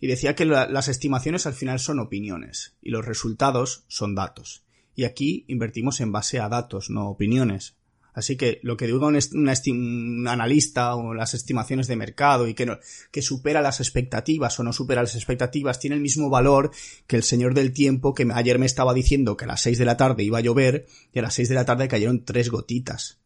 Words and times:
y 0.00 0.06
decía 0.06 0.34
que 0.34 0.46
las 0.46 0.88
estimaciones 0.88 1.46
al 1.46 1.52
final 1.52 1.78
son 1.78 1.98
opiniones 1.98 2.74
y 2.80 2.90
los 2.90 3.04
resultados 3.04 3.84
son 3.88 4.14
datos. 4.14 4.64
Y 4.94 5.04
aquí 5.04 5.44
invertimos 5.48 6.00
en 6.00 6.10
base 6.10 6.40
a 6.40 6.48
datos, 6.48 6.90
no 6.90 7.08
opiniones. 7.08 7.76
Así 8.12 8.36
que 8.36 8.58
lo 8.62 8.76
que 8.76 8.86
digo 8.86 9.06
un, 9.06 9.16
un 9.16 10.28
analista 10.28 10.96
o 10.96 11.14
las 11.14 11.34
estimaciones 11.34 11.86
de 11.86 11.96
mercado 11.96 12.48
y 12.48 12.54
que, 12.54 12.66
no, 12.66 12.78
que 13.12 13.22
supera 13.22 13.62
las 13.62 13.80
expectativas 13.80 14.58
o 14.58 14.64
no 14.64 14.72
supera 14.72 15.02
las 15.02 15.14
expectativas 15.14 15.78
tiene 15.78 15.96
el 15.96 16.02
mismo 16.02 16.28
valor 16.28 16.72
que 17.06 17.16
el 17.16 17.22
señor 17.22 17.54
del 17.54 17.72
tiempo 17.72 18.14
que 18.14 18.26
ayer 18.34 18.58
me 18.58 18.66
estaba 18.66 18.94
diciendo 18.94 19.36
que 19.36 19.44
a 19.44 19.48
las 19.48 19.60
6 19.62 19.78
de 19.78 19.84
la 19.84 19.96
tarde 19.96 20.24
iba 20.24 20.38
a 20.38 20.42
llover 20.42 20.86
y 21.12 21.20
a 21.20 21.22
las 21.22 21.34
6 21.34 21.50
de 21.50 21.54
la 21.54 21.64
tarde 21.64 21.88
cayeron 21.88 22.24
tres 22.24 22.50
gotitas. 22.50 23.20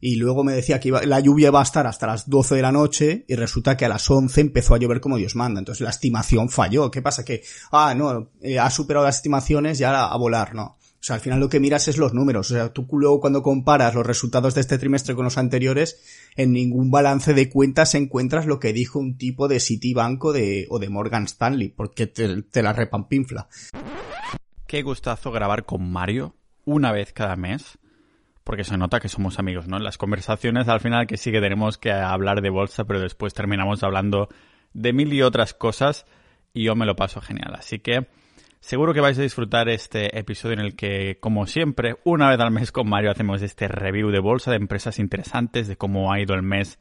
Y 0.00 0.16
luego 0.16 0.44
me 0.44 0.52
decía 0.52 0.78
que 0.78 0.88
iba, 0.88 1.02
la 1.02 1.20
lluvia 1.20 1.50
va 1.50 1.60
a 1.60 1.64
estar 1.64 1.86
hasta 1.86 2.06
las 2.06 2.28
12 2.28 2.54
de 2.54 2.62
la 2.62 2.72
noche 2.72 3.24
y 3.26 3.34
resulta 3.34 3.76
que 3.76 3.84
a 3.84 3.88
las 3.88 4.08
11 4.08 4.40
empezó 4.40 4.74
a 4.74 4.78
llover 4.78 5.00
como 5.00 5.16
Dios 5.16 5.34
manda. 5.34 5.58
Entonces 5.58 5.82
la 5.82 5.90
estimación 5.90 6.48
falló. 6.48 6.90
¿Qué 6.90 7.02
pasa? 7.02 7.24
Que, 7.24 7.42
ah, 7.72 7.94
no, 7.96 8.30
eh, 8.40 8.58
ha 8.58 8.70
superado 8.70 9.06
las 9.06 9.16
estimaciones 9.16 9.78
ya 9.78 10.06
a 10.06 10.16
volar, 10.16 10.54
no. 10.54 10.78
O 11.00 11.04
sea, 11.08 11.14
al 11.14 11.20
final 11.20 11.38
lo 11.38 11.48
que 11.48 11.60
miras 11.60 11.86
es 11.86 11.96
los 11.96 12.12
números. 12.12 12.50
O 12.50 12.54
sea, 12.54 12.72
tú 12.72 12.86
luego 12.92 13.20
cuando 13.20 13.42
comparas 13.42 13.94
los 13.94 14.06
resultados 14.06 14.54
de 14.54 14.62
este 14.62 14.78
trimestre 14.78 15.14
con 15.14 15.24
los 15.24 15.38
anteriores, 15.38 16.02
en 16.36 16.52
ningún 16.52 16.90
balance 16.90 17.34
de 17.34 17.48
cuentas 17.48 17.94
encuentras 17.94 18.46
lo 18.46 18.58
que 18.58 18.72
dijo 18.72 18.98
un 18.98 19.16
tipo 19.16 19.46
de 19.46 19.60
Citibank 19.60 20.24
o 20.24 20.32
de, 20.32 20.66
o 20.70 20.80
de 20.80 20.88
Morgan 20.88 21.24
Stanley, 21.24 21.68
porque 21.68 22.08
te 22.08 22.62
la 22.62 22.72
repampinfla. 22.72 23.48
Qué 24.66 24.82
gustazo 24.82 25.30
grabar 25.30 25.64
con 25.64 25.88
Mario 25.88 26.34
una 26.64 26.92
vez 26.92 27.12
cada 27.12 27.36
mes, 27.36 27.78
porque 28.48 28.64
se 28.64 28.78
nota 28.78 28.98
que 28.98 29.10
somos 29.10 29.38
amigos, 29.38 29.68
¿no? 29.68 29.76
En 29.76 29.84
las 29.84 29.98
conversaciones 29.98 30.68
al 30.68 30.80
final 30.80 31.06
que 31.06 31.18
sí 31.18 31.30
que 31.30 31.42
tenemos 31.42 31.76
que 31.76 31.92
hablar 31.92 32.40
de 32.40 32.48
bolsa, 32.48 32.86
pero 32.86 32.98
después 32.98 33.34
terminamos 33.34 33.82
hablando 33.82 34.30
de 34.72 34.94
mil 34.94 35.12
y 35.12 35.20
otras 35.20 35.52
cosas 35.52 36.06
y 36.54 36.64
yo 36.64 36.74
me 36.74 36.86
lo 36.86 36.96
paso 36.96 37.20
genial. 37.20 37.54
Así 37.54 37.78
que 37.78 38.06
Seguro 38.60 38.94
que 38.94 39.02
vais 39.02 39.18
a 39.18 39.22
disfrutar 39.22 39.68
este 39.68 40.18
episodio 40.18 40.54
en 40.54 40.60
el 40.60 40.76
que, 40.76 41.18
como 41.20 41.46
siempre, 41.46 41.98
una 42.04 42.30
vez 42.30 42.40
al 42.40 42.50
mes 42.50 42.72
con 42.72 42.88
Mario 42.88 43.10
hacemos 43.10 43.42
este 43.42 43.68
review 43.68 44.10
de 44.10 44.18
bolsa 44.18 44.50
de 44.50 44.56
empresas 44.56 44.98
interesantes, 44.98 45.68
de 45.68 45.76
cómo 45.76 46.10
ha 46.10 46.18
ido 46.18 46.34
el 46.34 46.42
mes 46.42 46.78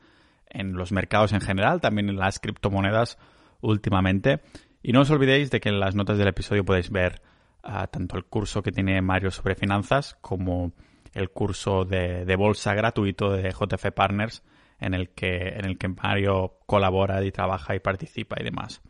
en 0.49 0.71
los 0.71 0.93
mercados 0.93 1.33
en 1.33 1.41
general, 1.41 1.81
también 1.81 2.07
en 2.07 2.15
las 2.15 2.39
criptomonedas 2.39 3.17
últimamente. 3.59 4.39
Y 4.81 4.93
no 4.93 5.01
os 5.01 5.11
olvidéis 5.11 5.51
de 5.51 5.59
que 5.59 5.67
en 5.67 5.81
las 5.81 5.95
notas 5.95 6.17
del 6.17 6.29
episodio 6.29 6.63
podéis 6.63 6.89
ver 6.91 7.21
ah, 7.61 7.87
tanto 7.87 8.15
el 8.15 8.23
curso 8.23 8.63
que 8.63 8.71
tiene 8.71 9.01
Mario 9.01 9.31
sobre 9.31 9.55
finanzas 9.55 10.17
como 10.21 10.71
el 11.17 11.29
curso 11.29 11.83
de, 11.83 12.25
de, 12.25 12.35
bolsa 12.35 12.73
gratuito 12.73 13.31
de 13.31 13.51
JF 13.51 13.91
Partners 13.93 14.43
en 14.79 14.93
el 14.93 15.09
que 15.09 15.49
en 15.49 15.65
el 15.65 15.77
que 15.77 15.87
Mario 15.87 16.59
colabora 16.65 17.23
y 17.23 17.31
trabaja 17.31 17.75
y 17.75 17.79
participa 17.79 18.37
y 18.39 18.43
demás. 18.43 18.81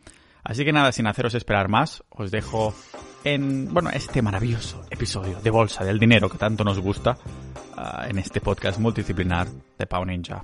Así 0.44 0.64
que 0.64 0.72
nada, 0.72 0.92
sin 0.92 1.06
haceros 1.06 1.34
esperar 1.34 1.68
más, 1.68 2.02
os 2.10 2.30
dejo 2.30 2.74
en, 3.24 3.72
bueno, 3.72 3.90
este 3.90 4.22
maravilloso 4.22 4.82
episodio 4.90 5.40
de 5.40 5.50
Bolsa 5.50 5.84
del 5.84 5.98
Dinero 5.98 6.28
que 6.28 6.38
tanto 6.38 6.64
nos 6.64 6.78
gusta 6.78 7.18
uh, 7.76 8.08
en 8.08 8.18
este 8.18 8.40
podcast 8.40 8.78
multidisciplinar 8.78 9.48
de 9.78 9.86
Pau 9.86 10.04
Ninja. 10.04 10.40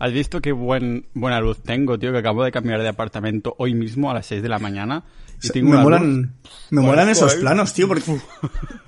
¿Has 0.00 0.14
visto 0.14 0.40
qué 0.40 0.52
buen, 0.52 1.04
buena 1.12 1.40
luz 1.40 1.62
tengo, 1.62 1.98
tío? 1.98 2.10
Que 2.10 2.18
acabo 2.18 2.42
de 2.42 2.50
cambiar 2.50 2.80
de 2.80 2.88
apartamento 2.88 3.54
hoy 3.58 3.74
mismo 3.74 4.10
a 4.10 4.14
las 4.14 4.24
6 4.26 4.42
de 4.42 4.48
la 4.48 4.58
mañana. 4.58 5.04
Y 5.42 5.50
tengo 5.50 5.72
me 5.72 5.76
molan, 5.76 6.36
me 6.70 6.80
molan 6.80 7.10
esos 7.10 7.34
planos, 7.34 7.74
tío, 7.74 7.86
porque, 7.86 8.18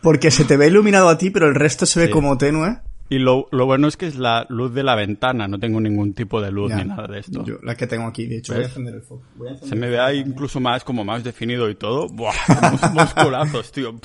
porque 0.00 0.30
se 0.30 0.46
te 0.46 0.56
ve 0.56 0.68
iluminado 0.68 1.10
a 1.10 1.18
ti, 1.18 1.28
pero 1.28 1.48
el 1.48 1.54
resto 1.54 1.84
se 1.84 2.00
ve 2.00 2.10
como 2.10 2.38
tenue. 2.38 2.78
Y 3.10 3.18
lo, 3.18 3.46
lo, 3.50 3.66
bueno 3.66 3.88
es 3.88 3.98
que 3.98 4.06
es 4.06 4.16
la 4.16 4.46
luz 4.48 4.72
de 4.72 4.82
la 4.82 4.94
ventana, 4.94 5.46
no 5.48 5.58
tengo 5.58 5.82
ningún 5.82 6.14
tipo 6.14 6.40
de 6.40 6.50
luz 6.50 6.74
ni 6.74 6.82
nada 6.82 7.06
de 7.06 7.18
esto. 7.18 7.44
Yo, 7.44 7.56
la 7.62 7.74
que 7.74 7.86
tengo 7.86 8.06
aquí, 8.06 8.26
de 8.26 8.38
hecho, 8.38 8.54
voy 8.54 8.62
a 8.62 8.66
encender 8.66 8.94
el 8.94 9.02
foco. 9.02 9.22
Se 9.64 9.76
me 9.76 9.90
ve 9.90 10.00
ahí 10.00 10.18
incluso 10.20 10.60
más, 10.60 10.82
como 10.82 11.04
más 11.04 11.22
definido 11.22 11.68
y 11.68 11.74
todo. 11.74 12.08
Buah, 12.08 12.32
musculazos, 12.94 13.70
tío. 13.70 14.00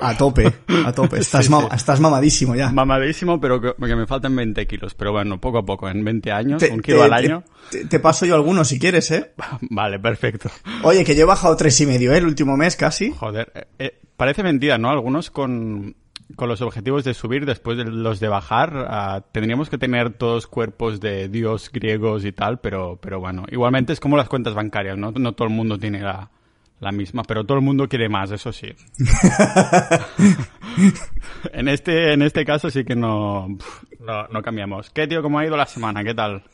A 0.00 0.16
tope, 0.16 0.52
a 0.84 0.92
tope. 0.92 1.18
Estás, 1.20 1.48
estás 1.74 2.00
mamadísimo 2.00 2.54
ya. 2.54 2.70
Mamadísimo, 2.70 3.40
pero 3.40 3.60
que, 3.60 3.74
me 3.78 4.06
faltan 4.06 4.34
20 4.36 4.66
kilos. 4.66 4.94
Pero 4.94 5.12
bueno, 5.12 5.40
poco 5.40 5.58
a 5.58 5.64
poco, 5.64 5.88
en 5.88 6.04
20 6.04 6.32
años, 6.32 6.62
un 6.70 6.80
kilo 6.80 7.02
al 7.02 7.12
año. 7.12 7.44
Te, 7.88 7.98
paso 8.00 8.26
yo 8.26 8.34
algunos 8.34 8.68
si 8.68 8.78
quieres, 8.78 9.10
¿eh? 9.10 9.32
Vale, 9.70 9.98
perfecto. 9.98 10.50
Oye, 10.82 11.04
que 11.04 11.14
yo 11.14 11.22
he 11.22 11.26
bajado 11.26 11.56
tres 11.56 11.80
y 11.80 11.86
medio, 11.86 12.12
¿eh? 12.12 12.18
El 12.18 12.26
último 12.26 12.56
mes 12.56 12.76
casi. 12.76 13.10
Joder, 13.12 13.52
eh, 13.54 13.64
eh, 13.78 14.00
parece 14.16 14.42
mentira, 14.42 14.78
¿no? 14.78 14.90
Algunos 14.90 15.30
con 15.30 15.96
con 16.36 16.48
los 16.48 16.60
objetivos 16.60 17.04
de 17.04 17.14
subir 17.14 17.46
después 17.46 17.78
de 17.78 17.84
los 17.84 18.20
de 18.20 18.28
bajar, 18.28 18.74
uh, 18.76 19.24
tendríamos 19.32 19.70
que 19.70 19.78
tener 19.78 20.12
todos 20.12 20.46
cuerpos 20.46 21.00
de 21.00 21.28
dios 21.28 21.70
griegos 21.72 22.24
y 22.26 22.32
tal, 22.32 22.60
pero, 22.60 22.98
pero 23.00 23.18
bueno, 23.18 23.44
igualmente 23.50 23.94
es 23.94 24.00
como 24.00 24.16
las 24.16 24.28
cuentas 24.28 24.54
bancarias, 24.54 24.98
¿no? 24.98 25.10
No 25.12 25.32
todo 25.32 25.48
el 25.48 25.54
mundo 25.54 25.78
tiene 25.78 26.00
la, 26.00 26.30
la 26.80 26.92
misma, 26.92 27.22
pero 27.24 27.44
todo 27.44 27.58
el 27.58 27.64
mundo 27.64 27.88
quiere 27.88 28.08
más, 28.08 28.30
eso 28.30 28.52
sí. 28.52 28.68
en 31.52 31.68
este, 31.68 32.12
en 32.12 32.22
este 32.22 32.44
caso 32.44 32.70
sí 32.70 32.84
que 32.84 32.94
no, 32.94 33.48
no, 34.00 34.28
no, 34.28 34.42
cambiamos. 34.42 34.90
¿Qué, 34.90 35.06
tío, 35.06 35.22
cómo 35.22 35.38
ha 35.38 35.46
ido 35.46 35.56
la 35.56 35.66
semana? 35.66 36.04
¿Qué 36.04 36.14
tal? 36.14 36.44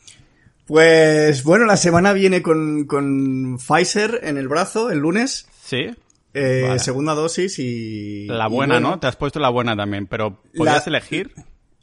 Pues 0.65 1.43
bueno, 1.43 1.65
la 1.65 1.77
semana 1.77 2.13
viene 2.13 2.41
con, 2.41 2.85
con 2.85 3.59
Pfizer 3.59 4.21
en 4.23 4.37
el 4.37 4.47
brazo 4.47 4.89
el 4.89 4.99
lunes. 4.99 5.47
Sí. 5.61 5.91
Eh, 6.33 6.75
segunda 6.79 7.13
dosis 7.13 7.59
y... 7.59 8.25
La 8.27 8.47
buena, 8.47 8.79
¿no? 8.79 8.99
Te 8.99 9.07
has 9.07 9.15
puesto 9.15 9.39
la 9.39 9.49
buena 9.49 9.75
también, 9.75 10.07
pero 10.07 10.41
¿podías 10.57 10.85
elegir? 10.87 11.31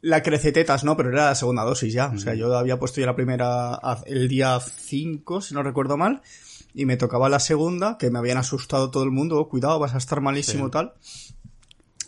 La 0.02 0.22
crecetetas, 0.22 0.84
no, 0.84 0.96
pero 0.96 1.10
era 1.10 1.26
la 1.26 1.34
segunda 1.36 1.62
dosis 1.62 1.94
ya. 1.94 2.08
O 2.08 2.18
sea, 2.18 2.34
yo 2.34 2.54
había 2.54 2.78
puesto 2.78 3.00
ya 3.00 3.06
la 3.06 3.14
primera 3.14 3.78
el 4.04 4.28
día 4.28 4.58
5, 4.60 5.40
si 5.40 5.54
no 5.54 5.62
recuerdo 5.62 5.96
mal, 5.96 6.20
y 6.74 6.86
me 6.86 6.96
tocaba 6.96 7.28
la 7.28 7.40
segunda, 7.40 7.98
que 7.98 8.10
me 8.10 8.18
habían 8.18 8.38
asustado 8.38 8.90
todo 8.90 9.04
el 9.04 9.10
mundo, 9.10 9.38
oh, 9.38 9.48
cuidado, 9.48 9.78
vas 9.78 9.94
a 9.94 9.98
estar 9.98 10.20
malísimo 10.20 10.70
tal. 10.70 10.94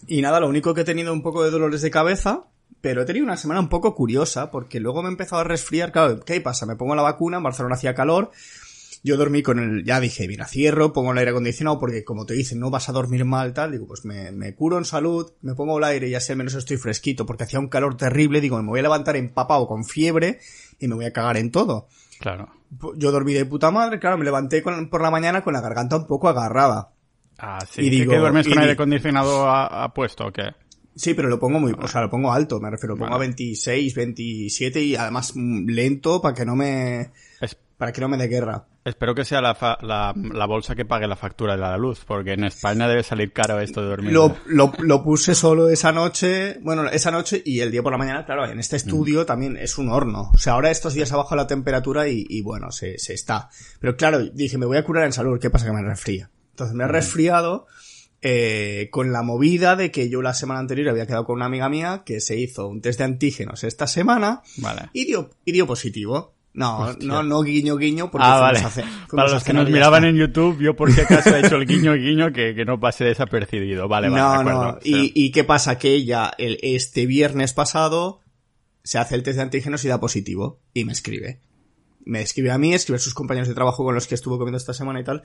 Y 0.06 0.22
nada, 0.22 0.40
lo 0.40 0.48
único 0.48 0.74
que 0.74 0.82
he 0.82 0.84
tenido 0.84 1.12
un 1.12 1.22
poco 1.22 1.44
de 1.44 1.50
dolores 1.50 1.82
de 1.82 1.90
cabeza, 1.90 2.44
pero 2.80 3.02
he 3.02 3.04
tenido 3.04 3.24
una 3.24 3.36
semana 3.36 3.60
un 3.60 3.68
poco 3.68 3.94
curiosa, 3.94 4.50
porque 4.50 4.80
luego 4.80 5.02
me 5.02 5.08
he 5.08 5.12
empezado 5.12 5.40
a 5.40 5.44
resfriar, 5.44 5.92
claro, 5.92 6.20
¿qué 6.20 6.40
pasa? 6.40 6.66
Me 6.66 6.76
pongo 6.76 6.94
la 6.94 7.02
vacuna, 7.02 7.38
en 7.38 7.42
Barcelona 7.42 7.74
hacía 7.74 7.94
calor, 7.94 8.30
yo 9.02 9.18
dormí 9.18 9.42
con 9.42 9.58
el, 9.58 9.84
ya 9.84 10.00
dije, 10.00 10.26
mira, 10.26 10.46
cierro, 10.46 10.94
pongo 10.94 11.12
el 11.12 11.18
aire 11.18 11.30
acondicionado 11.30 11.78
porque 11.78 12.04
como 12.04 12.24
te 12.24 12.32
dicen, 12.32 12.58
no 12.58 12.70
vas 12.70 12.88
a 12.88 12.92
dormir 12.92 13.26
mal, 13.26 13.52
tal, 13.52 13.72
digo, 13.72 13.86
pues 13.86 14.06
me, 14.06 14.32
me 14.32 14.54
curo 14.54 14.78
en 14.78 14.86
salud, 14.86 15.30
me 15.42 15.54
pongo 15.54 15.76
el 15.76 15.84
aire 15.84 16.08
y 16.08 16.14
así 16.14 16.32
al 16.32 16.38
menos 16.38 16.54
estoy 16.54 16.78
fresquito 16.78 17.26
porque 17.26 17.44
hacía 17.44 17.60
un 17.60 17.68
calor 17.68 17.98
terrible, 17.98 18.40
digo, 18.40 18.60
me 18.62 18.68
voy 18.68 18.80
a 18.80 18.82
levantar 18.82 19.16
empapado 19.16 19.66
con 19.66 19.84
fiebre 19.84 20.38
y 20.78 20.88
me 20.88 20.94
voy 20.94 21.04
a 21.04 21.12
cagar 21.12 21.36
en 21.36 21.50
todo. 21.50 21.86
Claro. 22.24 22.48
Yo 22.96 23.12
dormí 23.12 23.34
de 23.34 23.44
puta 23.44 23.70
madre, 23.70 24.00
claro, 24.00 24.16
me 24.16 24.24
levanté 24.24 24.62
por 24.62 25.02
la 25.02 25.10
mañana 25.10 25.44
con 25.44 25.52
la 25.52 25.60
garganta 25.60 25.96
un 25.96 26.06
poco 26.06 26.26
agarrada. 26.26 26.88
Ah, 27.38 27.58
sí. 27.70 27.82
Y 27.82 27.90
digo, 27.90 28.12
¿Que 28.12 28.18
duermes 28.18 28.48
con 28.48 28.58
aire 28.58 28.72
acondicionado 28.72 29.46
a, 29.46 29.92
puesto 29.92 30.28
o 30.28 30.32
qué? 30.32 30.54
Sí, 30.96 31.12
pero 31.12 31.28
lo 31.28 31.38
pongo 31.38 31.60
muy, 31.60 31.76
o 31.78 31.86
sea, 31.86 32.00
lo 32.00 32.08
pongo 32.08 32.32
alto, 32.32 32.60
me 32.60 32.70
refiero, 32.70 32.94
lo 32.94 33.00
pongo 33.00 33.16
a 33.16 33.18
26, 33.18 33.94
27 33.94 34.82
y 34.82 34.96
además 34.96 35.32
mm, 35.34 35.68
lento 35.68 36.22
para 36.22 36.34
que 36.34 36.46
no 36.46 36.56
me, 36.56 37.10
para 37.76 37.92
que 37.92 38.00
no 38.00 38.08
me 38.08 38.16
dé 38.16 38.28
guerra. 38.28 38.66
Espero 38.84 39.14
que 39.14 39.24
sea 39.24 39.40
la, 39.40 39.56
la, 39.80 40.46
bolsa 40.46 40.74
que 40.74 40.84
pague 40.84 41.06
la 41.06 41.16
factura 41.16 41.54
de 41.54 41.60
la 41.60 41.78
luz, 41.78 42.04
porque 42.06 42.34
en 42.34 42.44
España 42.44 42.86
debe 42.86 43.02
salir 43.02 43.32
caro 43.32 43.58
esto 43.60 43.80
de 43.80 43.88
dormir. 43.88 44.12
Lo, 44.12 44.36
lo, 44.46 45.02
puse 45.02 45.34
solo 45.34 45.70
esa 45.70 45.90
noche, 45.90 46.58
bueno, 46.60 46.86
esa 46.88 47.10
noche 47.10 47.42
y 47.44 47.60
el 47.60 47.70
día 47.70 47.82
por 47.82 47.92
la 47.92 47.98
mañana, 47.98 48.26
claro, 48.26 48.46
en 48.46 48.58
este 48.58 48.76
estudio 48.76 49.22
mm. 49.22 49.26
también 49.26 49.56
es 49.56 49.78
un 49.78 49.88
horno. 49.88 50.30
O 50.34 50.38
sea, 50.38 50.52
ahora 50.52 50.70
estos 50.70 50.92
días 50.92 51.10
ha 51.12 51.16
bajado 51.16 51.36
la 51.36 51.46
temperatura 51.46 52.08
y, 52.08 52.42
bueno, 52.42 52.70
se, 52.72 52.98
se, 52.98 53.14
está. 53.14 53.48
Pero 53.80 53.96
claro, 53.96 54.22
dije, 54.22 54.58
me 54.58 54.66
voy 54.66 54.76
a 54.76 54.84
curar 54.84 55.06
en 55.06 55.12
salud, 55.12 55.40
¿qué 55.40 55.48
pasa? 55.48 55.64
Que 55.64 55.72
me 55.72 55.82
resfría. 55.82 56.30
Entonces 56.50 56.76
me 56.76 56.84
he 56.84 56.86
mm. 56.86 56.90
resfriado 56.90 57.66
eh, 58.26 58.88
con 58.90 59.12
la 59.12 59.22
movida 59.22 59.76
de 59.76 59.90
que 59.90 60.08
yo 60.08 60.22
la 60.22 60.32
semana 60.32 60.60
anterior 60.60 60.88
había 60.88 61.06
quedado 61.06 61.26
con 61.26 61.36
una 61.36 61.44
amiga 61.44 61.68
mía 61.68 62.04
que 62.06 62.20
se 62.20 62.38
hizo 62.38 62.68
un 62.68 62.80
test 62.80 62.98
de 62.98 63.04
antígenos 63.04 63.64
esta 63.64 63.86
semana 63.86 64.40
vale. 64.56 64.88
y, 64.94 65.04
dio, 65.04 65.30
y 65.44 65.52
dio 65.52 65.66
positivo. 65.66 66.33
No, 66.54 66.92
no, 67.00 67.24
no 67.24 67.42
guiño 67.42 67.76
guiño 67.76 68.12
porque 68.12 68.26
ah, 68.28 68.38
vale. 68.38 68.60
Para 69.10 69.28
los 69.28 69.42
que 69.42 69.52
nos 69.52 69.68
miraban 69.68 70.04
en 70.04 70.16
YouTube, 70.16 70.60
yo 70.60 70.74
por 70.76 70.92
si 70.92 71.00
acaso 71.02 71.34
he 71.34 71.40
hecho 71.40 71.56
el 71.56 71.66
guiño 71.66 71.94
guiño 71.94 72.32
que, 72.32 72.54
que 72.54 72.64
no 72.64 72.78
pase 72.78 73.04
desapercibido. 73.04 73.88
Vale, 73.88 74.08
vale. 74.08 74.44
No, 74.44 74.72
no. 74.72 74.78
Y, 74.84 75.12
y 75.14 75.32
qué 75.32 75.42
pasa 75.42 75.78
que 75.78 75.92
ella 75.92 76.32
el, 76.38 76.60
este 76.62 77.06
viernes 77.06 77.52
pasado 77.52 78.20
se 78.84 78.98
hace 78.98 79.16
el 79.16 79.24
test 79.24 79.36
de 79.36 79.42
antígenos 79.42 79.84
y 79.84 79.88
da 79.88 79.98
positivo 79.98 80.60
y 80.72 80.84
me 80.84 80.92
escribe. 80.92 81.40
Me 82.04 82.20
escribe 82.20 82.52
a 82.52 82.58
mí, 82.58 82.72
escribe 82.72 82.98
a 82.98 83.00
sus 83.00 83.14
compañeros 83.14 83.48
de 83.48 83.54
trabajo 83.54 83.82
con 83.82 83.94
los 83.94 84.06
que 84.06 84.14
estuvo 84.14 84.38
comiendo 84.38 84.58
esta 84.58 84.74
semana 84.74 85.00
y 85.00 85.04
tal. 85.04 85.24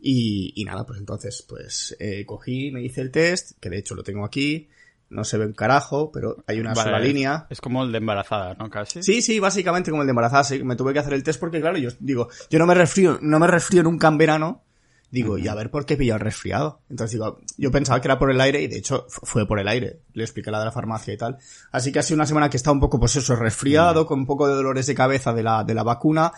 Y, 0.00 0.54
y 0.56 0.64
nada, 0.64 0.86
pues 0.86 0.98
entonces, 0.98 1.44
pues 1.46 1.94
eh, 2.00 2.24
cogí, 2.24 2.70
me 2.70 2.82
hice 2.82 3.02
el 3.02 3.10
test, 3.10 3.58
que 3.60 3.68
de 3.68 3.78
hecho 3.78 3.94
lo 3.94 4.02
tengo 4.02 4.24
aquí 4.24 4.68
no 5.10 5.24
se 5.24 5.36
ve 5.36 5.46
un 5.46 5.52
carajo, 5.52 6.10
pero 6.10 6.36
hay 6.46 6.60
una 6.60 6.74
sola 6.74 6.98
línea. 6.98 7.46
Es 7.50 7.60
como 7.60 7.82
el 7.84 7.92
de 7.92 7.98
embarazada, 7.98 8.54
¿no? 8.54 8.70
Casi. 8.70 9.02
Sí, 9.02 9.22
sí, 9.22 9.38
básicamente 9.38 9.90
como 9.90 10.02
el 10.02 10.06
de 10.06 10.12
embarazada. 10.12 10.44
Sí, 10.44 10.64
me 10.64 10.76
tuve 10.76 10.92
que 10.92 11.00
hacer 11.00 11.12
el 11.12 11.22
test 11.22 11.38
porque, 11.38 11.60
claro, 11.60 11.76
yo 11.76 11.90
digo, 11.98 12.28
yo 12.48 12.58
no 12.58 12.66
me 12.66 12.74
resfrío, 12.74 13.18
no 13.20 13.38
me 13.38 13.46
resfrío 13.46 13.82
nunca 13.82 14.08
en 14.08 14.18
verano 14.18 14.64
Digo, 15.10 15.38
y 15.38 15.48
a 15.48 15.54
ver 15.56 15.70
por 15.70 15.86
qué 15.86 15.96
pillado 15.96 16.18
el 16.18 16.24
resfriado. 16.24 16.82
Entonces 16.88 17.12
digo, 17.12 17.40
yo 17.58 17.72
pensaba 17.72 18.00
que 18.00 18.06
era 18.06 18.18
por 18.18 18.30
el 18.30 18.40
aire 18.40 18.62
y 18.62 18.68
de 18.68 18.78
hecho 18.78 19.06
fue 19.08 19.46
por 19.46 19.58
el 19.58 19.66
aire. 19.66 20.02
Le 20.12 20.22
expliqué 20.22 20.52
la 20.52 20.60
de 20.60 20.66
la 20.66 20.72
farmacia 20.72 21.12
y 21.12 21.16
tal. 21.16 21.38
Así 21.72 21.90
que 21.90 21.98
ha 21.98 22.02
sido 22.02 22.16
una 22.16 22.26
semana 22.26 22.48
que 22.48 22.56
está 22.56 22.70
un 22.70 22.78
poco, 22.78 23.00
pues 23.00 23.16
eso, 23.16 23.34
resfriado, 23.34 24.06
con 24.06 24.20
un 24.20 24.26
poco 24.26 24.46
de 24.46 24.54
dolores 24.54 24.86
de 24.86 24.94
cabeza 24.94 25.32
de 25.32 25.42
la, 25.42 25.64
de 25.64 25.74
la 25.74 25.82
vacuna. 25.82 26.32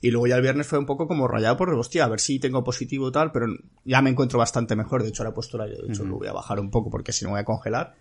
Y 0.00 0.10
luego 0.10 0.26
ya 0.26 0.36
el 0.36 0.42
viernes 0.42 0.66
fue 0.66 0.78
un 0.78 0.86
poco 0.86 1.06
como 1.06 1.28
rayado 1.28 1.58
por, 1.58 1.72
hostia, 1.74 2.04
a 2.04 2.08
ver 2.08 2.20
si 2.20 2.38
tengo 2.38 2.64
positivo 2.64 3.12
tal, 3.12 3.30
pero 3.30 3.46
ya 3.84 4.00
me 4.00 4.10
encuentro 4.10 4.38
bastante 4.38 4.74
mejor. 4.74 5.02
De 5.02 5.10
hecho, 5.10 5.22
ahora 5.22 5.30
he 5.30 5.34
puesto 5.34 5.58
de 5.58 5.74
hecho, 5.88 6.04
lo 6.04 6.16
voy 6.16 6.28
a 6.28 6.32
bajar 6.32 6.60
un 6.60 6.70
poco 6.70 6.88
porque 6.90 7.12
si 7.12 7.26
no 7.26 7.32
voy 7.32 7.40
a 7.40 7.44
congelar. 7.44 7.94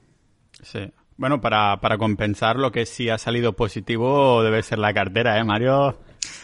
Sí. 0.64 0.92
Bueno, 1.18 1.40
para, 1.42 1.80
para 1.80 1.98
compensar 1.98 2.56
lo 2.58 2.72
que 2.72 2.86
sí 2.86 3.10
ha 3.10 3.18
salido 3.18 3.54
positivo 3.54 4.42
debe 4.44 4.64
ser 4.64 4.80
la 4.80 4.94
cartera, 4.94 5.38
¿eh, 5.38 5.44
Mario? 5.44 5.98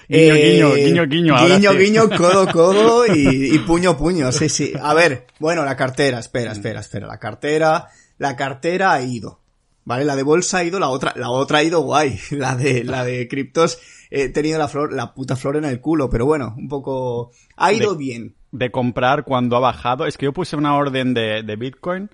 Guiño, 0.07 0.33
Eh, 0.35 0.51
guiño, 0.51 0.73
guiño, 0.75 1.05
guiño. 1.07 1.35
ahora 1.35 1.55
Guiño, 1.57 1.71
sí. 1.71 1.77
guiño, 1.77 2.09
codo, 2.17 2.47
codo 2.51 3.05
y, 3.15 3.55
y 3.55 3.59
puño, 3.59 3.97
puño. 3.97 4.31
Sí, 4.31 4.47
sí. 4.49 4.73
A 4.79 4.93
ver, 4.93 5.25
bueno, 5.39 5.65
la 5.65 5.75
cartera, 5.75 6.19
espera, 6.19 6.51
espera, 6.51 6.79
espera. 6.81 7.07
La 7.07 7.17
cartera, 7.17 7.87
la 8.17 8.35
cartera 8.35 8.93
ha 8.93 9.01
ido. 9.01 9.39
¿Vale? 9.85 10.05
La 10.05 10.15
de 10.15 10.21
bolsa 10.23 10.59
ha 10.59 10.63
ido, 10.63 10.79
la 10.79 10.89
otra, 10.89 11.13
la 11.15 11.31
otra 11.31 11.59
ha 11.59 11.63
ido 11.63 11.79
guay. 11.81 12.19
La 12.31 12.55
de, 12.55 12.83
la 12.83 13.03
de 13.03 13.27
criptos, 13.27 13.79
he 14.11 14.29
tenido 14.29 14.59
la 14.59 14.67
flor, 14.67 14.93
la 14.93 15.15
puta 15.15 15.35
flor 15.35 15.55
en 15.55 15.65
el 15.65 15.81
culo, 15.81 16.11
pero 16.11 16.27
bueno, 16.27 16.53
un 16.55 16.67
poco, 16.67 17.31
ha 17.57 17.73
ido 17.73 17.93
De- 17.93 17.97
bien. 17.97 18.35
de 18.51 18.69
comprar 18.69 19.23
cuando 19.23 19.55
ha 19.55 19.59
bajado. 19.59 20.05
Es 20.05 20.15
que 20.17 20.25
yo 20.25 20.33
puse 20.33 20.55
una 20.55 20.75
orden 20.75 21.15
de, 21.15 21.41
de 21.41 21.55
Bitcoin. 21.55 22.09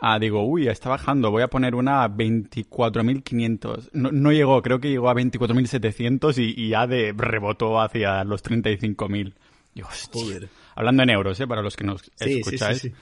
Ah, 0.00 0.18
digo, 0.18 0.46
uy, 0.46 0.68
está 0.68 0.88
bajando. 0.90 1.30
Voy 1.30 1.42
a 1.42 1.48
poner 1.48 1.74
una 1.74 2.04
a 2.04 2.08
24.500. 2.08 3.90
No, 3.92 4.10
no 4.12 4.32
llegó, 4.32 4.62
creo 4.62 4.80
que 4.80 4.90
llegó 4.90 5.08
a 5.10 5.14
24.700 5.14 6.38
y, 6.38 6.54
y 6.56 6.68
ya 6.70 6.86
de 6.86 7.12
rebotó 7.16 7.80
hacia 7.80 8.22
los 8.24 8.42
35.000. 8.44 9.34
Digo, 9.74 9.88
hostia. 9.88 10.22
Joder. 10.22 10.48
Hablando 10.76 11.02
en 11.02 11.10
euros, 11.10 11.40
¿eh? 11.40 11.46
Para 11.46 11.62
los 11.62 11.76
que 11.76 11.84
nos 11.84 12.02
Sí, 12.02 12.10
sí, 12.16 12.32
sí, 12.34 12.38
escucháis. 12.40 12.78
sí. 12.80 12.92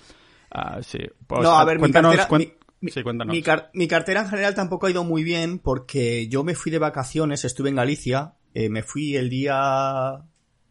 Ah, 0.51 0.79
sí. 0.83 0.99
Pues, 1.27 1.43
no, 1.43 1.59
a 1.59 1.65
ver, 1.65 1.79
mi 1.79 1.91
cartera, 1.91 2.29
mi- 2.81 2.91
sí, 2.91 3.03
cuéntanos. 3.03 3.35
mi 3.35 3.43
car- 3.43 3.71
mi 3.75 3.89
cartera 3.89 4.21
en 4.23 4.29
general 4.29 4.55
tampoco 4.55 4.87
ha 4.87 4.91
ido 4.91 5.05
muy 5.05 5.23
bien 5.25 5.59
porque 5.59 6.29
yo 6.29 6.45
me 6.45 6.55
fui 6.55 6.71
de 6.73 6.79
vacaciones, 6.79 7.45
estuve 7.45 7.69
en 7.69 7.77
Galicia, 7.77 8.35
eh, 8.55 8.69
me 8.71 8.83
fui 8.83 9.17
el 9.17 9.29
día 9.29 10.23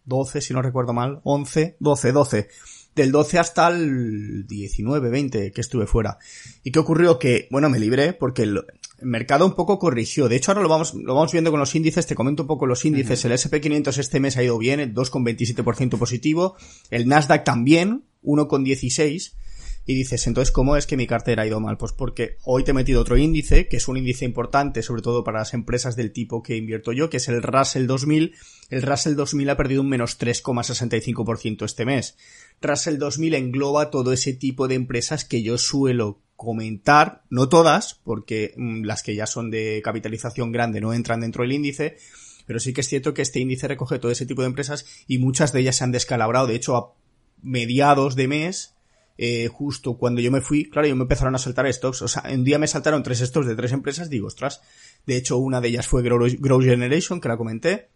12, 0.06 0.42
si 0.42 0.54
no 0.54 0.62
recuerdo 0.62 0.94
mal, 0.94 1.20
11, 1.24 1.76
12, 1.80 2.12
12. 2.12 2.48
Del 2.96 3.12
12 3.12 3.40
hasta 3.40 3.68
el 3.68 4.48
19, 4.48 5.10
20 5.10 5.52
que 5.52 5.62
estuve 5.62 5.86
fuera. 5.86 6.18
¿Y 6.64 6.72
qué 6.72 6.80
ocurrió? 6.80 7.20
Que, 7.20 7.48
bueno, 7.52 7.70
me 7.70 7.80
libré 7.80 8.14
porque 8.14 8.44
el, 8.44 8.62
mercado 9.02 9.46
un 9.46 9.54
poco 9.54 9.80
corrigió. 9.80 10.30
De 10.30 10.36
hecho, 10.36 10.52
ahora 10.52 10.62
lo 10.62 10.70
vamos, 10.70 10.94
lo 10.94 11.14
vamos 11.16 11.32
viendo 11.32 11.52
con 11.52 11.60
los 11.60 11.76
índices. 11.76 12.08
Te 12.08 12.16
comento 12.16 12.44
un 12.44 12.48
poco 12.48 12.66
los 12.66 12.86
índices. 12.86 13.24
El 13.26 13.34
SP500 13.34 13.98
este 13.98 14.20
mes 14.20 14.38
ha 14.38 14.44
ido 14.44 14.58
bien, 14.58 14.80
el 14.80 14.94
2,27% 14.94 15.98
positivo. 15.98 16.56
El 16.90 17.08
Nasdaq 17.08 17.44
también, 17.44 18.04
1,16%. 18.24 19.34
Y 19.88 19.94
dices, 19.94 20.26
entonces, 20.26 20.52
¿cómo 20.52 20.76
es 20.78 20.88
que 20.88 20.98
mi 20.98 21.06
cartera 21.06 21.44
ha 21.44 21.48
ido 21.48 21.60
mal? 21.60 21.78
Pues 21.78 21.94
porque 21.94 22.38
hoy 22.44 22.64
te 22.64 22.72
he 22.72 22.74
metido 22.74 23.02
otro 23.02 23.18
índice, 23.18 23.68
que 23.68 23.78
es 23.78 23.88
un 23.88 23.98
índice 23.98 24.26
importante, 24.26 24.82
sobre 24.82 25.04
todo 25.04 25.24
para 25.24 25.40
las 25.40 25.54
empresas 25.54 25.96
del 25.96 26.12
tipo 26.12 26.42
que 26.42 26.58
invierto 26.58 26.92
yo, 26.92 27.10
que 27.10 27.18
es 27.18 27.28
el 27.28 27.44
Russell 27.44 27.86
2000. 27.86 28.34
El 28.72 28.82
Russell 28.82 29.16
2000 29.16 29.50
ha 29.52 29.58
perdido 29.58 29.82
un 29.82 29.90
menos 29.90 30.20
3,65% 30.20 31.66
este 31.66 31.86
mes. 31.86 32.18
Russell 32.62 32.98
2000 32.98 33.36
engloba 33.36 33.92
todo 33.92 34.12
ese 34.12 34.34
tipo 34.34 34.68
de 34.68 34.76
empresas 34.76 35.24
que 35.24 35.44
yo 35.44 35.58
suelo 35.60 36.20
comentar, 36.36 37.24
no 37.30 37.48
todas, 37.48 37.94
porque 38.04 38.54
mm, 38.58 38.84
las 38.84 39.04
que 39.04 39.16
ya 39.16 39.28
son 39.28 39.52
de 39.52 39.82
capitalización 39.84 40.52
grande 40.52 40.82
no 40.82 40.94
entran 40.94 41.22
dentro 41.22 41.44
del 41.44 41.54
índice, 41.54 41.98
pero 42.46 42.60
sí 42.60 42.74
que 42.74 42.82
es 42.82 42.88
cierto 42.88 43.14
que 43.14 43.22
este 43.22 43.40
índice 43.40 43.68
recoge 43.68 44.00
todo 44.00 44.12
ese 44.12 44.26
tipo 44.26 44.42
de 44.42 44.48
empresas 44.48 44.86
y 45.08 45.20
muchas 45.20 45.54
de 45.54 45.62
ellas 45.62 45.78
se 45.78 45.84
han 45.84 45.92
descalabrado. 45.92 46.48
De 46.48 46.56
hecho, 46.56 46.76
a 46.76 46.94
mediados 47.42 48.16
de 48.16 48.28
mes, 48.28 48.75
eh, 49.18 49.48
justo 49.48 49.98
cuando 49.98 50.22
yo 50.22 50.32
me 50.32 50.42
fui, 50.42 50.70
claro, 50.70 50.88
yo 50.88 50.96
me 50.96 51.04
empezaron 51.04 51.36
a 51.36 51.38
saltar 51.38 51.72
stocks. 51.72 52.02
O 52.02 52.08
sea, 52.08 52.24
un 52.32 52.44
día 52.44 52.60
me 52.60 52.68
saltaron 52.68 53.04
tres 53.04 53.20
stocks 53.20 53.48
de 53.48 53.56
tres 53.56 53.72
empresas, 53.72 54.10
digo, 54.10 54.28
ostras. 54.28 54.62
De 55.06 55.18
hecho, 55.18 55.38
una 55.38 55.62
de 55.62 55.70
ellas 55.70 55.88
fue 55.88 56.04
Grow, 56.04 56.62
Generation, 56.62 57.22
que 57.22 57.30
la 57.30 57.38
comenté. 57.38 57.90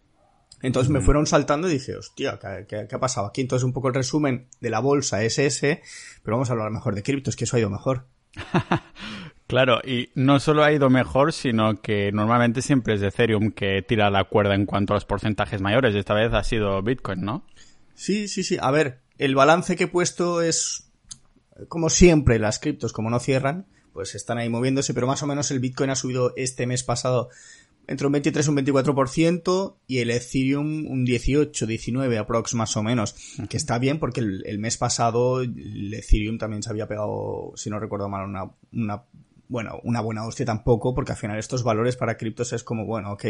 Entonces 0.62 0.90
me 0.90 1.00
fueron 1.00 1.26
saltando 1.26 1.68
y 1.68 1.72
dije, 1.72 1.96
hostia, 1.96 2.38
¿qué, 2.38 2.66
qué, 2.68 2.86
qué 2.86 2.94
ha 2.94 3.00
pasado 3.00 3.26
aquí? 3.26 3.40
Entonces 3.40 3.64
un 3.64 3.72
poco 3.72 3.88
el 3.88 3.94
resumen 3.94 4.48
de 4.60 4.68
la 4.68 4.80
bolsa 4.80 5.24
es 5.24 5.38
ese, 5.38 5.82
pero 6.22 6.36
vamos 6.36 6.50
a 6.50 6.52
hablar 6.52 6.70
mejor 6.70 6.94
de 6.94 7.02
criptos, 7.02 7.34
que 7.34 7.44
eso 7.44 7.56
ha 7.56 7.60
ido 7.60 7.70
mejor. 7.70 8.06
Claro, 9.50 9.80
y 9.84 10.10
no 10.14 10.38
solo 10.38 10.62
ha 10.62 10.70
ido 10.70 10.90
mejor, 10.90 11.32
sino 11.32 11.82
que 11.82 12.12
normalmente 12.12 12.62
siempre 12.62 12.94
es 12.94 13.02
Ethereum 13.02 13.50
que 13.50 13.82
tira 13.82 14.08
la 14.08 14.22
cuerda 14.22 14.54
en 14.54 14.64
cuanto 14.64 14.92
a 14.92 14.96
los 14.96 15.04
porcentajes 15.04 15.60
mayores. 15.60 15.92
Esta 15.96 16.14
vez 16.14 16.32
ha 16.32 16.44
sido 16.44 16.80
Bitcoin, 16.84 17.22
¿no? 17.22 17.44
Sí, 17.96 18.28
sí, 18.28 18.44
sí. 18.44 18.58
A 18.60 18.70
ver, 18.70 19.00
el 19.18 19.34
balance 19.34 19.74
que 19.74 19.84
he 19.84 19.88
puesto 19.88 20.40
es, 20.40 20.89
como 21.68 21.90
siempre, 21.90 22.38
las 22.38 22.58
criptos, 22.58 22.92
como 22.92 23.10
no 23.10 23.20
cierran, 23.20 23.66
pues 23.92 24.14
están 24.14 24.38
ahí 24.38 24.48
moviéndose, 24.48 24.94
pero 24.94 25.06
más 25.06 25.22
o 25.22 25.26
menos 25.26 25.50
el 25.50 25.60
Bitcoin 25.60 25.90
ha 25.90 25.96
subido 25.96 26.32
este 26.36 26.66
mes 26.66 26.82
pasado 26.82 27.28
entre 27.86 28.06
un 28.06 28.12
23 28.12 28.46
y 28.46 28.50
un 28.50 28.56
24% 28.58 29.74
y 29.88 29.98
el 29.98 30.10
Ethereum 30.10 30.86
un 30.86 31.04
18, 31.04 31.66
19 31.66 32.18
aprox 32.18 32.54
más 32.54 32.76
o 32.76 32.84
menos, 32.84 33.16
que 33.48 33.56
está 33.56 33.78
bien 33.78 33.98
porque 33.98 34.20
el, 34.20 34.44
el 34.46 34.60
mes 34.60 34.76
pasado 34.76 35.40
el 35.40 35.92
Ethereum 35.92 36.38
también 36.38 36.62
se 36.62 36.70
había 36.70 36.86
pegado, 36.86 37.52
si 37.56 37.68
no 37.68 37.80
recuerdo 37.80 38.08
mal, 38.08 38.28
una, 38.28 38.50
una 38.72 39.02
bueno, 39.50 39.80
una 39.82 40.00
buena 40.00 40.24
hostia 40.24 40.46
tampoco, 40.46 40.94
porque 40.94 41.12
al 41.12 41.18
final 41.18 41.36
estos 41.36 41.64
valores 41.64 41.96
para 41.96 42.16
criptos 42.16 42.52
es 42.52 42.62
como, 42.62 42.86
bueno, 42.86 43.12
ok. 43.12 43.24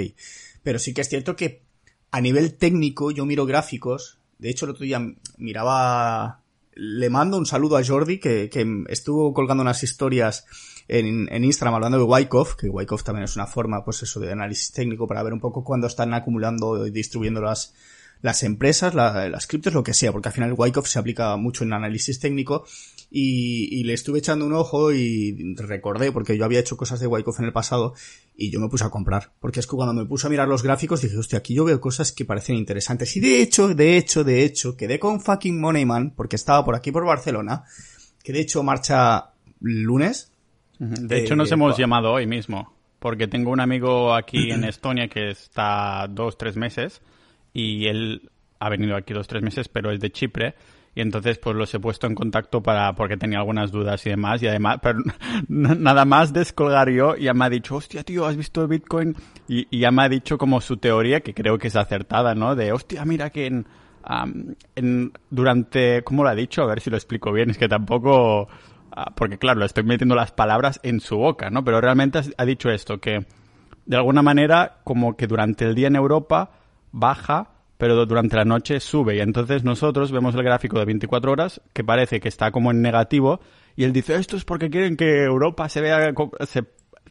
Pero 0.63 0.79
sí 0.79 0.93
que 0.93 1.01
es 1.01 1.09
cierto 1.09 1.35
que 1.35 1.63
a 2.11 2.21
nivel 2.21 2.55
técnico 2.55 3.11
yo 3.11 3.25
miro 3.25 3.47
gráficos. 3.47 4.19
De 4.39 4.51
hecho, 4.51 4.67
el 4.67 4.73
otro 4.73 4.85
día 4.85 5.01
miraba... 5.39 6.40
Le 6.83 7.11
mando 7.11 7.37
un 7.37 7.45
saludo 7.45 7.77
a 7.77 7.85
Jordi, 7.85 8.19
que, 8.19 8.49
que 8.49 8.67
estuvo 8.89 9.35
colgando 9.35 9.61
unas 9.61 9.83
historias 9.83 10.47
en, 10.89 11.29
en 11.31 11.45
Instagram 11.45 11.75
hablando 11.75 11.99
de 11.99 12.05
Wyckoff, 12.05 12.55
que 12.55 12.71
Wyckoff 12.71 13.03
también 13.05 13.25
es 13.25 13.37
una 13.37 13.47
forma, 13.47 13.85
pues 13.85 14.03
eso, 14.03 14.19
de 14.19 14.33
análisis 14.33 14.73
técnico 14.73 15.07
para 15.07 15.23
ver 15.23 15.35
un 15.35 15.41
poco 15.41 15.63
cuándo 15.63 15.87
están 15.87 16.15
acumulando 16.15 16.87
y 16.87 16.91
distribuyendo 16.91 17.43
las, 17.43 17.75
las 18.23 18.43
empresas, 18.45 18.95
la- 18.95 19.29
las 19.29 19.47
criptos, 19.47 19.75
lo 19.75 19.83
que 19.83 19.93
sea, 19.93 20.11
porque 20.11 20.29
al 20.31 20.35
final 20.35 20.55
Wyckoff 20.57 20.87
se 20.89 20.99
aplica 20.99 21.37
mucho 21.37 21.65
en 21.65 21.75
análisis 21.75 22.19
técnico. 22.19 22.65
Y, 23.13 23.69
y 23.79 23.83
le 23.83 23.93
estuve 23.93 24.21
echando 24.21 24.47
un 24.47 24.53
ojo 24.53 24.93
y 24.93 25.55
recordé, 25.57 26.13
porque 26.13 26.39
yo 26.39 26.45
había 26.45 26.61
hecho 26.61 26.77
cosas 26.77 27.01
de 27.01 27.09
Wyckoff 27.09 27.41
en 27.41 27.47
el 27.47 27.53
pasado 27.53 27.93
y 28.41 28.51
yo 28.51 28.59
me 28.59 28.69
puse 28.69 28.85
a 28.85 28.89
comprar, 28.91 29.33
porque 29.39 29.61
es 29.61 29.67
que 29.67 29.77
cuando 29.77 29.93
me 29.93 30.07
puse 30.07 30.27
a 30.27 30.31
mirar 30.31 30.49
los 30.49 30.63
gráficos 30.63 31.03
dije, 31.03 31.19
hostia, 31.19 31.41
aquí 31.41 31.53
yo 31.55 31.65
veo 31.67 31.79
cosas 31.79 32.11
que 32.11 32.25
parecen 32.25 32.57
interesantes 32.57 33.15
y 33.17 33.21
de 33.21 33.43
hecho, 33.43 33.69
de 33.75 33.99
hecho, 33.99 34.25
de 34.25 34.45
hecho, 34.45 34.79
quedé 34.79 34.99
con 34.99 35.21
fucking 35.21 35.61
Moneyman, 35.61 36.15
porque 36.17 36.37
estaba 36.37 36.65
por 36.65 36.75
aquí 36.75 36.91
por 36.91 37.05
Barcelona, 37.05 37.65
que 38.25 38.33
de 38.33 38.41
hecho 38.41 38.63
marcha 38.63 39.33
lunes, 39.61 40.33
De 40.79 41.19
Eh, 41.19 41.21
hecho, 41.21 41.37
nos 41.37 41.53
hemos 41.53 41.77
llamado 41.77 42.11
hoy 42.13 42.27
mismo, 42.27 42.75
porque 42.99 43.29
tengo 43.29 43.51
un 43.51 43.61
amigo 43.61 44.15
aquí 44.15 44.51
en 44.51 44.65
Estonia 44.73 45.09
que 45.09 45.29
está 45.29 46.07
dos, 46.09 46.39
tres 46.39 46.57
meses, 46.57 47.03
y 47.53 47.89
él 47.89 48.31
ha 48.59 48.71
venido 48.71 48.97
aquí 48.97 49.13
dos, 49.13 49.29
tres 49.29 49.43
meses, 49.43 49.69
pero 49.69 49.93
es 49.93 50.01
de 50.01 50.11
Chipre, 50.11 50.55
y 50.95 51.01
entonces 51.01 51.39
pues 51.39 51.55
los 51.57 51.73
he 51.73 51.79
puesto 51.81 52.07
en 52.07 52.15
contacto 52.15 52.63
para 52.63 52.95
porque 52.95 53.17
tenía 53.17 53.39
algunas 53.39 53.71
dudas 53.71 54.05
y 54.07 54.11
demás, 54.11 54.43
y 54.43 54.49
además, 54.49 54.79
pero 54.83 55.01
nada 55.49 56.05
más 56.05 56.33
descolgar 56.33 56.91
yo, 56.91 57.17
ya 57.17 57.35
me 57.35 57.45
ha 57.45 57.51
dicho, 57.51 57.77
hostia, 57.77 58.03
tío, 58.03 58.27
¿has 58.27 58.37
visto 58.37 58.67
Bitcoin? 58.67 59.15
Y, 59.49 59.79
ya 59.79 59.91
me 59.91 60.03
ha 60.03 60.09
dicho 60.09 60.39
como 60.39 60.61
su 60.61 60.77
teoría, 60.77 61.21
que 61.21 61.35
creo 61.35 61.59
que 61.59 61.69
es 61.69 61.77
acertada, 61.77 62.35
¿no? 62.35 62.57
De, 62.57 62.73
hostia, 62.73 63.05
mira 63.05 63.31
que 63.31 63.47
en... 63.47 63.67
am, 64.03 64.55
en, 64.75 65.13
durante, 65.31 66.03
¿cómo 66.03 66.25
lo 66.25 66.31
ha 66.31 66.35
dicho? 66.35 66.63
A 66.63 66.67
ver 66.67 66.81
si 66.81 66.91
lo 66.91 66.97
explico 66.97 67.33
bien, 67.33 67.51
es 67.51 67.59
que 67.59 67.69
tampoco, 67.69 68.49
ah, 68.93 69.13
porque 69.15 69.39
claro, 69.39 69.61
le 69.61 69.67
estoy 69.67 69.85
metiendo 69.85 70.15
las 70.15 70.33
palabras 70.33 70.81
en 70.83 71.01
su 71.01 71.17
boca, 71.17 71.51
¿no? 71.51 71.65
Pero 71.65 71.81
realmente 71.81 72.21
ha 72.37 72.45
dicho 72.45 72.71
esto, 72.71 72.99
que 72.99 73.27
de 73.87 73.97
alguna 73.97 74.23
manera 74.23 74.79
como 74.85 75.17
que 75.17 75.27
durante 75.27 75.65
el 75.65 75.75
día 75.75 75.89
en 75.89 75.97
Europa 75.97 76.53
baja, 76.93 77.51
pero 77.81 78.07
durante 78.07 78.37
la 78.37 78.45
noche 78.45 78.79
sube. 78.79 79.17
Y 79.17 79.21
entonces 79.21 79.65
nosotros 79.65 80.13
vemos 80.13 80.37
el 80.37 80.45
gráfico 80.45 80.79
de 80.79 80.85
24 80.85 81.33
horas 81.33 81.61
que 81.73 81.83
parece 81.83 82.21
que 82.21 82.29
está 82.29 82.53
como 82.53 82.71
en 82.71 82.81
negativo 82.83 83.41
y 83.75 83.83
él 83.85 83.93
dice, 83.93 84.15
esto 84.15 84.37
es 84.37 84.45
porque 84.45 84.71
quieren 84.71 84.97
que 84.97 85.25
Europa 85.25 85.69
se 85.69 85.81
vea, 85.81 86.13
se 86.47 86.63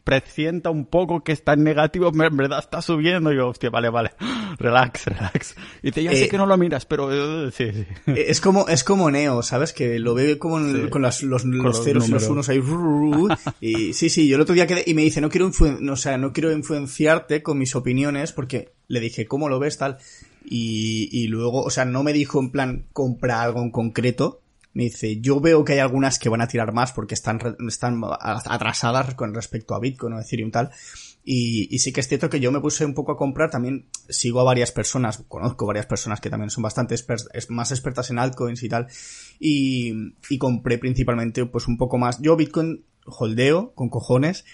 presienta 0.02 0.70
un 0.70 0.86
poco 0.86 1.22
que 1.22 1.32
está 1.32 1.52
en 1.52 1.62
negativo, 1.64 2.10
en 2.14 2.36
verdad 2.36 2.58
está 2.60 2.80
subiendo. 2.80 3.32
Y 3.32 3.36
yo, 3.36 3.48
hostia, 3.48 3.68
vale, 3.70 3.90
vale, 3.90 4.12
relax, 4.58 5.04
relax. 5.06 5.54
Y 5.82 5.88
dice, 5.88 6.02
ya 6.02 6.12
sé 6.12 6.24
Eh, 6.24 6.28
que 6.28 6.38
no 6.38 6.46
lo 6.46 6.56
miras, 6.56 6.86
pero 6.86 7.10
eh, 7.46 7.50
sí, 7.52 7.70
sí. 7.72 7.84
Eh, 8.06 8.24
Es 8.28 8.40
como, 8.40 8.66
es 8.68 8.82
como 8.84 9.10
Neo, 9.10 9.42
¿sabes? 9.42 9.72
Que 9.72 9.98
lo 9.98 10.14
ve 10.14 10.38
como 10.38 10.58
en- 10.58 10.84
Sí. 10.84 10.88
con 10.88 11.02
las- 11.02 11.22
los, 11.22 11.44
los 11.44 11.64
los 11.64 11.84
ceros 11.84 12.08
y 12.08 12.12
los 12.12 12.26
unos 12.28 12.48
ahí. 12.48 12.60
y 13.60 13.92
sí, 13.92 14.08
sí, 14.08 14.26
yo 14.28 14.36
el 14.36 14.42
otro 14.42 14.54
día 14.54 14.66
quedé 14.66 14.84
y 14.86 14.94
me 14.94 15.02
dice, 15.02 15.20
no 15.20 15.28
quiero, 15.28 15.48
influen- 15.50 15.90
o 15.90 15.96
sea, 15.96 16.16
no 16.18 16.32
quiero 16.32 16.50
influenciarte 16.52 17.42
con 17.42 17.58
mis 17.58 17.74
opiniones 17.76 18.32
porque 18.32 18.72
le 18.88 19.00
dije, 19.00 19.26
¿cómo 19.26 19.48
lo 19.48 19.58
ves 19.58 19.76
tal? 19.78 19.98
Y, 20.52 21.08
y 21.12 21.28
luego, 21.28 21.62
o 21.62 21.70
sea, 21.70 21.84
no 21.84 22.02
me 22.02 22.12
dijo 22.12 22.40
en 22.40 22.50
plan, 22.50 22.86
compra 22.92 23.40
algo 23.40 23.62
en 23.62 23.70
concreto. 23.70 24.42
Me 24.72 24.84
dice, 24.84 25.20
yo 25.20 25.40
veo 25.40 25.64
que 25.64 25.74
hay 25.74 25.78
algunas 25.78 26.18
que 26.18 26.28
van 26.28 26.40
a 26.40 26.48
tirar 26.48 26.72
más 26.72 26.90
porque 26.90 27.14
están, 27.14 27.38
están 27.68 28.00
atrasadas 28.20 29.14
con 29.14 29.32
respecto 29.32 29.76
a 29.76 29.80
Bitcoin 29.80 30.14
o 30.14 30.20
Ethereum 30.20 30.50
tal. 30.50 30.70
Y, 31.24 31.78
sí 31.78 31.92
que 31.92 32.00
es 32.00 32.08
cierto 32.08 32.28
que 32.28 32.40
yo 32.40 32.50
me 32.50 32.60
puse 32.60 32.84
un 32.84 32.94
poco 32.94 33.12
a 33.12 33.16
comprar, 33.16 33.50
también 33.50 33.86
sigo 34.08 34.40
a 34.40 34.44
varias 34.44 34.72
personas, 34.72 35.22
conozco 35.28 35.66
varias 35.66 35.86
personas 35.86 36.20
que 36.20 36.30
también 36.30 36.50
son 36.50 36.62
bastante 36.62 36.96
más 37.50 37.70
expertas 37.70 38.10
en 38.10 38.18
altcoins 38.18 38.62
y 38.64 38.68
tal, 38.68 38.88
y, 39.38 39.92
y 40.28 40.38
compré 40.38 40.78
principalmente 40.78 41.46
pues 41.46 41.68
un 41.68 41.76
poco 41.76 41.96
más. 41.96 42.20
Yo 42.20 42.34
Bitcoin 42.34 42.84
holdeo 43.16 43.72
con 43.74 43.88
cojones, 43.88 44.44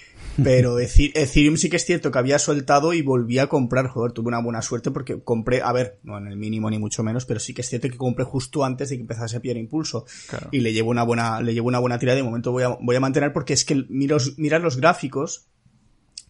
pero 0.43 0.79
Ethereum 0.81 1.57
sí 1.57 1.71
que 1.71 1.77
es 1.77 1.85
cierto 1.85 2.11
que 2.11 2.19
había 2.19 2.39
soltado 2.39 2.93
y 2.93 3.03
volví 3.03 3.39
a 3.39 3.49
comprar, 3.49 3.89
joder, 3.89 4.13
tuve 4.13 4.29
una 4.29 4.43
buena 4.43 4.63
suerte 4.63 4.91
porque 4.91 5.23
compré, 5.23 5.63
a 5.63 5.73
ver, 5.73 5.99
no 6.03 6.19
en 6.19 6.27
el 6.27 6.37
mínimo 6.37 6.71
ni 6.71 6.79
mucho 6.79 7.03
menos, 7.03 7.25
pero 7.25 7.41
sí 7.41 7.55
que 7.55 7.63
es 7.63 7.69
cierto 7.69 7.89
que 7.89 7.97
compré 7.97 8.25
justo 8.25 8.65
antes 8.65 8.91
de 8.91 8.97
que 8.97 9.03
empezase 9.03 9.37
a 9.37 9.41
pillar 9.41 9.57
impulso. 9.57 10.05
Y 10.51 10.61
le 10.61 10.73
llevo 10.73 10.91
una 10.91 11.03
buena, 11.03 11.41
le 11.41 11.55
llevo 11.55 11.69
una 11.69 11.79
buena 11.79 11.99
tirada 11.99 12.17
de 12.17 12.23
momento 12.23 12.53
voy 12.53 12.63
a, 12.63 12.77
voy 12.81 12.97
a 12.97 13.01
mantener 13.01 13.33
porque 13.33 13.53
es 13.53 13.65
que 13.65 13.85
mirar 13.89 14.61
los 14.61 14.77
gráficos 14.77 15.49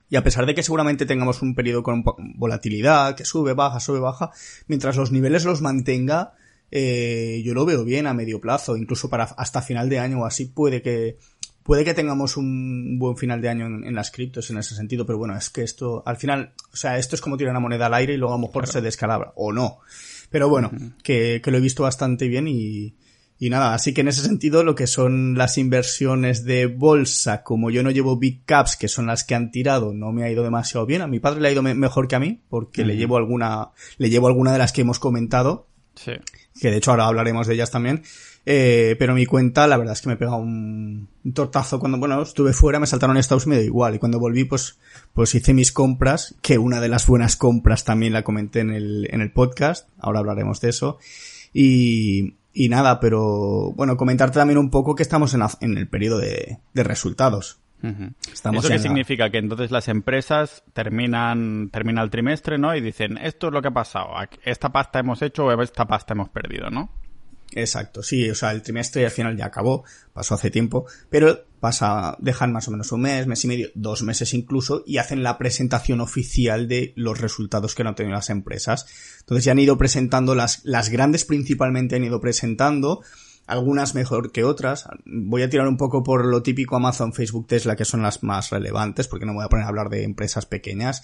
y 0.09 0.17
a 0.17 0.23
pesar 0.23 0.47
de 0.47 0.55
que 0.55 0.63
seguramente 0.63 1.07
tengamos 1.07 1.43
un 1.43 1.55
periodo 1.55 1.83
con 1.83 2.05
volatilidad, 2.37 3.17
que 3.17 3.25
sube, 3.25 3.55
baja, 3.55 3.81
sube, 3.81 3.99
baja, 3.99 4.31
mientras 4.69 4.97
los 4.97 5.11
niveles 5.11 5.45
los 5.45 5.63
mantenga, 5.63 6.35
eh, 6.71 7.43
yo 7.45 7.55
lo 7.55 7.65
veo 7.65 7.85
bien 7.85 8.07
a 8.07 8.15
medio 8.15 8.41
plazo, 8.41 8.77
incluso 8.77 9.09
para 9.09 9.25
hasta 9.25 9.63
final 9.63 9.89
de 9.89 9.99
año 9.99 10.21
o 10.21 10.27
así 10.27 10.47
puede 10.47 10.83
que, 10.83 11.19
puede 11.67 11.85
que 11.85 11.95
tengamos 11.95 12.37
un 12.37 12.99
buen 12.99 13.17
final 13.17 13.41
de 13.43 13.49
año 13.49 13.67
en, 13.67 13.95
las 13.95 14.11
criptos 14.11 14.51
en 14.51 14.59
ese 14.59 14.75
sentido, 14.75 15.05
pero 15.05 15.19
bueno, 15.19 15.37
es 15.37 15.51
que 15.51 15.63
esto, 15.63 16.03
al 16.07 16.17
final, 16.17 16.53
o 16.73 16.77
sea, 16.77 16.97
esto 16.97 17.17
es 17.17 17.21
como 17.21 17.37
tirar 17.37 17.51
una 17.51 17.61
moneda 17.61 17.87
al 17.87 17.95
aire 17.95 18.15
y 18.15 18.17
luego 18.17 18.35
a 18.35 18.39
lo 18.39 18.47
mejor 18.47 18.67
se 18.69 18.81
descalabra, 18.81 19.33
o 19.35 19.53
no. 19.53 19.81
Pero 20.31 20.49
bueno, 20.49 20.71
que, 21.03 21.41
que, 21.43 21.51
lo 21.51 21.59
he 21.59 21.61
visto 21.61 21.83
bastante 21.83 22.29
bien 22.29 22.49
y, 22.49 22.95
y 23.39 23.51
nada, 23.51 23.75
así 23.75 23.93
que 23.93 24.01
en 24.01 24.09
ese 24.09 24.23
sentido 24.23 24.65
lo 24.65 24.75
que 24.75 24.87
son 24.87 25.37
las 25.37 25.59
inversiones 25.59 26.45
de 26.45 26.67
bolsa, 26.67 27.43
como 27.43 27.71
yo 27.71 27.83
no 27.83 27.91
llevo 27.91 28.17
big 28.17 28.45
caps, 28.45 28.77
que 28.77 28.89
son 28.89 29.07
las 29.07 29.25
que 29.25 29.35
han 29.35 29.51
tirado, 29.51 29.93
no 29.93 30.11
me 30.11 30.25
ha 30.25 30.31
ido 30.31 30.43
demasiado 30.43 30.87
bien. 30.87 31.03
A 31.03 31.07
mi 31.07 31.21
padre 31.21 31.41
le 31.41 31.49
ha 31.49 31.53
ido 31.53 31.63
mejor 31.63 32.09
que 32.09 32.17
a 32.17 32.21
mí, 32.21 32.41
porque 32.49 32.85
le 32.85 32.97
llevo 32.97 33.19
alguna, 33.19 33.73
le 33.99 34.09
llevo 34.09 34.29
alguna 34.29 34.53
de 34.53 34.59
las 34.59 34.73
que 34.73 34.81
hemos 34.81 34.99
comentado. 34.99 35.69
Sí. 35.97 36.13
Que 36.61 36.71
de 36.71 36.79
hecho 36.79 36.93
ahora 36.93 37.07
hablaremos 37.07 37.47
de 37.47 37.55
ellas 37.55 37.71
también. 37.71 38.03
Eh, 38.49 38.95
pero 39.01 39.13
mi 39.13 39.27
cuenta, 39.27 39.67
la 39.67 39.77
verdad 39.77 39.95
es 39.95 40.03
que 40.03 40.09
me 40.09 40.17
pega 40.17 40.37
un, 40.37 41.09
un, 41.25 41.33
tortazo 41.33 41.81
cuando, 41.81 41.99
bueno, 41.99 42.23
estuve 42.23 42.53
fuera, 42.53 42.79
me 42.79 42.87
saltaron 42.87 43.17
estados 43.17 43.49
medio 43.49 43.65
igual. 43.65 43.97
Y 43.97 43.99
cuando 43.99 44.21
volví, 44.21 44.45
pues, 44.45 44.79
pues 45.13 45.35
hice 45.35 45.53
mis 45.53 45.73
compras, 45.73 46.37
que 46.43 46.57
una 46.57 46.81
de 46.81 46.89
las 46.89 47.09
buenas 47.09 47.37
compras 47.37 47.85
también 47.85 48.13
la 48.13 48.23
comenté 48.23 48.61
en 48.61 48.71
el, 48.71 49.09
en 49.11 49.21
el 49.21 49.33
podcast. 49.33 49.89
Ahora 49.99 50.21
hablaremos 50.21 50.61
de 50.61 50.69
eso. 50.69 50.99
Y, 51.53 52.37
y 52.53 52.69
nada, 52.69 53.01
pero 53.01 53.73
bueno, 53.73 53.97
comentarte 53.97 54.39
también 54.39 54.59
un 54.59 54.71
poco 54.71 54.95
que 54.95 55.03
estamos 55.03 55.35
en, 55.35 55.43
en 55.61 55.77
el 55.77 55.89
periodo 55.89 56.19
de, 56.19 56.61
de 56.73 56.85
resultados. 56.85 57.59
Estamos 58.33 58.65
¿Eso 58.65 58.73
qué 58.73 58.79
significa? 58.79 59.31
Que 59.31 59.39
entonces 59.39 59.71
las 59.71 59.89
empresas 59.89 60.65
terminan, 60.73 61.71
termina 61.71 62.03
el 62.03 62.11
trimestre, 62.11 62.59
¿no? 62.59 62.75
Y 62.75 62.81
dicen, 62.81 63.19
esto 63.19 63.49
es 63.49 63.53
lo 63.53 63.63
que 63.63 63.69
ha 63.69 63.75
pasado, 63.75 64.09
esta 64.45 64.71
pasta 64.71 64.99
hemos 64.99 65.23
hecho 65.23 65.45
o 65.45 65.63
esta 65.63 65.87
pasta 65.87 66.15
hemos 66.15 66.29
perdido, 66.31 66.71
¿no? 66.71 66.91
Exacto, 67.59 68.03
sí, 68.03 68.29
o 68.29 68.35
sea, 68.35 68.53
el 68.53 68.61
trimestre 68.61 69.07
al 69.07 69.11
final 69.11 69.35
ya 69.35 69.47
acabó, 69.47 69.83
pasó 70.13 70.35
hace 70.35 70.51
tiempo, 70.51 70.85
pero 71.09 71.47
pasa, 71.59 72.15
dejan 72.21 72.53
más 72.53 72.69
o 72.69 72.71
menos 72.71 72.93
un 72.93 73.01
mes, 73.01 73.27
mes 73.27 73.43
y 73.47 73.49
medio, 73.49 73.71
dos 73.75 74.03
meses 74.03 74.35
incluso, 74.35 74.85
y 74.87 74.99
hacen 74.99 75.23
la 75.23 75.39
presentación 75.39 76.03
oficial 76.03 76.69
de 76.69 76.93
los 76.97 77.19
resultados 77.19 77.75
que 77.75 77.83
han 77.83 77.95
tenido 77.95 78.15
las 78.15 78.29
empresas. 78.29 78.87
Entonces 79.21 79.47
ya 79.47 79.53
han 79.53 79.59
ido 79.59 79.79
presentando 79.79 80.35
las, 80.35 80.67
las 80.67 80.91
grandes 80.91 81.25
principalmente 81.25 81.97
han 81.97 82.05
ido 82.05 82.21
presentando, 82.21 83.01
algunas 83.47 83.95
mejor 83.95 84.33
que 84.33 84.45
otras. 84.45 84.87
Voy 85.07 85.41
a 85.43 85.49
tirar 85.49 85.67
un 85.67 85.79
poco 85.79 86.03
por 86.03 86.27
lo 86.27 86.43
típico 86.43 86.77
Amazon, 86.77 87.15
Facebook, 87.15 87.47
Tesla, 87.47 87.75
que 87.75 87.87
son 87.87 88.03
las 88.03 88.23
más 88.23 88.51
relevantes, 88.51 89.09
porque 89.09 89.25
no 89.25 89.33
me 89.33 89.37
voy 89.37 89.47
a 89.47 89.49
poner 89.49 89.65
a 89.65 89.69
hablar 89.69 89.89
de 89.89 90.03
empresas 90.03 90.45
pequeñas. 90.45 91.03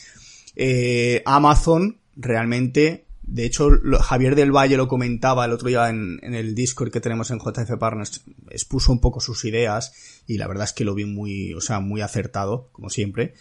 Eh, 0.54 1.23
Amazon 1.25 1.99
realmente 2.14 3.06
de 3.23 3.45
hecho, 3.45 3.71
Javier 4.00 4.35
del 4.35 4.50
Valle 4.50 4.76
lo 4.76 4.88
comentaba 4.88 5.45
el 5.45 5.52
otro 5.52 5.69
día 5.69 5.88
en, 5.88 6.19
el 6.23 6.55
Discord 6.55 6.91
que 6.91 7.00
tenemos 7.00 7.31
en 7.31 7.38
JF 7.38 7.79
Partners, 7.79 8.25
expuso 8.50 8.93
un 8.93 9.00
poco 9.00 9.21
sus 9.21 9.45
ideas 9.45 9.93
y 10.26 10.38
la 10.38 10.49
verdad 10.49 10.64
es 10.64 10.73
que 10.73 10.85
lo 10.85 10.95
vi 10.95 11.05
muy, 11.05 11.55
o 11.55 11.61
sea, 11.61 11.81
muy 11.81 12.00
acertado, 12.00 12.69
como 12.73 12.91
siempre. 12.91 13.35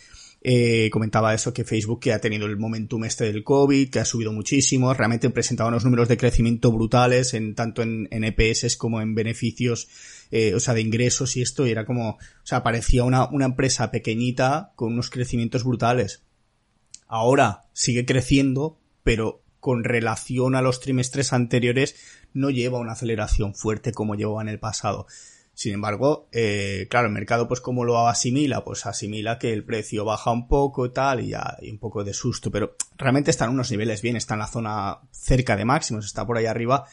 Eh, 0.43 0.89
comentaba 0.91 1.35
eso, 1.35 1.53
que 1.53 1.63
Facebook 1.63 1.99
que 1.99 2.13
ha 2.13 2.21
tenido 2.21 2.47
el 2.47 2.57
momentum 2.57 3.03
este 3.05 3.25
del 3.25 3.43
COVID, 3.43 3.89
que 3.89 3.99
ha 3.99 4.05
subido 4.05 4.31
muchísimo, 4.31 4.93
realmente 4.93 5.29
presentaba 5.29 5.69
unos 5.69 5.83
números 5.83 6.07
de 6.07 6.17
crecimiento 6.17 6.71
brutales, 6.71 7.33
en 7.33 7.53
tanto 7.53 7.83
en, 7.83 8.07
EPS 8.11 8.75
como 8.77 9.01
en 9.01 9.13
beneficios, 9.13 9.87
eh, 10.31 10.55
o 10.55 10.59
sea, 10.59 10.73
de 10.73 10.81
ingresos 10.81 11.37
y 11.37 11.41
esto, 11.41 11.67
y 11.67 11.71
era 11.71 11.85
como, 11.85 12.11
o 12.11 12.17
sea, 12.43 12.63
parecía 12.63 13.03
una, 13.03 13.29
una 13.29 13.45
empresa 13.45 13.91
pequeñita 13.91 14.73
con 14.75 14.93
unos 14.93 15.09
crecimientos 15.09 15.63
brutales. 15.63 16.23
Ahora 17.07 17.65
sigue 17.73 18.05
creciendo, 18.05 18.79
pero 19.03 19.40
con 19.61 19.85
relación 19.85 20.55
a 20.55 20.61
los 20.61 20.81
trimestres 20.81 21.31
anteriores 21.31 21.95
no 22.33 22.49
lleva 22.49 22.79
una 22.79 22.93
aceleración 22.93 23.55
fuerte 23.55 23.93
como 23.93 24.15
llevaba 24.15 24.41
en 24.41 24.49
el 24.49 24.59
pasado. 24.59 25.07
Sin 25.53 25.73
embargo, 25.73 26.27
eh, 26.31 26.87
claro, 26.89 27.07
el 27.07 27.13
mercado 27.13 27.47
pues 27.47 27.61
como 27.61 27.85
lo 27.85 28.07
asimila, 28.07 28.63
pues 28.63 28.85
asimila 28.85 29.37
que 29.37 29.53
el 29.53 29.63
precio 29.63 30.03
baja 30.03 30.31
un 30.31 30.47
poco 30.47 30.85
y 30.85 30.89
tal 30.89 31.19
y 31.21 31.29
ya 31.29 31.57
hay 31.61 31.69
un 31.69 31.77
poco 31.77 32.03
de 32.03 32.13
susto, 32.13 32.51
pero 32.51 32.75
realmente 32.97 33.31
está 33.31 33.45
en 33.45 33.51
unos 33.51 33.69
niveles 33.69 34.01
bien, 34.01 34.15
está 34.15 34.33
en 34.33 34.39
la 34.39 34.47
zona 34.47 34.99
cerca 35.11 35.55
de 35.55 35.65
máximos, 35.65 36.05
está 36.05 36.25
por 36.25 36.37
ahí 36.37 36.47
arriba 36.47 36.85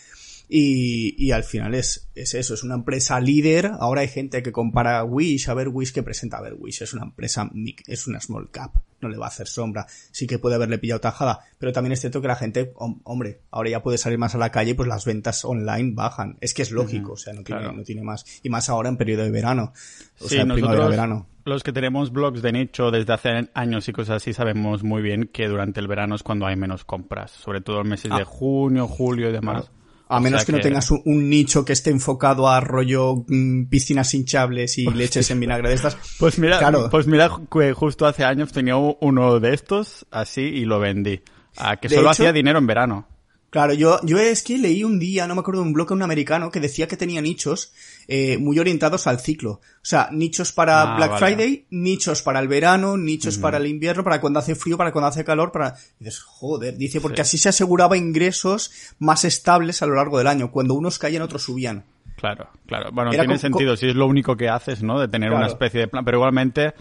y, 0.48 1.14
y 1.22 1.32
al 1.32 1.44
final 1.44 1.74
es, 1.74 2.08
es 2.14 2.32
eso, 2.34 2.54
es 2.54 2.62
una 2.62 2.74
empresa 2.74 3.20
líder. 3.20 3.70
Ahora 3.78 4.00
hay 4.00 4.08
gente 4.08 4.42
que 4.42 4.50
compara 4.50 5.04
Wish, 5.04 5.50
a 5.50 5.54
ver 5.54 5.68
Wish 5.68 5.92
que 5.92 6.02
presenta, 6.02 6.38
a 6.38 6.40
ver 6.40 6.54
Wish 6.58 6.82
es 6.82 6.94
una 6.94 7.04
empresa, 7.04 7.50
es 7.86 8.06
una 8.06 8.18
small 8.20 8.50
cap, 8.50 8.72
no 9.02 9.10
le 9.10 9.18
va 9.18 9.26
a 9.26 9.28
hacer 9.28 9.46
sombra. 9.46 9.86
Sí 10.10 10.26
que 10.26 10.38
puede 10.38 10.54
haberle 10.54 10.78
pillado 10.78 11.00
tajada, 11.00 11.40
pero 11.58 11.72
también 11.72 11.92
es 11.92 12.00
cierto 12.00 12.22
que 12.22 12.28
la 12.28 12.36
gente, 12.36 12.72
hombre, 13.04 13.42
ahora 13.50 13.70
ya 13.70 13.82
puede 13.82 13.98
salir 13.98 14.18
más 14.18 14.34
a 14.34 14.38
la 14.38 14.50
calle, 14.50 14.74
pues 14.74 14.88
las 14.88 15.04
ventas 15.04 15.44
online 15.44 15.92
bajan. 15.94 16.38
Es 16.40 16.54
que 16.54 16.62
es 16.62 16.70
lógico, 16.70 17.12
o 17.12 17.16
sea, 17.18 17.34
no 17.34 17.42
tiene, 17.42 17.70
no 17.70 17.82
tiene 17.82 18.02
más. 18.02 18.24
Y 18.42 18.48
más 18.48 18.70
ahora 18.70 18.88
en 18.88 18.96
periodo 18.96 19.24
de 19.24 19.30
verano. 19.30 19.74
O 20.20 20.28
sea, 20.28 20.42
en 20.42 20.48
nosotros, 20.48 20.88
verano. 20.88 21.26
Los 21.44 21.62
que 21.62 21.72
tenemos 21.72 22.10
blogs 22.10 22.40
de 22.42 22.52
nicho 22.52 22.90
desde 22.90 23.12
hace 23.12 23.50
años 23.54 23.88
y 23.88 23.92
cosas 23.92 24.16
así 24.16 24.32
sabemos 24.32 24.82
muy 24.82 25.02
bien 25.02 25.30
que 25.32 25.46
durante 25.46 25.80
el 25.80 25.88
verano 25.88 26.14
es 26.14 26.22
cuando 26.22 26.46
hay 26.46 26.56
menos 26.56 26.84
compras, 26.84 27.30
sobre 27.30 27.60
todo 27.60 27.82
en 27.82 27.88
meses 27.88 28.10
de 28.10 28.22
ah. 28.22 28.24
junio, 28.24 28.86
julio 28.86 29.28
y 29.28 29.32
demás. 29.32 29.70
A 30.08 30.20
menos 30.20 30.44
que, 30.44 30.52
no 30.52 30.60
tengas 30.60 30.90
un, 30.90 31.28
nicho 31.28 31.64
que 31.64 31.74
esté 31.74 31.90
enfocado 31.90 32.48
a 32.48 32.60
rollo 32.60 33.24
mm, 33.26 33.66
piscinas 33.66 34.14
hinchables 34.14 34.78
y 34.78 34.86
leches 34.94 35.30
en 35.30 35.40
vinagre 35.40 35.68
de 35.68 35.74
estas. 35.74 35.96
Pues 36.18 36.38
mira, 36.38 36.58
claro. 36.58 36.88
pues 36.90 37.06
mira 37.06 37.30
que 37.52 37.72
justo 37.74 38.06
hace 38.06 38.24
años 38.24 38.52
tenía 38.52 38.76
uno 38.76 39.40
de 39.40 39.54
estos 39.54 40.06
así 40.10 40.42
y 40.42 40.64
lo 40.64 40.80
vendí. 40.80 41.20
A 41.56 41.76
que 41.76 41.88
solo 41.88 42.10
hacía 42.10 42.32
dinero 42.32 42.58
en 42.58 42.66
verano. 42.66 43.08
Claro, 43.50 43.72
yo, 43.72 43.98
yo 44.02 44.18
es 44.18 44.42
que 44.42 44.58
leí 44.58 44.84
un 44.84 44.98
día, 44.98 45.26
no 45.26 45.34
me 45.34 45.40
acuerdo 45.40 45.62
de 45.62 45.68
un 45.68 45.72
blog 45.72 45.90
un 45.92 46.02
americano 46.02 46.50
que 46.50 46.60
decía 46.60 46.86
que 46.86 46.98
tenía 46.98 47.22
nichos 47.22 47.72
eh, 48.10 48.38
muy 48.38 48.58
orientados 48.58 49.06
al 49.06 49.20
ciclo. 49.20 49.50
O 49.50 49.60
sea, 49.82 50.08
nichos 50.10 50.50
para 50.52 50.94
ah, 50.94 50.96
Black 50.96 51.18
Friday, 51.18 51.66
nichos 51.68 52.22
para 52.22 52.40
el 52.40 52.48
verano, 52.48 52.96
nichos 52.96 53.36
para 53.36 53.58
el 53.58 53.66
invierno, 53.66 54.02
para 54.02 54.18
cuando 54.18 54.38
hace 54.38 54.54
frío, 54.54 54.78
para 54.78 54.92
cuando 54.92 55.08
hace 55.08 55.24
calor, 55.24 55.52
para... 55.52 55.74
Y 56.00 56.04
dices, 56.04 56.20
joder, 56.20 56.78
dice, 56.78 57.02
porque 57.02 57.20
así 57.20 57.36
se 57.36 57.50
aseguraba 57.50 57.98
ingresos 57.98 58.72
más 58.98 59.26
estables 59.26 59.82
a 59.82 59.86
lo 59.86 59.94
largo 59.94 60.16
del 60.16 60.26
año. 60.26 60.50
Cuando 60.50 60.72
unos 60.72 60.98
caían, 60.98 61.20
otros 61.20 61.42
subían. 61.42 61.84
Claro, 62.16 62.48
claro. 62.66 62.90
Bueno, 62.92 63.10
tiene 63.10 63.38
sentido, 63.38 63.76
si 63.76 63.88
es 63.88 63.94
lo 63.94 64.06
único 64.06 64.36
que 64.36 64.48
haces, 64.48 64.82
¿no? 64.82 64.98
De 64.98 65.08
tener 65.08 65.30
una 65.30 65.46
especie 65.46 65.80
de 65.80 65.88
plan, 65.88 66.04
pero 66.04 66.16
igualmente 66.16 66.72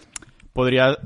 podría 0.54 0.98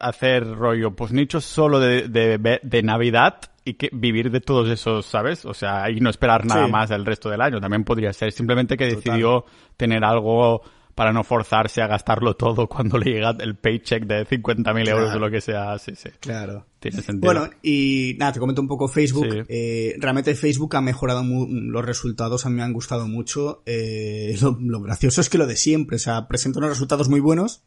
hacer 0.00 0.46
rollo, 0.56 0.96
pues 0.96 1.12
nichos 1.12 1.44
solo 1.44 1.78
de, 1.78 2.08
de, 2.08 2.60
de 2.60 2.82
Navidad 2.82 3.49
y 3.64 3.74
que 3.74 3.90
vivir 3.92 4.30
de 4.30 4.40
todos 4.40 4.68
esos, 4.68 5.06
¿sabes? 5.06 5.44
O 5.44 5.54
sea, 5.54 5.90
y 5.90 6.00
no 6.00 6.10
esperar 6.10 6.44
nada 6.46 6.66
más 6.66 6.88
del 6.88 7.04
resto 7.04 7.28
del 7.28 7.40
año. 7.40 7.60
También 7.60 7.84
podría 7.84 8.12
ser 8.12 8.32
simplemente 8.32 8.76
que 8.76 8.86
decidió 8.86 9.44
tener 9.76 10.04
algo 10.04 10.62
para 10.94 11.12
no 11.12 11.24
forzarse 11.24 11.80
a 11.80 11.86
gastarlo 11.86 12.36
todo 12.36 12.66
cuando 12.68 12.98
le 12.98 13.12
llega 13.12 13.34
el 13.40 13.56
paycheck 13.56 14.04
de 14.04 14.26
50.000 14.26 14.88
euros 14.88 15.14
o 15.14 15.18
lo 15.18 15.30
que 15.30 15.40
sea. 15.40 15.78
Sí, 15.78 15.94
sí. 15.94 16.10
Claro. 16.20 16.66
Tiene 16.78 17.02
sentido. 17.02 17.32
Bueno, 17.32 17.50
y 17.62 18.16
nada, 18.18 18.32
te 18.32 18.40
comento 18.40 18.62
un 18.62 18.68
poco 18.68 18.88
Facebook. 18.88 19.46
Eh, 19.48 19.96
realmente 19.98 20.34
Facebook 20.34 20.76
ha 20.76 20.80
mejorado 20.80 21.22
los 21.22 21.84
resultados, 21.84 22.46
a 22.46 22.50
mí 22.50 22.56
me 22.56 22.62
han 22.62 22.72
gustado 22.72 23.06
mucho. 23.06 23.62
Eh, 23.66 24.36
lo, 24.40 24.58
lo, 24.60 24.80
gracioso 24.80 25.20
es 25.20 25.28
que 25.28 25.38
lo 25.38 25.46
de 25.46 25.56
siempre, 25.56 25.96
o 25.96 25.98
sea, 25.98 26.26
presenta 26.28 26.58
unos 26.58 26.70
resultados 26.70 27.08
muy 27.08 27.20
buenos, 27.20 27.64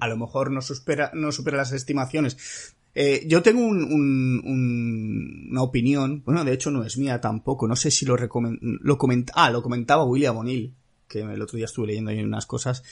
a 0.00 0.08
lo 0.08 0.16
mejor 0.16 0.50
no 0.50 0.62
supera, 0.62 1.10
no 1.14 1.32
supera 1.32 1.58
las 1.58 1.72
estimaciones. 1.72 2.76
Eh, 2.94 3.24
yo 3.26 3.42
tengo 3.42 3.64
un, 3.64 5.48
una 5.50 5.62
opinión, 5.62 6.22
bueno, 6.24 6.44
de 6.44 6.52
hecho 6.52 6.70
no 6.70 6.82
es 6.82 6.98
mía 6.98 7.20
tampoco, 7.20 7.68
no 7.68 7.76
sé 7.76 7.90
si 7.90 8.04
lo, 8.04 8.16
lo 8.16 8.98
comenta, 8.98 9.32
ah, 9.36 9.50
lo 9.50 9.62
comentaba 9.62 10.04
William 10.04 10.36
O'Neill, 10.36 10.74
que 11.08 11.20
el 11.20 11.42
otro 11.42 11.56
día 11.56 11.66
estuve 11.66 11.88
leyendo 11.88 12.10
ahí 12.10 12.20
unas 12.22 12.46
cosas, 12.46 12.82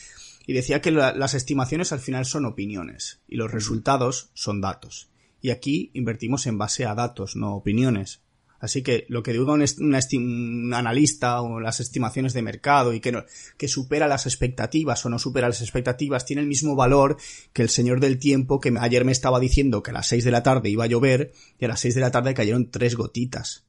y 0.47 0.53
decía 0.53 0.81
que 0.81 0.91
las 0.91 1.35
estimaciones 1.35 1.93
al 1.93 2.01
final 2.01 2.25
son 2.25 2.45
opiniones, 2.45 3.21
y 3.29 3.37
los 3.37 3.51
resultados 3.51 4.31
son 4.35 4.61
datos. 4.61 5.11
Y 5.41 5.51
aquí 5.51 5.91
invertimos 5.95 6.47
en 6.47 6.59
base 6.59 6.85
a 6.85 6.95
datos, 6.95 7.37
no 7.37 7.55
opiniones. 7.55 8.23
Así 8.61 8.83
que 8.83 9.07
lo 9.09 9.23
que 9.23 9.33
digo 9.33 9.53
un, 9.53 9.63
un, 9.63 10.75
analista 10.75 11.43
o 11.43 11.61
las 11.61 11.81
estimaciones 11.81 12.33
de 12.33 12.43
mercado 12.43 12.93
y 12.93 13.01
que, 13.01 13.13
no, 13.13 13.25
que 13.57 13.69
supera 13.69 14.09
las 14.09 14.27
expectativas 14.27 15.05
o 15.07 15.09
no 15.09 15.19
supera 15.19 15.49
las 15.49 15.63
expectativas 15.63 16.25
tiene 16.25 16.43
el 16.43 16.49
mismo 16.49 16.75
valor 16.75 17.17
que 17.53 17.63
el 17.63 17.69
señor 17.69 18.01
del 18.01 18.19
tiempo 18.19 18.61
que 18.61 18.75
ayer 18.81 19.05
me 19.05 19.13
estaba 19.13 19.39
diciendo 19.39 19.83
que 19.83 19.91
a 19.91 19.95
las 19.95 20.09
6 20.09 20.25
de 20.25 20.31
la 20.31 20.43
tarde 20.43 20.71
iba 20.71 20.85
a 20.85 20.89
llover 20.89 21.33
y 21.59 21.65
a 21.65 21.69
las 21.69 21.81
6 21.81 21.95
de 21.95 22.01
la 22.01 22.11
tarde 22.11 22.35
cayeron 22.35 22.71
tres 22.71 22.97
gotitas. 22.97 23.65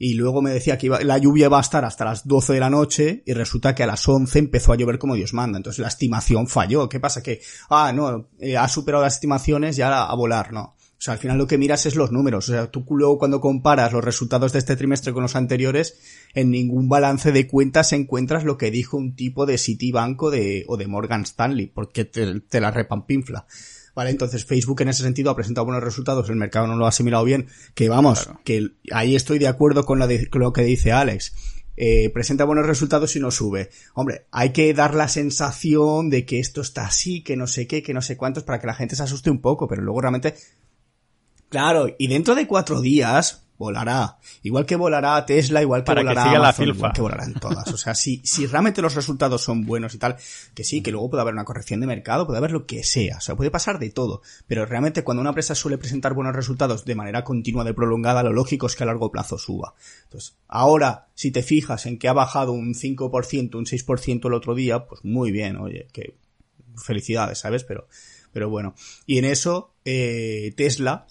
Y 0.00 0.14
luego 0.14 0.40
me 0.42 0.50
decía 0.50 0.78
que 0.78 0.86
iba, 0.86 1.00
la 1.00 1.18
lluvia 1.18 1.48
va 1.48 1.58
a 1.58 1.62
estar 1.62 1.84
hasta 1.84 2.04
las 2.04 2.26
12 2.26 2.52
de 2.52 2.60
la 2.60 2.70
noche 2.70 3.22
y 3.26 3.32
resulta 3.32 3.74
que 3.74 3.82
a 3.82 3.86
las 3.86 4.06
11 4.06 4.38
empezó 4.38 4.72
a 4.72 4.76
llover 4.76 4.98
como 4.98 5.16
Dios 5.16 5.34
manda. 5.34 5.56
Entonces 5.56 5.80
la 5.80 5.88
estimación 5.88 6.46
falló. 6.46 6.88
¿Qué 6.88 7.00
pasa? 7.00 7.20
Que, 7.20 7.40
ah, 7.68 7.92
no, 7.92 8.28
eh, 8.38 8.56
ha 8.56 8.68
superado 8.68 9.02
las 9.02 9.14
estimaciones 9.14 9.76
y 9.76 9.82
ahora 9.82 10.04
a 10.04 10.14
volar, 10.14 10.52
no. 10.52 10.76
O 10.98 11.00
sea, 11.00 11.14
al 11.14 11.20
final 11.20 11.38
lo 11.38 11.46
que 11.46 11.58
miras 11.58 11.86
es 11.86 11.94
los 11.94 12.10
números. 12.10 12.48
O 12.48 12.52
sea, 12.52 12.70
tú 12.72 12.84
luego 12.90 13.18
cuando 13.18 13.40
comparas 13.40 13.92
los 13.92 14.04
resultados 14.04 14.52
de 14.52 14.58
este 14.58 14.74
trimestre 14.74 15.12
con 15.12 15.22
los 15.22 15.36
anteriores, 15.36 16.00
en 16.34 16.50
ningún 16.50 16.88
balance 16.88 17.30
de 17.30 17.46
cuentas 17.46 17.92
encuentras 17.92 18.42
lo 18.42 18.58
que 18.58 18.72
dijo 18.72 18.96
un 18.96 19.14
tipo 19.14 19.46
de 19.46 19.58
Citibank 19.58 20.20
o 20.20 20.30
de, 20.30 20.64
o 20.66 20.76
de 20.76 20.88
Morgan 20.88 21.22
Stanley, 21.22 21.68
porque 21.68 22.04
te, 22.04 22.40
te 22.40 22.60
la 22.60 22.72
repampinfla. 22.72 23.46
Vale, 23.94 24.10
entonces 24.10 24.44
Facebook 24.44 24.82
en 24.82 24.88
ese 24.88 25.02
sentido 25.02 25.30
ha 25.30 25.36
presentado 25.36 25.64
buenos 25.64 25.82
resultados, 25.82 26.28
el 26.30 26.36
mercado 26.36 26.66
no 26.66 26.76
lo 26.76 26.86
ha 26.86 26.90
asimilado 26.90 27.24
bien, 27.24 27.48
que 27.74 27.88
vamos, 27.88 28.30
que 28.44 28.70
ahí 28.92 29.16
estoy 29.16 29.40
de 29.40 29.48
acuerdo 29.48 29.84
con, 29.84 29.98
lo 29.98 30.52
que 30.52 30.62
dice 30.62 30.92
Alex. 30.92 31.34
Eh, 31.76 32.10
presenta 32.10 32.44
buenos 32.44 32.66
resultados 32.66 33.14
y 33.14 33.20
no 33.20 33.30
sube. 33.30 33.70
Hombre, 33.94 34.26
hay 34.32 34.50
que 34.50 34.74
dar 34.74 34.94
la 34.94 35.08
sensación 35.08 36.10
de 36.10 36.24
que 36.24 36.40
esto 36.40 36.60
está 36.60 36.86
así, 36.86 37.22
que 37.22 37.36
no 37.36 37.46
sé 37.46 37.68
qué, 37.68 37.84
que 37.84 37.94
no 37.94 38.02
sé 38.02 38.16
cuántos, 38.16 38.42
para 38.42 38.60
que 38.60 38.66
la 38.66 38.74
gente 38.74 38.96
se 38.96 39.04
asuste 39.04 39.30
un 39.30 39.40
poco, 39.40 39.68
pero 39.68 39.82
luego 39.82 40.00
realmente 40.00 40.34
Claro, 41.48 41.88
y 41.98 42.06
dentro 42.08 42.34
de 42.34 42.46
cuatro 42.46 42.80
días 42.80 43.48
volará. 43.58 44.18
Igual 44.42 44.64
que 44.64 44.76
volará 44.76 45.26
Tesla, 45.26 45.60
igual 45.60 45.82
que 45.82 45.86
Para 45.86 46.02
volará 46.02 46.22
que 46.22 46.28
siga 46.28 46.38
Amazon, 46.38 46.68
la 46.68 46.74
igual 46.74 46.92
que 46.92 47.00
volarán 47.00 47.34
todas. 47.34 47.68
O 47.72 47.76
sea, 47.76 47.94
si, 47.94 48.22
si 48.24 48.46
realmente 48.46 48.80
los 48.80 48.94
resultados 48.94 49.42
son 49.42 49.66
buenos 49.66 49.94
y 49.94 49.98
tal, 49.98 50.16
que 50.54 50.64
sí, 50.64 50.80
que 50.80 50.92
luego 50.92 51.10
puede 51.10 51.22
haber 51.22 51.34
una 51.34 51.44
corrección 51.44 51.80
de 51.80 51.86
mercado, 51.86 52.26
puede 52.26 52.38
haber 52.38 52.52
lo 52.52 52.66
que 52.66 52.84
sea. 52.84 53.16
O 53.16 53.20
sea, 53.20 53.36
puede 53.36 53.50
pasar 53.50 53.78
de 53.78 53.90
todo. 53.90 54.22
Pero 54.46 54.64
realmente 54.64 55.02
cuando 55.02 55.20
una 55.20 55.30
empresa 55.30 55.54
suele 55.54 55.76
presentar 55.76 56.14
buenos 56.14 56.34
resultados 56.34 56.84
de 56.84 56.94
manera 56.94 57.24
continua, 57.24 57.64
de 57.64 57.74
prolongada, 57.74 58.22
lo 58.22 58.32
lógico 58.32 58.68
es 58.68 58.76
que 58.76 58.84
a 58.84 58.86
largo 58.86 59.10
plazo 59.10 59.38
suba. 59.38 59.74
Entonces, 60.04 60.36
ahora, 60.46 61.08
si 61.14 61.32
te 61.32 61.42
fijas 61.42 61.84
en 61.86 61.98
que 61.98 62.08
ha 62.08 62.12
bajado 62.12 62.52
un 62.52 62.74
5%, 62.74 63.54
un 63.56 63.66
6% 63.66 64.26
el 64.26 64.34
otro 64.34 64.54
día, 64.54 64.86
pues 64.86 65.04
muy 65.04 65.32
bien, 65.32 65.56
oye, 65.56 65.88
que 65.92 66.14
felicidades, 66.76 67.40
¿sabes? 67.40 67.64
Pero, 67.64 67.88
pero 68.32 68.48
bueno. 68.48 68.74
Y 69.04 69.18
en 69.18 69.24
eso, 69.24 69.74
eh, 69.84 70.54
Tesla, 70.56 71.06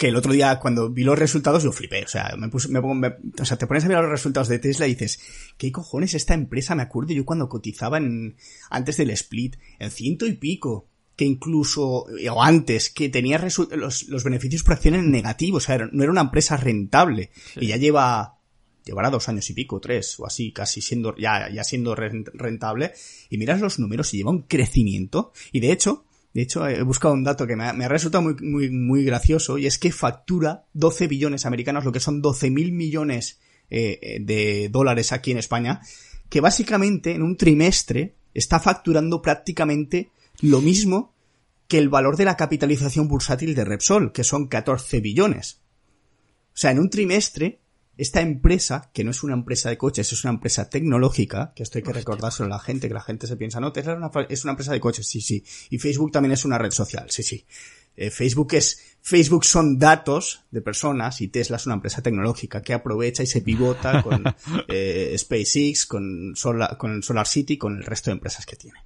que 0.00 0.08
el 0.08 0.16
otro 0.16 0.32
día 0.32 0.58
cuando 0.58 0.88
vi 0.88 1.04
los 1.04 1.18
resultados 1.18 1.62
yo 1.62 1.72
flipé, 1.72 2.04
o 2.04 2.08
sea, 2.08 2.34
me 2.38 2.48
puse, 2.48 2.70
me 2.70 2.80
pongo, 2.80 2.94
me, 2.94 3.16
o 3.38 3.44
sea, 3.44 3.58
te 3.58 3.66
pones 3.66 3.84
a 3.84 3.88
mirar 3.88 4.02
los 4.02 4.10
resultados 4.10 4.48
de 4.48 4.58
Tesla 4.58 4.86
y 4.86 4.94
dices, 4.94 5.20
¿qué 5.58 5.70
cojones 5.70 6.14
esta 6.14 6.32
empresa? 6.32 6.74
Me 6.74 6.80
acuerdo 6.80 7.12
yo 7.12 7.26
cuando 7.26 7.50
cotizaba 7.50 7.98
en, 7.98 8.34
antes 8.70 8.96
del 8.96 9.10
split, 9.10 9.56
en 9.78 9.90
ciento 9.90 10.26
y 10.26 10.32
pico, 10.32 10.88
que 11.16 11.26
incluso, 11.26 12.06
o 12.06 12.42
antes, 12.42 12.88
que 12.88 13.10
tenía 13.10 13.36
los, 13.36 14.08
los 14.08 14.24
beneficios 14.24 14.62
por 14.62 14.72
acción 14.72 14.94
en 14.94 15.10
negativo, 15.10 15.58
o 15.58 15.60
sea, 15.60 15.76
no 15.92 16.02
era 16.02 16.12
una 16.12 16.22
empresa 16.22 16.56
rentable, 16.56 17.30
y 17.56 17.66
ya 17.66 17.76
lleva, 17.76 18.38
llevará 18.86 19.10
dos 19.10 19.28
años 19.28 19.50
y 19.50 19.52
pico, 19.52 19.80
tres, 19.80 20.18
o 20.18 20.24
así, 20.24 20.50
casi 20.50 20.80
siendo, 20.80 21.14
ya, 21.18 21.50
ya 21.52 21.62
siendo 21.62 21.94
rentable, 21.94 22.94
y 23.28 23.36
miras 23.36 23.60
los 23.60 23.78
números 23.78 24.14
y 24.14 24.16
lleva 24.16 24.30
un 24.30 24.44
crecimiento, 24.44 25.34
y 25.52 25.60
de 25.60 25.72
hecho, 25.72 26.06
de 26.32 26.42
hecho, 26.42 26.66
he 26.66 26.82
buscado 26.82 27.14
un 27.14 27.24
dato 27.24 27.46
que 27.46 27.56
me 27.56 27.64
ha, 27.64 27.88
resultado 27.88 28.22
muy, 28.22 28.34
muy, 28.40 28.70
muy 28.70 29.04
gracioso 29.04 29.58
y 29.58 29.66
es 29.66 29.78
que 29.78 29.90
factura 29.90 30.66
12 30.74 31.08
billones 31.08 31.44
americanos, 31.44 31.84
lo 31.84 31.92
que 31.92 31.98
son 31.98 32.22
12 32.22 32.50
mil 32.50 32.72
millones 32.72 33.40
eh, 33.68 34.18
de 34.20 34.68
dólares 34.70 35.12
aquí 35.12 35.32
en 35.32 35.38
España, 35.38 35.80
que 36.28 36.40
básicamente 36.40 37.12
en 37.12 37.22
un 37.22 37.36
trimestre 37.36 38.14
está 38.32 38.60
facturando 38.60 39.20
prácticamente 39.20 40.10
lo 40.40 40.60
mismo 40.60 41.14
que 41.66 41.78
el 41.78 41.88
valor 41.88 42.16
de 42.16 42.24
la 42.24 42.36
capitalización 42.36 43.08
bursátil 43.08 43.54
de 43.54 43.64
Repsol, 43.64 44.12
que 44.12 44.24
son 44.24 44.46
14 44.46 45.00
billones. 45.00 45.60
O 46.48 46.56
sea, 46.56 46.70
en 46.70 46.78
un 46.78 46.90
trimestre 46.90 47.59
esta 48.00 48.22
empresa, 48.22 48.90
que 48.94 49.04
no 49.04 49.10
es 49.10 49.22
una 49.22 49.34
empresa 49.34 49.68
de 49.68 49.76
coches, 49.76 50.10
es 50.10 50.24
una 50.24 50.32
empresa 50.32 50.70
tecnológica, 50.70 51.52
que 51.54 51.62
esto 51.62 51.76
hay 51.76 51.84
que 51.84 51.92
recordárselo 51.92 52.46
a 52.46 52.56
la 52.56 52.58
gente, 52.58 52.88
que 52.88 52.94
la 52.94 53.02
gente 53.02 53.26
se 53.26 53.36
piensa, 53.36 53.60
no, 53.60 53.72
Tesla 53.72 53.92
es 54.30 54.44
una, 54.44 54.52
empresa 54.52 54.72
de 54.72 54.80
coches, 54.80 55.06
sí, 55.06 55.20
sí. 55.20 55.44
Y 55.68 55.76
Facebook 55.76 56.10
también 56.10 56.32
es 56.32 56.46
una 56.46 56.56
red 56.56 56.70
social, 56.70 57.10
sí, 57.10 57.22
sí. 57.22 57.44
Eh, 57.94 58.10
Facebook 58.10 58.54
es, 58.54 58.96
Facebook 59.02 59.44
son 59.44 59.78
datos 59.78 60.44
de 60.50 60.62
personas 60.62 61.20
y 61.20 61.28
Tesla 61.28 61.58
es 61.58 61.66
una 61.66 61.74
empresa 61.74 62.00
tecnológica 62.00 62.62
que 62.62 62.72
aprovecha 62.72 63.22
y 63.22 63.26
se 63.26 63.42
pivota 63.42 64.02
con 64.02 64.24
eh, 64.68 65.14
SpaceX, 65.18 65.84
con 65.84 66.32
Solar, 66.34 66.78
con 66.78 67.02
Solar 67.02 67.26
City, 67.26 67.58
con 67.58 67.76
el 67.76 67.84
resto 67.84 68.10
de 68.10 68.14
empresas 68.14 68.46
que 68.46 68.56
tiene. 68.56 68.78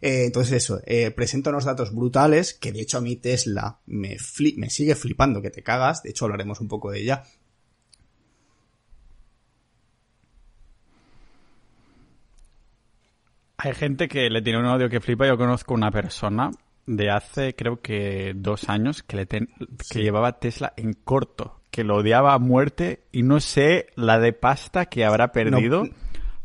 Eh, 0.00 0.26
entonces 0.26 0.54
eso, 0.54 0.80
eh, 0.86 1.10
presenta 1.10 1.50
unos 1.50 1.64
datos 1.64 1.94
brutales 1.94 2.54
que 2.54 2.72
de 2.72 2.80
hecho 2.80 2.98
a 2.98 3.00
mí 3.02 3.16
Tesla 3.16 3.80
me, 3.86 4.16
me 4.56 4.70
sigue 4.70 4.94
flipando 4.94 5.42
que 5.42 5.50
te 5.50 5.62
cagas, 5.62 6.02
de 6.02 6.10
hecho 6.10 6.24
hablaremos 6.24 6.60
un 6.60 6.68
poco 6.68 6.90
de 6.90 7.00
ella, 7.00 7.24
Hay 13.62 13.74
gente 13.74 14.08
que 14.08 14.30
le 14.30 14.42
tiene 14.42 14.58
un 14.58 14.66
odio 14.66 14.88
que 14.88 15.00
flipa. 15.00 15.26
Yo 15.26 15.36
conozco 15.36 15.74
una 15.74 15.90
persona 15.90 16.50
de 16.86 17.10
hace, 17.10 17.54
creo 17.54 17.80
que 17.80 18.32
dos 18.34 18.68
años, 18.68 19.02
que, 19.02 19.16
le 19.16 19.26
que 19.26 20.02
llevaba 20.02 20.38
Tesla 20.38 20.72
en 20.76 20.94
corto, 20.94 21.60
que 21.70 21.84
lo 21.84 21.96
odiaba 21.96 22.34
a 22.34 22.38
muerte 22.38 23.04
y 23.12 23.22
no 23.22 23.40
sé 23.40 23.88
la 23.94 24.18
de 24.18 24.32
pasta 24.32 24.86
que 24.86 25.04
habrá 25.04 25.32
perdido. 25.32 25.84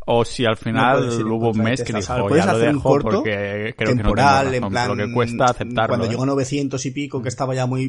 O 0.08 0.24
si 0.24 0.46
al 0.46 0.56
final 0.56 1.10
hubo 1.24 1.50
un 1.50 1.58
mes 1.58 1.82
que 1.84 1.92
dijo, 1.92 2.36
ya 2.36 2.46
lo 2.46 2.60
dejo 2.60 3.00
porque 3.00 3.74
creo 3.76 3.96
temporal, 3.96 4.52
que 4.52 4.60
no 4.60 4.68
en 4.68 4.72
plan, 4.72 4.88
lo 4.90 4.96
que 4.96 5.12
cuesta 5.12 5.46
aceptarlo. 5.46 5.88
Cuando 5.88 6.06
¿eh? 6.06 6.10
llegó 6.10 6.24
a 6.24 6.28
900 6.28 6.86
y 6.86 6.92
pico, 6.92 7.24
que 7.24 7.30
estaba 7.30 7.56
ya 7.56 7.66
muy, 7.66 7.88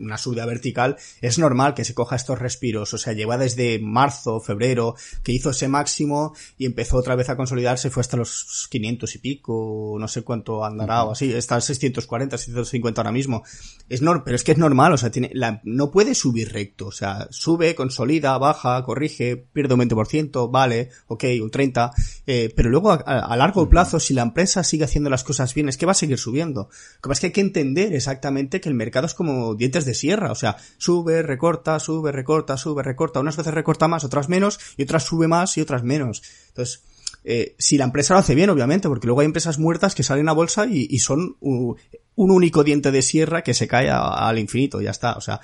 una 0.00 0.16
subida 0.16 0.46
vertical, 0.46 0.96
es 1.20 1.38
normal 1.38 1.74
que 1.74 1.84
se 1.84 1.92
coja 1.92 2.16
estos 2.16 2.38
respiros. 2.38 2.94
O 2.94 2.98
sea, 2.98 3.12
lleva 3.12 3.36
desde 3.36 3.78
marzo, 3.78 4.40
febrero, 4.40 4.94
que 5.22 5.32
hizo 5.32 5.50
ese 5.50 5.68
máximo 5.68 6.34
y 6.56 6.64
empezó 6.64 6.96
otra 6.96 7.14
vez 7.14 7.28
a 7.28 7.36
consolidarse, 7.36 7.90
fue 7.90 8.00
hasta 8.00 8.16
los 8.16 8.66
500 8.70 9.14
y 9.14 9.18
pico, 9.18 9.96
no 9.98 10.08
sé 10.08 10.22
cuánto 10.22 10.64
andará 10.64 11.04
o 11.04 11.12
así, 11.12 11.30
está 11.32 11.56
a 11.56 11.60
640, 11.60 12.38
650 12.38 13.00
ahora 13.00 13.12
mismo. 13.12 13.42
Es 13.88 14.00
normal, 14.00 14.22
pero 14.24 14.36
es 14.36 14.44
que 14.44 14.52
es 14.52 14.58
normal, 14.58 14.94
o 14.94 14.96
sea, 14.96 15.10
tiene, 15.10 15.30
la, 15.34 15.60
no 15.64 15.90
puede 15.90 16.14
subir 16.14 16.52
recto, 16.52 16.86
o 16.86 16.92
sea, 16.92 17.28
sube, 17.30 17.74
consolida, 17.74 18.38
baja, 18.38 18.82
corrige, 18.82 19.36
pierde 19.36 19.74
un 19.74 19.80
20%, 19.80 20.50
vale, 20.50 20.90
ok, 21.06 21.24
30, 21.50 21.90
eh, 22.26 22.52
pero 22.54 22.70
luego 22.70 22.92
a, 22.92 23.36
largo 23.36 23.68
plazo, 23.68 24.00
si 24.00 24.14
la 24.14 24.22
empresa 24.22 24.64
sigue 24.64 24.84
haciendo 24.84 25.10
las 25.10 25.24
cosas 25.24 25.54
bien, 25.54 25.68
es 25.68 25.76
que 25.76 25.86
va 25.86 25.92
a 25.92 25.94
seguir 25.94 26.18
subiendo. 26.18 26.68
Lo 26.70 27.00
que 27.02 27.08
pasa 27.08 27.12
es 27.12 27.20
que 27.20 27.26
hay 27.26 27.32
que 27.32 27.40
entender 27.40 27.94
exactamente 27.94 28.60
que 28.60 28.68
el 28.68 28.74
mercado 28.74 29.06
es 29.06 29.14
como 29.14 29.54
dientes 29.54 29.84
de 29.84 29.94
sierra, 29.94 30.32
o 30.32 30.34
sea, 30.34 30.56
sube, 30.78 31.22
recorta, 31.22 31.78
sube, 31.80 32.12
recorta, 32.12 32.56
sube, 32.56 32.82
recorta, 32.82 33.20
unas 33.20 33.36
veces 33.36 33.54
recorta 33.54 33.88
más, 33.88 34.04
otras 34.04 34.28
menos, 34.28 34.58
y 34.76 34.82
otras 34.82 35.04
sube 35.04 35.28
más 35.28 35.56
y 35.56 35.60
otras 35.60 35.82
menos. 35.82 36.22
Entonces, 36.48 36.82
eh, 37.24 37.54
si 37.58 37.76
la 37.76 37.84
empresa 37.84 38.14
lo 38.14 38.20
hace 38.20 38.34
bien, 38.34 38.50
obviamente, 38.50 38.88
porque 38.88 39.06
luego 39.06 39.20
hay 39.20 39.26
empresas 39.26 39.58
muertas 39.58 39.94
que 39.94 40.02
salen 40.02 40.28
a 40.28 40.32
bolsa 40.32 40.66
y, 40.66 40.98
son 40.98 41.36
un 41.40 41.76
único 42.16 42.64
diente 42.64 42.90
de 42.90 43.02
sierra 43.02 43.42
que 43.42 43.54
se 43.54 43.68
cae 43.68 43.90
al 43.90 44.38
infinito, 44.38 44.80
ya 44.80 44.90
está, 44.90 45.14
o 45.14 45.20
sea, 45.20 45.40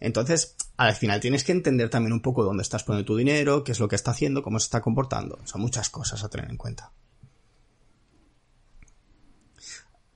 entonces, 0.00 0.56
al 0.76 0.94
final 0.94 1.20
tienes 1.20 1.42
que 1.42 1.52
entender 1.52 1.90
también 1.90 2.12
un 2.12 2.22
poco 2.22 2.44
dónde 2.44 2.62
estás 2.62 2.84
poniendo 2.84 3.06
tu 3.06 3.16
dinero, 3.16 3.64
qué 3.64 3.72
es 3.72 3.80
lo 3.80 3.88
que 3.88 3.96
está 3.96 4.12
haciendo, 4.12 4.42
cómo 4.42 4.60
se 4.60 4.64
está 4.64 4.80
comportando. 4.80 5.38
Son 5.44 5.60
muchas 5.60 5.90
cosas 5.90 6.22
a 6.22 6.28
tener 6.28 6.50
en 6.50 6.56
cuenta. 6.56 6.92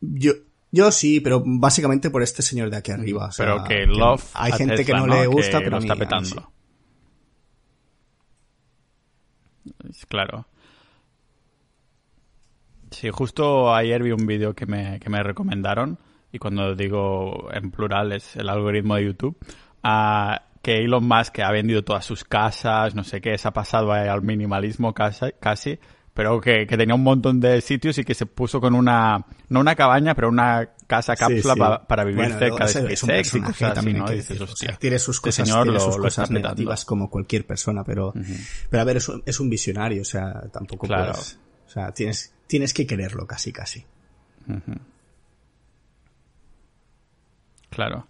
Yo, 0.01 0.33
yo 0.71 0.92
sí, 0.92 1.21
pero 1.21 1.42
básicamente 1.45 2.11
por 2.11 2.23
este 2.23 2.42
señor 2.42 2.71
de 2.71 2.77
aquí 2.77 2.92
arriba. 2.92 3.31
pero 3.37 3.64
que 3.64 3.87
Love. 3.87 4.31
hay 4.35 4.53
gente 4.53 4.85
que 4.85 4.92
no, 4.92 5.07
le 5.07 5.27
gusta, 5.27 5.59
pero. 5.59 5.79
está 5.79 5.97
petando. 5.97 6.53
Claro. 10.09 10.47
Sí, 12.90 13.11
justo 13.11 13.75
ayer 13.75 14.03
vi 14.03 14.12
un 14.12 14.27
vídeo 14.27 14.55
que 14.55 14.66
me, 14.66 15.01
que 15.01 15.11
me 15.11 15.23
recomendaron. 15.23 15.99
Y 16.31 16.38
cuando 16.38 16.75
digo 16.75 17.49
en 17.53 17.71
plural 17.71 18.12
es 18.12 18.37
el 18.37 18.49
algoritmo 18.49 18.95
de 18.97 19.05
YouTube 19.05 19.37
a 19.83 20.42
que 20.62 20.85
Elon 20.85 21.05
Musk 21.05 21.40
ha 21.40 21.51
vendido 21.51 21.83
todas 21.83 22.05
sus 22.05 22.25
casas, 22.25 22.95
no 22.95 23.05
sé 23.05 23.21
qué, 23.21 23.37
se 23.37 23.49
ha 23.49 23.53
pasado 23.53 23.92
al 23.92 24.23
minimalismo 24.23 24.95
casi, 24.95 25.27
casi 25.40 25.79
pero 26.14 26.40
que, 26.40 26.66
tenía 26.66 26.95
un 26.95 27.03
montón 27.03 27.40
de 27.40 27.61
sitios 27.61 27.97
y 27.99 28.05
que 28.05 28.14
se 28.14 28.27
puso 28.27 28.61
con 28.61 28.75
una, 28.75 29.25
no 29.49 29.61
una 29.61 29.75
cabaña, 29.75 30.14
pero 30.14 30.29
una 30.29 30.71
casa 30.87 31.16
cápsula 31.16 31.87
para 31.87 32.05
vivir 32.05 32.33
cerca 32.35 32.66
de 32.66 32.97
SpaceX 32.97 33.35
y 33.35 33.40
cosas 33.40 33.75
también, 33.75 33.99
¿no? 33.99 34.05
tiene 34.05 34.23
sus 34.23 34.40
este 34.62 34.66
cosas, 34.66 34.79
tiene 34.79 35.81
sus 35.81 35.97
cosas 35.97 36.31
negativas 36.31 36.85
como 36.85 37.09
cualquier 37.09 37.47
persona, 37.47 37.83
pero, 37.83 38.12
pero 38.68 38.81
a 38.83 38.85
ver, 38.85 38.99
es 38.99 39.09
un, 39.09 39.23
es 39.25 39.40
un, 39.40 39.49
visionario, 39.49 40.03
o 40.03 40.05
sea, 40.05 40.42
tampoco 40.53 40.87
claro. 40.87 41.12
puedes, 41.12 41.38
o 41.66 41.71
sea, 41.71 41.92
tienes, 41.92 42.35
tienes 42.47 42.75
que 42.75 42.87
quererlo 42.87 43.27
casi, 43.27 43.53
casi. 43.53 43.87
Claro. 47.71 48.07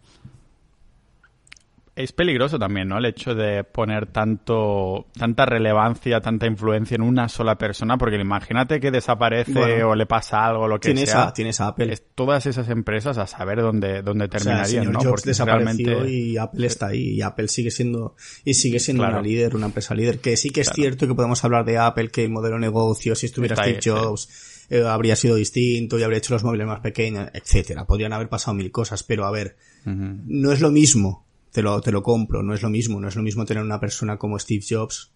Es 1.94 2.12
peligroso 2.12 2.58
también, 2.58 2.88
¿no? 2.88 2.96
El 2.96 3.04
hecho 3.04 3.34
de 3.34 3.64
poner 3.64 4.06
tanto, 4.06 5.08
tanta 5.14 5.44
relevancia, 5.44 6.20
tanta 6.20 6.46
influencia 6.46 6.94
en 6.94 7.02
una 7.02 7.28
sola 7.28 7.58
persona, 7.58 7.98
porque 7.98 8.16
imagínate 8.16 8.80
que 8.80 8.90
desaparece 8.90 9.84
o 9.84 9.94
le 9.94 10.06
pasa 10.06 10.46
algo, 10.46 10.66
lo 10.66 10.80
que 10.80 10.88
tienes 10.88 11.10
sea. 11.10 11.28
A, 11.28 11.32
tienes 11.34 11.60
a 11.60 11.68
Apple. 11.68 11.94
todas 12.14 12.46
esas 12.46 12.70
empresas 12.70 13.18
a 13.18 13.26
saber 13.26 13.60
dónde, 13.60 14.00
dónde 14.00 14.28
terminarían, 14.28 14.88
o 14.88 14.92
¿no? 14.92 15.00
porque 15.00 15.30
desapareció 15.30 16.08
y 16.08 16.38
Apple 16.38 16.66
está 16.66 16.86
ahí 16.88 17.10
y 17.10 17.22
Apple 17.22 17.48
sigue 17.48 17.70
siendo 17.70 18.16
y 18.42 18.54
sigue 18.54 18.80
siendo 18.80 19.06
una 19.06 19.20
líder, 19.20 19.54
una 19.54 19.66
empresa 19.66 19.94
líder. 19.94 20.18
Que 20.18 20.38
sí 20.38 20.48
que 20.48 20.62
es 20.62 20.70
cierto 20.70 21.06
que 21.06 21.14
podemos 21.14 21.44
hablar 21.44 21.66
de 21.66 21.76
Apple, 21.76 22.08
que 22.08 22.24
el 22.24 22.30
modelo 22.30 22.54
de 22.54 22.62
negocio, 22.62 23.14
si 23.14 23.26
estuviera 23.26 23.54
Steve 23.56 23.80
Jobs, 23.84 24.64
eh, 24.70 24.82
habría 24.82 25.14
sido 25.14 25.34
distinto 25.34 25.98
y 25.98 26.04
habría 26.04 26.18
hecho 26.18 26.32
los 26.32 26.42
móviles 26.42 26.66
más 26.66 26.80
pequeños, 26.80 27.28
etcétera. 27.34 27.84
Podrían 27.84 28.14
haber 28.14 28.30
pasado 28.30 28.54
mil 28.54 28.70
cosas, 28.70 29.02
pero 29.02 29.26
a 29.26 29.30
ver, 29.30 29.56
no 29.84 30.52
es 30.52 30.62
lo 30.62 30.70
mismo 30.70 31.26
te 31.52 31.62
lo, 31.62 31.80
te 31.80 31.92
lo 31.92 32.02
compro, 32.02 32.42
no 32.42 32.54
es 32.54 32.62
lo 32.62 32.70
mismo, 32.70 33.00
no 33.00 33.08
es 33.08 33.16
lo 33.16 33.22
mismo 33.22 33.44
tener 33.44 33.62
una 33.62 33.78
persona 33.78 34.16
como 34.16 34.38
Steve 34.38 34.64
Jobs, 34.68 35.12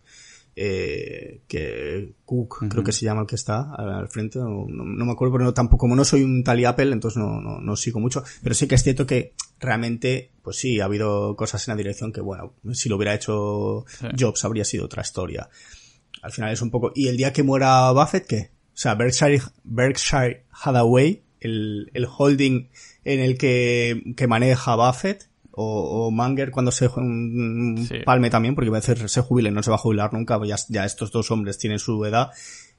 eh, 0.55 1.43
que 1.49 2.15
Cook, 2.25 2.69
creo 2.71 2.83
que 2.83 2.93
se 2.93 3.05
llama 3.05 3.23
el 3.23 3.27
que 3.27 3.35
está 3.35 3.75
al 3.75 4.09
frente, 4.09 4.39
no, 4.39 4.67
me 4.67 5.13
acuerdo, 5.13 5.37
pero 5.37 5.53
tampoco, 5.53 5.81
como 5.81 5.97
no 5.97 6.05
soy 6.05 6.23
un 6.23 6.45
tal 6.45 6.61
y 6.61 6.65
Apple, 6.65 6.93
entonces 6.93 7.19
no, 7.19 7.41
no, 7.41 7.61
no, 7.61 7.77
sigo 7.77 8.01
mucho, 8.01 8.23
pero 8.43 8.55
sí 8.55 8.67
que 8.67 8.75
es 8.75 8.83
cierto 8.83 9.07
que 9.07 9.35
realmente, 9.61 10.33
pues 10.43 10.57
sí, 10.57 10.81
ha 10.81 10.87
habido 10.87 11.37
cosas 11.37 11.67
en 11.67 11.73
la 11.73 11.77
dirección 11.77 12.13
que, 12.13 12.21
bueno, 12.21 12.55
si 12.73 12.89
lo 12.89 12.97
hubiera 12.97 13.15
hecho 13.15 13.85
Jobs 14.19 14.45
habría 14.45 14.65
sido 14.65 14.87
otra 14.87 15.03
historia. 15.03 15.49
Al 16.23 16.33
final 16.33 16.53
es 16.53 16.63
un 16.63 16.71
poco, 16.71 16.93
¿y 16.95 17.09
el 17.09 17.17
día 17.17 17.33
que 17.33 17.43
muera 17.43 17.91
Buffett 17.93 18.27
qué? 18.27 18.51
O 18.75 18.79
sea, 18.79 18.95
Berkshire, 18.95 19.43
Berkshire 19.65 20.45
Hathaway, 20.51 21.23
el, 21.41 21.91
el 21.93 22.07
holding 22.07 22.69
en 23.05 23.21
el 23.21 23.39
que, 23.39 24.03
que 24.17 24.27
maneja 24.27 24.75
Buffett, 24.75 25.29
o, 25.59 26.07
o 26.07 26.11
Manger 26.11 26.51
cuando 26.51 26.71
se 26.71 26.89
palme 28.05 28.31
también, 28.31 28.55
porque 28.55 28.69
a 28.69 28.73
veces 28.73 29.11
se 29.11 29.21
jubile, 29.23 29.51
no 29.51 29.63
se 29.63 29.71
va 29.71 29.77
a 29.77 29.81
jubilar 29.81 30.13
nunca, 30.13 30.39
ya, 30.47 30.57
ya 30.69 30.85
estos 30.85 31.11
dos 31.11 31.31
hombres 31.31 31.57
tienen 31.59 31.79
su 31.79 32.05
edad, 32.05 32.31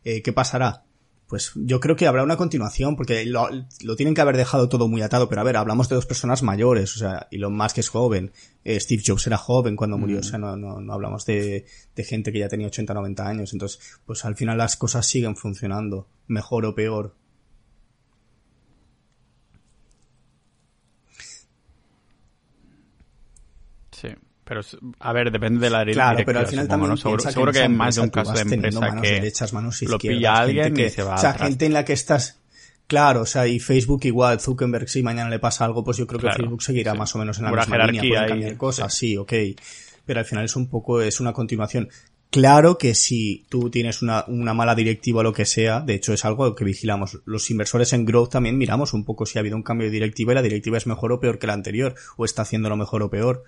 eh, 0.03 0.21
¿qué 0.21 0.31
pasará? 0.31 0.83
Pues 1.27 1.51
yo 1.55 1.79
creo 1.81 1.95
que 1.95 2.07
habrá 2.07 2.23
una 2.23 2.37
continuación, 2.37 2.95
porque 2.95 3.25
lo, 3.25 3.49
lo, 3.83 3.95
tienen 3.95 4.13
que 4.13 4.21
haber 4.21 4.37
dejado 4.37 4.69
todo 4.69 4.87
muy 4.87 5.01
atado, 5.01 5.27
pero 5.27 5.41
a 5.41 5.43
ver, 5.43 5.57
hablamos 5.57 5.89
de 5.89 5.95
dos 5.95 6.05
personas 6.05 6.43
mayores, 6.43 6.95
o 6.95 6.99
sea, 6.99 7.27
y 7.31 7.37
lo 7.37 7.49
más 7.49 7.73
que 7.73 7.81
es 7.81 7.89
joven. 7.89 8.31
Eh, 8.63 8.79
Steve 8.79 9.03
Jobs 9.05 9.27
era 9.27 9.37
joven 9.37 9.75
cuando 9.75 9.97
murió, 9.97 10.19
o 10.19 10.23
sea, 10.23 10.37
no, 10.37 10.55
no, 10.55 10.79
no 10.79 10.93
hablamos 10.93 11.25
de, 11.25 11.65
de, 11.95 12.03
gente 12.03 12.31
que 12.31 12.39
ya 12.39 12.47
tenía 12.47 12.67
80, 12.67 12.93
90 12.93 13.27
años, 13.27 13.51
entonces, 13.53 13.99
pues 14.05 14.23
al 14.23 14.35
final 14.35 14.57
las 14.57 14.77
cosas 14.77 15.05
siguen 15.05 15.35
funcionando, 15.35 16.07
mejor 16.27 16.65
o 16.65 16.75
peor. 16.75 17.15
Sí. 23.99 24.09
Pero, 24.47 24.61
a 24.99 25.13
ver, 25.13 25.29
depende 25.29 25.59
de 25.59 25.69
la 25.69 25.83
Claro, 25.85 26.23
pero 26.25 26.39
al 26.39 26.47
final 26.47 26.67
también 26.67 26.97
Seguro, 26.97 27.51
que, 27.51 27.59
hay 27.59 27.69
más 27.69 27.95
de 27.95 28.01
un 28.01 28.09
caso 28.09 28.31
de 28.31 28.41
empresa 28.41 28.79
manos 28.79 29.01
que 29.01 29.11
derechas, 29.11 29.53
manos 29.53 29.81
lo 29.81 29.99
pilla 29.99 30.35
alguien 30.35 30.79
y 30.79 30.89
se 30.89 31.03
va 31.03 31.15
O 31.15 31.17
sea, 31.17 31.33
gente 31.33 31.65
en 31.65 31.73
la 31.73 31.83
que 31.83 31.93
estás... 31.93 32.39
Claro, 32.87 33.23
o 33.23 33.25
sea, 33.25 33.45
y 33.45 33.59
Facebook 33.59 34.05
igual, 34.05 34.39
Zuckerberg, 34.39 34.87
si 34.87 35.03
mañana 35.03 35.29
le 35.29 35.39
pasa 35.39 35.65
algo, 35.65 35.83
pues 35.83 35.97
yo 35.97 36.07
creo 36.07 36.21
que 36.21 36.31
Facebook 36.31 36.63
seguirá 36.63 36.93
más 36.93 37.13
o 37.15 37.19
menos 37.19 37.37
en 37.37 37.43
la 37.43 37.51
misma 37.51 37.65
jerarquía 37.65 38.01
línea, 38.01 38.19
pueden 38.19 38.29
cambiar 38.29 38.57
cosas, 38.57 38.93
sí, 38.93 39.17
ok. 39.17 39.33
Pero 40.05 40.21
al 40.21 40.25
final 40.25 40.45
es 40.45 40.55
un 40.55 40.69
poco, 40.69 41.01
es 41.01 41.19
una 41.19 41.33
continuación. 41.33 41.89
Claro 42.29 42.77
que 42.77 42.95
si 42.95 43.45
tú 43.49 43.69
tienes 43.69 44.01
una, 44.01 44.23
una 44.27 44.53
mala 44.53 44.73
directiva 44.73 45.19
o 45.19 45.23
lo 45.23 45.33
que 45.33 45.45
sea, 45.45 45.81
de 45.81 45.95
hecho 45.95 46.13
es 46.13 46.23
algo 46.23 46.55
que 46.55 46.63
vigilamos. 46.63 47.19
Los 47.25 47.49
inversores 47.51 47.91
en 47.91 48.05
Growth 48.05 48.31
también 48.31 48.57
miramos 48.57 48.93
un 48.93 49.03
poco 49.03 49.25
si 49.25 49.37
ha 49.37 49.41
habido 49.41 49.57
un 49.57 49.63
cambio 49.63 49.87
de 49.87 49.91
directiva 49.91 50.31
y 50.31 50.35
la 50.35 50.41
directiva 50.41 50.77
es 50.77 50.87
mejor 50.87 51.11
o 51.11 51.19
peor 51.19 51.39
que 51.39 51.47
la 51.47 51.53
anterior, 51.53 51.93
o 52.15 52.23
está 52.23 52.43
haciéndolo 52.43 52.77
mejor 52.77 53.03
o 53.03 53.09
peor. 53.09 53.43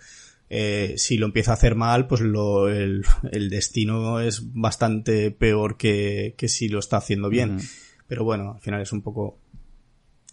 Eh, 0.49 0.95
si 0.97 1.17
lo 1.17 1.27
empieza 1.27 1.51
a 1.51 1.53
hacer 1.53 1.75
mal, 1.75 2.07
pues 2.07 2.21
lo, 2.21 2.69
el, 2.69 3.03
el 3.31 3.49
destino 3.49 4.19
es 4.19 4.53
bastante 4.53 5.29
peor 5.31 5.77
que, 5.77 6.33
que, 6.37 6.47
si 6.47 6.69
lo 6.69 6.79
está 6.79 6.97
haciendo 6.97 7.29
bien. 7.29 7.59
Pero 8.07 8.23
bueno, 8.23 8.53
al 8.53 8.61
final 8.61 8.81
es 8.81 8.91
un 8.91 9.01
poco... 9.01 9.39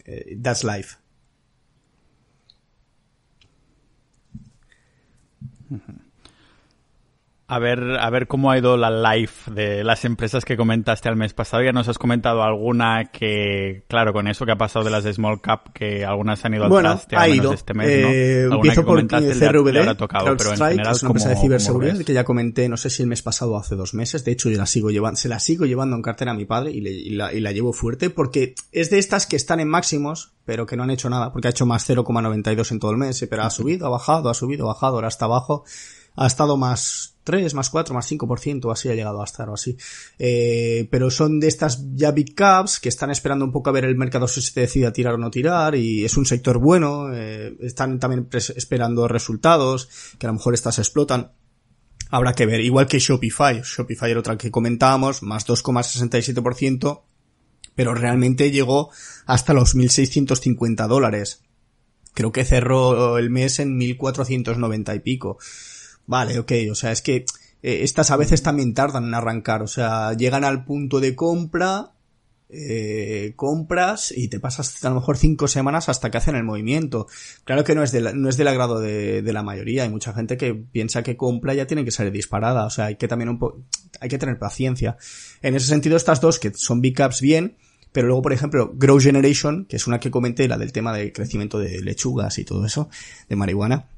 Eh, 0.05 0.39
that's 0.43 0.65
life. 0.65 0.97
A 7.49 7.61
ver, 7.61 7.97
a 8.01 8.11
ver 8.11 8.27
cómo 8.27 8.51
ha 8.51 8.59
ido 8.59 8.77
la 8.77 9.15
life 9.15 9.49
de 9.53 9.85
las 9.85 10.05
empresas 10.05 10.45
que 10.45 10.57
comentaste 10.57 11.09
al 11.09 11.15
mes 11.15 11.33
pasado. 11.33 11.63
Ya 11.63 11.71
nos 11.71 11.87
has 11.87 11.97
comentado 11.97 12.43
alguna 12.43 13.05
que, 13.13 13.85
claro, 13.87 14.13
con 14.13 14.27
eso 14.27 14.45
que 14.45 14.51
ha 14.51 14.59
pasado 14.59 14.85
de 14.85 14.91
las 14.91 15.05
de 15.05 15.13
Small 15.13 15.41
Cap, 15.41 15.73
que 15.73 16.05
algunas 16.05 16.45
han 16.45 16.55
ido 16.55 16.65
al 16.65 16.71
bueno, 16.71 16.91
traste 16.91 17.17
ha 17.17 17.29
ido. 17.29 17.53
este 17.53 17.73
mes, 17.73 18.03
¿no? 18.03 18.09
Eh, 18.09 18.43
empiezo 18.51 18.85
por 18.85 19.07
CRVD, 19.07 19.95
tocado, 19.97 20.37
pero 20.37 20.51
en 20.51 20.57
general, 20.57 20.93
es 20.93 21.03
una 21.03 21.11
empresa 21.11 21.29
de 21.29 21.37
ciberseguridad 21.37 21.99
que 21.99 22.13
ya 22.13 22.25
comenté, 22.25 22.69
no 22.69 22.77
sé 22.77 22.91
si 22.91 23.03
el 23.03 23.09
mes 23.09 23.23
pasado 23.23 23.53
o 23.53 23.59
hace 23.59 23.77
dos 23.77 23.95
meses. 23.95 24.25
De 24.25 24.33
hecho, 24.33 24.51
yo 24.51 24.59
la 24.59 24.67
sigo 24.67 24.91
llevando, 24.91 25.17
se 25.17 25.29
la 25.29 25.39
sigo 25.39 25.67
llevando 25.67 25.95
en 25.95 26.03
cartera 26.03 26.33
a 26.33 26.35
mi 26.35 26.47
padre 26.47 26.73
y, 26.73 26.81
le, 26.81 26.91
y, 26.91 27.11
la, 27.11 27.33
y 27.33 27.39
la 27.39 27.53
llevo 27.53 27.73
fuerte 27.73 28.11
porque 28.11 28.57
es 28.73 28.91
de 28.91 28.99
estas 28.99 29.25
que 29.27 29.37
están 29.37 29.61
en 29.61 29.69
máximos, 29.69 30.33
pero 30.45 30.67
que 30.67 30.77
no 30.77 30.83
han 30.83 30.91
hecho 30.91 31.09
nada, 31.09 31.33
porque 31.33 31.47
ha 31.47 31.53
hecho 31.53 31.65
más 31.65 31.89
0,92 31.89 32.73
en 32.73 32.81
todo 32.81 32.91
el 32.91 32.97
mes, 32.97 33.25
pero 33.31 33.45
ha 33.45 33.51
subido, 33.51 33.87
ha 33.87 33.91
bajado, 33.91 34.31
ha 34.31 34.35
subido, 34.35 34.65
ha 34.65 34.75
bajado, 34.75 34.97
ahora 34.97 35.09
está 35.09 35.27
abajo 35.27 35.65
ha 36.17 36.27
estado 36.27 36.57
más 36.57 37.17
3, 37.27 37.55
más 37.55 37.71
4, 37.71 37.93
más 37.95 38.11
5%, 38.11 38.73
así 38.73 38.89
ha 38.89 38.95
llegado 38.95 39.21
a 39.21 39.25
estar 39.25 39.49
o 39.49 39.55
así. 39.55 39.77
Eh, 40.19 40.89
pero 40.91 41.11
son 41.11 41.41
de 41.41 41.49
estas 41.49 41.85
ya 41.95 42.13
big 42.13 42.35
caps 42.35 42.79
que 42.79 42.89
están 42.89 43.11
esperando 43.11 43.45
un 43.45 43.53
poco 43.53 43.69
a 43.69 43.73
ver 43.73 43.85
el 43.85 43.97
mercado 43.97 44.29
si 44.29 44.41
se 44.41 44.61
decide 44.61 44.87
a 44.87 44.93
tirar 44.93 45.15
o 45.15 45.19
no 45.19 45.31
tirar 45.31 45.75
y 45.75 46.05
es 46.05 46.17
un 46.17 46.25
sector 46.25 46.59
bueno, 46.59 47.13
eh, 47.13 47.57
están 47.61 47.99
también 47.99 48.29
esperando 48.33 49.09
resultados, 49.09 49.89
que 50.19 50.27
a 50.27 50.31
lo 50.31 50.35
mejor 50.35 50.55
estas 50.55 50.79
explotan. 50.79 51.33
Habrá 52.11 52.35
que 52.35 52.47
ver, 52.47 52.61
igual 52.61 52.87
que 52.87 53.01
Shopify, 53.01 53.61
Shopify 53.63 54.13
era 54.13 54.21
otra 54.21 54.39
que 54.39 54.53
comentábamos, 54.53 55.25
más 55.25 55.45
2,67%, 55.47 57.03
pero 57.75 57.95
realmente 57.95 58.53
llegó 58.53 58.91
hasta 59.27 59.53
los 59.53 59.75
1.650 59.75 60.87
dólares. 60.87 61.43
Creo 62.15 62.31
que 62.31 62.45
cerró 62.45 63.19
el 63.19 63.31
mes 63.31 63.59
en 63.59 63.79
1.490 63.79 64.95
y 64.95 65.01
pico. 65.01 65.39
Vale, 66.07 66.39
ok, 66.39 66.53
o 66.71 66.75
sea, 66.75 66.93
es 66.93 67.03
que 67.03 67.25
eh, 67.63 67.83
estas 67.83 68.11
a 68.11 68.17
veces 68.17 68.43
también 68.43 68.75
tardan 68.75 69.05
en 69.05 69.15
arrancar, 69.15 69.63
o 69.63 69.67
sea, 69.67 70.13
llegan 70.15 70.45
al 70.45 70.65
punto 70.65 71.01
de 71.01 71.15
compra, 71.15 71.93
eh, 72.49 73.33
compras 73.35 74.13
y 74.17 74.29
te 74.29 74.39
pasas 74.39 74.85
a 74.85 74.91
lo 74.91 74.97
mejor 74.97 75.19
cinco 75.19 75.49
semanas 75.49 75.89
hasta 75.89 76.11
que 76.11 76.19
hacen 76.19 76.37
el 76.37 76.45
movimiento. 76.45 77.09
Claro 77.45 77.65
que 77.65 77.75
no 77.75 77.83
es, 77.83 77.91
de 77.91 78.15
no 78.15 78.29
es 78.29 78.37
del 78.37 78.49
agrado 78.49 78.79
de, 78.79 79.23
de, 79.23 79.33
la 79.33 79.43
mayoría, 79.43 79.83
hay 79.83 79.89
mucha 79.89 80.13
gente 80.13 80.37
que 80.37 80.55
piensa 80.55 81.03
que 81.03 81.17
compra 81.17 81.55
ya 81.55 81.67
tiene 81.67 81.85
que 81.85 81.91
salir 81.91 82.13
disparada, 82.13 82.67
o 82.67 82.71
sea, 82.71 82.87
hay 82.87 82.97
que 82.97 83.09
también 83.09 83.31
un 83.31 83.39
poco, 83.39 83.63
hay 84.01 84.09
que 84.09 84.19
tener 84.19 84.39
paciencia. 84.39 84.97
En 85.43 85.57
ese 85.57 85.67
sentido, 85.67 85.97
estas 85.97 86.21
dos 86.21 86.39
que 86.39 86.53
son 86.55 86.81
big 86.81 86.95
caps 86.95 87.21
bien, 87.21 87.57
pero 87.93 88.09
luego, 88.09 88.23
por 88.23 88.33
ejemplo, 88.33 88.73
Grow 88.75 89.01
Generation, 89.01 89.65
que 89.65 89.77
es 89.77 89.87
una 89.87 89.99
que 89.99 90.11
comenté, 90.11 90.47
la 90.49 90.59
del 90.59 90.71
tema 90.71 90.93
del 90.97 91.13
crecimiento 91.13 91.59
de 91.59 91.81
lechugas 91.81 92.39
y 92.39 92.45
todo 92.45 92.65
eso, 92.67 92.91
de 93.29 93.37
marihuana, 93.37 93.89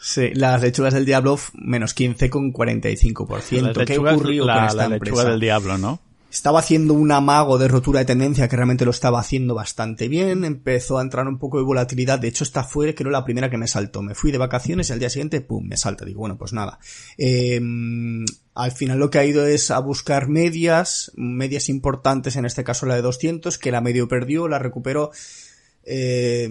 Sí, 0.00 0.30
las 0.34 0.62
lechugas 0.62 0.94
del 0.94 1.04
diablo 1.04 1.38
menos 1.52 1.94
15,45%. 1.94 3.84
¿Qué 3.84 3.98
ocurrió 3.98 4.46
la, 4.46 4.54
con 4.54 4.64
esta 4.64 4.76
la 4.76 4.94
empresa? 4.94 5.04
lechuga 5.04 5.30
del 5.30 5.40
diablo, 5.40 5.78
¿no? 5.78 6.00
Estaba 6.30 6.60
haciendo 6.60 6.94
un 6.94 7.10
amago 7.10 7.58
de 7.58 7.66
rotura 7.66 7.98
de 7.98 8.06
tendencia 8.06 8.48
que 8.48 8.54
realmente 8.54 8.84
lo 8.84 8.92
estaba 8.92 9.18
haciendo 9.18 9.54
bastante 9.54 10.08
bien. 10.08 10.44
Empezó 10.44 10.98
a 10.98 11.02
entrar 11.02 11.26
un 11.26 11.38
poco 11.38 11.58
de 11.58 11.64
volatilidad. 11.64 12.20
De 12.20 12.28
hecho, 12.28 12.44
esta 12.44 12.62
fue, 12.62 12.94
creo, 12.94 13.10
la 13.10 13.24
primera 13.24 13.50
que 13.50 13.58
me 13.58 13.66
saltó. 13.66 14.00
Me 14.00 14.14
fui 14.14 14.30
de 14.30 14.38
vacaciones 14.38 14.88
y 14.88 14.92
al 14.92 15.00
día 15.00 15.10
siguiente, 15.10 15.40
pum, 15.40 15.66
me 15.66 15.76
salta. 15.76 16.04
Digo, 16.04 16.20
bueno, 16.20 16.38
pues 16.38 16.52
nada. 16.52 16.78
Eh, 17.18 17.60
al 18.54 18.72
final 18.72 18.98
lo 18.98 19.10
que 19.10 19.18
ha 19.18 19.24
ido 19.24 19.44
es 19.44 19.72
a 19.72 19.80
buscar 19.80 20.28
medias, 20.28 21.10
medias 21.16 21.68
importantes, 21.68 22.36
en 22.36 22.44
este 22.44 22.62
caso 22.62 22.86
la 22.86 22.94
de 22.94 23.02
200, 23.02 23.58
que 23.58 23.72
la 23.72 23.80
medio 23.80 24.06
perdió, 24.06 24.46
la 24.46 24.60
recuperó. 24.60 25.10
Eh, 25.84 26.48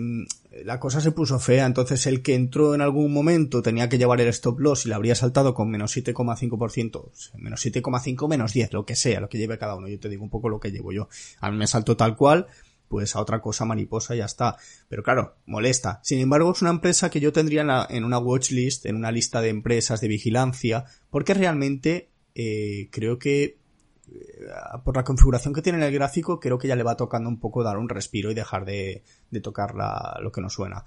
la 0.51 0.79
cosa 0.79 0.99
se 0.99 1.11
puso 1.11 1.39
fea, 1.39 1.65
entonces 1.65 2.07
el 2.07 2.23
que 2.23 2.33
entró 2.33 2.73
en 2.73 2.81
algún 2.81 3.13
momento 3.13 3.61
tenía 3.61 3.87
que 3.87 3.97
llevar 3.97 4.19
el 4.19 4.29
stop 4.29 4.59
loss 4.59 4.85
y 4.85 4.89
le 4.89 4.95
habría 4.95 5.13
saltado 5.13 5.53
con 5.53 5.69
menos 5.69 5.95
7,5%, 5.95 7.35
menos 7.35 7.65
7,5, 7.65 8.27
menos 8.27 8.53
10, 8.53 8.73
lo 8.73 8.85
que 8.85 8.95
sea, 8.95 9.19
lo 9.19 9.29
que 9.29 9.37
lleve 9.37 9.59
cada 9.59 9.75
uno. 9.75 9.87
Yo 9.87 9.99
te 9.99 10.09
digo 10.09 10.23
un 10.23 10.29
poco 10.29 10.49
lo 10.49 10.59
que 10.59 10.71
llevo 10.71 10.91
yo. 10.91 11.07
A 11.39 11.51
mí 11.51 11.57
me 11.57 11.67
saltó 11.67 11.95
tal 11.95 12.15
cual, 12.15 12.47
pues 12.87 13.15
a 13.15 13.21
otra 13.21 13.41
cosa 13.41 13.65
mariposa 13.65 14.15
ya 14.15 14.25
está. 14.25 14.57
Pero 14.87 15.03
claro, 15.03 15.35
molesta. 15.45 15.99
Sin 16.03 16.19
embargo, 16.19 16.51
es 16.51 16.61
una 16.63 16.71
empresa 16.71 17.11
que 17.11 17.19
yo 17.19 17.31
tendría 17.31 17.61
en, 17.61 17.97
en 17.97 18.03
una 18.03 18.17
watchlist, 18.17 18.87
en 18.87 18.95
una 18.95 19.11
lista 19.11 19.41
de 19.41 19.49
empresas 19.49 20.01
de 20.01 20.07
vigilancia, 20.07 20.85
porque 21.11 21.35
realmente 21.35 22.09
eh, 22.33 22.89
creo 22.91 23.19
que 23.19 23.58
por 24.83 24.95
la 24.95 25.03
configuración 25.03 25.53
que 25.53 25.61
tiene 25.61 25.79
en 25.79 25.83
el 25.83 25.93
gráfico, 25.93 26.39
creo 26.39 26.57
que 26.57 26.67
ya 26.67 26.75
le 26.75 26.83
va 26.83 26.97
tocando 26.97 27.29
un 27.29 27.39
poco 27.39 27.63
dar 27.63 27.77
un 27.77 27.89
respiro 27.89 28.31
y 28.31 28.33
dejar 28.33 28.65
de, 28.65 29.03
de 29.29 29.41
tocar 29.41 29.75
la, 29.75 30.17
lo 30.21 30.31
que 30.31 30.41
nos 30.41 30.53
suena. 30.53 30.83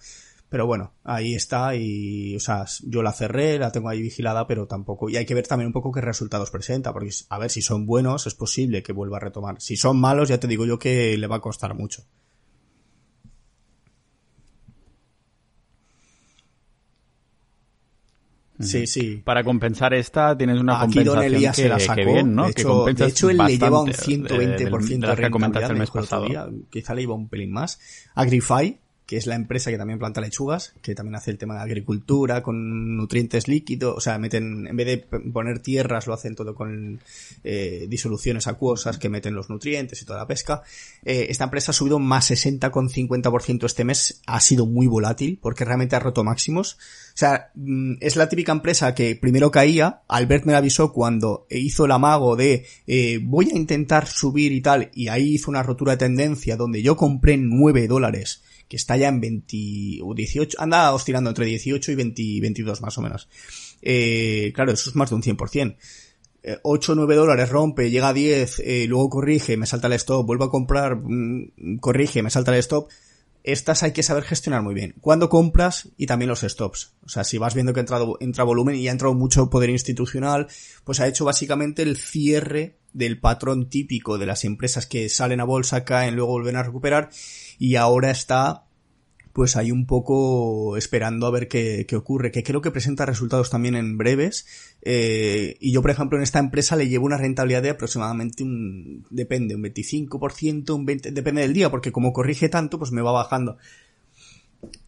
Pero 0.52 0.66
bueno, 0.66 0.92
ahí 1.02 1.34
está 1.34 1.74
y, 1.76 2.36
o 2.36 2.40
sea, 2.40 2.66
yo 2.82 3.02
la 3.02 3.12
cerré, 3.12 3.58
la 3.58 3.72
tengo 3.72 3.88
ahí 3.88 4.02
vigilada, 4.02 4.46
pero 4.46 4.66
tampoco. 4.66 5.08
Y 5.08 5.16
hay 5.16 5.24
que 5.24 5.32
ver 5.32 5.46
también 5.46 5.68
un 5.68 5.72
poco 5.72 5.92
qué 5.92 6.02
resultados 6.02 6.50
presenta, 6.50 6.92
porque 6.92 7.08
a 7.30 7.38
ver 7.38 7.50
si 7.50 7.62
son 7.62 7.86
buenos, 7.86 8.26
es 8.26 8.34
posible 8.34 8.82
que 8.82 8.92
vuelva 8.92 9.16
a 9.16 9.20
retomar. 9.20 9.62
Si 9.62 9.76
son 9.76 9.98
malos, 9.98 10.28
ya 10.28 10.38
te 10.38 10.48
digo 10.48 10.66
yo 10.66 10.78
que 10.78 11.16
le 11.16 11.26
va 11.26 11.36
a 11.36 11.40
costar 11.40 11.74
mucho. 11.74 12.04
Sí, 18.62 18.86
sí. 18.86 19.22
Para 19.24 19.44
compensar 19.44 19.94
esta 19.94 20.36
tienes 20.36 20.60
una 20.60 20.80
Aquí 20.80 21.02
Don 21.02 21.14
compensación 21.14 21.34
Elías 21.34 21.56
que, 21.56 21.62
se 21.62 21.68
la 21.68 21.78
sacó. 21.78 21.94
que 21.94 22.04
bien, 22.04 22.34
¿no? 22.34 22.46
De 22.46 22.54
que 22.54 22.62
hecho, 22.62 22.84
de 22.84 23.06
hecho 23.06 23.30
él 23.30 23.38
le 23.38 23.58
lleva 23.58 23.82
un 23.82 23.86
bastante 23.88 24.34
120% 24.34 24.38
de, 24.38 25.06
de, 25.06 25.16
de, 25.16 25.22
que 25.22 25.30
comentaste 25.30 25.72
el 25.72 25.78
mes 25.78 25.90
pasado. 25.90 26.26
Día. 26.26 26.48
Quizá 26.70 26.94
le 26.94 27.02
iba 27.02 27.14
un 27.14 27.28
pelín 27.28 27.52
más. 27.52 27.78
Agrify, 28.14 28.78
que 29.12 29.18
es 29.18 29.26
la 29.26 29.34
empresa 29.34 29.70
que 29.70 29.76
también 29.76 29.98
planta 29.98 30.22
lechugas, 30.22 30.72
que 30.80 30.94
también 30.94 31.16
hace 31.16 31.30
el 31.30 31.36
tema 31.36 31.56
de 31.56 31.60
agricultura 31.60 32.42
con 32.42 32.96
nutrientes 32.96 33.46
líquidos, 33.46 33.94
o 33.94 34.00
sea, 34.00 34.16
meten, 34.16 34.66
en 34.66 34.74
vez 34.74 34.86
de 34.86 34.96
poner 35.30 35.58
tierras, 35.58 36.06
lo 36.06 36.14
hacen 36.14 36.34
todo 36.34 36.54
con 36.54 36.98
eh, 37.44 37.84
disoluciones 37.90 38.46
acuosas 38.46 38.96
que 38.96 39.10
meten 39.10 39.34
los 39.34 39.50
nutrientes 39.50 40.00
y 40.00 40.06
toda 40.06 40.20
la 40.20 40.26
pesca. 40.26 40.62
Eh, 41.04 41.26
esta 41.28 41.44
empresa 41.44 41.72
ha 41.72 41.74
subido 41.74 41.98
más 41.98 42.30
60,50% 42.30 43.66
este 43.66 43.84
mes, 43.84 44.22
ha 44.26 44.40
sido 44.40 44.64
muy 44.64 44.86
volátil 44.86 45.38
porque 45.42 45.66
realmente 45.66 45.94
ha 45.94 45.98
roto 45.98 46.24
máximos. 46.24 46.78
O 47.12 47.16
sea, 47.18 47.50
mm, 47.54 47.96
es 48.00 48.16
la 48.16 48.30
típica 48.30 48.52
empresa 48.52 48.94
que 48.94 49.14
primero 49.14 49.50
caía, 49.50 50.00
Albert 50.08 50.46
me 50.46 50.52
la 50.52 50.58
avisó 50.58 50.90
cuando 50.94 51.46
hizo 51.50 51.84
el 51.84 51.90
amago 51.90 52.34
de 52.34 52.64
eh, 52.86 53.20
voy 53.22 53.50
a 53.50 53.58
intentar 53.58 54.06
subir 54.06 54.52
y 54.52 54.62
tal, 54.62 54.90
y 54.94 55.08
ahí 55.08 55.34
hizo 55.34 55.50
una 55.50 55.62
rotura 55.62 55.92
de 55.92 55.98
tendencia 55.98 56.56
donde 56.56 56.80
yo 56.82 56.96
compré 56.96 57.36
9 57.36 57.88
dólares 57.88 58.42
que 58.72 58.76
está 58.76 58.96
ya 58.96 59.08
en 59.08 59.20
20 59.20 59.98
o 60.02 60.14
18, 60.14 60.56
anda 60.58 60.94
oscilando 60.94 61.28
entre 61.28 61.44
18 61.44 61.92
y 61.92 61.94
20, 61.94 62.22
22 62.40 62.80
más 62.80 62.96
o 62.96 63.02
menos. 63.02 63.28
Eh, 63.82 64.50
claro, 64.54 64.72
eso 64.72 64.88
es 64.88 64.96
más 64.96 65.10
de 65.10 65.16
un 65.16 65.22
100%. 65.22 65.76
8 66.62 66.92
o 66.92 66.94
9 66.94 67.14
dólares 67.14 67.50
rompe, 67.50 67.90
llega 67.90 68.08
a 68.08 68.14
10, 68.14 68.60
eh, 68.60 68.86
luego 68.88 69.10
corrige, 69.10 69.58
me 69.58 69.66
salta 69.66 69.88
el 69.88 69.92
stop, 69.92 70.26
vuelvo 70.26 70.44
a 70.44 70.50
comprar, 70.50 70.96
mmm, 70.96 71.76
corrige, 71.80 72.22
me 72.22 72.30
salta 72.30 72.50
el 72.54 72.60
stop. 72.60 72.88
Estas 73.44 73.82
hay 73.82 73.92
que 73.92 74.02
saber 74.02 74.22
gestionar 74.22 74.62
muy 74.62 74.72
bien. 74.72 74.94
Cuando 75.02 75.28
compras 75.28 75.90
y 75.98 76.06
también 76.06 76.30
los 76.30 76.40
stops. 76.40 76.94
O 77.04 77.10
sea, 77.10 77.24
si 77.24 77.36
vas 77.36 77.54
viendo 77.54 77.74
que 77.74 77.80
ha 77.80 77.82
entrado, 77.82 78.16
entra 78.20 78.44
volumen 78.44 78.76
y 78.76 78.88
ha 78.88 78.92
entrado 78.92 79.12
mucho 79.12 79.50
poder 79.50 79.68
institucional, 79.68 80.46
pues 80.84 80.98
ha 81.00 81.08
hecho 81.08 81.26
básicamente 81.26 81.82
el 81.82 81.98
cierre 81.98 82.78
del 82.94 83.20
patrón 83.20 83.68
típico 83.68 84.16
de 84.16 84.26
las 84.26 84.44
empresas 84.44 84.86
que 84.86 85.10
salen 85.10 85.40
a 85.40 85.44
bolsa, 85.44 85.84
caen, 85.84 86.16
luego 86.16 86.32
vuelven 86.32 86.56
a 86.56 86.62
recuperar 86.62 87.10
y 87.62 87.76
ahora 87.76 88.10
está 88.10 88.64
pues 89.32 89.56
ahí 89.56 89.70
un 89.70 89.86
poco 89.86 90.76
esperando 90.76 91.28
a 91.28 91.30
ver 91.30 91.46
qué, 91.46 91.86
qué, 91.86 91.94
ocurre, 91.94 92.32
que 92.32 92.42
creo 92.42 92.60
que 92.60 92.72
presenta 92.72 93.06
resultados 93.06 93.50
también 93.50 93.76
en 93.76 93.96
breves. 93.96 94.46
Eh, 94.82 95.58
y 95.60 95.72
yo, 95.72 95.80
por 95.80 95.92
ejemplo, 95.92 96.18
en 96.18 96.24
esta 96.24 96.40
empresa 96.40 96.74
le 96.74 96.88
llevo 96.88 97.06
una 97.06 97.18
rentabilidad 97.18 97.62
de 97.62 97.70
aproximadamente 97.70 98.42
un, 98.42 99.06
depende, 99.10 99.54
un 99.54 99.62
25%, 99.62 100.74
un 100.74 100.86
20%, 100.86 101.12
depende 101.12 101.42
del 101.42 101.52
día, 101.52 101.70
porque 101.70 101.92
como 101.92 102.12
corrige 102.12 102.48
tanto, 102.48 102.80
pues 102.80 102.90
me 102.90 103.00
va 103.00 103.12
bajando. 103.12 103.58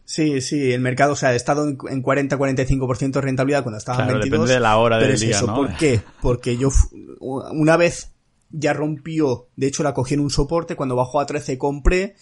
Sí, 0.03 0.41
sí, 0.41 0.73
el 0.73 0.81
mercado, 0.81 1.13
o 1.13 1.15
sea, 1.15 1.29
ha 1.29 1.35
estado 1.35 1.65
en 1.69 1.77
40-45% 1.77 3.11
de 3.11 3.21
rentabilidad 3.21 3.63
cuando 3.63 3.77
estaba 3.77 3.99
claro, 3.99 4.15
en 4.15 4.19
22. 4.19 4.41
Depende 4.41 4.53
de 4.53 4.59
la 4.59 4.77
hora 4.77 4.97
pero 4.97 5.07
del 5.07 5.15
es 5.15 5.21
día, 5.21 5.37
eso, 5.37 5.47
¿no? 5.47 5.55
¿por 5.55 5.77
qué? 5.77 6.01
Porque 6.21 6.57
yo, 6.57 6.69
una 7.21 7.77
vez 7.77 8.11
ya 8.49 8.73
rompió, 8.73 9.47
de 9.55 9.67
hecho 9.67 9.81
la 9.81 9.93
cogí 9.93 10.15
en 10.15 10.19
un 10.19 10.29
soporte, 10.29 10.75
cuando 10.75 10.97
bajó 10.97 11.21
a 11.21 11.25
13 11.25 11.57
compré, 11.57 12.15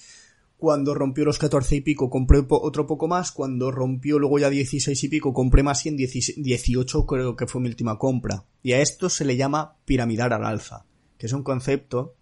cuando 0.64 0.94
rompió 0.94 1.26
los 1.26 1.40
14 1.40 1.76
y 1.76 1.82
pico 1.82 2.10
compré 2.10 2.42
otro 2.48 2.88
poco 2.88 3.10
más, 3.10 3.34
cuando 3.34 3.70
rompió 3.70 4.18
luego 4.18 4.40
ya 4.40 4.50
16 4.50 5.04
y 5.04 5.10
pico 5.10 5.34
compré 5.34 5.62
más 5.62 5.86
y 5.86 5.90
en 5.90 5.98
18 5.98 7.06
creo 7.06 7.36
que 7.36 7.48
fue 7.48 7.60
mi 7.60 7.68
última 7.68 7.98
compra. 7.98 8.46
Y 8.62 8.72
a 8.72 8.80
esto 8.80 9.10
se 9.10 9.26
le 9.26 9.36
llama 9.36 9.76
piramidar 9.84 10.32
al 10.32 10.46
alza, 10.46 10.86
que 11.18 11.26
es 11.26 11.34
un 11.34 11.44
concepto 11.44 12.16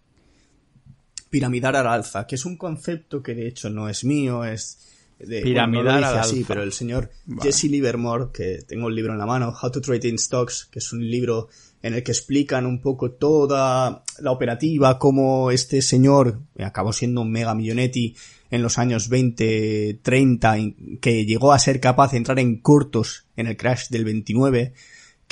piramidar 1.30 1.76
al 1.76 1.86
alza, 1.86 2.26
que 2.26 2.34
es 2.34 2.44
un 2.44 2.56
concepto 2.56 3.22
que 3.22 3.36
de 3.36 3.46
hecho 3.46 3.70
no 3.70 3.88
es 3.88 4.02
mío, 4.02 4.44
es 4.44 4.88
de, 5.20 5.42
piramidar 5.42 5.84
bueno, 5.84 6.00
no 6.00 6.06
al 6.08 6.18
así, 6.18 6.38
alza. 6.38 6.48
pero 6.48 6.64
el 6.64 6.72
señor 6.72 7.10
Vale. 7.26 7.42
Jesse 7.42 7.70
Livermore, 7.70 8.30
que 8.32 8.62
tengo 8.66 8.88
el 8.88 8.96
libro 8.96 9.12
en 9.12 9.20
la 9.20 9.26
mano, 9.26 9.54
How 9.62 9.70
to 9.70 9.80
Trade 9.80 10.08
in 10.08 10.18
Stocks, 10.18 10.64
que 10.64 10.80
es 10.80 10.92
un 10.92 11.08
libro 11.08 11.48
en 11.82 11.94
el 11.94 12.02
que 12.02 12.12
explican 12.12 12.66
un 12.66 12.80
poco 12.80 13.12
toda 13.12 14.04
la 14.18 14.30
operativa, 14.30 14.98
cómo 14.98 15.50
este 15.50 15.82
señor 15.82 16.40
acabó 16.58 16.92
siendo 16.92 17.22
un 17.22 17.30
mega 17.30 17.54
millonetti 17.54 18.14
en 18.50 18.62
los 18.62 18.78
años 18.78 19.08
20, 19.08 20.00
30, 20.02 20.56
que 21.00 21.24
llegó 21.24 21.52
a 21.52 21.58
ser 21.58 21.80
capaz 21.80 22.12
de 22.12 22.18
entrar 22.18 22.38
en 22.38 22.58
cortos 22.58 23.24
en 23.36 23.46
el 23.46 23.56
crash 23.56 23.88
del 23.88 24.04
29, 24.04 24.74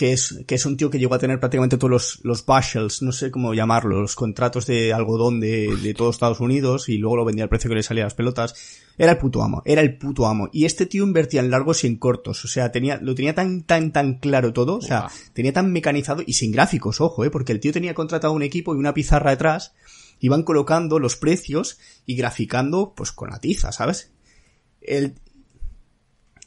que 0.00 0.14
es, 0.14 0.42
que 0.46 0.54
es 0.54 0.64
un 0.64 0.78
tío 0.78 0.88
que 0.88 0.98
llegó 0.98 1.14
a 1.14 1.18
tener 1.18 1.38
prácticamente 1.38 1.76
todos 1.76 1.90
los, 1.90 2.20
los 2.22 2.46
bushels, 2.46 3.02
no 3.02 3.12
sé 3.12 3.30
cómo 3.30 3.52
llamarlo, 3.52 4.00
los 4.00 4.14
contratos 4.14 4.64
de 4.64 4.94
algodón 4.94 5.40
de, 5.40 5.76
de 5.76 5.92
todos 5.92 6.16
Estados 6.16 6.40
Unidos 6.40 6.88
y 6.88 6.96
luego 6.96 7.16
lo 7.16 7.26
vendía 7.26 7.44
al 7.44 7.50
precio 7.50 7.68
que 7.68 7.74
le 7.74 7.82
salía 7.82 8.04
a 8.04 8.06
las 8.06 8.14
pelotas. 8.14 8.54
Era 8.96 9.12
el 9.12 9.18
puto 9.18 9.42
amo, 9.42 9.60
era 9.66 9.82
el 9.82 9.98
puto 9.98 10.24
amo. 10.24 10.48
Y 10.54 10.64
este 10.64 10.86
tío 10.86 11.04
invertía 11.04 11.42
en 11.42 11.50
largos 11.50 11.84
y 11.84 11.86
en 11.88 11.96
cortos, 11.96 12.42
o 12.46 12.48
sea, 12.48 12.72
tenía, 12.72 12.98
lo 13.02 13.14
tenía 13.14 13.34
tan, 13.34 13.64
tan, 13.64 13.92
tan 13.92 14.14
claro 14.20 14.54
todo, 14.54 14.76
o 14.76 14.80
sea, 14.80 15.02
Wow. 15.02 15.10
tenía 15.34 15.52
tan 15.52 15.70
mecanizado 15.70 16.22
y 16.26 16.32
sin 16.32 16.50
gráficos, 16.50 17.02
ojo, 17.02 17.26
eh, 17.26 17.30
porque 17.30 17.52
el 17.52 17.60
tío 17.60 17.70
tenía 17.70 17.92
contratado 17.92 18.32
un 18.32 18.42
equipo 18.42 18.74
y 18.74 18.78
una 18.78 18.94
pizarra 18.94 19.32
detrás, 19.32 19.74
iban 20.18 20.44
colocando 20.44 20.98
los 20.98 21.16
precios 21.16 21.78
y 22.06 22.16
graficando, 22.16 22.94
pues 22.96 23.12
con 23.12 23.28
la 23.28 23.38
tiza, 23.38 23.70
¿sabes? 23.70 24.12
El, 24.80 25.16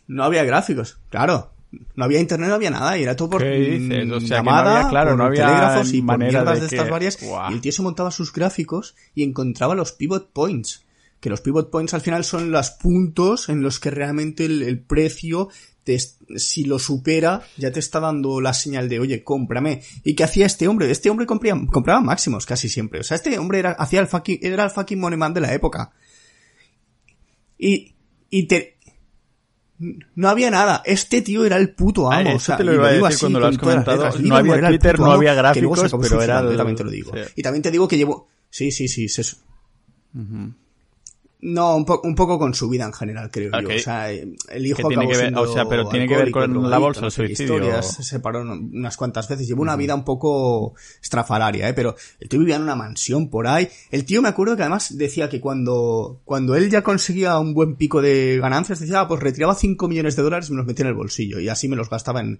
no 0.07 0.23
había 0.23 0.43
gráficos, 0.43 0.97
claro. 1.11 1.52
No 1.95 2.05
había 2.05 2.19
internet, 2.19 2.49
no 2.49 2.55
había 2.55 2.69
nada, 2.71 2.97
y 2.97 3.03
era 3.03 3.15
todo 3.15 3.29
por 3.31 3.41
¿Qué 3.41 3.49
dices? 3.49 4.11
O 4.11 4.19
mm, 4.19 4.27
sea, 4.27 4.37
no 4.39 4.43
llamada, 4.43 4.77
había- 4.77 4.89
claro, 4.89 5.09
por 5.11 5.17
no 5.19 5.25
había 5.25 5.45
telégrafos 5.45 5.93
y 5.93 6.01
por 6.01 6.17
mierdas 6.19 6.55
de 6.55 6.59
de, 6.61 6.65
estas 6.67 6.89
varias. 6.89 7.17
Y 7.21 7.53
el 7.53 7.61
tío 7.61 7.71
se 7.71 7.81
montaba 7.81 8.11
sus 8.11 8.31
gráficos 8.33 8.95
y 9.15 9.23
encontraba 9.23 9.75
los 9.75 9.91
pivot 9.91 10.31
points. 10.31 10.83
Que 11.19 11.29
los 11.29 11.41
pivot 11.41 11.69
points 11.69 11.93
al 11.93 12.01
final 12.01 12.23
son 12.25 12.51
los 12.51 12.71
puntos 12.71 13.49
en 13.49 13.61
los 13.61 13.79
que 13.79 13.91
realmente 13.91 14.45
el, 14.45 14.61
el 14.61 14.79
precio, 14.81 15.49
te, 15.83 15.97
si 15.99 16.65
lo 16.65 16.79
supera, 16.79 17.41
ya 17.57 17.71
te 17.71 17.79
está 17.79 17.99
dando 17.99 18.41
la 18.41 18.53
señal 18.53 18.89
de, 18.89 18.99
oye, 18.99 19.23
cómprame. 19.23 19.81
¿Y 20.03 20.15
qué 20.15 20.23
hacía 20.25 20.45
este 20.45 20.67
hombre? 20.67 20.91
Este 20.91 21.09
hombre 21.09 21.25
compría, 21.25 21.55
compraba 21.71 22.01
máximos 22.01 22.45
casi 22.45 22.67
siempre. 22.69 22.99
O 22.99 23.03
sea, 23.03 23.15
este 23.15 23.37
hombre 23.39 23.59
era, 23.59 23.71
hacía 23.71 24.01
el 24.01 24.07
fucking, 24.07 24.39
era 24.41 24.65
el 24.65 24.69
fucking 24.69 24.99
money 24.99 25.17
man 25.17 25.33
de 25.33 25.41
la 25.41 25.53
época. 25.53 25.91
Y, 27.57 27.95
y 28.29 28.47
te, 28.47 28.77
no 30.15 30.29
había 30.29 30.49
nada. 30.51 30.81
Este 30.85 31.21
tío 31.21 31.45
era 31.45 31.57
el 31.57 31.71
puto 31.71 32.11
amo. 32.11 32.29
Eso 32.29 32.35
o 32.37 32.39
sea, 32.39 32.57
te 32.57 32.63
lo 32.63 32.73
iba 32.73 32.87
a 32.87 32.91
decir 32.91 33.05
así 33.07 33.19
cuando 33.19 33.39
lo 33.39 33.47
has 33.47 33.57
comentado. 33.57 34.09
No 34.19 34.35
había 34.35 34.55
era 34.55 34.67
Twitter, 34.69 34.99
no 34.99 35.11
había 35.11 35.33
gráficos, 35.33 35.91
pero 36.01 36.21
era 36.21 36.39
el- 36.39 36.51
yo 36.51 36.57
también 36.57 36.75
te 36.77 36.83
lo 36.83 36.91
digo. 36.91 37.11
sí. 37.15 37.31
Y 37.35 37.41
también 37.41 37.61
te 37.63 37.71
digo 37.71 37.87
que 37.87 37.97
llevo... 37.97 38.27
Sí, 38.49 38.71
sí, 38.71 38.87
sí. 38.87 39.09
se- 39.09 39.35
No, 41.45 41.75
un, 41.75 41.83
po- 41.85 41.99
un 42.05 42.15
poco 42.15 42.39
con 42.39 42.53
su 42.53 42.69
vida 42.69 42.85
en 42.85 42.93
general, 42.93 43.29
creo 43.29 43.51
yo. 43.51 43.67
O 43.75 43.79
sea, 43.79 44.09
el 44.11 44.65
hijo 44.65 44.77
Que 44.77 44.83
tiene 44.95 45.07
que 45.07 45.17
ver- 45.17 45.33
o 45.37 45.53
sea, 45.53 45.65
pero 45.67 45.87
tiene 45.89 46.07
que 46.07 46.15
ver 46.15 46.31
con 46.31 46.69
la 46.69 46.77
bolsa, 46.77 47.05
el 47.05 47.11
suicidio, 47.11 47.43
historias, 47.55 47.89
o- 47.89 47.93
se 47.93 48.03
separó 48.03 48.41
unas 48.41 48.95
cuantas 48.95 49.27
veces. 49.27 49.47
Llevó 49.47 49.61
una 49.61 49.75
vida 49.75 49.93
un 49.93 50.05
poco 50.05 50.73
estrafalaria, 51.01 51.67
¿eh? 51.69 51.73
Pero 51.73 51.95
el 52.19 52.29
tío 52.29 52.39
vivía 52.39 52.55
en 52.55 52.61
una 52.61 52.75
mansión 52.75 53.29
por 53.29 53.47
ahí. 53.47 53.67
El 53.91 54.05
tío 54.05 54.21
me 54.21 54.29
acuerdo 54.29 54.55
que 54.55 54.61
además 54.63 54.97
decía 54.97 55.27
que 55.29 55.41
cuando, 55.41 56.21
cuando 56.25 56.55
él 56.55 56.69
ya 56.69 56.81
conseguía 56.81 57.37
un 57.39 57.53
buen 57.53 57.75
pico 57.75 58.01
de 58.01 58.39
ganancias, 58.41 58.79
decía, 58.79 59.01
ah, 59.01 59.07
pues 59.07 59.19
retiraba 59.21 59.53
5 59.55 59.87
millones 59.87 60.15
de 60.15 60.23
dólares 60.23 60.47
y 60.49 60.51
me 60.53 60.57
los 60.59 60.65
metía 60.65 60.83
en 60.83 60.89
el 60.89 60.95
bolsillo. 60.95 61.39
Y 61.39 61.49
así 61.49 61.67
me 61.67 61.75
los 61.75 61.89
gastaba 61.89 62.21
en... 62.21 62.39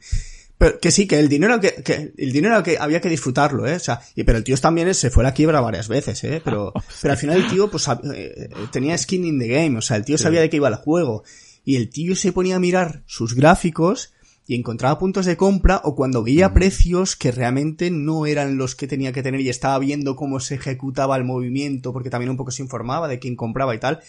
Pero 0.58 0.80
que 0.80 0.92
sí, 0.92 1.08
que 1.08 1.20
el 1.20 1.30
dinero 1.30 1.60
que, 1.60 1.74
que 1.84 2.14
el 2.18 2.32
dinero 2.32 2.62
que 2.64 2.78
había 2.78 3.02
que 3.02 3.10
disfrutarlo, 3.10 3.68
eh, 3.68 3.76
o 3.76 3.80
sea, 3.80 4.02
y 4.16 4.24
pero 4.24 4.38
el 4.38 4.44
tío 4.44 4.56
también 4.58 4.94
se 4.94 5.10
fue 5.10 5.24
a 5.24 5.28
la 5.28 5.34
quiebra 5.34 5.62
varias 5.62 5.88
veces, 5.88 6.24
eh, 6.24 6.42
pero, 6.44 6.72
pero 7.02 7.12
al 7.12 7.18
final 7.18 7.38
el 7.38 7.48
tío 7.48 7.70
pues 7.70 7.88
eh, 8.14 8.50
tenía 8.72 8.98
skin 8.98 9.26
in 9.26 9.40
the 9.40 9.48
game, 9.48 9.78
o 9.78 9.82
sea, 9.82 9.98
el 9.98 10.06
tío 10.06 10.18
sabía 10.18 10.42
de 10.42 10.50
qué 10.50 10.58
iba 10.58 10.70
el 10.70 10.76
juego, 10.76 11.24
y 11.66 11.76
el 11.76 11.90
tío 11.90 12.16
se 12.16 12.32
ponía 12.32 12.58
a 12.58 12.60
mirar 12.60 13.04
sus 13.06 13.36
gráficos 13.36 14.14
y 14.46 14.56
encontraba 14.56 15.00
puntos 15.00 15.26
de 15.26 15.38
compra 15.38 15.82
o 15.84 15.96
cuando 15.96 16.24
veía 16.24 16.54
precios 16.54 17.16
que 17.16 17.32
realmente 17.32 17.92
no 17.92 18.26
eran 18.26 18.58
los 18.58 18.76
que 18.76 18.88
tenía 18.88 19.14
que 19.14 19.24
tener 19.24 19.42
y 19.42 19.50
estaba 19.50 19.80
viendo 19.80 20.16
cómo 20.16 20.40
se 20.40 20.56
ejecutaba 20.56 21.16
el 21.16 21.24
movimiento 21.24 21.94
porque 21.94 22.10
también 22.10 22.30
un 22.30 22.38
poco 22.38 22.52
se 22.52 22.62
informaba 22.62 23.08
de 23.08 23.20
quién 23.20 23.36
compraba 23.36 23.74
y 23.74 23.80
tal. 23.80 24.02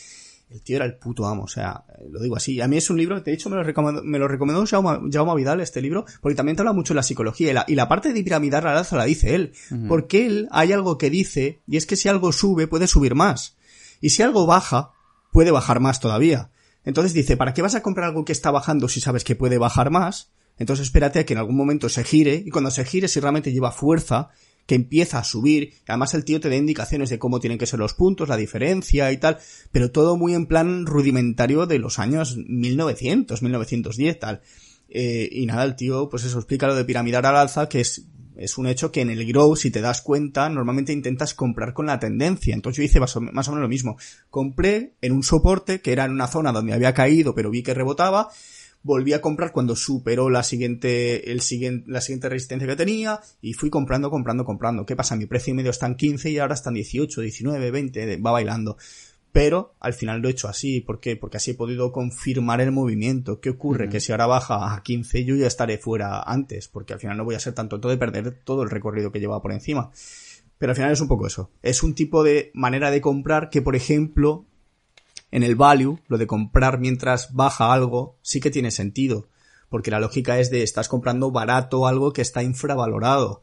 El 0.51 0.63
tío 0.63 0.77
era 0.77 0.85
el 0.85 0.97
puto 0.97 1.27
amo, 1.27 1.45
o 1.45 1.49
sea, 1.49 1.85
lo 2.09 2.21
digo 2.21 2.37
así. 2.37 2.61
A 2.61 2.69
mí 2.69 2.77
es 2.77 2.89
un 2.91 2.97
libro, 2.97 3.21
de 3.21 3.33
hecho 3.33 3.51
me 3.51 3.57
lo 3.57 3.63
recomendó, 3.63 4.05
me 4.05 4.19
lo 4.19 4.29
recomendó 4.29 4.65
Jaume, 4.67 5.35
Vidal 5.37 5.61
este 5.61 5.81
libro, 5.81 6.05
porque 6.21 6.37
también 6.37 6.55
te 6.55 6.63
habla 6.63 6.73
mucho 6.73 6.95
de 6.95 6.97
la 6.97 7.03
psicología 7.03 7.51
y 7.51 7.55
la, 7.55 7.65
y 7.67 7.75
la 7.75 7.89
parte 7.89 8.13
de 8.13 8.23
piramidar 8.23 8.67
al 8.67 8.79
alza 8.79 8.97
la 8.97 9.05
dice 9.05 9.35
él. 9.35 9.53
Porque 9.89 10.27
él 10.27 10.49
hay 10.53 10.73
algo 10.73 10.97
que 10.99 11.11
dice, 11.11 11.61
y 11.67 11.77
es 11.77 11.87
que 11.87 11.97
si 11.97 12.09
algo 12.09 12.31
sube, 12.33 12.67
puede 12.67 12.87
subir 12.87 13.15
más. 13.15 13.57
Y 14.01 14.11
si 14.11 14.23
algo 14.23 14.47
baja, 14.47 14.93
puede 15.33 15.51
bajar 15.51 15.81
más 15.81 15.99
todavía. 15.99 16.51
Entonces 16.85 17.15
dice, 17.15 17.37
¿para 17.37 17.55
qué 17.55 17.63
vas 17.63 17.75
a 17.75 17.83
comprar 17.83 18.11
algo 18.11 18.25
que 18.25 18.33
está 18.33 18.51
bajando 18.51 18.89
si 18.89 19.01
sabes 19.01 19.25
que 19.25 19.35
puede 19.35 19.59
bajar 19.59 19.91
más? 19.91 20.31
Entonces 20.59 20.87
espérate 20.87 21.19
a 21.19 21.27
que 21.27 21.33
en 21.33 21.39
algún 21.39 21.57
momento 21.57 21.89
se 21.89 22.05
gire, 22.05 22.43
y 22.45 22.51
cuando 22.51 22.71
se 22.71 22.85
gire, 22.85 23.09
si 23.09 23.19
realmente 23.19 23.53
lleva 23.53 23.73
fuerza, 23.73 24.31
que 24.67 24.75
empieza 24.75 25.19
a 25.19 25.25
subir, 25.25 25.75
además 25.87 26.15
el 26.15 26.25
tío 26.25 26.41
te 26.41 26.49
da 26.49 26.57
indicaciones 26.57 27.11
de 27.11 27.19
cómo 27.19 27.41
tienen 27.41 27.59
que 27.59 27.67
ser 27.67 27.79
los 27.79 27.95
puntos, 27.95 28.29
la 28.29 28.37
diferencia 28.37 29.13
y 29.13 29.19
tal, 29.19 29.39
pero 29.73 29.91
todo 29.91 30.17
muy 30.17 30.35
en 30.35 30.47
plan 30.47 30.87
rudimentario 30.87 31.67
de 31.67 31.79
los 31.79 31.99
años 31.99 32.37
1900, 32.37 33.43
1910 33.43 34.19
tal. 34.19 34.41
Eh, 34.89 35.29
y 35.33 35.47
nada, 35.47 35.65
el 35.65 35.77
tío, 35.77 36.09
pues 36.09 36.25
eso, 36.25 36.39
explica 36.39 36.67
lo 36.67 36.75
de 36.75 36.85
piramidar 36.85 37.27
al 37.27 37.37
alza, 37.37 37.69
que 37.69 37.81
es, 37.81 38.07
es 38.37 38.59
un 38.59 38.67
hecho 38.67 38.93
que 38.93 39.01
en 39.01 39.11
el 39.11 39.27
grow, 39.27 39.57
si 39.57 39.71
te 39.71 39.81
das 39.81 40.03
cuenta, 40.03 40.49
normalmente 40.49 40.93
intentas 40.93 41.35
comprar 41.35 41.73
con 41.73 41.87
la 41.87 41.99
tendencia. 41.99 42.55
Entonces 42.55 42.79
yo 42.79 42.83
hice 42.85 43.01
más 43.01 43.17
o, 43.17 43.21
más 43.21 43.49
o 43.49 43.53
menos 43.53 43.63
lo 43.63 43.69
mismo. 43.69 43.97
Compré 44.31 44.95
en 45.01 45.13
un 45.13 45.23
soporte 45.23 45.81
que 45.81 45.93
era 45.93 46.05
en 46.05 46.13
una 46.13 46.27
zona 46.27 46.53
donde 46.53 46.73
había 46.73 46.95
caído, 46.95 47.35
pero 47.35 47.51
vi 47.51 47.63
que 47.63 47.75
rebotaba, 47.75 48.29
volví 48.85 49.15
a 49.15 49.21
comprar 49.21 49.51
cuando 49.51 49.75
superó 49.75 50.31
la 50.31 50.45
siguiente, 50.45 51.33
el 51.33 51.41
siguiente, 51.41 51.91
la 51.91 52.01
siguiente 52.01 52.29
resistencia 52.29 52.69
que 52.69 52.77
tenía 52.77 53.19
y 53.41 53.55
fui 53.55 53.71
comprando, 53.71 54.11
comprando, 54.11 54.45
comprando. 54.45 54.87
¿Qué 54.87 54.95
pasa? 54.95 55.17
Mi 55.17 55.27
precio 55.27 55.55
medio 55.55 55.71
está 55.71 55.87
en 55.87 55.97
15 55.97 56.31
y 56.31 56.39
ahora 56.39 56.55
está 56.55 56.69
en 56.69 56.75
18, 56.75 57.21
19, 57.23 57.71
20, 57.73 58.17
va 58.19 58.31
bailando. 58.31 58.77
Pero 59.33 59.75
al 59.81 59.95
final 59.95 60.21
lo 60.21 60.29
he 60.29 60.33
hecho 60.33 60.47
así. 60.47 60.81
¿Por 60.81 61.01
qué? 61.01 61.17
Porque 61.17 61.39
así 61.39 61.53
he 61.53 61.55
podido 61.55 61.91
confirmar 61.91 62.61
el 62.61 62.71
movimiento. 62.71 63.41
¿Qué 63.41 63.51
ocurre? 63.51 63.89
Que 63.89 63.99
si 63.99 64.13
ahora 64.13 64.27
baja 64.27 64.75
a 64.75 64.83
15 64.83 65.25
yo 65.25 65.35
ya 65.35 65.49
estaré 65.49 65.79
fuera 65.79 66.23
antes, 66.23 66.69
porque 66.69 66.93
al 66.93 67.01
final 67.01 67.17
no 67.17 67.25
voy 67.25 67.35
a 67.35 67.41
ser 67.41 67.55
tan 67.55 67.69
tonto 67.69 67.89
de 67.89 67.97
perder 67.97 68.39
todo 68.45 68.63
el 68.63 68.71
recorrido 68.71 69.11
que 69.11 69.19
lleva 69.19 69.43
por 69.43 69.51
encima. 69.51 69.91
Pero 70.59 70.71
al 70.71 70.77
final 70.77 70.93
es 70.93 71.01
un 71.01 71.09
poco 71.09 71.27
eso. 71.27 71.51
Es 71.63 71.83
un 71.83 71.95
tipo 71.95 72.23
de 72.23 72.53
manera 72.55 72.91
de 72.91 73.01
comprar 73.01 73.51
que, 73.51 73.61
por 73.61 73.75
ejemplo, 73.75 74.45
en 75.35 75.43
el 75.43 75.57
value, 75.57 75.99
lo 76.07 76.17
de 76.17 76.29
comprar 76.29 76.79
mientras 76.79 77.35
baja 77.35 77.73
algo, 77.73 78.15
sí 78.23 78.39
que 78.39 78.53
tiene 78.53 78.71
sentido. 78.71 79.27
Porque 79.69 79.91
la 79.91 79.99
lógica 79.99 80.39
es 80.39 80.49
de 80.49 80.63
estás 80.63 80.89
comprando 80.89 81.33
barato 81.33 81.89
algo 81.89 82.13
que 82.13 82.23
está 82.23 82.45
infravalorado. 82.45 83.43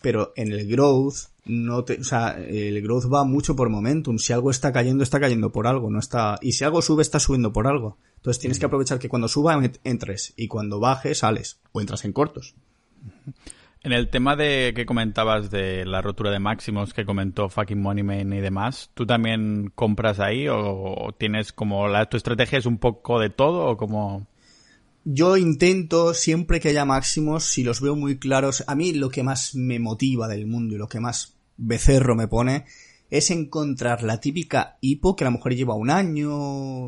Pero 0.00 0.32
en 0.36 0.52
el 0.52 0.68
growth, 0.68 1.32
no 1.44 1.82
te, 1.82 2.00
o 2.00 2.04
sea, 2.04 2.38
el 2.38 2.80
growth 2.82 3.12
va 3.12 3.24
mucho 3.24 3.56
por 3.56 3.68
momentum. 3.68 4.16
Si 4.18 4.32
algo 4.32 4.52
está 4.52 4.72
cayendo, 4.72 5.02
está 5.02 5.18
cayendo 5.18 5.50
por 5.50 5.66
algo, 5.66 5.90
no 5.90 5.98
está, 5.98 6.38
y 6.40 6.52
si 6.52 6.62
algo 6.62 6.80
sube, 6.80 7.02
está 7.02 7.18
subiendo 7.18 7.52
por 7.52 7.66
algo. 7.66 7.98
Entonces 8.18 8.38
tienes 8.38 8.60
que 8.60 8.66
aprovechar 8.66 9.00
que 9.00 9.08
cuando 9.08 9.26
suba 9.26 9.60
entres 9.82 10.34
y 10.36 10.46
cuando 10.46 10.78
baje 10.78 11.16
sales 11.16 11.58
o 11.72 11.80
entras 11.80 12.04
en 12.04 12.12
cortos. 12.12 12.54
En 13.84 13.92
el 13.92 14.08
tema 14.08 14.34
de 14.34 14.72
que 14.74 14.86
comentabas 14.86 15.50
de 15.50 15.84
la 15.84 16.02
rotura 16.02 16.30
de 16.30 16.40
máximos 16.40 16.92
que 16.94 17.04
comentó 17.04 17.48
Fucking 17.48 17.80
Moneyman 17.80 18.32
y 18.32 18.40
demás, 18.40 18.90
¿tú 18.94 19.06
también 19.06 19.70
compras 19.74 20.20
ahí 20.20 20.48
o 20.48 21.14
tienes 21.18 21.52
como 21.52 21.86
la 21.86 22.08
tu 22.08 22.16
estrategia 22.16 22.58
es 22.58 22.66
un 22.66 22.78
poco 22.78 23.20
de 23.20 23.30
todo 23.30 23.66
o 23.66 23.76
como 23.76 24.26
yo 25.04 25.36
intento 25.36 26.14
siempre 26.14 26.60
que 26.60 26.70
haya 26.70 26.86
máximos, 26.86 27.44
si 27.44 27.62
los 27.62 27.82
veo 27.82 27.94
muy 27.94 28.18
claros, 28.18 28.64
a 28.66 28.74
mí 28.74 28.94
lo 28.94 29.10
que 29.10 29.22
más 29.22 29.54
me 29.54 29.78
motiva 29.78 30.28
del 30.28 30.46
mundo 30.46 30.74
y 30.74 30.78
lo 30.78 30.88
que 30.88 30.98
más 30.98 31.34
becerro 31.58 32.16
me 32.16 32.26
pone 32.26 32.64
es 33.10 33.30
encontrar 33.30 34.02
la 34.02 34.18
típica 34.18 34.78
hipo 34.80 35.14
que 35.14 35.24
a 35.24 35.28
lo 35.28 35.32
mejor 35.32 35.54
lleva 35.54 35.74
un 35.74 35.90
año, 35.90 36.32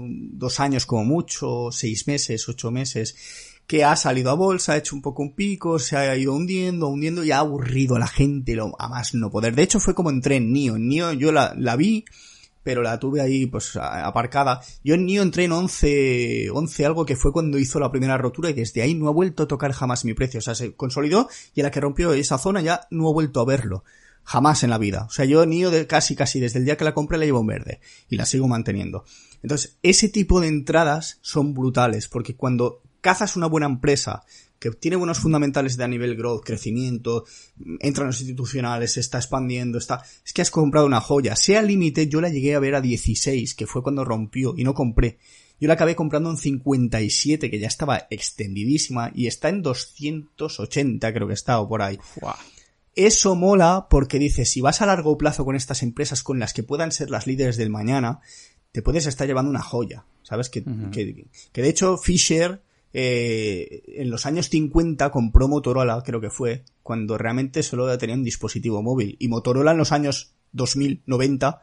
dos 0.09 0.61
años 0.61 0.87
como 0.87 1.05
mucho, 1.05 1.69
seis 1.71 2.07
meses, 2.07 2.49
ocho 2.49 2.71
meses, 2.71 3.46
que 3.67 3.85
ha 3.85 3.97
salido 3.97 4.31
a 4.31 4.35
bolsa, 4.35 4.73
ha 4.73 4.77
hecho 4.77 4.95
un 4.95 5.03
poco 5.03 5.23
un 5.23 5.35
pico, 5.35 5.79
se 5.79 5.97
ha 5.97 6.17
ido 6.17 6.35
hundiendo, 6.35 6.89
hundiendo 6.89 7.25
y 7.25 7.33
ha 7.33 7.39
aburrido 7.39 7.97
a 7.97 7.99
la 7.99 8.07
gente 8.07 8.55
lo, 8.55 8.81
a 8.81 8.89
más 8.89 9.15
no 9.15 9.31
poder. 9.31 9.55
De 9.55 9.63
hecho 9.63 9.81
fue 9.81 9.95
como 9.95 10.11
entré 10.11 10.37
en 10.37 10.53
NIO. 10.53 10.77
En 10.77 10.89
NIO 10.89 11.13
yo 11.15 11.33
la, 11.33 11.77
vi, 11.77 12.05
pero 12.63 12.83
la 12.83 13.01
tuve 13.01 13.21
ahí 13.21 13.47
pues 13.47 13.77
aparcada. 13.77 14.61
Yo 14.85 14.95
en 14.95 15.05
NIO 15.05 15.23
entré 15.23 15.45
en 15.45 15.53
11, 15.53 16.51
11 16.53 16.87
algo 16.87 17.05
que 17.05 17.17
fue 17.17 17.33
cuando 17.33 17.59
hizo 17.59 17.81
la 17.81 17.91
primera 17.91 18.17
rotura 18.17 18.51
y 18.51 18.55
desde 18.55 18.83
ahí 18.83 18.95
no 18.95 19.09
ha 19.09 19.13
vuelto 19.13 19.43
a 19.45 19.49
tocar 19.49 19.73
jamás 19.73 20.05
mi 20.05 20.15
precio. 20.15 20.39
O 20.39 20.43
sea, 20.43 20.55
se 20.55 20.75
consolidó 20.75 21.29
y 21.55 21.61
a 21.61 21.65
la 21.65 21.71
que 21.73 21.81
rompió 21.81 22.13
esa 22.13 22.39
zona 22.39 22.61
ya 22.61 22.87
no 22.91 23.09
ha 23.09 23.13
vuelto 23.13 23.41
a 23.41 23.45
verlo. 23.45 23.85
Jamás 24.23 24.65
en 24.65 24.71
la 24.71 24.79
vida. 24.79 25.05
O 25.05 25.11
sea, 25.11 25.25
yo 25.25 25.47
NIO 25.47 25.71
de 25.71 25.87
casi 25.87 26.17
casi 26.17 26.41
desde 26.41 26.59
el 26.59 26.65
día 26.65 26.77
que 26.77 26.83
la 26.83 26.95
compré 26.95 27.17
la 27.17 27.25
llevo 27.25 27.41
en 27.41 27.47
verde 27.47 27.81
y 28.09 28.17
la 28.17 28.27
sigo 28.27 28.49
manteniendo. 28.49 29.05
Entonces, 29.43 29.79
ese 29.83 30.09
tipo 30.09 30.41
de 30.41 30.49
entradas 30.49 31.19
son 31.21 31.55
brutales 31.55 32.09
porque 32.09 32.35
cuando 32.35 32.83
cazas 33.07 33.37
una 33.37 33.47
buena 33.47 33.67
empresa 33.67 34.25
que 34.59 34.73
tiene 34.73 34.97
buenos 34.97 35.21
fundamentales 35.21 35.77
de 35.77 35.85
a 35.85 35.87
nivel 35.87 36.17
growth, 36.17 36.43
crecimiento, 36.43 37.25
entra 37.79 38.03
en 38.03 38.09
los 38.09 38.21
institucionales, 38.21 38.95
se 38.95 39.01
está 39.01 39.19
expandiendo, 39.19 39.79
está... 39.79 40.03
Es 40.25 40.33
que 40.33 40.43
has 40.43 40.51
comprado 40.51 40.87
una 40.87 41.01
joya. 41.01 41.37
Sea 41.37 41.63
límite, 41.63 42.09
yo 42.09 42.21
la 42.21 42.31
llegué 42.31 42.57
a 42.57 42.59
ver 42.59 42.75
a 42.75 42.81
16, 42.81 43.55
que 43.55 43.69
fue 43.69 43.85
cuando 43.85 44.05
rompió, 44.05 44.55
y 44.57 44.65
no 44.65 44.75
compré. 44.75 45.19
Yo 45.61 45.69
la 45.69 45.75
acabé 45.75 45.95
comprando 45.95 46.31
en 46.31 46.37
57, 46.37 47.49
que 47.49 47.61
ya 47.61 47.69
estaba 47.69 48.09
extendidísima, 48.11 49.13
y 49.15 49.29
está 49.29 49.51
en 49.51 49.63
280, 49.63 51.13
creo 51.13 51.29
que 51.29 51.35
está, 51.35 51.61
o 51.61 51.69
por 51.69 51.83
ahí. 51.83 52.01
Eso 52.97 53.37
mola 53.37 53.87
porque 53.89 54.19
dice, 54.19 54.45
si 54.45 54.61
vas 54.61 54.83
a 54.83 54.87
largo 54.87 55.17
plazo 55.17 55.45
con 55.45 55.55
estas 55.55 55.85
empresas 55.85 56.25
con 56.25 56.41
las 56.41 56.53
que 56.53 56.65
puedan 56.65 56.91
ser 56.91 57.11
las 57.11 57.29
líderes 57.29 57.57
del 57.57 57.71
mañana, 57.71 58.19
te 58.73 58.83
puedes 58.83 59.07
estar 59.07 59.29
llevando 59.29 59.51
una 59.53 59.63
joya. 59.63 60.07
¿Sabes? 60.25 60.51
Que, 60.51 60.65
que, 60.91 61.29
que 61.53 61.63
de 61.63 61.69
hecho 61.69 61.99
Fisher 61.99 62.66
eh, 62.99 63.83
en 64.01 64.09
los 64.09 64.25
años 64.25 64.49
50 64.49 65.11
compró 65.11 65.49
Motorola, 65.49 66.03
creo 66.03 66.19
que 66.19 66.31
fue, 66.31 66.65
cuando 66.83 67.19
realmente 67.19 67.63
solo 67.63 67.99
tenía 67.99 68.17
un 68.17 68.25
dispositivo 68.25 68.83
móvil. 68.83 69.17
Y 69.19 69.29
Motorola 69.29 69.73
en 69.73 69.77
los 69.77 69.93
años 69.93 70.33
2090 70.53 71.61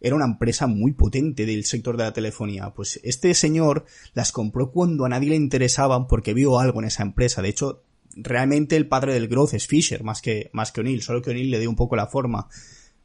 era 0.00 0.16
una 0.16 0.24
empresa 0.24 0.66
muy 0.66 0.90
potente 0.90 1.46
del 1.46 1.64
sector 1.64 1.96
de 1.96 2.02
la 2.02 2.12
telefonía. 2.12 2.74
Pues 2.74 2.98
este 3.04 3.34
señor 3.34 3.84
las 4.14 4.32
compró 4.32 4.72
cuando 4.72 5.04
a 5.04 5.08
nadie 5.08 5.28
le 5.28 5.36
interesaban 5.36 6.08
porque 6.08 6.34
vio 6.34 6.58
algo 6.58 6.80
en 6.80 6.88
esa 6.88 7.04
empresa. 7.04 7.40
De 7.40 7.50
hecho, 7.50 7.84
realmente 8.16 8.74
el 8.74 8.88
padre 8.88 9.14
del 9.14 9.28
growth 9.28 9.54
es 9.54 9.68
Fisher 9.68 10.02
más 10.02 10.20
que, 10.20 10.50
más 10.52 10.72
que 10.72 10.80
O'Neill, 10.80 11.02
solo 11.02 11.22
que 11.22 11.30
O'Neill 11.30 11.52
le 11.52 11.60
dio 11.60 11.70
un 11.70 11.76
poco 11.76 11.94
la 11.94 12.08
forma. 12.08 12.48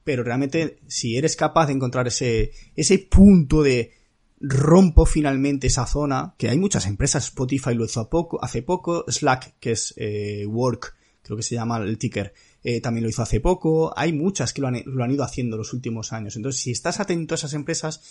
Pero 0.04 0.24
realmente, 0.24 0.80
si 0.88 1.18
eres 1.18 1.36
capaz 1.36 1.68
de 1.68 1.74
encontrar 1.74 2.08
ese, 2.08 2.52
ese 2.76 2.98
punto 2.98 3.62
de, 3.62 3.92
rompo 4.40 5.06
finalmente 5.06 5.68
esa 5.68 5.86
zona, 5.86 6.36
que 6.38 6.50
hay 6.50 6.58
muchas 6.58 6.86
empresas, 6.86 7.26
Spotify 7.26 7.74
lo 7.74 7.86
hizo 7.86 8.10
poco, 8.10 8.44
hace 8.44 8.62
poco, 8.62 9.06
Slack, 9.08 9.56
que 9.60 9.72
es 9.72 9.94
eh, 9.98 10.46
Work, 10.48 10.96
creo 11.22 11.38
que 11.38 11.44
se 11.44 11.56
llama 11.56 11.78
el 11.78 11.98
ticker, 11.98 12.34
eh, 12.64 12.82
también 12.82 13.04
lo 13.04 13.10
hizo 13.10 13.22
hace 13.22 13.40
poco, 13.40 13.94
hay 13.98 14.14
muchas 14.14 14.54
que 14.54 14.62
lo 14.62 14.68
han, 14.68 14.82
lo 14.86 15.04
han 15.04 15.12
ido 15.12 15.24
haciendo 15.24 15.58
los 15.58 15.74
últimos 15.74 16.14
años. 16.14 16.36
Entonces, 16.36 16.62
si 16.62 16.72
estás 16.72 17.00
atento 17.00 17.34
a 17.34 17.38
esas 17.38 17.54
empresas 17.54 18.02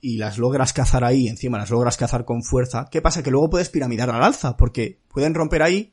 y 0.00 0.16
las 0.16 0.38
logras 0.38 0.72
cazar 0.72 1.04
ahí, 1.04 1.28
encima 1.28 1.58
las 1.58 1.70
logras 1.70 1.96
cazar 1.96 2.24
con 2.24 2.42
fuerza, 2.42 2.88
¿qué 2.90 3.02
pasa? 3.02 3.22
Que 3.22 3.30
luego 3.30 3.50
puedes 3.50 3.68
piramidar 3.68 4.10
al 4.10 4.22
alza, 4.22 4.56
porque 4.56 5.00
pueden 5.12 5.34
romper 5.34 5.62
ahí, 5.62 5.92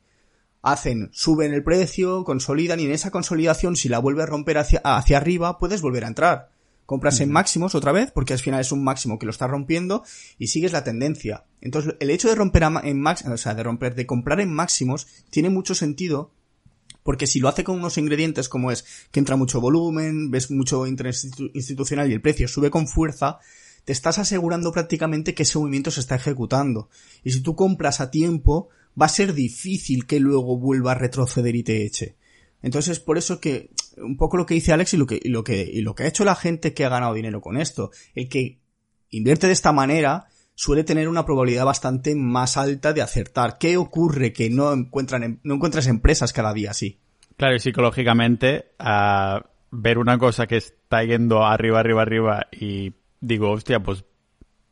hacen, 0.62 1.10
suben 1.12 1.52
el 1.52 1.62
precio, 1.62 2.24
consolidan 2.24 2.80
y 2.80 2.84
en 2.86 2.92
esa 2.92 3.10
consolidación, 3.10 3.76
si 3.76 3.88
la 3.88 3.98
vuelve 3.98 4.22
a 4.22 4.26
romper 4.26 4.58
hacia, 4.58 4.80
hacia 4.82 5.18
arriba, 5.18 5.58
puedes 5.58 5.82
volver 5.82 6.04
a 6.04 6.08
entrar 6.08 6.55
compras 6.86 7.20
en 7.20 7.30
máximos 7.30 7.74
otra 7.74 7.92
vez, 7.92 8.12
porque 8.12 8.32
al 8.32 8.38
final 8.38 8.60
es 8.60 8.72
un 8.72 8.82
máximo 8.82 9.18
que 9.18 9.26
lo 9.26 9.30
está 9.30 9.46
rompiendo 9.46 10.04
y 10.38 10.46
sigues 10.46 10.72
la 10.72 10.84
tendencia. 10.84 11.44
Entonces, 11.60 11.96
el 12.00 12.10
hecho 12.10 12.28
de 12.28 12.36
romper 12.36 12.62
en 12.84 13.00
máximos, 13.00 13.34
o 13.34 13.36
sea, 13.36 13.54
de 13.54 13.62
romper, 13.64 13.94
de 13.94 14.06
comprar 14.06 14.40
en 14.40 14.52
máximos, 14.52 15.06
tiene 15.30 15.50
mucho 15.50 15.74
sentido, 15.74 16.32
porque 17.02 17.26
si 17.26 17.40
lo 17.40 17.48
hace 17.48 17.64
con 17.64 17.76
unos 17.76 17.98
ingredientes 17.98 18.48
como 18.48 18.70
es 18.70 18.84
que 19.10 19.20
entra 19.20 19.36
mucho 19.36 19.60
volumen, 19.60 20.30
ves 20.30 20.50
mucho 20.50 20.86
interés 20.86 21.28
institucional 21.54 22.10
y 22.10 22.14
el 22.14 22.22
precio 22.22 22.48
sube 22.48 22.70
con 22.70 22.86
fuerza, 22.86 23.38
te 23.84 23.92
estás 23.92 24.18
asegurando 24.18 24.72
prácticamente 24.72 25.34
que 25.34 25.44
ese 25.44 25.58
movimiento 25.58 25.90
se 25.90 26.00
está 26.00 26.16
ejecutando. 26.16 26.88
Y 27.22 27.32
si 27.32 27.40
tú 27.40 27.54
compras 27.54 28.00
a 28.00 28.10
tiempo, 28.10 28.68
va 29.00 29.06
a 29.06 29.10
ser 29.10 29.34
difícil 29.34 30.06
que 30.06 30.18
luego 30.18 30.58
vuelva 30.58 30.92
a 30.92 30.96
retroceder 30.96 31.54
y 31.54 31.62
te 31.62 31.84
eche. 31.84 32.16
Entonces 32.62 32.98
es 32.98 33.00
por 33.00 33.18
eso 33.18 33.40
que 33.40 33.70
un 33.96 34.16
poco 34.16 34.36
lo 34.36 34.46
que 34.46 34.54
dice 34.54 34.72
Alex 34.72 34.94
y 34.94 34.96
lo 34.96 35.06
que, 35.06 35.20
y 35.22 35.28
lo 35.28 35.44
que, 35.44 35.62
y 35.62 35.80
lo 35.82 35.94
que 35.94 36.04
ha 36.04 36.08
hecho 36.08 36.24
la 36.24 36.34
gente 36.34 36.74
que 36.74 36.84
ha 36.84 36.88
ganado 36.88 37.14
dinero 37.14 37.40
con 37.40 37.56
esto. 37.56 37.90
El 38.14 38.28
que 38.28 38.60
invierte 39.10 39.46
de 39.46 39.52
esta 39.52 39.72
manera 39.72 40.26
suele 40.54 40.84
tener 40.84 41.08
una 41.08 41.24
probabilidad 41.24 41.64
bastante 41.64 42.14
más 42.14 42.56
alta 42.56 42.92
de 42.92 43.02
acertar. 43.02 43.58
¿Qué 43.58 43.76
ocurre 43.76 44.32
que 44.32 44.50
no 44.50 44.72
encuentran, 44.72 45.40
no 45.42 45.54
encuentras 45.54 45.86
empresas 45.86 46.32
cada 46.32 46.52
día 46.52 46.70
así? 46.70 46.98
Claro, 47.36 47.54
y 47.54 47.60
psicológicamente, 47.60 48.72
a 48.78 49.44
ver 49.70 49.98
una 49.98 50.18
cosa 50.18 50.46
que 50.46 50.56
está 50.56 51.04
yendo 51.04 51.44
arriba, 51.44 51.80
arriba, 51.80 52.02
arriba 52.02 52.46
y 52.50 52.94
digo, 53.20 53.50
hostia, 53.50 53.80
pues 53.80 54.04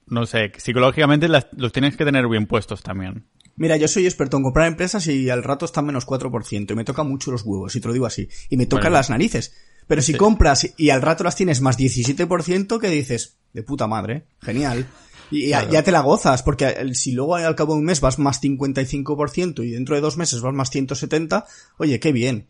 no 0.07 0.27
sé, 0.27 0.53
psicológicamente 0.57 1.29
los 1.29 1.73
tienes 1.73 1.97
que 1.97 2.05
tener 2.05 2.27
bien 2.29 2.47
puestos 2.47 2.83
también. 2.83 3.27
Mira, 3.57 3.77
yo 3.77 3.87
soy 3.89 4.05
experto 4.07 4.37
en 4.37 4.43
comprar 4.43 4.67
empresas 4.67 5.07
y 5.07 5.31
al 5.31 5.43
rato 5.43 5.65
están 5.65 5.87
menos 5.87 6.07
4% 6.07 6.71
y 6.71 6.75
me 6.75 6.85
toca 6.85 7.03
mucho 7.05 7.31
los 7.31 7.43
huevos, 7.43 7.75
y 7.77 7.81
te 7.81 7.87
lo 7.87 7.95
digo 7.95 8.07
así. 8.07 8.29
Y 8.51 8.57
me 8.57 8.67
tocan 8.67 8.93
las 8.93 9.11
narices. 9.11 9.55
Pero 9.87 10.03
si 10.03 10.15
compras 10.15 10.73
y 10.77 10.91
al 10.91 11.03
rato 11.03 11.25
las 11.25 11.37
tienes 11.37 11.61
más 11.61 11.79
17%, 11.79 12.81
que 12.81 12.89
dices, 12.89 13.37
de 13.53 13.63
puta 13.63 13.87
madre, 13.87 14.27
genial. 14.41 14.87
Y 15.31 15.49
ya, 15.49 15.83
te 15.83 15.93
la 15.93 16.01
gozas, 16.01 16.43
porque 16.43 16.95
si 16.95 17.13
luego 17.13 17.37
al 17.37 17.55
cabo 17.55 17.75
de 17.75 17.81
un 17.81 17.85
mes 17.85 18.01
vas 18.01 18.19
más 18.19 18.43
55% 18.43 19.65
y 19.65 19.71
dentro 19.71 19.95
de 19.95 20.01
dos 20.01 20.17
meses 20.17 20.41
vas 20.41 20.55
más 20.55 20.71
170, 20.71 21.47
oye, 21.79 22.01
qué 22.01 22.13
bien. 22.13 22.49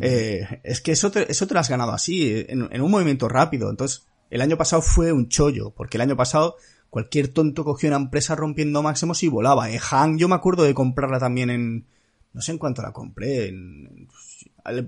eh, 0.00 0.60
es 0.64 0.80
que 0.80 0.92
eso 0.92 1.10
te, 1.10 1.30
eso 1.30 1.46
te 1.46 1.54
lo 1.54 1.60
has 1.60 1.68
ganado 1.68 1.92
así, 1.92 2.44
en, 2.48 2.68
en 2.70 2.82
un 2.82 2.90
movimiento 2.90 3.28
rápido. 3.28 3.70
Entonces, 3.70 4.06
el 4.30 4.40
año 4.40 4.56
pasado 4.56 4.82
fue 4.82 5.12
un 5.12 5.28
chollo, 5.28 5.70
porque 5.70 5.96
el 5.96 6.02
año 6.02 6.16
pasado 6.16 6.56
Cualquier 6.90 7.28
tonto 7.28 7.64
cogió 7.64 7.88
una 7.88 7.96
empresa 7.96 8.34
rompiendo 8.34 8.82
máximos 8.82 9.22
y 9.22 9.28
volaba. 9.28 9.70
Eh, 9.70 9.80
Han, 9.90 10.18
yo 10.18 10.28
me 10.28 10.34
acuerdo 10.34 10.64
de 10.64 10.74
comprarla 10.74 11.18
también 11.18 11.50
en... 11.50 11.86
No 12.32 12.42
sé 12.42 12.52
en 12.52 12.58
cuánto 12.58 12.82
la 12.82 12.92
compré. 12.92 13.48
En, 13.48 14.08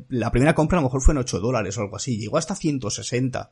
la 0.08 0.30
primera 0.30 0.54
compra 0.54 0.78
a 0.78 0.82
lo 0.82 0.88
mejor 0.88 1.02
fue 1.02 1.12
en 1.12 1.18
8 1.18 1.40
dólares 1.40 1.76
o 1.78 1.82
algo 1.82 1.96
así. 1.96 2.18
Llegó 2.18 2.36
hasta 2.36 2.54
160. 2.54 3.50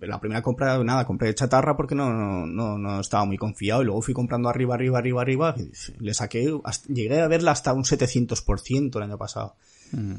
La 0.00 0.20
primera 0.20 0.42
compra, 0.42 0.82
nada, 0.82 1.04
compré 1.04 1.34
chatarra 1.34 1.76
porque 1.76 1.94
no, 1.94 2.46
no, 2.46 2.78
no, 2.78 3.00
estaba 3.00 3.24
muy 3.24 3.36
confiado. 3.36 3.82
Y 3.82 3.86
luego 3.86 4.02
fui 4.02 4.14
comprando 4.14 4.48
arriba, 4.48 4.74
arriba, 4.74 4.98
arriba, 4.98 5.22
arriba. 5.22 5.54
le 5.98 6.14
saqué, 6.14 6.52
llegué 6.88 7.20
a 7.20 7.28
verla 7.28 7.52
hasta 7.52 7.72
un 7.72 7.84
700% 7.84 8.96
el 8.96 9.02
año 9.02 9.18
pasado. 9.18 9.56
Mm. 9.92 10.14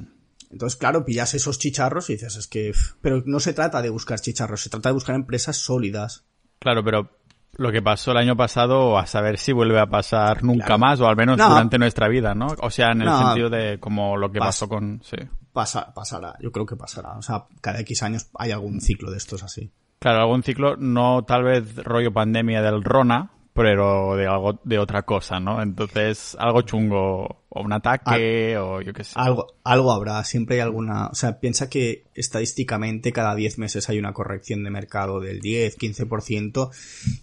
Entonces, 0.52 0.78
claro, 0.78 1.04
pillas 1.04 1.34
esos 1.34 1.58
chicharros 1.60 2.10
y 2.10 2.14
dices, 2.14 2.36
es 2.36 2.48
que... 2.48 2.72
Pero 3.02 3.24
no 3.26 3.40
se 3.40 3.54
trata 3.54 3.82
de 3.82 3.90
buscar 3.90 4.20
chicharros, 4.20 4.62
se 4.62 4.70
trata 4.70 4.90
de 4.90 4.94
buscar 4.94 5.16
empresas 5.16 5.58
sólidas 5.58 6.24
Claro, 6.66 6.84
pero 6.84 7.08
lo 7.58 7.72
que 7.72 7.84
pasó 7.84 8.10
el 8.10 8.18
año 8.18 8.36
pasado, 8.36 8.98
a 8.98 9.06
saber 9.06 9.38
si 9.38 9.52
vuelve 9.52 9.80
a 9.80 9.86
pasar 9.86 10.44
nunca 10.44 10.80
más, 10.80 11.00
o 11.00 11.08
al 11.08 11.16
menos 11.16 11.38
durante 11.38 11.78
nuestra 11.78 12.08
vida, 12.08 12.34
¿no? 12.34 12.48
O 12.60 12.72
sea, 12.72 12.92
en 12.92 13.04
el 13.04 13.16
sentido 13.16 13.52
de 13.52 13.80
como 13.80 14.18
lo 14.18 14.32
que 14.32 14.40
pasó 14.40 14.68
con... 14.68 15.00
Sí. 15.04 15.18
Pasa, 15.54 15.94
pasará, 15.94 16.34
yo 16.42 16.52
creo 16.52 16.66
que 16.66 16.76
pasará. 16.76 17.20
O 17.20 17.22
sea, 17.22 17.46
cada 17.62 17.82
X 17.82 18.02
años 18.02 18.32
hay 18.34 18.50
algún 18.50 18.82
ciclo 18.82 19.12
de 19.12 19.18
estos 19.18 19.44
así. 19.44 19.72
Claro, 20.00 20.22
algún 20.22 20.42
ciclo, 20.42 20.76
no 20.76 21.24
tal 21.24 21.44
vez 21.44 21.76
rollo 21.76 22.12
pandemia 22.12 22.64
del 22.64 22.84
Rona, 22.84 23.30
pero 23.56 24.18
de 24.18 24.28
algo 24.28 24.60
de 24.66 24.78
otra 24.78 25.04
cosa, 25.04 25.40
¿no? 25.40 25.62
Entonces, 25.62 26.36
algo 26.38 26.64
chungo 26.64 27.46
o 27.48 27.62
un 27.62 27.72
ataque 27.72 28.58
o 28.58 28.82
yo 28.82 28.92
qué 28.92 29.06
sé. 29.06 29.14
Algo 29.16 29.48
algo 29.64 29.94
habrá, 29.94 30.22
siempre 30.26 30.58
hay 30.58 30.62
alguna, 30.62 31.08
o 31.08 31.16
sea, 31.16 31.40
piensa 31.40 31.70
que 31.70 32.04
estadísticamente 32.16 33.14
cada 33.14 33.34
10 33.34 33.58
meses 33.60 33.88
hay 33.88 33.98
una 33.98 34.12
corrección 34.12 34.66
de 34.66 34.72
mercado 34.72 35.22
del 35.22 35.40
10, 35.40 35.78
15% 35.78 36.70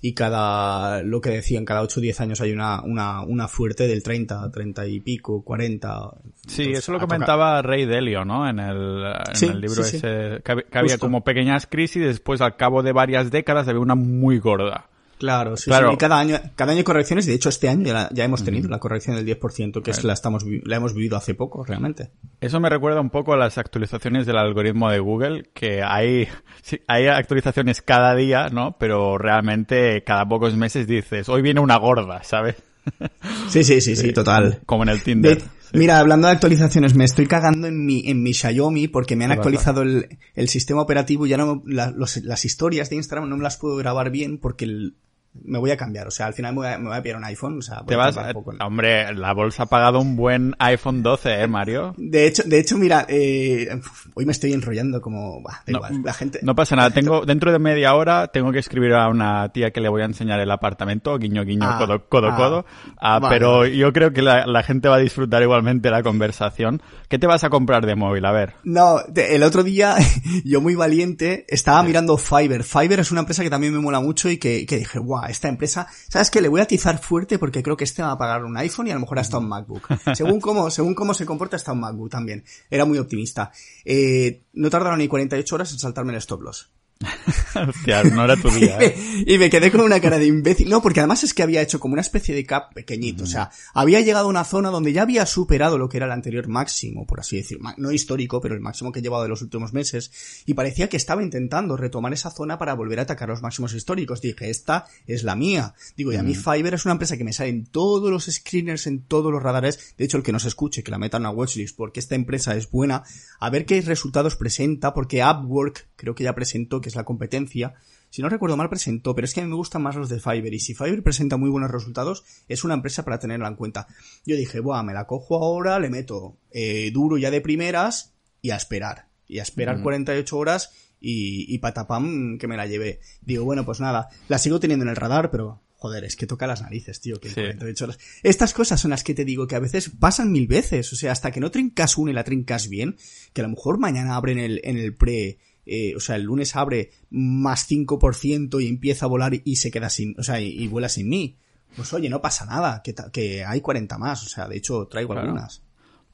y 0.01 0.15
cada 0.15 1.03
lo 1.03 1.21
que 1.21 1.29
decían, 1.29 1.67
cada 1.67 1.83
8 1.83 2.01
o 2.01 2.03
10 2.03 2.21
años 2.23 2.41
hay 2.41 2.53
una 2.53 2.81
una 2.81 3.21
una 3.21 3.47
fuerte 3.47 3.87
del 3.87 4.03
30, 4.03 4.51
30 4.51 4.87
y 4.87 5.01
pico, 5.01 5.45
40. 5.45 6.15
sí, 6.49 6.71
eso 6.71 6.93
lo 6.93 6.99
comentaba 6.99 7.61
Rey 7.61 7.85
Delio, 7.85 8.25
¿no? 8.25 8.49
En 8.49 8.59
el, 8.59 9.05
en 9.39 9.51
el 9.51 9.61
libro 9.61 9.83
ese 9.83 10.41
que, 10.43 10.79
había 10.79 10.97
como 10.97 11.25
pequeñas 11.25 11.67
crisis 11.67 11.97
y 11.97 12.07
después 12.07 12.41
al 12.41 12.57
cabo 12.57 12.83
de 12.83 12.93
varias 12.93 13.31
décadas 13.31 13.69
había 13.69 13.81
una 13.81 13.97
muy 13.97 14.39
gorda. 14.39 14.89
Claro, 15.23 15.57
sí, 15.57 15.71
claro. 15.71 15.97
cada 15.97 16.19
año, 16.19 16.37
cada 16.57 16.73
año 16.73 16.79
hay 16.79 16.85
correcciones. 16.85 17.27
De 17.27 17.35
hecho, 17.35 17.49
este 17.49 17.69
año 17.69 17.95
ya, 18.13 18.25
hemos 18.25 18.43
tenido 18.43 18.69
la 18.69 18.81
corrección 18.81 19.15
del 19.15 19.25
10%, 19.25 19.81
que 19.81 19.93
es 19.93 20.03
la 20.03 20.15
estamos, 20.15 20.45
la 20.65 20.75
hemos 20.75 20.95
vivido 20.95 21.17
hace 21.17 21.35
poco, 21.37 21.65
realmente. 21.65 22.11
Eso 22.41 22.59
me 22.59 22.69
recuerda 22.69 23.01
un 23.01 23.11
poco 23.11 23.33
a 23.33 23.37
las 23.37 23.57
actualizaciones 23.57 24.27
del 24.27 24.37
algoritmo 24.37 24.91
de 24.91 24.99
Google, 24.99 25.45
que 25.55 25.81
hay, 25.81 26.27
hay 26.89 27.07
actualizaciones 27.07 27.83
cada 27.83 28.17
día, 28.17 28.49
¿no? 28.49 28.77
Pero 28.81 29.17
realmente 29.17 30.03
cada 30.03 30.27
pocos 30.27 30.57
meses 30.57 30.89
dices, 30.89 31.29
hoy 31.29 31.41
viene 31.41 31.61
una 31.61 31.77
gorda, 31.77 32.25
¿sabes? 32.25 32.57
Sí, 33.49 33.63
sí, 33.63 33.81
sí, 33.81 33.95
sí, 33.95 34.13
total. 34.13 34.59
Como 34.67 34.83
en 34.83 34.89
el 34.89 35.05
Tinder. 35.05 35.41
Mira, 35.73 36.01
hablando 36.01 36.27
de 36.27 36.33
actualizaciones, 36.33 36.97
me 36.97 37.05
estoy 37.05 37.29
cagando 37.29 37.69
en 37.69 37.87
mi, 37.87 38.03
en 38.11 38.25
mi 38.25 38.35
Xiaomi 38.35 38.89
porque 38.89 39.15
me 39.15 39.25
han 39.25 39.31
actualizado 39.31 39.83
el, 39.83 40.19
el, 40.35 40.49
sistema 40.49 40.83
operativo 40.83 41.27
y 41.27 41.29
ya 41.29 41.37
no, 41.37 41.63
las 41.65 42.45
historias 42.45 42.91
de 42.91 42.97
Instagram 42.97 43.29
no 43.29 43.37
me 43.37 43.45
las 43.45 43.57
puedo 43.57 43.77
grabar 43.77 44.11
bien 44.11 44.39
porque 44.39 44.65
el, 44.65 44.97
me 45.35 45.59
voy 45.59 45.71
a 45.71 45.77
cambiar. 45.77 46.07
O 46.07 46.11
sea, 46.11 46.27
al 46.27 46.35
final 46.35 46.53
me 46.53 46.59
voy 46.59 46.69
a, 46.69 46.79
me 46.79 46.89
voy 46.89 46.97
a 46.97 47.03
pillar 47.03 47.17
un 47.17 47.25
iPhone. 47.25 47.59
O 47.59 47.63
sea, 47.63 47.83
te 47.87 47.97
vas, 47.97 48.17
hombre, 48.61 49.13
la 49.15 49.33
bolsa 49.33 49.65
ha 49.65 49.67
pagado 49.67 50.01
un 50.01 50.17
buen 50.17 50.55
iPhone 50.59 51.03
12, 51.03 51.43
¿eh, 51.43 51.47
Mario? 51.47 51.95
De 51.97 52.27
hecho, 52.27 52.43
de 52.45 52.59
hecho, 52.59 52.77
mira, 52.77 53.07
eh, 53.09 53.69
hoy 54.15 54.27
me 54.27 54.33
estoy 54.33 54.53
enrollando 54.53 55.01
como, 55.01 55.43
bah, 55.43 55.63
da 55.67 55.73
igual, 55.73 56.03
la 56.05 56.13
gente. 56.13 56.41
No 56.43 56.55
pasa 56.55 56.77
nada. 56.77 56.91
Tengo, 56.91 57.25
dentro 57.25 57.51
de 57.51 57.59
media 57.59 57.95
hora 57.95 58.29
tengo 58.29 58.53
que 58.53 58.59
escribir 58.59 58.93
a 58.95 59.09
una 59.09 59.49
tía 59.53 59.71
que 59.71 59.81
le 59.81 59.89
voy 59.89 60.03
a 60.03 60.07
enseñar 60.07 60.41
el 60.41 60.51
apartamento, 60.51 61.17
guiño, 61.19 61.45
guiño, 61.45 61.67
ah, 61.69 61.79
codo, 61.79 62.09
codo, 62.09 62.29
ah, 62.29 62.37
codo. 62.37 62.67
Ah, 62.99 63.21
pero 63.29 63.67
yo 63.67 63.93
creo 63.93 64.13
que 64.13 64.23
la, 64.23 64.47
la, 64.47 64.63
gente 64.63 64.89
va 64.89 64.97
a 64.97 65.01
disfrutar 65.01 65.43
igualmente 65.43 65.91
la 65.91 66.03
conversación. 66.03 66.83
¿Qué 67.09 67.19
te 67.19 67.27
vas 67.27 67.45
a 67.45 67.51
comprar 67.51 67.87
de 67.87 67.97
móvil? 67.97 68.25
A 68.25 68.33
ver. 68.33 68.55
No, 68.65 69.01
el 69.15 69.43
otro 69.43 69.63
día, 69.63 69.97
yo 70.45 70.61
muy 70.61 70.75
valiente, 70.75 71.47
estaba 71.49 71.83
mirando 71.83 72.17
Fiverr. 72.17 72.65
Fiverr 72.65 73.01
es 73.01 73.11
una 73.11 73.21
empresa 73.21 73.43
que 73.43 73.51
también 73.51 73.73
me 73.73 73.81
mola 73.81 74.01
mucho 74.01 74.29
y 74.29 74.37
que, 74.37 74.67
que 74.67 74.79
dije, 74.79 74.99
guau, 74.99 75.22
esta 75.29 75.49
empresa, 75.49 75.87
¿sabes 76.09 76.31
qué? 76.31 76.41
Le 76.41 76.49
voy 76.49 76.61
a 76.61 76.65
atizar 76.65 76.99
fuerte 76.99 77.39
porque 77.39 77.63
creo 77.63 77.77
que 77.77 77.85
este 77.85 78.03
va 78.03 78.13
a 78.13 78.19
pagar 78.19 78.45
un 78.45 78.57
iPhone 78.57 78.87
y 78.87 78.91
a 78.91 78.95
lo 78.95 79.01
mejor 79.01 79.19
hasta 79.19 79.39
un 79.39 79.49
MacBook. 79.49 79.87
Según 80.15 80.41
cómo, 80.41 80.71
según 80.71 80.95
cómo 80.95 81.15
se 81.15 81.27
comporta 81.27 81.57
hasta 81.57 81.73
un 81.73 81.81
MacBook 81.81 82.11
también. 82.11 82.45
Era 82.71 82.85
muy 82.85 82.99
optimista. 82.99 83.51
Eh, 83.85 84.43
no 84.53 84.71
tardaron 84.71 84.99
ni 84.99 85.09
48 85.09 85.55
horas 85.55 85.73
en 85.73 85.79
saltarme 85.79 86.13
el 86.13 86.19
stop 86.19 86.43
loss. 86.43 86.71
Hostia, 87.69 88.03
no 88.05 88.25
era 88.25 88.37
tu 88.37 88.51
día. 88.51 88.79
¿eh? 88.81 89.25
y, 89.27 89.39
me, 89.39 89.51
quedé 89.51 89.71
con 89.71 89.81
una 89.81 90.01
cara 90.01 90.19
de 90.19 90.27
imbécil. 90.27 90.69
No, 90.69 90.83
porque 90.83 91.01
además 91.01 91.25
es 91.25 91.35
que 91.35 91.43
había 91.43 91.63
hecho 91.63 91.81
como 91.81 91.95
una 91.95 92.03
especie 92.03 92.35
de 92.35 92.45
cap 92.45 92.73
pequeñito. 92.75 93.25
O 93.25 93.27
sea, 93.27 93.51
había 93.75 94.01
llegado 94.01 94.27
a 94.27 94.29
una 94.29 94.45
zona 94.45 94.71
donde 94.71 94.93
ya 94.93 95.03
había 95.03 95.27
superado 95.27 95.79
lo 95.79 95.89
que 95.89 95.99
era 95.99 96.07
el 96.07 96.13
anterior 96.13 96.49
máximo, 96.49 97.07
por 97.07 97.21
así 97.21 97.37
decir. 97.37 97.59
No 97.77 97.93
histórico, 97.93 98.41
pero 98.41 98.55
el 98.55 98.61
máximo 98.61 98.93
que 98.93 99.01
he 99.01 99.03
llevado 99.03 99.23
de 99.23 99.29
los 99.29 99.43
últimos 99.43 99.73
meses. 99.73 100.11
Y 100.47 100.55
parecía 100.55 100.89
que 100.89 100.97
estaba 100.97 101.23
intentando 101.23 101.77
retomar 101.77 102.13
esa 102.13 102.31
zona 102.31 102.59
para 102.59 102.75
volver 102.75 103.01
a 103.01 103.03
atacar 103.03 103.29
los 103.29 103.43
máximos 103.43 103.75
históricos. 103.75 104.21
Dije, 104.21 104.51
esta 104.51 104.87
es 105.07 105.23
la 105.23 105.37
mía. 105.37 105.75
Digo, 105.97 106.13
y 106.13 106.17
a 106.17 106.23
mí 106.23 106.35
Fiverr 106.35 106.75
es 106.75 106.85
una 106.85 106.93
empresa 106.93 107.17
que 107.17 107.25
me 107.25 107.33
sale 107.33 107.51
en 107.51 107.67
todos 107.67 108.11
los 108.11 108.27
screeners, 108.27 108.87
en 108.87 109.03
todos 109.03 109.33
los 109.33 109.43
radares. 109.43 109.95
De 109.97 110.05
hecho, 110.05 110.17
el 110.17 110.23
que 110.23 110.33
nos 110.33 110.45
escuche, 110.45 110.83
que 110.83 110.91
la 110.91 110.99
meta 110.99 111.17
en 111.17 111.23
una 111.23 111.31
watchlist, 111.31 111.77
porque 111.77 112.01
esta 112.01 112.15
empresa 112.15 112.57
es 112.57 112.71
buena, 112.71 113.03
a 113.41 113.51
ver 113.51 113.67
qué 113.67 113.81
resultados 113.81 114.37
presenta, 114.37 114.95
porque 114.95 115.23
Upwork 115.25 115.89
creo 115.97 116.15
que 116.15 116.25
ya 116.25 116.35
presentó 116.35 116.81
que 116.81 116.92
es 116.93 116.97
la 116.97 117.05
competencia. 117.05 117.75
Si 118.11 118.23
no 118.23 118.29
recuerdo 118.29 118.57
mal, 118.57 118.69
presentó, 118.69 119.15
pero 119.15 119.25
es 119.25 119.35
que 119.35 119.41
a 119.41 119.45
mí 119.45 119.49
me 119.49 119.57
gustan 119.57 119.83
más 119.83 119.97
los 119.97 120.09
de 120.09 120.21
Fiverr. 120.21 120.55
Y 120.55 120.61
si 120.61 120.75
Fiverr 120.75 121.03
presenta 121.03 121.37
muy 121.37 121.51
buenos 121.51 121.71
resultados, 121.71 122.25
es 122.49 122.63
una 122.63 122.75
empresa 122.75 123.05
para 123.05 123.19
tenerla 123.19 123.49
en 123.49 123.57
cuenta. 123.57 123.87
Yo 124.27 124.37
dije, 124.37 124.61
buah, 124.61 124.83
me 124.83 124.93
la 124.93 125.07
cojo 125.07 125.37
ahora, 125.37 125.79
le 125.79 125.91
meto 125.91 126.37
eh, 126.51 126.91
duro 126.93 127.17
ya 127.17 127.31
de 127.31 127.41
primeras 127.41 128.13
y 128.41 128.51
a 128.51 128.57
esperar. 128.57 129.09
Y 129.27 129.39
a 129.39 129.43
esperar 129.43 129.83
48 129.83 130.37
horas 130.37 130.73
y, 131.01 131.53
y 131.53 131.59
patapam 131.59 132.39
que 132.39 132.47
me 132.47 132.57
la 132.57 132.67
llevé. 132.67 133.01
Digo, 133.23 133.45
bueno, 133.45 133.65
pues 133.65 133.81
nada, 133.81 134.09
la 134.29 134.39
sigo 134.39 134.61
teniendo 134.61 134.85
en 134.85 134.91
el 134.91 134.97
radar, 134.97 135.31
pero 135.31 135.63
joder, 135.83 136.05
es 136.05 136.15
que 136.15 136.29
toca 136.29 136.47
las 136.47 136.63
narices, 136.63 137.01
tío, 137.01 137.19
que 137.19 137.29
48 137.33 137.85
horas. 137.85 137.99
Estas 138.23 138.55
cosas 138.55 138.81
son 138.81 138.93
las 138.93 139.03
que 139.03 139.15
te 139.15 139.25
digo 139.25 139.49
que 139.49 139.57
a 139.57 139.59
veces 139.59 139.91
pasan 139.99 140.31
mil 140.31 140.47
veces, 140.47 140.93
o 140.93 140.97
sea, 140.97 141.11
hasta 141.11 141.33
que 141.33 141.41
no 141.41 141.51
trincas 141.51 141.99
una 141.99 142.13
y 142.13 142.15
la 142.15 142.23
trincas 142.23 142.69
bien, 142.69 142.97
que 143.33 143.41
a 143.41 143.45
lo 143.45 143.51
mejor 143.51 143.79
mañana 143.79 144.15
abren 144.15 144.39
el, 144.39 144.61
en 144.63 144.77
el 144.79 144.95
pre 144.95 145.39
eh, 145.65 145.95
o 145.97 146.01
sea, 146.01 146.17
el 146.17 146.23
lunes 146.23 146.57
abre 146.57 146.91
más 147.11 147.69
5% 147.71 148.63
y 148.63 148.69
empieza 148.69 149.07
a 149.07 149.09
volar 149.09 149.33
y 149.45 149.57
se 149.57 149.71
queda 149.71 149.89
sin, 149.91 150.15
o 150.19 150.23
sea, 150.23 150.41
y, 150.41 150.67
vuela 150.69 150.89
sin 150.89 151.09
mí. 151.09 151.37
Pues 151.77 151.93
oye, 151.93 152.11
no 152.11 152.21
pasa 152.21 152.45
nada, 152.45 152.83
que, 152.83 152.95
que 153.13 153.45
hay 153.45 153.61
40 153.61 153.97
más, 153.99 154.25
o 154.25 154.29
sea, 154.29 154.47
de 154.47 154.59
hecho 154.59 154.87
traigo 154.87 155.15
algunas. 155.15 155.63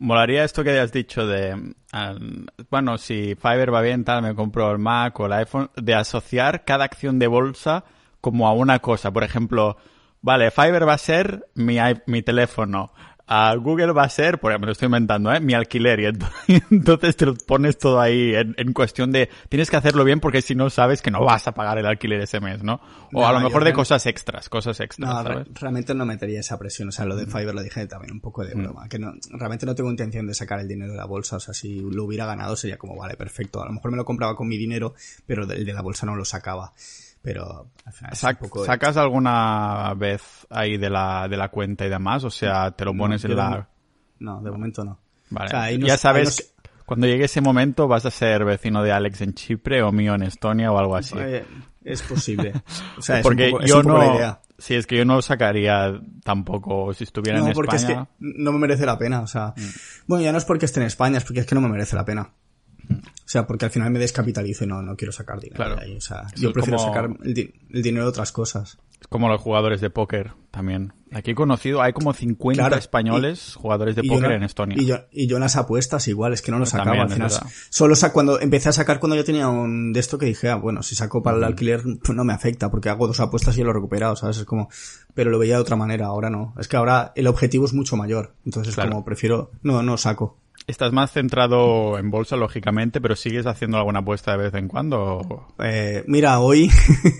Molaría 0.01 0.44
esto 0.44 0.62
que 0.62 0.70
hayas 0.70 0.92
dicho 0.92 1.26
de, 1.26 1.74
bueno, 2.70 2.99
si 2.99 3.34
Fiverr 3.34 3.74
va 3.74 3.80
bien, 3.80 4.05
tal, 4.05 4.22
me 4.22 4.34
compro 4.34 4.70
el 4.70 4.78
Mac 4.78 5.18
o 5.18 5.26
el 5.26 5.32
iPhone, 5.32 5.70
de 5.76 5.94
asociar 5.94 6.64
cada 6.64 6.84
acción 6.84 7.18
de 7.18 7.26
bolsa 7.26 7.84
como 8.20 8.46
a 8.46 8.53
una 8.53 8.78
cosa. 8.78 9.11
Por 9.11 9.24
ejemplo, 9.24 9.76
vale, 10.20 10.53
Fiverr 10.53 10.86
va 10.86 10.94
a 10.94 10.99
ser 10.99 11.49
mi, 11.55 11.78
mi 12.07 12.22
teléfono, 12.22 12.92
a 13.31 13.55
Google 13.57 13.93
va 13.93 14.05
a 14.05 14.09
ser, 14.09 14.41
por 14.41 14.51
ejemplo, 14.51 14.68
lo 14.68 14.72
estoy 14.72 14.87
inventando, 14.87 15.31
¿eh? 15.31 15.39
mi 15.39 15.53
alquiler. 15.53 16.01
Y 16.01 16.07
entonces 16.70 17.14
te 17.14 17.26
lo 17.26 17.35
pones 17.35 17.76
todo 17.76 18.01
ahí 18.01 18.33
en, 18.35 18.72
cuestión 18.72 19.12
de 19.12 19.29
tienes 19.51 19.70
que 19.70 19.76
hacerlo 19.76 20.03
bien 20.03 20.18
porque 20.18 20.41
si 20.41 20.55
no 20.55 20.70
sabes 20.70 21.03
que 21.03 21.11
no 21.11 21.22
vas 21.22 21.47
a 21.47 21.53
pagar 21.53 21.76
el 21.79 21.85
alquiler 21.85 22.22
ese 22.22 22.41
mes, 22.41 22.62
¿no? 22.62 22.81
O 23.12 23.26
a 23.26 23.33
lo 23.33 23.41
mejor 23.41 23.64
de 23.64 23.74
cosas 23.74 24.07
extras, 24.07 24.49
cosas 24.49 24.81
extras. 24.81 25.24
No, 25.24 25.45
realmente 25.61 25.95
no 25.95 26.07
metería 26.07 26.41
esa 26.41 26.59
presión. 26.59 26.89
O 26.89 26.93
sea, 26.93 27.05
lo 27.05 27.16
de 27.16 27.26
Fiverr 27.26 27.55
lo 27.55 27.62
dije 27.62 27.87
también 27.87 28.12
un 28.12 28.20
poco 28.20 28.45
de 28.45 28.55
mm. 28.55 28.62
broma. 28.62 28.89
Que 28.89 28.99
no, 28.99 29.12
realmente 29.33 29.66
no 29.66 29.74
tengo 29.74 29.91
intención 29.91 30.26
de 30.26 30.33
sacar 30.33 30.61
el 30.61 30.68
dinero 30.68 30.93
de 30.93 30.99
la 30.99 31.07
bolsa. 31.07 31.37
O 31.37 31.41
sea, 31.41 31.53
si 31.53 31.81
lo 31.81 32.05
hubiera 32.05 32.24
ganado 32.24 32.57
sería 32.57 32.79
como, 32.79 32.97
vale, 32.97 33.14
perfecto. 33.16 33.62
A 33.62 33.66
lo 33.66 33.72
mejor 33.72 33.91
me 33.91 33.99
lo 33.99 34.07
compraba 34.07 34.35
con 34.35 34.49
mi 34.49 34.57
dinero, 34.57 34.95
pero 35.26 35.43
el 35.43 35.66
de 35.66 35.72
la 35.74 35.83
bolsa 35.83 36.07
no 36.07 36.16
lo 36.16 36.24
sacaba 36.24 36.72
pero 37.29 37.66
al 37.85 37.93
final 37.93 38.16
¿Sacas 38.64 38.97
alguna 38.97 39.93
vez 39.95 40.47
ahí 40.49 40.79
de 40.79 40.89
la, 40.89 41.29
de 41.29 41.37
la 41.37 41.51
cuenta 41.51 41.85
y 41.85 41.91
demás? 41.91 42.24
O 42.24 42.31
sea, 42.31 42.70
te 42.70 42.87
lo 42.87 42.97
pones 42.97 43.22
en 43.26 43.37
la... 43.37 43.68
No, 44.18 44.41
de 44.41 44.51
momento 44.51 44.83
no. 44.83 44.99
Vale. 45.29 45.79
ya 45.79 45.99
sabes, 45.99 46.55
cuando 46.87 47.07
llegue 47.07 47.26
ese 47.26 47.43
momento 47.43 47.87
vas 47.87 48.07
a 48.07 48.11
ser 48.11 48.47
vecino 48.47 48.83
de 48.83 48.93
Alex 48.93 49.20
en 49.20 49.35
Chipre 49.35 49.83
o 49.83 49.93
mío 49.93 50.14
en 50.14 50.22
Estonia 50.22 50.72
o 50.72 50.79
algo 50.79 50.97
así. 50.97 51.16
Eh, 51.18 51.45
es 51.85 52.01
posible. 52.01 52.55
O 52.97 53.03
sea, 53.03 53.20
Porque 53.20 53.53
yo 53.66 53.83
no... 53.83 54.41
Sí, 54.57 54.74
es 54.74 54.87
que 54.87 54.97
yo 54.97 55.05
no 55.05 55.20
sacaría 55.20 56.01
tampoco 56.24 56.95
si 56.95 57.05
estuviera 57.05 57.41
en 57.41 57.49
España. 57.49 57.55
No, 57.55 57.57
porque 57.57 57.76
es 57.76 57.85
que 57.85 58.07
no 58.20 58.53
me 58.53 58.59
merece 58.59 58.87
la 58.87 58.99
pena. 58.99 59.20
O 59.20 59.26
sea, 59.26 59.53
mm. 59.55 59.62
bueno, 60.07 60.24
ya 60.24 60.33
no 60.33 60.39
es 60.39 60.47
porque 60.47 60.64
esté 60.64 60.81
en 60.81 60.87
España, 60.87 61.18
es 61.18 61.24
porque 61.24 61.41
es 61.41 61.47
que 61.47 61.55
no 61.55 61.61
me 61.61 61.68
merece 61.68 61.95
la 61.95 62.07
pena. 62.07 62.31
O 63.29 63.31
sea, 63.31 63.47
porque 63.47 63.66
al 63.66 63.70
final 63.70 63.91
me 63.91 63.99
descapitalizo 63.99 64.64
y 64.64 64.68
no, 64.68 64.81
no 64.81 64.97
quiero 64.97 65.12
sacar 65.12 65.39
dinero 65.39 65.76
de 65.76 65.83
ahí. 65.83 65.97
O 65.99 66.01
sea, 66.01 66.29
yo 66.35 66.51
prefiero 66.51 66.79
sacar 66.79 67.11
el, 67.22 67.53
dinero 67.68 68.05
de 68.05 68.09
otras 68.09 68.33
cosas. 68.33 68.79
Es 68.99 69.07
como 69.07 69.29
los 69.29 69.39
jugadores 69.39 69.83
de 69.83 69.91
póker 69.91 70.33
también. 70.51 70.95
Aquí 71.12 71.33
he 71.33 71.35
conocido, 71.35 71.83
hay 71.83 71.93
como 71.93 72.14
50 72.14 72.79
españoles 72.79 73.55
jugadores 73.55 73.97
de 73.97 74.05
póker 74.05 74.33
en 74.33 74.45
Estonia. 74.45 74.81
Y 74.81 74.87
yo, 74.87 75.01
y 75.12 75.26
yo 75.26 75.37
en 75.37 75.43
las 75.43 75.57
apuestas 75.57 76.09
igual, 76.09 76.33
es 76.33 76.41
que 76.41 76.51
no 76.53 76.59
lo 76.59 76.64
sacaba 76.64 77.03
al 77.03 77.11
final. 77.11 77.31
Solo 77.68 77.95
cuando 78.14 78.41
empecé 78.41 78.70
a 78.70 78.72
sacar 78.72 78.99
cuando 78.99 79.14
yo 79.14 79.24
tenía 79.24 79.49
un 79.49 79.93
de 79.93 80.01
esto 80.01 80.16
que 80.16 80.24
dije, 80.24 80.49
ah, 80.49 80.57
bueno, 80.57 80.83
si 80.83 80.95
saco 80.95 81.22
para 81.22 81.37
el 81.37 81.45
alquiler 81.45 81.83
pues 82.03 82.16
no 82.16 82.24
me 82.24 82.33
afecta 82.33 82.70
porque 82.70 82.89
hago 82.89 83.09
dos 83.09 83.20
apuestas 83.20 83.59
y 83.59 83.62
lo 83.62 83.72
he 83.72 83.74
recuperado, 83.74 84.16
¿sabes? 84.16 84.39
Es 84.39 84.47
como, 84.47 84.70
pero 85.12 85.31
lo 85.31 85.39
veía 85.39 85.57
de 85.57 85.61
otra 85.61 85.76
manera, 85.76 86.07
ahora 86.07 86.31
no. 86.31 86.55
Es 86.59 86.66
que 86.66 86.79
ahora 86.79 87.12
el 87.14 87.26
objetivo 87.26 87.66
es 87.66 87.74
mucho 87.74 87.95
mayor. 87.99 88.33
Entonces 88.47 88.74
como 88.74 89.05
prefiero, 89.05 89.51
no, 89.62 89.83
no 89.83 89.99
saco. 89.99 90.39
Estás 90.69 90.93
más 90.93 91.12
centrado 91.12 91.99
en 91.99 92.11
bolsa, 92.11 92.37
lógicamente, 92.37 93.01
pero 93.01 93.16
sigues 93.16 93.47
haciendo 93.47 93.79
alguna 93.79 94.01
apuesta 94.01 94.33
de 94.33 94.37
vez 94.37 94.55
en 94.55 94.69
cuando. 94.69 95.47
Eh, 95.64 96.05
mira, 96.07 96.41
hoy. 96.41 96.71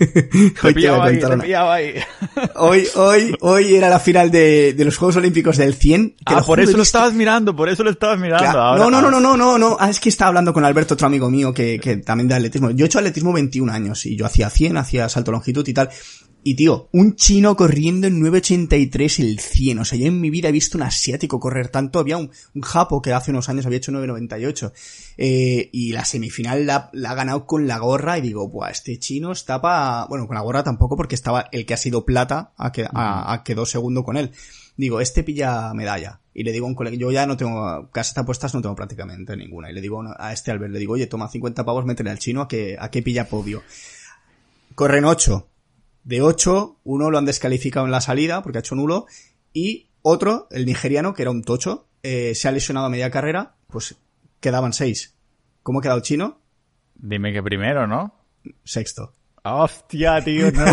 hoy, 0.63 0.73
te 0.75 0.87
ahí, 0.87 1.95
hoy, 2.55 2.87
hoy, 2.93 3.35
hoy 3.41 3.73
era 3.73 3.89
la 3.89 3.99
final 3.99 4.29
de, 4.29 4.73
de 4.73 4.85
los 4.85 4.95
Juegos 4.97 5.15
Olímpicos 5.15 5.57
del 5.57 5.73
100. 5.73 6.17
ah, 6.27 6.43
por 6.45 6.59
eso 6.59 6.77
lo 6.77 6.83
estabas 6.83 7.13
mirando, 7.13 7.55
por 7.55 7.69
eso 7.69 7.83
lo 7.83 7.89
estabas 7.89 8.19
mirando. 8.19 8.59
Ahora, 8.59 8.83
no, 8.83 8.91
no, 8.91 9.01
no, 9.01 9.09
no, 9.09 9.19
no, 9.19 9.35
no, 9.35 9.57
no. 9.57 9.77
Ah, 9.79 9.89
es 9.89 9.99
que 9.99 10.09
estaba 10.09 10.27
hablando 10.27 10.53
con 10.53 10.63
Alberto, 10.63 10.93
otro 10.93 11.07
amigo 11.07 11.31
mío 11.31 11.51
que, 11.51 11.79
que 11.79 11.97
también 11.97 12.27
de 12.27 12.35
atletismo. 12.35 12.69
Yo 12.69 12.85
he 12.85 12.87
hecho 12.87 12.99
atletismo 12.99 13.33
21 13.33 13.73
años 13.73 14.05
y 14.05 14.15
yo 14.15 14.27
hacía 14.27 14.51
100, 14.51 14.77
hacía 14.77 15.09
salto 15.09 15.31
longitud 15.31 15.67
y 15.67 15.73
tal 15.73 15.89
Y 16.41 16.55
tío, 16.55 16.87
un 16.93 17.15
chino 17.15 17.57
corriendo 17.57 18.07
en 18.07 18.21
9.83 18.21 19.19
el 19.19 19.39
100. 19.39 19.79
O 19.79 19.85
sea, 19.85 19.99
yo 19.99 20.07
en 20.07 20.21
mi 20.21 20.29
vida 20.29 20.47
he 20.47 20.53
visto 20.53 20.77
un 20.77 20.83
asiático 20.83 21.37
correr 21.37 21.67
tanto. 21.67 21.99
Había 21.99 22.15
un, 22.15 22.31
un 22.55 22.61
japo 22.61 23.01
que 23.01 23.11
hace 23.11 23.31
unos 23.31 23.49
años 23.49 23.65
había 23.65 23.77
hecho 23.77 23.91
9.98. 23.91 24.71
Eh, 25.17 25.69
y 25.73 25.91
la 25.91 26.05
semifinal 26.05 26.65
la, 26.65 26.89
la, 26.93 27.11
ha 27.11 27.15
ganado 27.15 27.45
con 27.45 27.67
la 27.67 27.77
gorra 27.77 28.17
y 28.17 28.21
digo, 28.21 28.47
buah, 28.47 28.69
este 28.69 28.97
chino 28.99 29.33
está 29.33 29.59
pa... 29.59 30.05
Bueno, 30.07 30.27
con 30.27 30.35
la 30.35 30.41
gorra 30.41 30.63
tampoco 30.63 30.95
porque 30.95 31.15
estaba 31.15 31.49
el 31.51 31.65
que 31.65 31.73
ha 31.73 31.77
sido 31.77 32.05
plata, 32.05 32.53
a 32.55 32.71
que, 32.71 32.85
a, 32.85 33.33
a 33.33 33.43
quedó 33.43 33.65
segundo 33.65 34.05
con 34.05 34.15
él. 34.15 34.31
Digo, 34.77 35.01
este 35.01 35.23
pilla 35.23 35.73
medalla. 35.73 36.21
Y 36.33 36.43
le 36.43 36.53
digo 36.53 36.67
a 36.67 36.69
un 36.69 36.75
colega, 36.75 36.95
yo 36.95 37.11
ya 37.11 37.27
no 37.27 37.35
tengo, 37.35 37.89
casas 37.91 38.15
de 38.15 38.21
apuestas 38.21 38.53
no 38.53 38.61
tengo 38.61 38.75
prácticamente 38.75 39.35
ninguna. 39.35 39.69
Y 39.69 39.73
le 39.73 39.81
digo 39.81 40.01
a 40.17 40.31
este 40.31 40.51
Albert, 40.51 40.71
le 40.71 40.79
digo, 40.79 40.93
oye, 40.93 41.07
toma 41.07 41.27
50 41.27 41.65
pavos, 41.65 41.83
métele 41.83 42.11
al 42.11 42.19
chino 42.19 42.41
a 42.41 42.47
que, 42.47 42.77
a 42.79 42.89
que 42.89 43.01
pilla 43.01 43.27
podio. 43.27 43.61
Corren 44.73 45.03
8 45.03 45.49
de 46.03 46.21
8, 46.21 46.79
uno 46.83 47.11
lo 47.11 47.17
han 47.17 47.25
descalificado 47.25 47.85
en 47.85 47.91
la 47.91 48.01
salida 48.01 48.41
porque 48.41 48.57
ha 48.57 48.61
hecho 48.61 48.75
nulo 48.75 49.05
y 49.53 49.89
otro, 50.01 50.47
el 50.51 50.65
nigeriano, 50.65 51.13
que 51.13 51.23
era 51.23 51.31
un 51.31 51.43
tocho, 51.43 51.87
eh, 52.03 52.33
se 52.35 52.47
ha 52.47 52.51
lesionado 52.51 52.87
a 52.87 52.89
media 52.89 53.11
carrera, 53.11 53.55
pues 53.67 53.97
quedaban 54.39 54.73
6. 54.73 55.15
¿Cómo 55.63 55.79
ha 55.79 55.81
quedado 55.81 55.97
el 55.97 56.03
chino? 56.03 56.41
Dime 56.95 57.33
que 57.33 57.43
primero, 57.43 57.87
¿no? 57.87 58.13
Sexto. 58.63 59.13
Hostia, 59.43 60.21
tío. 60.23 60.51
No, 60.51 60.65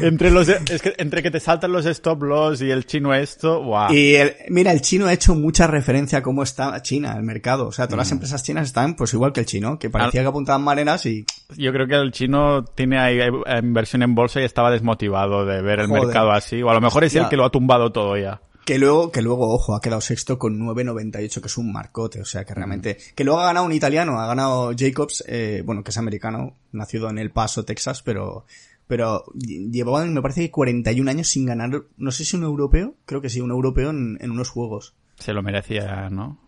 entre 0.06 0.30
los, 0.30 0.48
es 0.48 0.82
que 0.82 0.94
entre 0.98 1.22
que 1.22 1.30
te 1.30 1.40
saltan 1.40 1.72
los 1.72 1.86
stop 1.86 2.22
loss 2.22 2.62
y 2.62 2.70
el 2.70 2.86
chino 2.86 3.14
esto, 3.14 3.62
wow. 3.62 3.92
Y 3.92 4.14
el, 4.14 4.34
mira, 4.48 4.72
el 4.72 4.80
chino 4.80 5.06
ha 5.06 5.12
hecho 5.12 5.34
mucha 5.34 5.66
referencia 5.66 6.18
a 6.18 6.22
cómo 6.22 6.42
está 6.42 6.80
China, 6.82 7.14
el 7.16 7.22
mercado. 7.22 7.68
O 7.68 7.72
sea, 7.72 7.86
todas 7.86 7.96
mm. 7.96 8.00
las 8.00 8.12
empresas 8.12 8.42
chinas 8.42 8.66
están 8.66 8.94
pues 8.94 9.14
igual 9.14 9.32
que 9.32 9.40
el 9.40 9.46
chino, 9.46 9.78
que 9.78 9.90
parecía 9.90 10.20
Al... 10.20 10.24
que 10.24 10.28
apuntaban 10.28 10.62
maneras 10.62 11.06
y... 11.06 11.24
Yo 11.56 11.72
creo 11.72 11.86
que 11.86 11.94
el 11.94 12.12
chino 12.12 12.64
tiene 12.64 12.98
ahí 12.98 13.20
inversión 13.62 14.02
en 14.02 14.14
bolsa 14.14 14.40
y 14.40 14.44
estaba 14.44 14.70
desmotivado 14.70 15.46
de 15.46 15.62
ver 15.62 15.80
el 15.80 15.86
Joder. 15.86 16.04
mercado 16.04 16.32
así. 16.32 16.62
O 16.62 16.70
a 16.70 16.74
lo 16.74 16.80
mejor 16.80 17.04
es 17.04 17.12
ya. 17.12 17.22
el 17.22 17.28
que 17.28 17.36
lo 17.36 17.44
ha 17.44 17.50
tumbado 17.50 17.90
todo 17.90 18.16
ya. 18.16 18.40
Que 18.68 18.78
luego, 18.78 19.10
que 19.10 19.22
luego, 19.22 19.48
ojo, 19.48 19.74
ha 19.74 19.80
quedado 19.80 20.02
sexto 20.02 20.38
con 20.38 20.60
9.98, 20.60 21.40
que 21.40 21.46
es 21.46 21.56
un 21.56 21.72
marcote. 21.72 22.20
O 22.20 22.26
sea, 22.26 22.44
que 22.44 22.52
realmente... 22.52 22.98
Que 23.14 23.24
luego 23.24 23.40
ha 23.40 23.46
ganado 23.46 23.64
un 23.64 23.72
italiano, 23.72 24.20
ha 24.20 24.26
ganado 24.26 24.72
Jacobs, 24.76 25.24
eh, 25.26 25.62
bueno, 25.64 25.82
que 25.82 25.90
es 25.90 25.96
americano, 25.96 26.54
nacido 26.72 27.08
en 27.08 27.16
El 27.16 27.30
Paso, 27.30 27.64
Texas, 27.64 28.02
pero... 28.02 28.44
Pero 28.86 29.24
llevaban, 29.34 30.12
me 30.12 30.20
parece, 30.20 30.50
41 30.50 31.10
años 31.10 31.28
sin 31.28 31.46
ganar, 31.46 31.84
no 31.96 32.10
sé 32.10 32.26
si 32.26 32.36
un 32.36 32.42
europeo, 32.42 32.94
creo 33.06 33.22
que 33.22 33.30
sí, 33.30 33.40
un 33.40 33.52
europeo 33.52 33.88
en, 33.88 34.18
en 34.20 34.32
unos 34.32 34.50
juegos. 34.50 34.94
Se 35.18 35.32
lo 35.32 35.42
merecía, 35.42 36.10
¿no? 36.10 36.38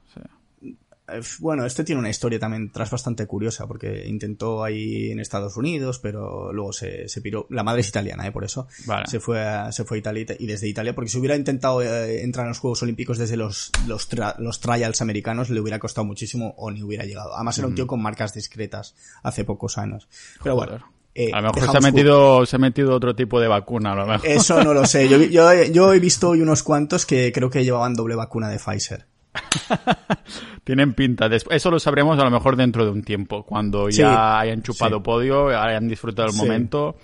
Bueno, 1.40 1.66
este 1.66 1.84
tiene 1.84 1.98
una 1.98 2.10
historia 2.10 2.38
también 2.38 2.70
tras 2.70 2.90
bastante 2.90 3.26
curiosa, 3.26 3.66
porque 3.66 4.06
intentó 4.06 4.64
ahí 4.64 5.10
en 5.10 5.20
Estados 5.20 5.56
Unidos, 5.56 5.98
pero 5.98 6.52
luego 6.52 6.72
se, 6.72 7.08
se 7.08 7.20
piró. 7.20 7.46
La 7.50 7.62
madre 7.62 7.80
es 7.80 7.88
italiana, 7.88 8.26
¿eh? 8.26 8.32
Por 8.32 8.44
eso. 8.44 8.68
Vale. 8.86 9.06
Se 9.06 9.20
fue 9.20 9.42
a, 9.42 9.72
se 9.72 9.84
fue 9.84 9.98
a 9.98 10.00
Italia 10.00 10.26
y 10.38 10.46
desde 10.46 10.68
Italia, 10.68 10.94
porque 10.94 11.10
si 11.10 11.18
hubiera 11.18 11.36
intentado 11.36 11.82
eh, 11.82 12.22
entrar 12.22 12.46
en 12.46 12.50
los 12.50 12.58
Juegos 12.58 12.82
Olímpicos 12.82 13.18
desde 13.18 13.36
los, 13.36 13.70
los, 13.86 14.08
tra 14.08 14.36
los 14.38 14.60
trials 14.60 15.00
americanos, 15.00 15.50
le 15.50 15.60
hubiera 15.60 15.78
costado 15.78 16.04
muchísimo 16.04 16.54
o 16.56 16.70
ni 16.70 16.82
hubiera 16.82 17.04
llegado. 17.04 17.34
Además 17.34 17.58
era 17.58 17.66
un 17.66 17.74
tío 17.74 17.86
con 17.86 18.02
marcas 18.02 18.34
discretas 18.34 18.94
hace 19.22 19.44
pocos 19.44 19.78
años. 19.78 20.08
Pero 20.42 20.56
bueno. 20.56 20.78
Eh, 21.14 21.30
a 21.32 21.40
lo 21.40 21.52
mejor 21.52 21.70
se 21.70 21.76
ha, 21.76 21.80
metido, 21.80 22.46
se 22.46 22.56
ha 22.56 22.58
metido 22.58 22.94
otro 22.94 23.16
tipo 23.16 23.40
de 23.40 23.48
vacuna, 23.48 23.92
a 23.92 23.96
lo 23.96 24.06
mejor. 24.06 24.28
Eso 24.28 24.62
no 24.62 24.72
lo 24.72 24.86
sé. 24.86 25.08
Yo, 25.08 25.18
yo, 25.24 25.52
yo 25.64 25.92
he 25.92 25.98
visto 25.98 26.30
hoy 26.30 26.40
unos 26.40 26.62
cuantos 26.62 27.04
que 27.04 27.32
creo 27.32 27.50
que 27.50 27.64
llevaban 27.64 27.94
doble 27.94 28.14
vacuna 28.14 28.48
de 28.48 28.58
Pfizer. 28.58 29.06
Tienen 30.64 30.94
pinta. 30.94 31.26
Eso 31.26 31.70
lo 31.70 31.78
sabremos 31.78 32.18
a 32.18 32.24
lo 32.24 32.30
mejor 32.30 32.56
dentro 32.56 32.84
de 32.84 32.90
un 32.90 33.02
tiempo, 33.02 33.44
cuando 33.44 33.88
ya 33.88 34.40
hayan 34.40 34.62
chupado 34.62 34.96
sí. 34.96 35.02
podio, 35.02 35.48
hayan 35.48 35.88
disfrutado 35.88 36.28
el 36.28 36.34
sí. 36.34 36.38
momento 36.38 36.96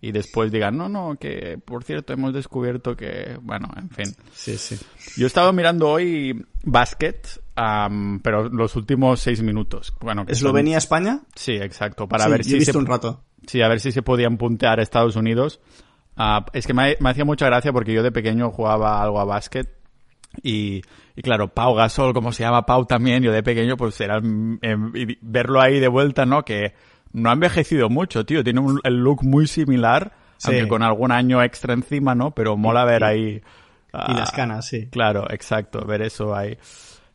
y 0.00 0.10
después 0.10 0.50
digan, 0.50 0.76
no, 0.76 0.88
no, 0.88 1.16
que 1.18 1.58
por 1.64 1.84
cierto 1.84 2.12
hemos 2.12 2.34
descubierto 2.34 2.96
que, 2.96 3.38
bueno, 3.40 3.68
en 3.76 3.88
fin. 3.88 4.06
Sí, 4.32 4.58
sí. 4.58 4.76
Yo 5.16 5.26
he 5.26 5.28
estado 5.28 5.52
mirando 5.52 5.88
hoy 5.88 6.44
básquet, 6.64 7.40
um, 7.56 8.18
pero 8.18 8.48
los 8.48 8.74
últimos 8.74 9.20
seis 9.20 9.40
minutos. 9.42 9.94
Bueno, 10.00 10.24
¿Eslovenia, 10.26 10.80
son... 10.80 10.84
España? 10.84 11.20
Sí, 11.36 11.52
exacto, 11.52 12.08
para 12.08 12.26
ver 12.26 12.42
si 12.42 12.54
he 12.54 12.58
visto 12.58 12.72
se... 12.72 12.78
un 12.78 12.86
rato. 12.86 13.22
Sí, 13.46 13.62
a 13.62 13.68
ver 13.68 13.78
si 13.78 13.92
se 13.92 14.02
podían 14.02 14.38
puntear 14.38 14.80
a 14.80 14.82
Estados 14.82 15.14
Unidos. 15.14 15.60
Uh, 16.16 16.44
es 16.52 16.66
que 16.66 16.74
me, 16.74 16.96
me 16.98 17.10
hacía 17.10 17.24
mucha 17.24 17.46
gracia 17.46 17.72
porque 17.72 17.92
yo 17.92 18.02
de 18.02 18.10
pequeño 18.10 18.50
jugaba 18.50 19.00
algo 19.00 19.20
a 19.20 19.24
básquet 19.24 19.81
y, 20.42 20.82
y, 21.14 21.22
claro, 21.22 21.48
Pau 21.48 21.74
Gasol, 21.74 22.14
como 22.14 22.32
se 22.32 22.42
llama 22.42 22.64
Pau 22.64 22.86
también, 22.86 23.22
yo 23.22 23.32
de 23.32 23.42
pequeño, 23.42 23.76
pues 23.76 24.00
era 24.00 24.18
eh, 24.18 24.76
verlo 25.20 25.60
ahí 25.60 25.78
de 25.78 25.88
vuelta, 25.88 26.24
¿no? 26.24 26.44
Que 26.44 26.74
no 27.12 27.30
ha 27.30 27.34
envejecido 27.34 27.90
mucho, 27.90 28.24
tío. 28.24 28.42
Tiene 28.42 28.60
un, 28.60 28.80
el 28.84 28.96
look 28.96 29.22
muy 29.24 29.46
similar, 29.46 30.12
sí. 30.38 30.48
aunque 30.48 30.68
con 30.68 30.82
algún 30.82 31.12
año 31.12 31.42
extra 31.42 31.74
encima, 31.74 32.14
¿no? 32.14 32.30
Pero 32.30 32.56
mola 32.56 32.84
ver 32.84 33.04
ahí. 33.04 33.42
Uh, 33.92 34.12
y 34.12 34.14
las 34.14 34.30
canas, 34.32 34.66
sí. 34.66 34.88
Claro, 34.88 35.26
exacto, 35.30 35.84
ver 35.84 36.02
eso 36.02 36.34
ahí. 36.34 36.56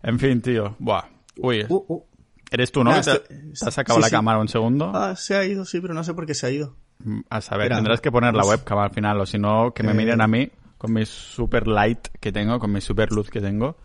En 0.03 0.19
fin, 0.19 0.41
tío. 0.41 0.75
Buah. 0.77 1.05
Uy. 1.37 1.65
Uh, 1.67 1.85
uh. 1.87 2.03
Eres 2.51 2.71
tú, 2.71 2.83
¿no? 2.83 2.91
Ah, 2.91 3.01
¿Te, 3.01 3.19
¿Te, 3.19 3.51
has 3.65 3.73
sacado 3.73 3.97
sí, 3.97 4.03
la 4.03 4.09
cámara 4.09 4.39
un 4.39 4.47
segundo? 4.47 4.91
Ah, 4.93 5.15
se 5.15 5.35
ha 5.35 5.43
ido, 5.43 5.65
sí, 5.65 5.81
pero 5.81 5.93
no 5.93 6.03
sé 6.03 6.13
por 6.13 6.25
qué 6.25 6.33
se 6.33 6.45
ha 6.45 6.51
ido. 6.51 6.75
Mm, 7.03 7.21
a 7.29 7.41
saber, 7.41 7.69
tendrás 7.69 7.99
que 7.99 8.11
poner 8.11 8.33
la 8.33 8.43
pues 8.43 8.59
webcam 8.59 8.79
al 8.79 8.91
final, 8.91 9.19
o 9.19 9.25
si 9.25 9.37
no, 9.37 9.73
que 9.73 9.83
me 9.83 9.91
eh... 9.91 9.95
miren 9.95 10.21
a 10.21 10.27
mí 10.27 10.49
con 10.77 10.93
mi 10.93 11.05
super 11.05 11.67
light 11.67 12.07
que 12.19 12.31
tengo, 12.31 12.59
con 12.59 12.71
mi 12.71 12.81
super 12.81 13.11
luz 13.11 13.29
que 13.29 13.41
tengo. 13.41 13.77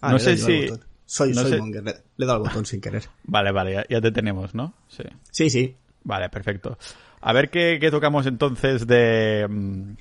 Ah, 0.00 0.12
no 0.12 0.18
sé 0.18 0.36
si... 0.36 0.68
Soy, 1.04 1.32
no 1.32 1.42
soy 1.42 1.52
sé... 1.52 1.58
Monger, 1.58 1.84
le, 1.84 1.92
le, 2.16 2.24
he 2.24 2.26
dado 2.26 2.42
al 2.42 2.48
botón 2.48 2.66
sin 2.66 2.80
querer. 2.80 3.04
Vale, 3.24 3.52
vale, 3.52 3.74
ya, 3.74 3.84
ya, 3.88 4.00
te 4.00 4.10
tenemos, 4.10 4.54
¿no? 4.54 4.74
Sí. 4.88 5.04
Sí, 5.30 5.50
sí. 5.50 5.76
Vale, 6.02 6.28
perfecto. 6.28 6.78
A 7.20 7.32
ver 7.32 7.50
qué, 7.50 7.78
qué 7.80 7.90
tocamos 7.90 8.26
entonces 8.26 8.86
de... 8.86 9.46
Mm, 9.48 9.92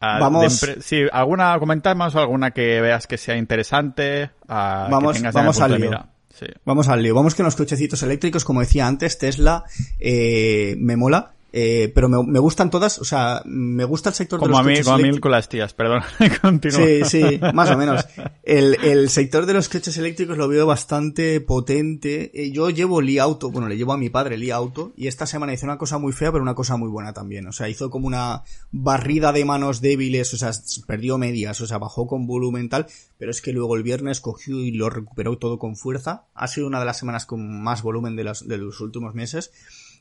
a, 0.00 0.18
vamos. 0.18 0.60
De, 0.60 0.80
sí, 0.80 1.02
alguna 1.12 1.58
comentar 1.58 1.94
más 1.94 2.14
o 2.14 2.20
alguna 2.20 2.52
que 2.52 2.80
veas 2.80 3.06
que 3.06 3.18
sea 3.18 3.36
interesante. 3.36 4.30
A, 4.48 4.88
vamos, 4.90 5.20
que 5.20 5.30
vamos 5.30 5.60
al 5.60 5.78
lío. 5.78 6.06
Sí. 6.30 6.46
Vamos 6.64 6.88
al 6.88 7.02
lío. 7.02 7.14
Vamos 7.14 7.34
que 7.34 7.42
los 7.42 7.54
cochecitos 7.54 8.02
eléctricos, 8.02 8.44
como 8.44 8.60
decía 8.60 8.86
antes, 8.86 9.18
Tesla 9.18 9.64
eh, 9.98 10.74
me 10.78 10.96
mola. 10.96 11.34
Eh, 11.52 11.90
pero 11.94 12.08
me, 12.08 12.22
me, 12.22 12.38
gustan 12.38 12.70
todas, 12.70 12.98
o 13.00 13.04
sea, 13.04 13.42
me 13.44 13.84
gusta 13.84 14.10
el 14.10 14.14
sector 14.14 14.38
como 14.38 14.48
de 14.48 14.52
los 14.52 14.60
a 14.60 14.62
mí, 14.62 14.72
coches 14.74 14.84
Como 14.86 14.96
a 14.96 14.98
mí 14.98 15.18
con 15.18 15.32
las 15.32 15.48
tías, 15.48 15.74
perdón, 15.74 16.02
continúa. 16.42 16.78
Sí, 16.78 17.04
sí, 17.04 17.40
más 17.54 17.70
o 17.70 17.76
menos. 17.76 18.06
El, 18.42 18.76
el 18.84 19.10
sector 19.10 19.46
de 19.46 19.54
los 19.54 19.68
coches 19.68 19.96
eléctricos 19.96 20.38
lo 20.38 20.46
veo 20.46 20.66
bastante 20.66 21.40
potente. 21.40 22.30
Eh, 22.34 22.52
yo 22.52 22.70
llevo 22.70 23.00
Li 23.00 23.18
Auto, 23.18 23.50
bueno, 23.50 23.68
le 23.68 23.76
llevo 23.76 23.92
a 23.92 23.98
mi 23.98 24.10
padre 24.10 24.38
Li 24.38 24.50
Auto, 24.50 24.92
y 24.96 25.08
esta 25.08 25.26
semana 25.26 25.52
hizo 25.52 25.66
una 25.66 25.78
cosa 25.78 25.98
muy 25.98 26.12
fea, 26.12 26.30
pero 26.30 26.42
una 26.42 26.54
cosa 26.54 26.76
muy 26.76 26.88
buena 26.88 27.12
también. 27.12 27.46
O 27.48 27.52
sea, 27.52 27.68
hizo 27.68 27.90
como 27.90 28.06
una 28.06 28.44
barrida 28.70 29.32
de 29.32 29.44
manos 29.44 29.80
débiles, 29.80 30.32
o 30.34 30.36
sea, 30.36 30.52
perdió 30.86 31.18
medias, 31.18 31.60
o 31.60 31.66
sea, 31.66 31.78
bajó 31.78 32.06
con 32.06 32.26
volumen 32.26 32.68
tal, 32.68 32.86
pero 33.18 33.32
es 33.32 33.42
que 33.42 33.52
luego 33.52 33.76
el 33.76 33.82
viernes 33.82 34.20
cogió 34.20 34.60
y 34.60 34.70
lo 34.70 34.88
recuperó 34.88 35.36
todo 35.36 35.58
con 35.58 35.76
fuerza. 35.76 36.26
Ha 36.34 36.46
sido 36.46 36.68
una 36.68 36.78
de 36.78 36.86
las 36.86 36.98
semanas 36.98 37.26
con 37.26 37.62
más 37.62 37.82
volumen 37.82 38.14
de 38.14 38.24
los, 38.24 38.46
de 38.46 38.58
los 38.58 38.80
últimos 38.80 39.14
meses. 39.14 39.50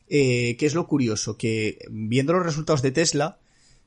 Eh, 0.10 0.58
¿Qué 0.58 0.66
es 0.66 0.74
lo 0.74 0.88
curioso? 0.88 1.38
Que 1.38 1.80
viendo 1.90 2.34
los 2.34 2.46
resultados 2.46 2.82
de 2.82 2.92
Tesla, 2.92 3.40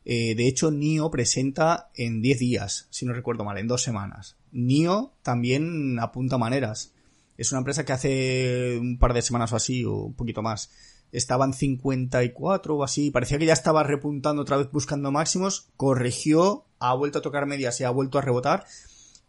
eh, 0.04 0.34
de 0.34 0.46
hecho 0.46 0.70
NIO 0.70 1.10
presenta 1.10 1.90
en 1.94 2.22
10 2.22 2.38
días, 2.38 2.86
si 2.90 3.04
no 3.04 3.12
recuerdo 3.12 3.44
mal, 3.44 3.58
en 3.58 3.68
dos 3.68 3.82
semanas. 3.82 4.36
NIO 4.52 5.12
también 5.22 5.98
apunta 5.98 6.38
maneras. 6.38 6.92
Es 7.36 7.50
una 7.50 7.58
empresa 7.58 7.84
que 7.84 7.92
hace 7.92 8.78
un 8.80 8.98
par 8.98 9.14
de 9.14 9.22
semanas 9.22 9.52
o 9.52 9.56
así, 9.56 9.84
o 9.84 9.94
un 9.94 10.14
poquito 10.14 10.42
más, 10.42 10.70
estaba 11.10 11.44
en 11.44 11.52
54 11.52 12.76
o 12.76 12.84
así, 12.84 13.10
parecía 13.10 13.38
que 13.38 13.46
ya 13.46 13.52
estaba 13.52 13.82
repuntando 13.82 14.42
otra 14.42 14.56
vez 14.56 14.70
buscando 14.70 15.10
máximos, 15.10 15.68
corrigió, 15.76 16.64
ha 16.78 16.94
vuelto 16.94 17.18
a 17.18 17.22
tocar 17.22 17.46
medias 17.46 17.80
y 17.80 17.84
ha 17.84 17.90
vuelto 17.90 18.18
a 18.18 18.22
rebotar, 18.22 18.64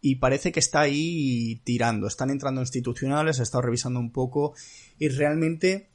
y 0.00 0.16
parece 0.16 0.52
que 0.52 0.60
está 0.60 0.80
ahí 0.80 1.60
tirando. 1.64 2.06
Están 2.06 2.30
entrando 2.30 2.60
institucionales, 2.60 3.38
he 3.38 3.42
estado 3.42 3.62
revisando 3.62 4.00
un 4.00 4.12
poco, 4.12 4.54
y 4.98 5.08
realmente 5.08 5.88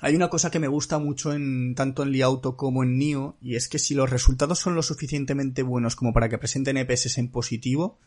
hay 0.00 0.14
una 0.14 0.28
cosa 0.28 0.50
que 0.50 0.60
me 0.60 0.68
gusta 0.68 0.98
mucho 0.98 1.32
en 1.32 1.74
tanto 1.74 2.04
en 2.04 2.12
Liauto 2.12 2.56
como 2.56 2.84
en 2.84 2.98
NIO 2.98 3.36
y 3.42 3.56
es 3.56 3.68
que 3.68 3.80
si 3.80 3.94
los 3.94 4.08
resultados 4.08 4.60
son 4.60 4.74
lo 4.76 4.82
suficientemente 4.82 5.62
buenos 5.62 5.96
como 5.96 6.12
para 6.12 6.28
que 6.28 6.38
presenten 6.38 6.76
EPS 6.76 7.18
en 7.18 7.28
positivo, 7.28 7.98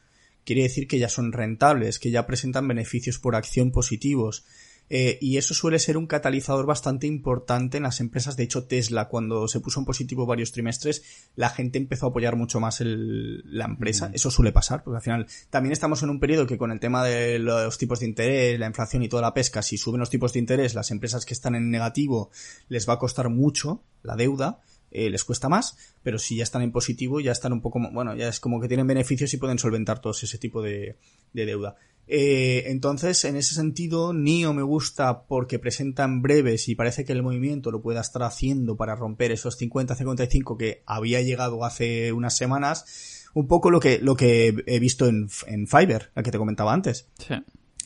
quiere 0.45 0.63
decir 0.63 0.87
que 0.87 0.99
ya 0.99 1.09
son 1.09 1.33
rentables, 1.33 1.99
que 1.99 2.09
ya 2.09 2.25
presentan 2.25 2.67
beneficios 2.67 3.19
por 3.19 3.35
acción 3.35 3.71
positivos. 3.71 4.45
Eh, 4.93 5.17
y 5.21 5.37
eso 5.37 5.53
suele 5.53 5.79
ser 5.79 5.95
un 5.95 6.05
catalizador 6.05 6.65
bastante 6.65 7.07
importante 7.07 7.77
en 7.77 7.83
las 7.83 8.01
empresas. 8.01 8.35
De 8.35 8.43
hecho, 8.43 8.65
Tesla, 8.65 9.07
cuando 9.07 9.47
se 9.47 9.61
puso 9.61 9.79
en 9.79 9.85
positivo 9.85 10.25
varios 10.25 10.51
trimestres, 10.51 11.01
la 11.37 11.49
gente 11.49 11.77
empezó 11.77 12.07
a 12.07 12.09
apoyar 12.09 12.35
mucho 12.35 12.59
más 12.59 12.81
el, 12.81 13.41
la 13.45 13.63
empresa. 13.63 14.09
Mm. 14.09 14.15
Eso 14.15 14.29
suele 14.29 14.51
pasar, 14.51 14.83
porque 14.83 14.97
al 14.97 15.01
final 15.01 15.27
también 15.49 15.71
estamos 15.71 16.03
en 16.03 16.09
un 16.09 16.19
periodo 16.19 16.45
que 16.45 16.57
con 16.57 16.73
el 16.73 16.81
tema 16.81 17.05
de 17.05 17.39
los 17.39 17.77
tipos 17.77 18.01
de 18.01 18.07
interés, 18.07 18.59
la 18.59 18.67
inflación 18.67 19.01
y 19.01 19.07
toda 19.07 19.21
la 19.21 19.33
pesca, 19.33 19.61
si 19.61 19.77
suben 19.77 20.01
los 20.01 20.09
tipos 20.09 20.33
de 20.33 20.39
interés, 20.39 20.75
las 20.75 20.91
empresas 20.91 21.25
que 21.25 21.33
están 21.33 21.55
en 21.55 21.71
negativo 21.71 22.29
les 22.67 22.89
va 22.89 22.95
a 22.95 22.99
costar 22.99 23.29
mucho 23.29 23.83
la 24.03 24.17
deuda. 24.17 24.59
Eh, 24.93 25.09
les 25.09 25.23
cuesta 25.23 25.47
más, 25.47 25.77
pero 26.03 26.19
si 26.19 26.35
ya 26.35 26.43
están 26.43 26.63
en 26.63 26.73
positivo, 26.73 27.21
ya 27.21 27.31
están 27.31 27.53
un 27.53 27.61
poco, 27.61 27.79
bueno, 27.93 28.13
ya 28.13 28.27
es 28.27 28.41
como 28.41 28.59
que 28.59 28.67
tienen 28.67 28.87
beneficios 28.87 29.33
y 29.33 29.37
pueden 29.37 29.57
solventar 29.57 30.01
todo 30.01 30.11
ese 30.11 30.37
tipo 30.37 30.61
de, 30.61 30.97
de 31.31 31.45
deuda. 31.45 31.77
Eh, 32.07 32.63
entonces, 32.67 33.23
en 33.25 33.35
ese 33.35 33.55
sentido, 33.55 34.13
NIO 34.13 34.53
me 34.53 34.63
gusta 34.63 35.23
porque 35.27 35.59
presenta 35.59 36.03
en 36.03 36.21
breves 36.21 36.67
y 36.67 36.75
parece 36.75 37.05
que 37.05 37.13
el 37.13 37.23
movimiento 37.23 37.71
lo 37.71 37.81
pueda 37.81 38.01
estar 38.01 38.23
haciendo 38.23 38.75
para 38.75 38.95
romper 38.95 39.31
esos 39.31 39.59
50-55 39.59 40.57
que 40.57 40.83
había 40.85 41.21
llegado 41.21 41.63
hace 41.63 42.11
unas 42.11 42.35
semanas. 42.35 43.29
Un 43.33 43.47
poco 43.47 43.71
lo 43.71 43.79
que, 43.79 43.99
lo 43.99 44.15
que 44.15 44.53
he 44.65 44.79
visto 44.79 45.07
en, 45.07 45.29
en 45.47 45.67
Fiverr, 45.67 46.11
la 46.15 46.23
que 46.23 46.31
te 46.31 46.37
comentaba 46.37 46.73
antes. 46.73 47.07
Sí. 47.17 47.35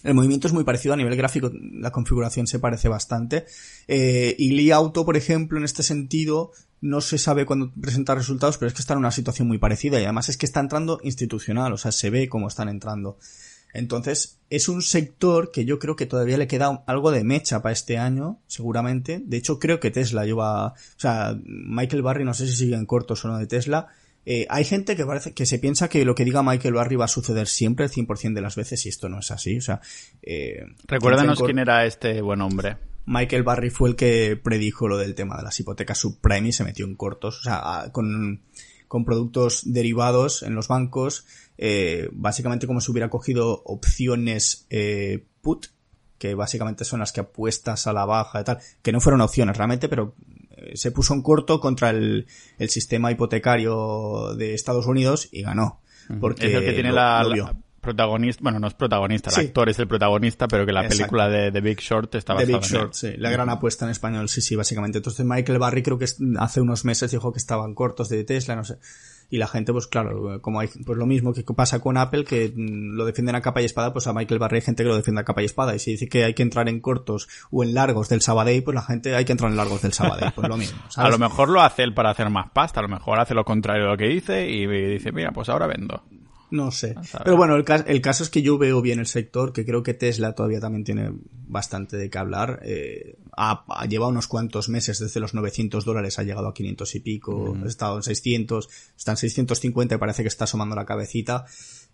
El 0.05 0.13
movimiento 0.13 0.47
es 0.47 0.53
muy 0.53 0.63
parecido 0.63 0.93
a 0.93 0.97
nivel 0.97 1.15
gráfico, 1.15 1.51
la 1.51 1.91
configuración 1.91 2.45
se 2.45 2.59
parece 2.59 2.87
bastante. 2.87 3.45
Eh, 3.87 4.35
y 4.37 4.51
Li 4.51 4.69
Auto, 4.69 5.03
por 5.03 5.17
ejemplo, 5.17 5.57
en 5.57 5.63
este 5.63 5.81
sentido, 5.81 6.51
no 6.79 7.01
se 7.01 7.17
sabe 7.17 7.47
cuándo 7.47 7.73
presentar 7.73 8.15
resultados, 8.15 8.59
pero 8.59 8.67
es 8.67 8.75
que 8.75 8.81
está 8.81 8.93
en 8.93 8.99
una 8.99 9.09
situación 9.09 9.47
muy 9.47 9.57
parecida 9.57 9.99
y 9.99 10.03
además 10.03 10.29
es 10.29 10.37
que 10.37 10.45
está 10.45 10.59
entrando 10.59 10.99
institucional, 11.03 11.73
o 11.73 11.77
sea, 11.77 11.91
se 11.91 12.11
ve 12.11 12.29
cómo 12.29 12.47
están 12.47 12.69
entrando. 12.69 13.17
Entonces, 13.75 14.39
es 14.49 14.69
un 14.69 14.81
sector 14.81 15.51
que 15.51 15.65
yo 15.65 15.79
creo 15.79 15.95
que 15.95 16.05
todavía 16.05 16.37
le 16.37 16.47
queda 16.47 16.83
algo 16.87 17.11
de 17.11 17.23
mecha 17.23 17.61
para 17.61 17.73
este 17.73 17.97
año, 17.97 18.39
seguramente. 18.47 19.21
De 19.23 19.37
hecho, 19.37 19.59
creo 19.59 19.79
que 19.79 19.91
Tesla 19.91 20.25
lleva, 20.25 20.67
o 20.67 20.73
sea, 20.97 21.37
Michael 21.45 22.01
Barry, 22.01 22.25
no 22.25 22.33
sé 22.33 22.47
si 22.47 22.55
siguen 22.55 22.85
cortos 22.85 23.23
o 23.25 23.27
no 23.27 23.37
de 23.37 23.47
Tesla, 23.47 23.87
eh, 24.25 24.47
hay 24.49 24.65
gente 24.65 24.95
que 24.95 25.05
parece 25.05 25.33
que 25.33 25.45
se 25.45 25.59
piensa 25.59 25.87
que 25.87 26.03
lo 26.03 26.15
que 26.15 26.25
diga 26.25 26.41
Michael 26.41 26.73
Barry 26.73 26.95
va 26.95 27.05
a 27.05 27.09
suceder 27.09 27.47
siempre 27.47 27.85
el 27.85 27.91
100% 27.91 28.33
de 28.33 28.41
las 28.41 28.55
veces 28.55 28.83
y 28.85 28.89
esto 28.89 29.07
no 29.07 29.19
es 29.19 29.29
así. 29.29 29.57
O 29.57 29.61
sea, 29.61 29.81
eh, 30.23 30.65
Recuérdanos 30.87 31.41
quién 31.41 31.59
era 31.59 31.85
este 31.85 32.21
buen 32.21 32.41
hombre. 32.41 32.77
Michael 33.05 33.43
Barry 33.43 33.69
fue 33.69 33.89
el 33.89 33.95
que 33.95 34.39
predijo 34.41 34.87
lo 34.87 34.97
del 34.97 35.13
tema 35.13 35.37
de 35.37 35.43
las 35.43 35.59
hipotecas 35.59 35.99
subprime 35.99 36.49
y 36.49 36.51
se 36.53 36.63
metió 36.63 36.85
en 36.85 36.95
cortos, 36.95 37.39
o 37.39 37.43
sea, 37.43 37.89
con, 37.91 38.41
con 38.87 39.05
productos 39.05 39.61
derivados 39.71 40.41
en 40.41 40.55
los 40.55 40.67
bancos, 40.67 41.25
eh, 41.57 42.09
básicamente 42.11 42.67
como 42.67 42.81
si 42.81 42.91
hubiera 42.91 43.09
cogido 43.09 43.61
opciones 43.65 44.65
eh, 44.69 45.25
put, 45.41 45.67
que 46.17 46.33
básicamente 46.35 46.85
son 46.85 46.99
las 47.01 47.11
que 47.11 47.21
apuestas 47.21 47.87
a 47.87 47.93
la 47.93 48.05
baja 48.05 48.41
y 48.41 48.43
tal, 48.43 48.59
que 48.81 48.91
no 48.91 49.01
fueron 49.01 49.21
opciones 49.21 49.57
realmente, 49.57 49.89
pero 49.89 50.15
se 50.73 50.91
puso 50.91 51.13
en 51.13 51.21
corto 51.21 51.59
contra 51.59 51.89
el, 51.89 52.27
el 52.57 52.69
sistema 52.69 53.11
hipotecario 53.11 54.33
de 54.35 54.53
Estados 54.53 54.85
Unidos 54.87 55.27
y 55.31 55.41
ganó. 55.43 55.81
Porque 56.19 56.47
es 56.47 56.53
el 56.53 56.63
que 56.65 56.73
tiene 56.73 56.89
lo- 56.89 56.95
la, 56.95 57.23
lo 57.23 57.33
vio. 57.33 57.45
la 57.45 57.55
protagonista, 57.81 58.39
bueno, 58.41 58.59
no 58.59 58.67
es 58.67 58.73
protagonista, 58.73 59.29
el 59.29 59.35
Sí. 59.35 59.41
actor 59.41 59.69
es 59.69 59.77
el 59.79 59.87
protagonista, 59.87 60.47
pero 60.47 60.65
que 60.65 60.71
la 60.71 60.81
Exacto. 60.81 60.97
película 60.97 61.29
de 61.29 61.51
The 61.51 61.61
Big 61.61 61.79
Short 61.81 62.15
está 62.15 62.35
The 62.35 62.45
basada 62.45 62.59
Big 62.59 62.69
en 62.69 62.75
él. 62.75 62.81
Short, 62.81 62.93
sí. 62.93 63.13
La 63.17 63.29
gran 63.29 63.49
apuesta 63.49 63.85
en 63.85 63.91
español, 63.91 64.29
sí, 64.29 64.41
sí, 64.41 64.55
básicamente. 64.55 64.97
Entonces 64.99 65.25
Michael 65.25 65.59
Barry 65.59 65.83
creo 65.83 65.97
que 65.99 66.07
hace 66.39 66.61
unos 66.61 66.85
meses 66.85 67.11
dijo 67.11 67.31
que 67.31 67.37
estaban 67.39 67.75
cortos 67.75 68.09
de 68.09 68.23
Tesla, 68.23 68.55
no 68.55 68.63
sé. 68.63 68.77
Y 69.29 69.37
la 69.37 69.47
gente, 69.47 69.71
pues 69.71 69.87
claro, 69.87 70.41
como 70.41 70.59
hay, 70.59 70.67
pues 70.85 70.97
lo 70.97 71.05
mismo 71.05 71.33
que 71.33 71.43
pasa 71.43 71.79
con 71.79 71.97
Apple, 71.97 72.23
que 72.23 72.53
mm, 72.55 72.95
lo 72.95 73.05
defienden 73.05 73.35
a 73.35 73.41
capa 73.41 73.61
y 73.61 73.65
espada, 73.65 73.93
pues 73.93 74.07
a 74.07 74.13
Michael 74.13 74.39
Barry 74.39 74.57
hay 74.57 74.61
gente 74.61 74.83
que 74.83 74.89
lo 74.89 74.95
defiende 74.95 75.21
a 75.21 75.25
capa 75.25 75.41
y 75.41 75.45
espada. 75.45 75.75
Y 75.75 75.79
si 75.79 75.91
dice 75.91 76.07
que 76.07 76.23
hay 76.23 76.33
que 76.33 76.43
entrar 76.43 76.69
en 76.69 76.79
cortos 76.79 77.27
o 77.51 77.63
en 77.63 77.73
largos 77.73 78.09
del 78.09 78.21
Sabadell, 78.21 78.63
pues 78.63 78.75
la 78.75 78.83
gente 78.83 79.15
hay 79.15 79.25
que 79.25 79.31
entrar 79.31 79.51
en 79.51 79.57
largos 79.57 79.81
del 79.81 79.93
Sabadell, 79.93 80.31
pues 80.33 80.47
lo 80.47 80.57
mismo. 80.57 80.79
A 80.95 81.09
lo 81.09 81.17
mejor 81.17 81.49
lo 81.49 81.61
hace 81.61 81.83
él 81.83 81.93
para 81.93 82.11
hacer 82.11 82.29
más 82.29 82.49
pasta, 82.51 82.79
a 82.79 82.83
lo 82.83 82.89
mejor 82.89 83.19
hace 83.19 83.33
lo 83.33 83.43
contrario 83.43 83.83
de 83.83 83.89
lo 83.91 83.97
que 83.97 84.07
dice 84.07 84.49
y 84.49 84.65
dice, 84.65 85.11
mira, 85.11 85.31
pues 85.31 85.49
ahora 85.49 85.67
vendo. 85.67 86.03
No 86.51 86.71
sé. 86.71 86.95
Pero 87.23 87.37
bueno, 87.37 87.55
el, 87.55 87.65
el 87.87 88.01
caso 88.01 88.23
es 88.23 88.29
que 88.29 88.41
yo 88.41 88.57
veo 88.57 88.81
bien 88.81 88.99
el 88.99 89.07
sector, 89.07 89.51
que 89.51 89.65
creo 89.65 89.83
que 89.83 89.93
Tesla 89.93 90.33
todavía 90.33 90.59
también 90.59 90.83
tiene 90.83 91.11
bastante 91.47 91.97
de 91.97 92.09
qué 92.09 92.17
hablar. 92.17 92.61
Eh, 92.63 93.17
ha, 93.37 93.65
ha 93.67 93.85
llevado 93.85 94.11
unos 94.11 94.27
cuantos 94.27 94.69
meses, 94.69 94.99
desde 94.99 95.19
los 95.19 95.33
900 95.33 95.85
dólares 95.85 96.19
ha 96.19 96.23
llegado 96.23 96.47
a 96.47 96.53
500 96.53 96.95
y 96.95 96.99
pico, 96.99 97.57
ha 97.63 97.67
estado 97.67 97.97
en 97.97 98.03
600, 98.03 98.69
está 98.97 99.11
en 99.11 99.17
650 99.17 99.95
y 99.95 99.97
parece 99.97 100.21
que 100.23 100.27
está 100.27 100.45
asomando 100.45 100.75
la 100.75 100.85
cabecita. 100.85 101.45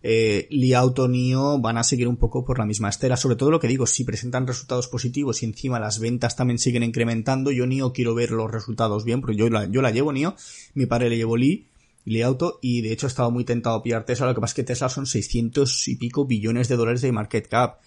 Eh, 0.04 0.48
Li 0.50 0.74
Auto, 0.74 1.08
NIO 1.08 1.60
van 1.60 1.78
a 1.78 1.84
seguir 1.84 2.08
un 2.08 2.18
poco 2.18 2.44
por 2.44 2.58
la 2.58 2.66
misma 2.66 2.90
estela. 2.90 3.18
Sobre 3.18 3.36
todo 3.36 3.52
lo 3.52 3.60
que 3.60 3.68
digo, 3.68 3.86
si 3.86 4.04
presentan 4.04 4.48
resultados 4.48 4.88
positivos 4.88 5.44
y 5.44 5.46
encima 5.46 5.80
las 5.80 6.00
ventas 6.00 6.36
también 6.36 6.58
siguen 6.58 6.84
incrementando, 6.84 7.52
yo 7.52 7.68
NIO 7.68 7.94
quiero 7.94 8.16
ver 8.16 8.32
los 8.32 8.50
resultados 8.50 9.06
bien, 9.06 9.22
porque 9.22 9.36
yo 9.36 9.50
la, 9.50 9.66
yo 9.66 9.82
la 9.82 9.92
llevo 9.92 10.12
NIO, 10.12 10.36
mi 10.74 10.86
padre 10.88 11.10
le 11.10 11.18
llevó 11.18 11.38
Li, 11.38 11.68
Li 12.06 12.22
Auto 12.24 12.60
y 12.62 12.82
de 12.82 12.92
hecho 12.92 13.06
he 13.06 13.10
estado 13.10 13.30
muy 13.30 13.46
tentado 13.46 13.76
a 13.76 13.84
pillar 13.84 14.06
Tesla, 14.06 14.26
lo 14.26 14.34
que 14.34 14.42
pasa 14.42 14.52
es 14.52 14.56
que 14.56 14.64
Tesla 14.64 14.90
son 14.90 15.06
600 15.06 15.88
y 15.88 15.96
pico 15.96 16.26
billones 16.26 16.68
de 16.68 16.76
dólares 16.76 17.02
de 17.02 17.12
market 17.12 17.48
cap. 17.48 17.80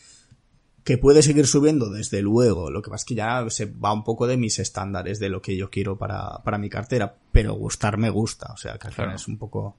Que 0.85 0.99
puede 0.99 1.23
seguir 1.23 1.47
subiendo, 1.47 1.89
desde 1.91 2.21
luego. 2.21 2.71
Lo 2.71 2.83
que 2.83 2.91
pasa 2.91 3.03
es 3.03 3.07
que 3.07 3.15
ya 3.15 3.49
se 3.49 3.65
va 3.67 3.93
un 3.93 4.05
poco 4.05 4.27
de 4.27 4.37
mis 4.37 4.59
estándares, 4.59 5.19
de 5.19 5.31
lo 5.31 5.41
que 5.41 5.57
yo 5.57 5.71
quiero 5.71 5.97
para, 5.97 6.43
para 6.45 6.59
mi 6.59 6.69
cartera. 6.69 7.15
Pero 7.33 7.55
gustar 7.55 7.97
me 7.97 8.11
gusta. 8.11 8.53
O 8.53 8.57
sea, 8.59 8.77
que 8.79 8.89
al 8.89 8.93
final 8.93 9.07
Claro. 9.09 9.17
es 9.17 9.27
un 9.29 9.39
poco... 9.39 9.79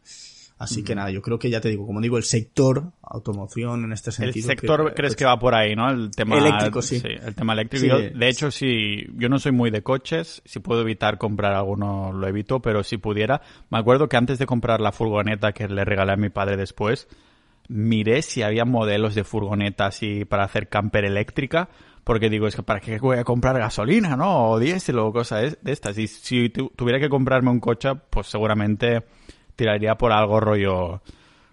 Así 0.57 0.85
que 0.85 0.95
nada, 0.95 1.11
yo 1.11 1.21
creo 1.21 1.37
que 1.37 1.49
ya 1.49 1.59
te 1.59 1.67
digo, 1.67 1.85
como 1.85 1.99
digo, 1.99 2.15
el 2.15 2.23
sector 2.23 2.93
automoción 3.01 3.83
en 3.83 3.91
este 3.91 4.11
El 4.11 4.15
sentido. 4.15 4.47
sector 4.47 4.87
que- 4.87 4.93
crees 4.93 5.15
que 5.17 5.25
va 5.25 5.37
por 5.37 5.53
ahí, 5.53 5.75
¿no? 5.75 5.89
El 5.89 6.11
tema 6.11 6.37
Eléctrico, 6.37 6.81
sí. 6.81 7.01
el 7.03 7.35
tema 7.35 7.51
eléctrico. 7.51 7.83
Sí. 7.83 7.89
Yo, 7.91 8.17
de 8.17 8.29
hecho, 8.29 8.51
si 8.51 9.05
yo 9.17 9.27
no 9.27 9.37
soy 9.37 9.51
muy 9.51 9.69
de 9.69 9.83
coches, 9.83 10.41
si 10.45 10.59
puedo 10.59 10.79
evitar 10.79 11.17
comprar 11.17 11.53
alguno 11.53 12.13
lo 12.13 12.25
evito, 12.25 12.61
pero 12.61 12.83
si 12.85 12.95
pudiera, 12.97 13.41
me 13.69 13.79
acuerdo 13.79 14.07
que 14.07 14.15
antes 14.15 14.39
de 14.39 14.45
comprar 14.45 14.79
la 14.79 14.93
furgoneta 14.93 15.51
que 15.51 15.67
le 15.67 15.83
regalé 15.83 16.13
a 16.13 16.17
mi 16.17 16.29
padre 16.29 16.55
después, 16.55 17.09
miré 17.67 18.21
si 18.21 18.41
había 18.43 18.65
modelos 18.65 19.15
de 19.15 19.23
furgoneta 19.23 19.87
así 19.87 20.25
para 20.25 20.43
hacer 20.43 20.69
camper 20.69 21.05
eléctrica, 21.05 21.69
porque 22.03 22.29
digo, 22.29 22.47
es 22.47 22.55
que 22.55 22.63
para 22.63 22.79
qué 22.79 22.97
voy 22.99 23.17
a 23.17 23.23
comprar 23.23 23.57
gasolina, 23.57 24.15
¿no? 24.15 24.49
O 24.51 24.59
diésel 24.59 24.99
o 24.99 25.11
cosas 25.11 25.57
de 25.61 25.71
estas. 25.71 25.97
Y 25.97 26.07
si 26.07 26.49
tu- 26.49 26.69
tuviera 26.75 26.99
que 26.99 27.09
comprarme 27.09 27.49
un 27.49 27.59
coche, 27.59 27.89
pues 28.09 28.27
seguramente 28.27 29.03
tiraría 29.55 29.95
por 29.95 30.11
algo 30.11 30.39
rollo 30.39 31.01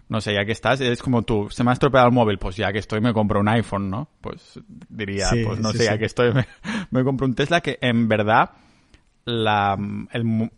no 0.09 0.21
sé, 0.21 0.33
ya 0.33 0.45
que 0.45 0.51
estás, 0.51 0.79
es 0.81 1.01
como 1.01 1.23
tú, 1.23 1.47
se 1.49 1.63
me 1.63 1.71
ha 1.71 1.73
estropeado 1.73 2.05
el 2.07 2.13
móvil, 2.13 2.37
pues 2.37 2.55
ya 2.55 2.71
que 2.71 2.77
estoy 2.77 3.01
me 3.01 3.13
compro 3.13 3.39
un 3.39 3.47
iPhone, 3.47 3.89
¿no? 3.89 4.09
Pues 4.21 4.59
diría, 4.89 5.29
Sí, 5.31 5.43
pues 5.43 5.59
no 5.59 5.71
sí, 5.71 5.79
sé, 5.79 5.85
ya 5.85 5.97
que 5.97 6.05
estoy 6.05 6.31
me, 6.33 6.45
me 6.91 7.03
compro 7.03 7.25
un 7.25 7.33
Tesla 7.33 7.61
que 7.61 7.79
en 7.81 8.07
verdad 8.07 8.51
la, 9.25 9.75
el 10.11 10.51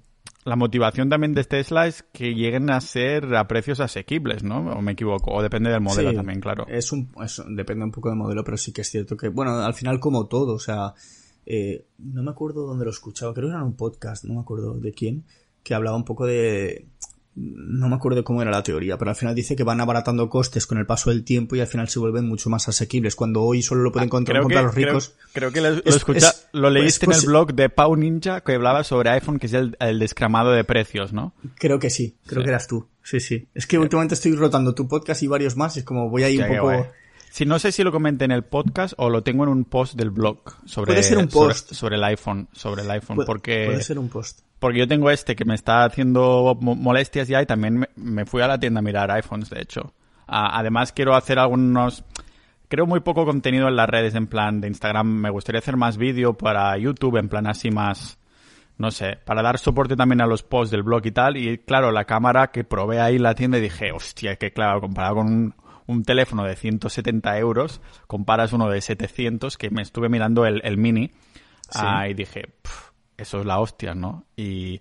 la 0.46 0.56
motivación 0.56 1.10
también 1.10 1.34
de 1.34 1.44
Tesla 1.44 1.88
es 1.88 2.04
que 2.14 2.34
lleguen 2.36 2.70
a 2.70 2.80
ser 2.80 3.36
a 3.36 3.48
precios 3.48 3.80
asequibles, 3.80 4.44
¿no? 4.44 4.60
O 4.74 4.82
me 4.82 4.92
equivoco, 4.94 5.32
o 5.34 5.42
depende 5.42 5.72
del 5.72 5.82
modelo 5.82 6.12
Sí, 6.12 6.16
también, 6.16 6.40
claro. 6.40 6.66
Es 6.68 6.92
un, 6.92 7.10
es- 7.24 7.42
depende 7.50 7.84
un 7.84 7.92
poco 7.92 8.10
del 8.10 8.18
modelo, 8.18 8.44
pero 8.44 8.56
sí 8.56 8.72
que 8.72 8.82
es 8.82 8.90
cierto 8.90 9.18
que, 9.18 9.28
bueno, 9.30 9.56
al 9.60 9.74
final 9.74 10.00
como 10.00 10.28
todo, 10.28 10.54
o 10.54 10.60
sea, 10.60 10.94
eh, 11.48 11.86
no 11.98 12.24
me 12.24 12.32
acuerdo 12.32 12.66
dónde 12.68 12.86
lo 12.86 12.92
escuchaba, 12.92 13.34
creo 13.34 13.48
que 13.48 13.52
era 13.54 13.60
en 13.62 13.66
un 13.68 13.76
podcast, 13.76 14.24
no 14.26 14.36
me 14.36 14.42
acuerdo 14.42 14.76
de 14.80 14.92
quién, 14.94 15.26
que 15.64 15.74
hablaba 15.74 15.98
un 15.98 16.06
poco 16.06 16.28
de, 16.28 16.86
no 17.36 17.90
me 17.90 17.96
acuerdo 17.96 18.24
cómo 18.24 18.42
era 18.42 18.50
la 18.52 18.64
teoría, 18.64 18.98
pero 18.98 19.12
al 19.12 19.16
final 19.18 19.36
dice 19.36 19.56
que 19.58 19.64
van 19.64 19.82
abaratando 19.82 20.30
costes 20.30 20.66
con 20.66 20.78
el 20.78 20.86
paso 20.86 21.10
del 21.10 21.24
tiempo 21.26 21.56
y 21.56 21.60
al 21.60 21.68
final 21.68 21.90
se 21.90 22.00
vuelven 22.00 22.28
mucho 22.28 22.50
más 22.50 22.68
asequibles, 22.70 23.16
cuando 23.16 23.44
hoy 23.44 23.62
solo 23.62 23.82
lo 23.84 23.92
pueden 23.92 24.08
encontrar, 24.08 24.38
Ah, 24.56 24.62
los 24.62 24.74
ricos. 24.74 25.16
creo 25.34 25.52
que 25.52 25.60
lo, 25.62 25.72
lo 25.72 25.78
Es- 25.84 25.96
escucha- 25.98 26.30
es- 26.30 26.48
lo 26.54 26.70
leíste 26.70 27.06
pues- 27.06 27.18
en 27.18 27.24
el 27.24 27.28
blog 27.30 27.54
de 27.54 27.70
Pau 27.70 27.96
Ninja 27.98 28.42
que 28.42 28.54
hablaba 28.54 28.84
sobre 28.86 29.10
iPhone, 29.10 29.38
que 29.40 29.48
es 29.48 29.54
el, 29.54 29.76
el 29.82 30.00
descramado 30.00 30.52
de 30.52 30.64
precios, 30.64 31.12
¿no? 31.12 31.34
Creo 31.56 31.78
que 31.80 31.90
sí, 31.90 32.16
creo 32.26 32.42
Sí. 32.42 32.46
que 32.46 32.50
eras 32.52 32.68
tú, 32.68 32.88
sí, 33.04 33.20
sí. 33.20 33.48
Es 33.54 33.68
que 33.68 33.78
últimamente 33.78 34.14
estoy 34.16 34.34
rotando 34.36 34.74
tu 34.74 34.88
podcast 34.88 35.22
y 35.22 35.28
varios 35.28 35.58
más, 35.58 35.76
y 35.76 35.80
es 35.80 35.86
como 35.86 36.10
voy 36.10 36.24
ahí 36.24 36.38
Ya, 36.38 36.50
un 36.50 36.56
poco... 36.58 36.88
Si 37.36 37.46
no 37.46 37.60
sé 37.60 37.74
si 37.74 37.84
lo 37.84 37.92
comenté 37.92 38.24
en 38.24 38.32
el 38.32 38.44
podcast 38.44 38.94
o 38.96 39.10
lo 39.10 39.22
tengo 39.22 39.44
en 39.44 39.50
un 39.50 39.66
post 39.66 39.96
del 39.96 40.10
blog 40.10 40.40
sobre, 40.66 40.94
Puede 40.94 41.04
ser 41.04 41.18
un 41.18 41.28
post. 41.28 41.74
sobre, 41.74 41.98
el 41.98 42.04
iPhone, 42.06 42.48
sobre 42.54 42.84
el 42.84 42.92
iPhone, 42.92 43.18
porque 43.26 43.66
puede 43.66 43.82
ser 43.84 44.00
un 44.00 44.08
post. 44.08 44.40
porque 44.58 44.80
yo 44.80 44.88
tengo 44.88 45.12
este 45.12 45.36
que 45.36 45.44
me 45.44 45.54
está 45.54 45.84
haciendo 45.84 46.58
mo- 46.62 46.76
molestias 46.76 47.28
ya 47.28 47.42
y 47.42 47.46
también 47.46 47.78
me, 47.80 47.90
me 47.98 48.26
fui 48.26 48.42
a 48.42 48.48
la 48.48 48.58
tienda 48.58 48.80
a 48.80 48.84
mirar 48.84 49.12
iPhones, 49.12 49.50
de 49.50 49.62
hecho. 49.62 49.94
Ah, 50.28 50.58
además 50.58 50.94
quiero 50.94 51.14
hacer 51.14 51.38
algunos 51.38 52.06
creo 52.70 52.86
muy 52.86 53.02
poco 53.02 53.26
contenido 53.26 53.68
en 53.68 53.76
las 53.76 53.90
redes 53.90 54.16
en 54.16 54.28
plan 54.28 54.62
de 54.62 54.70
Instagram, 54.70 55.06
me 55.06 55.30
gustaría 55.30 55.60
hacer 55.60 55.76
más 55.76 55.98
vídeo 55.98 56.36
para 56.36 56.78
YouTube 56.78 57.18
en 57.18 57.28
plan 57.28 57.48
así 57.48 57.70
más 57.70 58.18
no 58.78 58.92
sé, 58.92 59.18
para 59.26 59.42
dar 59.42 59.58
soporte 59.60 59.98
también 59.98 60.22
a 60.22 60.26
los 60.28 60.42
posts 60.44 60.72
del 60.72 60.84
blog 60.84 61.06
y 61.06 61.12
tal. 61.12 61.36
Y 61.38 61.58
claro, 61.60 61.92
la 61.92 62.04
cámara 62.06 62.48
que 62.52 62.64
probé 62.66 63.00
ahí 63.02 63.16
en 63.18 63.24
la 63.24 63.34
tienda 63.36 63.58
y 63.58 63.62
dije, 63.62 63.92
hostia, 63.94 64.36
que 64.38 64.52
claro, 64.52 64.82
comparado 64.82 65.16
con 65.16 65.28
un, 65.28 65.56
un 65.88 66.04
teléfono 66.04 66.44
de 66.44 66.56
170 66.56 67.38
euros, 67.38 67.82
comparas 68.08 68.54
uno 68.54 68.70
de 68.70 68.82
700, 68.82 69.58
que 69.58 69.70
me 69.70 69.82
estuve 69.82 70.10
mirando 70.10 70.46
el, 70.46 70.62
el 70.64 70.78
mini, 70.78 71.12
Sí. 71.70 71.80
ah, 71.82 72.08
y 72.08 72.14
dije, 72.14 72.48
"Pf, 72.62 72.92
eso 73.18 73.40
es 73.40 73.46
la 73.46 73.60
hostia, 73.60 73.96
¿no? 73.96 74.26
Y, 74.36 74.80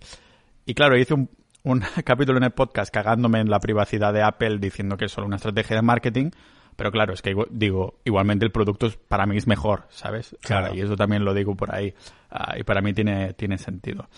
y 0.65 0.73
claro, 0.75 0.97
hice 0.97 1.13
un, 1.15 1.29
un 1.63 1.81
capítulo 2.05 2.37
en 2.37 2.43
el 2.43 2.51
podcast 2.51 2.93
cagándome 2.93 3.39
en 3.39 3.49
la 3.49 3.59
privacidad 3.59 4.13
de 4.13 4.21
Apple 4.21 4.59
diciendo 4.59 4.95
que 4.97 5.05
es 5.05 5.11
solo 5.11 5.25
una 5.27 5.37
estrategia 5.37 5.75
de 5.77 5.81
marketing. 5.81 6.29
Pero 6.75 6.91
claro, 6.91 7.13
es 7.13 7.21
que 7.21 7.33
digo, 7.51 7.99
igualmente 8.03 8.43
el 8.45 8.51
producto 8.51 8.87
es- 8.87 8.97
para 8.97 9.25
mí 9.25 9.37
es 9.37 9.47
mejor, 9.47 9.85
¿sabes? 9.89 10.35
Claro. 10.41 10.75
Y 10.75 10.81
eso 10.81 10.95
también 10.97 11.23
lo 11.23 11.33
digo 11.33 11.55
por 11.55 11.73
ahí. 11.73 11.93
Ah, 12.29 12.55
y 12.59 12.63
para 12.63 12.81
mí 12.81 12.93
tiene, 12.93 13.33
tiene 13.33 13.57
sentido. 13.57 14.09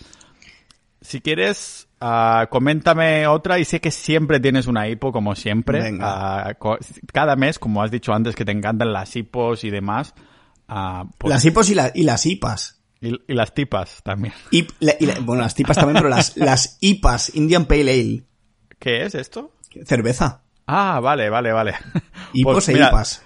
Si 1.00 1.20
quieres, 1.20 1.88
ah, 2.00 2.48
coméntame 2.50 3.26
otra 3.28 3.58
y 3.58 3.64
sé 3.64 3.80
que 3.80 3.90
siempre 3.90 4.40
tienes 4.40 4.66
una 4.66 4.88
hipo, 4.88 5.12
como 5.12 5.34
siempre. 5.36 5.80
Venga. 5.80 6.48
Ah, 6.48 6.56
cada 7.12 7.36
mes, 7.36 7.58
como 7.58 7.82
has 7.82 7.90
dicho 7.90 8.12
antes, 8.12 8.34
que 8.34 8.44
te 8.44 8.52
encantan 8.52 8.92
las 8.92 9.14
hipos 9.16 9.62
y 9.64 9.70
demás. 9.70 10.14
ah, 10.66 11.04
pues- 11.18 11.30
Las 11.32 11.44
hipos 11.44 11.70
y, 11.70 11.74
la- 11.74 11.92
y 11.94 12.02
las 12.02 12.26
hipas. 12.26 12.82
y, 13.00 13.08
y 13.10 13.34
las 13.34 13.54
tipas 13.54 14.02
también. 14.02 14.34
Y, 14.50 14.66
la- 14.80 14.94
y 14.98 15.06
la- 15.06 15.20
bueno, 15.20 15.42
las 15.42 15.54
tipas 15.54 15.76
también, 15.76 15.96
pero 16.02 16.08
las, 16.08 16.36
las 16.36 16.78
IPAs, 16.80 17.34
Indian 17.36 17.64
Pale 17.66 17.82
Ale. 17.92 18.24
¿Qué 18.80 19.04
es 19.04 19.14
esto? 19.14 19.52
Cerveza. 19.86 20.42
Ah, 20.66 20.98
vale, 21.00 21.30
vale, 21.30 21.52
vale. 21.52 21.74
Hipos 22.32 22.54
Pues 22.54 22.68
e 22.70 22.72
mira, 22.74 22.88
IPAs. 22.88 23.22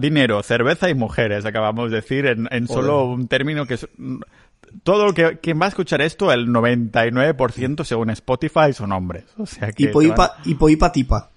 dinero, 0.00 0.42
cerveza 0.42 0.88
y 0.88 0.94
mujeres, 0.94 1.44
acabamos 1.44 1.90
de 1.90 1.96
decir, 1.96 2.26
en, 2.26 2.66
solo 2.68 3.04
un 3.06 3.26
término 3.28 3.66
que 3.66 3.74
es... 3.74 3.86
Todo 4.82 5.06
lo 5.06 5.14
que 5.14 5.38
quien 5.38 5.60
va 5.60 5.66
a 5.66 5.68
escuchar 5.68 6.02
esto, 6.02 6.32
el 6.32 6.48
99% 6.48 7.84
según 7.84 8.10
Spotify 8.10 8.72
son 8.72 8.92
hombres. 8.92 9.24
O 9.38 9.46
sea 9.46 9.72
que 9.72 9.84
hipoipa, 9.84 10.36
hipoipa 10.44 10.92
tipa. 10.92 11.30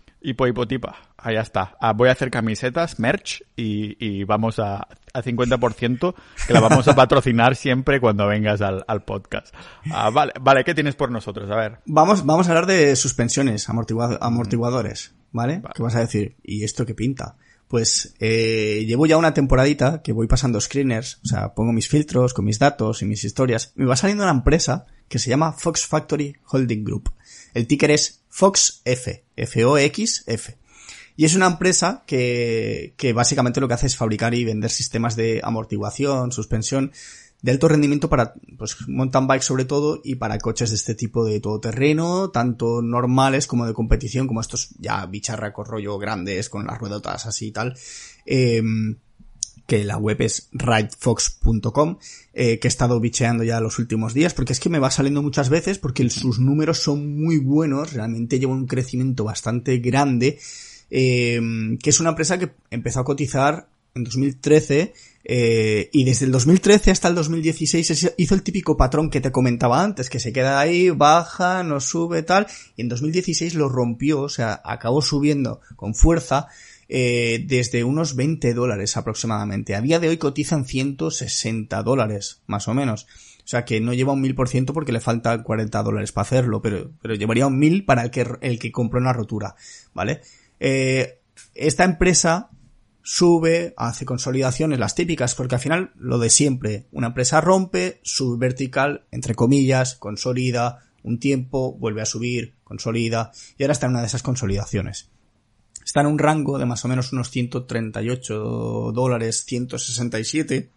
Está. 1.41 1.75
Ah, 1.79 1.93
voy 1.93 2.09
a 2.09 2.11
hacer 2.11 2.29
camisetas, 2.29 2.99
merch 2.99 3.43
y, 3.55 4.23
vamos 4.25 4.59
a, 4.59 4.87
a 5.13 5.23
50% 5.23 6.15
que 6.45 6.53
la 6.53 6.59
vamos 6.59 6.87
a 6.87 6.95
patrocinar 6.95 7.55
siempre 7.55 7.99
cuando 7.99 8.27
vengas 8.27 8.61
al, 8.61 9.03
podcast. 9.03 9.53
Ah, 9.91 10.09
vale, 10.11 10.33
vale, 10.39 10.63
¿qué 10.63 10.75
tienes 10.75 10.95
por 10.95 11.11
nosotros? 11.11 11.49
A 11.49 11.55
ver. 11.55 11.79
Vamos, 11.85 12.25
vamos 12.25 12.47
a 12.47 12.51
hablar 12.51 12.67
de 12.67 12.95
suspensiones, 12.95 13.67
amortiguadores, 13.69 15.15
¿vale? 15.31 15.61
¿Qué 15.73 15.81
vas 15.81 15.95
a 15.95 16.01
decir? 16.01 16.35
¿Y 16.43 16.63
esto 16.63 16.85
qué 16.85 16.93
pinta? 16.93 17.37
Pues 17.67 18.13
eh, 18.19 18.83
llevo 18.87 19.05
ya 19.05 19.17
una 19.17 19.33
temporadita 19.33 20.01
que 20.01 20.11
voy 20.11 20.27
pasando 20.27 20.61
screeners, 20.61 21.19
o 21.23 21.27
sea, 21.27 21.53
pongo 21.53 21.73
mis 21.73 21.89
filtros 21.89 22.33
con 22.33 22.45
mis 22.45 22.59
datos 22.59 23.01
y 23.01 23.05
mis 23.05 23.23
historias. 23.23 23.71
Me 23.75 23.85
va 23.85 23.95
saliendo 23.95 24.23
una 24.23 24.31
empresa 24.31 24.85
que 25.07 25.19
se 25.19 25.29
llama 25.29 25.53
Fox 25.53 25.85
Factory 25.85 26.35
Holding 26.47 26.83
Group. 26.83 27.11
El 27.53 27.67
ticker 27.67 27.91
es 27.91 28.21
FOXF, 28.29 29.07
F-O-X-F. 29.35 30.57
Y 31.17 31.23
es 31.23 31.35
una 31.35 31.47
empresa 31.47 32.03
que, 32.05 32.93
que 32.97 33.13
básicamente 33.13 33.61
lo 33.61 33.67
que 33.67 33.73
hace 33.73 33.87
es 33.87 33.95
fabricar 33.95 34.33
y 34.33 34.43
vender 34.43 34.69
sistemas 34.69 35.15
de 35.15 35.39
amortiguación, 35.43 36.33
suspensión, 36.33 36.91
de 37.45 37.51
alto 37.51 37.67
rendimiento 37.67 38.09
para 38.09 38.33
pues, 38.57 38.75
mountain 38.87 39.27
bike 39.27 39.43
sobre 39.43 39.65
todo 39.65 40.01
y 40.03 40.15
para 40.15 40.39
coches 40.39 40.71
de 40.71 40.77
este 40.77 40.95
tipo 40.95 41.23
de 41.23 41.39
todoterreno, 41.39 42.31
tanto 42.31 42.81
normales 42.81 43.45
como 43.45 43.67
de 43.67 43.73
competición, 43.73 44.25
como 44.25 44.41
estos 44.41 44.69
ya 44.79 45.05
bicharracos 45.05 45.67
rollo 45.67 45.99
grandes 45.99 46.49
con 46.49 46.65
las 46.65 46.79
ruedotas 46.79 47.27
así 47.27 47.49
y 47.49 47.51
tal. 47.51 47.77
Em, 48.25 48.97
que 49.67 49.83
la 49.83 49.97
web 49.97 50.19
es 50.21 50.49
ridefox.com, 50.53 51.99
eh, 52.33 52.57
que 52.57 52.67
he 52.67 52.69
estado 52.69 52.99
bicheando 52.99 53.43
ya 53.43 53.61
los 53.61 53.77
últimos 53.77 54.15
días, 54.15 54.33
porque 54.33 54.53
es 54.53 54.59
que 54.59 54.69
me 54.69 54.79
va 54.79 54.89
saliendo 54.89 55.21
muchas 55.21 55.49
veces, 55.49 55.77
porque 55.77 56.09
sus 56.09 56.39
números 56.39 56.79
son 56.79 57.15
muy 57.15 57.37
buenos, 57.37 57.93
realmente 57.93 58.39
lleva 58.39 58.53
un 58.53 58.65
crecimiento 58.65 59.23
bastante 59.23 59.77
grande, 59.77 60.39
eh, 60.89 61.39
que 61.81 61.89
es 61.91 61.99
una 61.99 62.09
empresa 62.09 62.39
que 62.39 62.53
empezó 62.71 63.01
a 63.01 63.05
cotizar 63.05 63.67
en 63.95 64.03
2013 64.03 64.93
eh, 65.23 65.89
y 65.93 66.03
desde 66.03 66.25
el 66.25 66.31
2013 66.33 66.91
hasta 66.91 67.07
el 67.07 67.15
2016 67.15 68.13
hizo 68.17 68.35
el 68.35 68.43
típico 68.43 68.75
patrón 68.75 69.09
que 69.09 69.21
te 69.21 69.31
comentaba 69.31 69.81
antes, 69.81 70.09
que 70.09 70.19
se 70.19 70.33
queda 70.33 70.59
ahí, 70.59 70.89
baja, 70.89 71.63
no 71.63 71.79
sube, 71.79 72.21
tal, 72.21 72.45
y 72.75 72.81
en 72.81 72.89
2016 72.89 73.55
lo 73.55 73.69
rompió, 73.69 74.21
o 74.21 74.29
sea, 74.29 74.61
acabó 74.65 75.01
subiendo 75.01 75.61
con 75.77 75.95
fuerza 75.95 76.47
eh, 76.89 77.45
desde 77.47 77.85
unos 77.85 78.17
20 78.17 78.53
dólares 78.53 78.97
aproximadamente. 78.97 79.75
A 79.75 79.81
día 79.81 80.01
de 80.01 80.09
hoy 80.09 80.17
cotizan 80.17 80.65
160 80.65 81.81
dólares, 81.81 82.41
más 82.47 82.67
o 82.67 82.73
menos. 82.73 83.07
O 83.45 83.47
sea 83.47 83.63
que 83.63 83.79
no 83.79 83.93
lleva 83.93 84.11
un 84.11 84.21
mil 84.21 84.35
por 84.35 84.49
ciento 84.49 84.73
porque 84.73 84.91
le 84.91 84.99
falta 84.99 85.41
40 85.41 85.83
dólares 85.83 86.11
para 86.11 86.23
hacerlo, 86.23 86.61
pero, 86.61 86.91
pero 87.01 87.15
llevaría 87.15 87.47
un 87.47 87.57
mil 87.57 87.85
para 87.85 88.03
el 88.03 88.11
que, 88.11 88.27
el 88.41 88.59
que 88.59 88.73
compró 88.73 88.99
una 88.99 89.13
rotura, 89.13 89.55
¿vale? 89.93 90.21
Eh, 90.59 91.19
esta 91.53 91.85
empresa 91.85 92.49
sube, 93.05 93.73
hace 93.77 94.03
consolidaciones, 94.03 94.79
las 94.79 94.95
típicas, 94.95 95.35
porque 95.35 95.55
al 95.55 95.61
final 95.61 95.91
lo 95.95 96.17
de 96.17 96.29
siempre, 96.29 96.87
una 96.91 97.07
empresa 97.07 97.39
rompe, 97.39 98.01
sube 98.03 98.37
vertical, 98.37 99.05
entre 99.11 99.35
comillas, 99.35 99.95
consolida, 99.95 100.89
un 101.03 101.19
tiempo, 101.19 101.73
vuelve 101.77 102.01
a 102.01 102.05
subir, 102.05 102.55
consolida, 102.63 103.31
y 103.57 103.63
ahora 103.63 103.73
está 103.73 103.85
en 103.85 103.91
una 103.91 104.01
de 104.01 104.07
esas 104.07 104.23
consolidaciones 104.23 105.09
está 105.85 106.01
en 106.01 106.07
un 106.07 106.17
rango 106.17 106.57
de 106.57 106.65
más 106.65 106.83
o 106.83 106.87
menos 106.87 107.13
unos 107.13 107.29
138 107.29 108.91
dólares, 108.91 109.45
167 109.45 110.71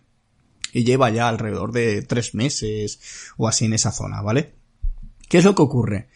y 0.72 0.84
lleva 0.84 1.10
ya 1.10 1.28
alrededor 1.28 1.72
de 1.72 2.02
tres 2.02 2.34
meses 2.34 3.00
o 3.38 3.48
así 3.48 3.64
en 3.64 3.72
esa 3.72 3.90
zona, 3.90 4.20
¿vale? 4.20 4.52
¿Qué 5.28 5.38
es 5.38 5.44
lo 5.44 5.54
que 5.54 5.62
ocurre? 5.62 6.08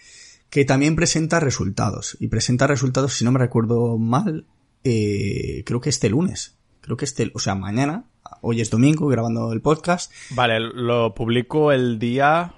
Que 0.51 0.67
también 0.67 0.95
presenta 0.95 1.41
resultados 1.41 2.19
y 2.21 2.29
presenta 2.29 2.67
resultados, 2.67 3.15
si 3.15 3.25
no 3.25 3.33
me 3.33 3.39
recuerdo 3.39 3.97
mal, 3.97 4.47
eh, 4.85 5.63
creo 5.65 5.81
que 5.81 5.91
este 5.91 6.09
lunes, 6.09 6.57
creo 6.81 6.97
que 6.97 7.05
este, 7.05 7.31
o 7.35 7.39
sea, 7.39 7.55
mañana, 7.55 8.05
hoy 8.41 8.61
es 8.61 8.71
domingo 8.71 9.07
grabando 9.09 9.53
el 9.53 9.61
podcast. 9.61 10.13
Vale, 10.31 10.61
lo 10.61 11.15
publico 11.15 11.73
el 11.73 11.99
día 11.99 12.55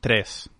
3. 0.00 0.50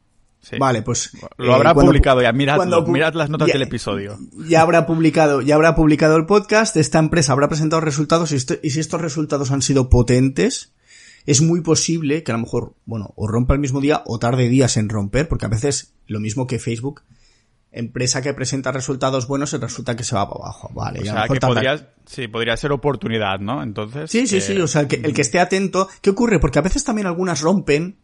Vale, 0.58 0.82
pues 0.82 1.10
lo 1.36 1.54
habrá 1.54 1.72
eh, 1.72 1.74
publicado 1.74 2.22
ya. 2.22 2.32
Mirad, 2.32 2.66
mirad 2.86 3.14
las 3.14 3.28
notas 3.28 3.48
del 3.48 3.62
episodio. 3.62 4.18
Ya 4.48 4.62
habrá 4.62 4.86
publicado, 4.86 5.42
ya 5.42 5.56
habrá 5.56 5.74
publicado 5.74 6.16
el 6.16 6.26
podcast. 6.26 6.76
Esta 6.76 6.98
empresa 6.98 7.32
habrá 7.32 7.48
presentado 7.48 7.80
resultados 7.80 8.32
y, 8.32 8.36
y, 8.62 8.70
si 8.70 8.80
estos 8.80 9.00
resultados 9.00 9.50
han 9.50 9.62
sido 9.62 9.90
potentes, 9.90 10.72
es 11.26 11.42
muy 11.42 11.60
posible 11.60 12.22
que 12.22 12.32
a 12.32 12.36
lo 12.36 12.42
mejor, 12.42 12.74
bueno, 12.86 13.12
o 13.16 13.26
rompa 13.26 13.54
el 13.54 13.60
mismo 13.60 13.80
día 13.80 14.02
o 14.06 14.18
tarde 14.18 14.48
días 14.48 14.76
en 14.76 14.88
romper, 14.88 15.28
porque 15.28 15.46
a 15.46 15.50
veces 15.50 15.92
lo 16.06 16.20
mismo 16.20 16.46
que 16.46 16.58
Facebook, 16.58 17.02
empresa 17.70 18.22
que 18.22 18.32
presenta 18.34 18.72
resultados 18.72 19.26
buenos, 19.26 19.50
se 19.50 19.58
resulta 19.58 19.96
que 19.96 20.04
se 20.04 20.14
va 20.14 20.28
para 20.28 20.44
abajo. 20.44 20.70
Vale, 20.72 21.00
o 21.00 21.04
sea, 21.04 21.26
que 21.28 21.40
podría, 21.40 21.92
sí, 22.06 22.28
podría 22.28 22.56
ser 22.56 22.72
oportunidad, 22.72 23.38
¿no? 23.40 23.62
Entonces. 23.62 24.10
Sí, 24.10 24.26
sí, 24.26 24.40
sí. 24.40 24.58
O 24.60 24.66
sea, 24.66 24.88
que, 24.88 24.96
el 24.96 25.12
que 25.12 25.22
esté 25.22 25.40
atento. 25.40 25.88
¿Qué 26.00 26.10
ocurre? 26.10 26.38
Porque 26.38 26.58
a 26.58 26.62
veces 26.62 26.84
también 26.84 27.06
algunas 27.06 27.40
rompen 27.40 27.98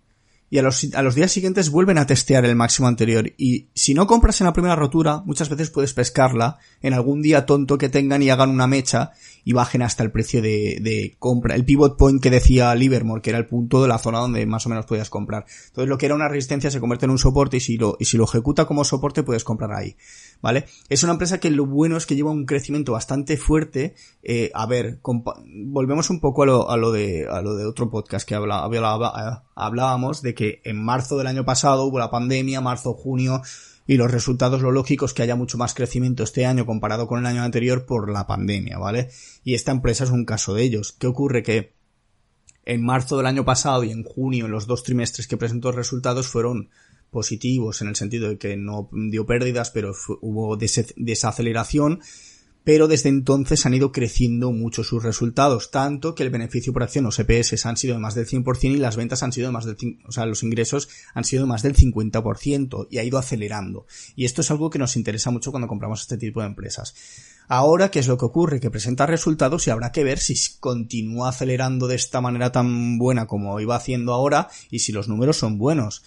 y 0.54 0.58
a 0.58 0.62
los, 0.62 0.86
a 0.94 1.02
los 1.02 1.16
días 1.16 1.32
siguientes 1.32 1.68
vuelven 1.68 1.98
a 1.98 2.06
testear 2.06 2.44
el 2.44 2.54
máximo 2.54 2.86
anterior. 2.86 3.32
Y 3.36 3.70
si 3.74 3.92
no 3.92 4.06
compras 4.06 4.40
en 4.40 4.44
la 4.44 4.52
primera 4.52 4.76
rotura, 4.76 5.20
muchas 5.26 5.48
veces 5.48 5.68
puedes 5.68 5.94
pescarla 5.94 6.58
en 6.80 6.94
algún 6.94 7.22
día 7.22 7.44
tonto 7.44 7.76
que 7.76 7.88
tengan 7.88 8.22
y 8.22 8.30
hagan 8.30 8.50
una 8.50 8.68
mecha 8.68 9.10
y 9.42 9.52
bajen 9.52 9.82
hasta 9.82 10.04
el 10.04 10.12
precio 10.12 10.40
de, 10.40 10.78
de 10.80 11.16
compra. 11.18 11.56
El 11.56 11.64
pivot 11.64 11.98
point 11.98 12.22
que 12.22 12.30
decía 12.30 12.72
Livermore, 12.76 13.20
que 13.20 13.30
era 13.30 13.40
el 13.40 13.46
punto 13.46 13.82
de 13.82 13.88
la 13.88 13.98
zona 13.98 14.20
donde 14.20 14.46
más 14.46 14.64
o 14.66 14.68
menos 14.68 14.86
podías 14.86 15.10
comprar. 15.10 15.44
Entonces 15.66 15.88
lo 15.88 15.98
que 15.98 16.06
era 16.06 16.14
una 16.14 16.28
resistencia 16.28 16.70
se 16.70 16.78
convierte 16.78 17.06
en 17.06 17.10
un 17.10 17.18
soporte 17.18 17.56
y 17.56 17.60
si 17.60 17.76
lo, 17.76 17.96
y 17.98 18.04
si 18.04 18.16
lo 18.16 18.22
ejecuta 18.22 18.64
como 18.64 18.84
soporte 18.84 19.24
puedes 19.24 19.42
comprar 19.42 19.72
ahí. 19.72 19.96
¿Vale? 20.44 20.66
Es 20.90 21.02
una 21.02 21.12
empresa 21.12 21.40
que 21.40 21.50
lo 21.50 21.64
bueno 21.64 21.96
es 21.96 22.04
que 22.04 22.16
lleva 22.16 22.30
un 22.30 22.44
crecimiento 22.44 22.92
bastante 22.92 23.38
fuerte. 23.38 23.94
Eh, 24.22 24.50
a 24.52 24.66
ver, 24.66 25.00
volvemos 25.02 26.10
un 26.10 26.20
poco 26.20 26.42
a 26.42 26.46
lo, 26.46 26.70
a 26.70 26.76
lo 26.76 26.92
de, 26.92 27.26
a 27.30 27.40
lo 27.40 27.54
de 27.54 27.64
otro 27.64 27.88
podcast 27.88 28.28
que 28.28 28.34
hablábamos 28.34 30.20
de 30.20 30.34
que 30.34 30.60
en 30.64 30.84
marzo 30.84 31.16
del 31.16 31.28
año 31.28 31.46
pasado 31.46 31.86
hubo 31.86 31.98
la 31.98 32.10
pandemia, 32.10 32.60
marzo, 32.60 32.92
junio, 32.92 33.40
y 33.86 33.96
los 33.96 34.10
resultados 34.10 34.60
lo 34.60 34.70
lógico 34.70 35.06
es 35.06 35.14
que 35.14 35.22
haya 35.22 35.34
mucho 35.34 35.56
más 35.56 35.72
crecimiento 35.72 36.22
este 36.22 36.44
año 36.44 36.66
comparado 36.66 37.06
con 37.06 37.20
el 37.20 37.26
año 37.26 37.42
anterior 37.42 37.86
por 37.86 38.12
la 38.12 38.26
pandemia, 38.26 38.76
¿vale? 38.76 39.08
Y 39.44 39.54
esta 39.54 39.72
empresa 39.72 40.04
es 40.04 40.10
un 40.10 40.26
caso 40.26 40.52
de 40.52 40.62
ellos. 40.62 40.92
¿Qué 40.92 41.06
ocurre? 41.06 41.42
Que 41.42 41.72
en 42.66 42.84
marzo 42.84 43.16
del 43.16 43.24
año 43.24 43.46
pasado 43.46 43.82
y 43.82 43.92
en 43.92 44.04
junio, 44.04 44.44
en 44.44 44.50
los 44.50 44.66
dos 44.66 44.82
trimestres 44.82 45.26
que 45.26 45.38
presentó 45.38 45.72
resultados, 45.72 46.28
fueron 46.28 46.68
positivos 47.10 47.82
en 47.82 47.88
el 47.88 47.96
sentido 47.96 48.28
de 48.28 48.38
que 48.38 48.56
no 48.56 48.88
dio 48.92 49.26
pérdidas, 49.26 49.70
pero 49.70 49.92
hubo 50.20 50.56
desaceleración 50.56 52.00
pero 52.64 52.88
desde 52.88 53.10
entonces 53.10 53.66
han 53.66 53.74
ido 53.74 53.92
creciendo 53.92 54.50
mucho 54.50 54.82
sus 54.84 55.02
resultados, 55.02 55.70
tanto 55.70 56.14
que 56.14 56.22
el 56.22 56.30
beneficio 56.30 56.72
por 56.72 56.82
acción, 56.82 57.04
o 57.04 57.10
CPS, 57.10 57.66
han 57.66 57.76
sido 57.76 57.94
de 57.94 58.00
más 58.00 58.14
del 58.14 58.26
100% 58.26 58.74
y 58.74 58.78
las 58.78 58.96
ventas 58.96 59.22
han 59.22 59.32
sido 59.32 59.48
de 59.48 59.52
más 59.52 59.66
del, 59.66 59.76
o 60.08 60.12
sea, 60.12 60.24
los 60.24 60.42
ingresos 60.42 60.88
han 61.12 61.24
sido 61.24 61.42
de 61.42 61.48
más 61.48 61.62
del 61.62 61.76
50% 61.76 62.88
y 62.90 62.98
ha 62.98 63.04
ido 63.04 63.18
acelerando. 63.18 63.86
Y 64.16 64.24
esto 64.24 64.40
es 64.40 64.50
algo 64.50 64.70
que 64.70 64.78
nos 64.78 64.96
interesa 64.96 65.30
mucho 65.30 65.50
cuando 65.50 65.68
compramos 65.68 66.00
este 66.00 66.16
tipo 66.16 66.40
de 66.40 66.46
empresas. 66.46 66.94
Ahora, 67.46 67.90
¿qué 67.90 67.98
es 67.98 68.08
lo 68.08 68.16
que 68.16 68.24
ocurre? 68.24 68.60
Que 68.60 68.70
presenta 68.70 69.04
resultados 69.04 69.66
y 69.66 69.70
habrá 69.70 69.92
que 69.92 70.02
ver 70.02 70.18
si 70.18 70.34
continúa 70.58 71.28
acelerando 71.28 71.86
de 71.86 71.96
esta 71.96 72.22
manera 72.22 72.50
tan 72.50 72.96
buena 72.96 73.26
como 73.26 73.60
iba 73.60 73.76
haciendo 73.76 74.14
ahora 74.14 74.48
y 74.70 74.78
si 74.78 74.92
los 74.92 75.08
números 75.08 75.36
son 75.36 75.58
buenos. 75.58 76.02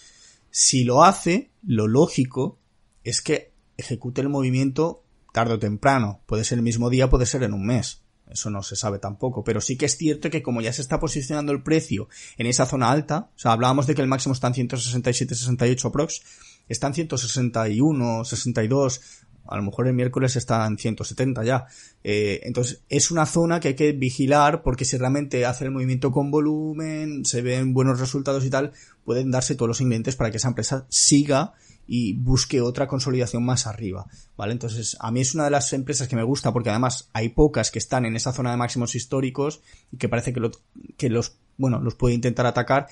Si 0.60 0.82
lo 0.82 1.04
hace, 1.04 1.52
lo 1.62 1.86
lógico 1.86 2.58
es 3.04 3.22
que 3.22 3.52
ejecute 3.76 4.22
el 4.22 4.28
movimiento 4.28 5.04
tarde 5.32 5.54
o 5.54 5.58
temprano. 5.60 6.20
Puede 6.26 6.42
ser 6.42 6.58
el 6.58 6.64
mismo 6.64 6.90
día, 6.90 7.08
puede 7.08 7.26
ser 7.26 7.44
en 7.44 7.54
un 7.54 7.64
mes. 7.64 8.02
Eso 8.28 8.50
no 8.50 8.64
se 8.64 8.74
sabe 8.74 8.98
tampoco. 8.98 9.44
Pero 9.44 9.60
sí 9.60 9.76
que 9.76 9.86
es 9.86 9.96
cierto 9.96 10.30
que 10.30 10.42
como 10.42 10.60
ya 10.60 10.72
se 10.72 10.82
está 10.82 10.98
posicionando 10.98 11.52
el 11.52 11.62
precio 11.62 12.08
en 12.38 12.46
esa 12.46 12.66
zona 12.66 12.90
alta, 12.90 13.30
o 13.36 13.38
sea, 13.38 13.52
hablábamos 13.52 13.86
de 13.86 13.94
que 13.94 14.02
el 14.02 14.08
máximo 14.08 14.32
está 14.32 14.48
en 14.48 14.54
167, 14.54 15.36
68 15.36 15.92
prox, 15.92 16.22
está 16.68 16.88
en 16.88 16.94
161, 16.94 18.24
62, 18.24 19.00
a 19.48 19.56
lo 19.56 19.62
mejor 19.62 19.86
el 19.86 19.94
miércoles 19.94 20.36
está 20.36 20.66
en 20.66 20.78
170 20.78 21.44
ya. 21.44 21.66
Eh, 22.04 22.40
entonces, 22.44 22.82
es 22.88 23.10
una 23.10 23.26
zona 23.26 23.60
que 23.60 23.68
hay 23.68 23.74
que 23.74 23.92
vigilar 23.92 24.62
porque 24.62 24.84
si 24.84 24.96
realmente 24.96 25.44
hace 25.46 25.64
el 25.64 25.70
movimiento 25.70 26.12
con 26.12 26.30
volumen, 26.30 27.24
se 27.24 27.42
ven 27.42 27.74
buenos 27.74 27.98
resultados 27.98 28.44
y 28.44 28.50
tal, 28.50 28.72
pueden 29.04 29.30
darse 29.30 29.54
todos 29.54 29.68
los 29.68 29.80
ingredientes 29.80 30.16
para 30.16 30.30
que 30.30 30.36
esa 30.36 30.48
empresa 30.48 30.86
siga 30.88 31.54
y 31.88 32.12
busque 32.12 32.60
otra 32.60 32.86
consolidación 32.86 33.44
más 33.44 33.66
arriba, 33.66 34.06
¿vale? 34.36 34.52
Entonces, 34.52 34.96
a 35.00 35.10
mí 35.10 35.22
es 35.22 35.34
una 35.34 35.44
de 35.44 35.50
las 35.50 35.72
empresas 35.72 36.06
que 36.06 36.16
me 36.16 36.22
gusta 36.22 36.52
porque 36.52 36.68
además 36.68 37.08
hay 37.14 37.30
pocas 37.30 37.70
que 37.70 37.78
están 37.78 38.04
en 38.04 38.14
esa 38.14 38.32
zona 38.32 38.50
de 38.50 38.58
máximos 38.58 38.94
históricos 38.94 39.62
y 39.90 39.96
que 39.96 40.08
parece 40.08 40.34
que, 40.34 40.40
lo, 40.40 40.50
que 40.98 41.08
los, 41.08 41.38
bueno, 41.56 41.80
los 41.80 41.94
puede 41.94 42.14
intentar 42.14 42.44
atacar 42.44 42.88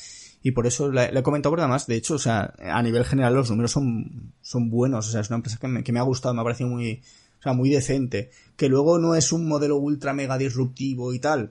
y 0.46 0.52
por 0.52 0.64
eso 0.64 0.92
le, 0.92 1.06
he 1.06 1.22
comentado 1.24 1.50
porque 1.50 1.62
además, 1.62 1.88
de 1.88 1.96
hecho, 1.96 2.14
o 2.14 2.18
sea, 2.20 2.54
a 2.60 2.80
nivel 2.80 3.04
general 3.04 3.34
los 3.34 3.50
números 3.50 3.72
son, 3.72 4.32
son 4.42 4.70
buenos, 4.70 5.08
o 5.08 5.10
sea, 5.10 5.20
es 5.20 5.28
una 5.28 5.38
empresa 5.38 5.58
que 5.60 5.66
me, 5.66 5.82
que 5.82 5.90
me 5.90 5.98
ha 5.98 6.04
gustado, 6.04 6.34
me 6.34 6.40
ha 6.40 6.44
parecido 6.44 6.70
muy, 6.70 7.02
O 7.40 7.42
sea, 7.42 7.52
muy 7.52 7.68
decente. 7.68 8.30
Que 8.54 8.68
luego 8.68 9.00
no 9.00 9.16
es 9.16 9.32
un 9.32 9.48
modelo 9.48 9.76
ultra 9.76 10.12
mega 10.12 10.38
disruptivo 10.38 11.12
y 11.12 11.18
tal. 11.18 11.50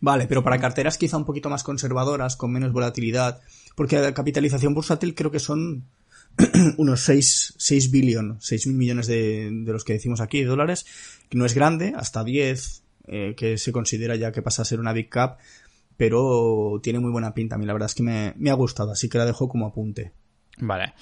Vale, 0.00 0.26
pero 0.26 0.42
para 0.42 0.58
carteras 0.58 0.98
quizá 0.98 1.16
un 1.16 1.26
poquito 1.26 1.48
más 1.48 1.62
conservadoras, 1.62 2.34
con 2.34 2.50
menos 2.50 2.72
volatilidad. 2.72 3.40
Porque 3.76 4.00
la 4.00 4.12
capitalización 4.12 4.74
bursátil 4.74 5.14
creo 5.14 5.30
que 5.30 5.38
son 5.38 5.84
unos 6.76 7.00
6, 7.02 7.54
6 7.56 7.90
billion, 7.92 8.38
6 8.40 8.66
mil 8.66 8.78
millones 8.78 9.06
de, 9.06 9.48
de 9.52 9.72
los 9.72 9.84
que 9.84 9.92
decimos 9.92 10.20
aquí, 10.20 10.40
de 10.40 10.46
dólares, 10.46 10.86
que 11.28 11.38
no 11.38 11.46
es 11.46 11.54
grande, 11.54 11.94
hasta 11.96 12.24
10, 12.24 12.82
eh, 13.06 13.34
que 13.36 13.58
se 13.58 13.70
considera 13.70 14.16
ya 14.16 14.32
que 14.32 14.42
pasa 14.42 14.62
a 14.62 14.64
ser 14.64 14.80
una 14.80 14.92
big 14.92 15.08
cap, 15.08 15.38
pero 15.98 16.80
tiene 16.82 17.00
muy 17.00 17.10
buena 17.12 17.34
pinta. 17.34 17.56
A 17.56 17.58
mí 17.58 17.66
la 17.66 17.74
verdad 17.74 17.86
es 17.90 17.94
que 17.94 18.02
me, 18.02 18.32
me 18.36 18.48
ha 18.48 18.54
gustado, 18.54 18.92
así 18.92 19.10
que 19.10 19.18
la 19.18 19.26
dejo 19.26 19.48
como 19.48 19.66
apunte. 19.66 20.12
Vale. 20.60 20.94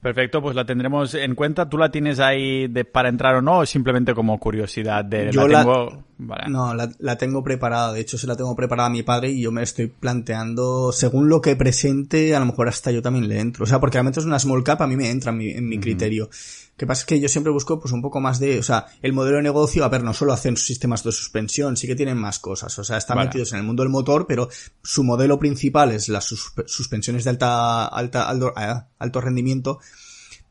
Perfecto, 0.00 0.40
pues 0.40 0.54
la 0.54 0.64
tendremos 0.64 1.14
en 1.14 1.34
cuenta. 1.34 1.68
¿Tú 1.68 1.78
la 1.78 1.90
tienes 1.90 2.20
ahí 2.20 2.68
de, 2.68 2.84
para 2.84 3.08
entrar 3.08 3.34
o 3.34 3.42
no? 3.42 3.58
¿O 3.60 3.66
simplemente 3.66 4.14
como 4.14 4.38
curiosidad 4.38 5.04
de 5.04 5.32
Yo 5.32 5.48
la 5.48 5.64
la- 5.64 5.64
tengo? 5.64 6.04
Vale. 6.18 6.44
No, 6.48 6.72
la, 6.74 6.90
la 6.98 7.18
tengo 7.18 7.44
preparada. 7.44 7.92
De 7.92 8.00
hecho, 8.00 8.16
se 8.16 8.26
la 8.26 8.36
tengo 8.36 8.56
preparada 8.56 8.86
a 8.86 8.90
mi 8.90 9.02
padre 9.02 9.30
y 9.30 9.42
yo 9.42 9.52
me 9.52 9.62
estoy 9.62 9.88
planteando, 9.88 10.90
según 10.90 11.28
lo 11.28 11.42
que 11.42 11.56
presente, 11.56 12.34
a 12.34 12.40
lo 12.40 12.46
mejor 12.46 12.68
hasta 12.68 12.90
yo 12.90 13.02
también 13.02 13.28
le 13.28 13.38
entro. 13.38 13.64
O 13.64 13.66
sea, 13.66 13.80
porque 13.80 13.96
realmente 13.98 14.20
es 14.20 14.26
una 14.26 14.38
small 14.38 14.64
cap, 14.64 14.80
a 14.80 14.86
mí 14.86 14.96
me 14.96 15.10
entra 15.10 15.30
en 15.32 15.38
mi, 15.38 15.50
en 15.50 15.68
mi 15.68 15.78
criterio. 15.78 16.30
que 16.76 16.86
pasa 16.86 17.00
es 17.02 17.06
que 17.06 17.20
yo 17.20 17.28
siempre 17.28 17.52
busco 17.52 17.78
pues 17.78 17.92
un 17.92 18.00
poco 18.00 18.20
más 18.20 18.38
de, 18.38 18.58
o 18.58 18.62
sea, 18.62 18.86
el 19.02 19.12
modelo 19.12 19.36
de 19.36 19.42
negocio, 19.42 19.84
a 19.84 19.88
ver, 19.90 20.02
no 20.04 20.14
solo 20.14 20.32
hacen 20.32 20.56
sistemas 20.56 21.04
de 21.04 21.12
suspensión, 21.12 21.76
sí 21.76 21.86
que 21.86 21.94
tienen 21.96 22.16
más 22.16 22.38
cosas. 22.38 22.78
O 22.78 22.84
sea, 22.84 22.96
están 22.96 23.16
Vale. 23.18 23.28
metidos 23.28 23.52
en 23.52 23.58
el 23.58 23.64
mundo 23.64 23.82
del 23.82 23.90
motor, 23.92 24.26
pero 24.26 24.48
su 24.82 25.04
modelo 25.04 25.38
principal 25.38 25.92
es 25.92 26.08
las 26.08 26.24
sus- 26.24 26.52
suspensiones 26.66 27.24
de 27.24 27.30
alta, 27.30 27.86
alta, 27.86 28.28
alto, 28.28 28.52
ah, 28.56 28.86
alto 28.98 29.20
rendimiento, 29.20 29.80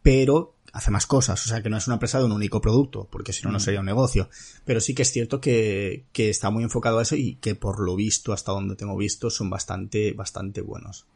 pero 0.01 0.54
hace 0.75 0.91
más 0.91 1.07
cosas, 1.07 1.43
o 1.45 1.47
sea 1.47 1.63
que 1.63 1.69
no 1.69 1.77
es 1.77 1.87
una 1.87 1.95
empresa 1.95 2.19
de 2.19 2.25
un 2.25 2.33
único 2.33 2.59
producto, 2.59 3.07
porque 3.09 3.31
si 3.31 3.43
no, 3.45 3.51
no 3.51 3.61
sería 3.61 3.79
un 3.79 3.85
negocio. 3.85 4.29
Pero 4.65 4.81
sí 4.81 4.93
que 4.93 5.03
es 5.03 5.11
cierto 5.11 5.39
que, 5.39 6.05
que 6.11 6.29
está 6.29 6.49
muy 6.49 6.63
enfocado 6.63 6.99
a 6.99 7.03
eso 7.03 7.15
y 7.15 7.35
que 7.35 7.55
por 7.55 7.79
lo 7.79 7.95
visto, 7.95 8.33
hasta 8.33 8.51
donde 8.51 8.75
tengo 8.75 8.97
visto, 8.97 9.29
son 9.29 9.49
bastante, 9.49 10.11
bastante 10.11 10.61
buenos. 10.61 11.07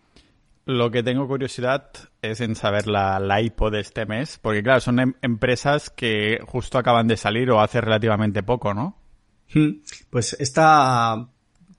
Lo 0.66 0.92
que 0.92 1.04
tengo 1.04 1.28
curiosidad 1.28 1.92
es 2.22 2.40
en 2.40 2.56
saber 2.56 2.88
la, 2.88 3.20
la 3.20 3.42
IPO 3.42 3.70
de 3.70 3.82
este 3.82 4.06
mes, 4.06 4.40
porque 4.42 4.64
claro, 4.64 4.80
son 4.80 5.00
em- 5.00 5.14
empresas 5.22 5.90
que 5.90 6.40
justo 6.48 6.78
acaban 6.78 7.08
de 7.08 7.18
salir 7.18 7.52
o 7.52 7.60
hace 7.60 7.82
relativamente 7.82 8.44
poco, 8.44 8.74
¿no? 8.74 8.98
Hmm, 9.54 9.82
Pues 10.10 10.38
esta... 10.40 11.28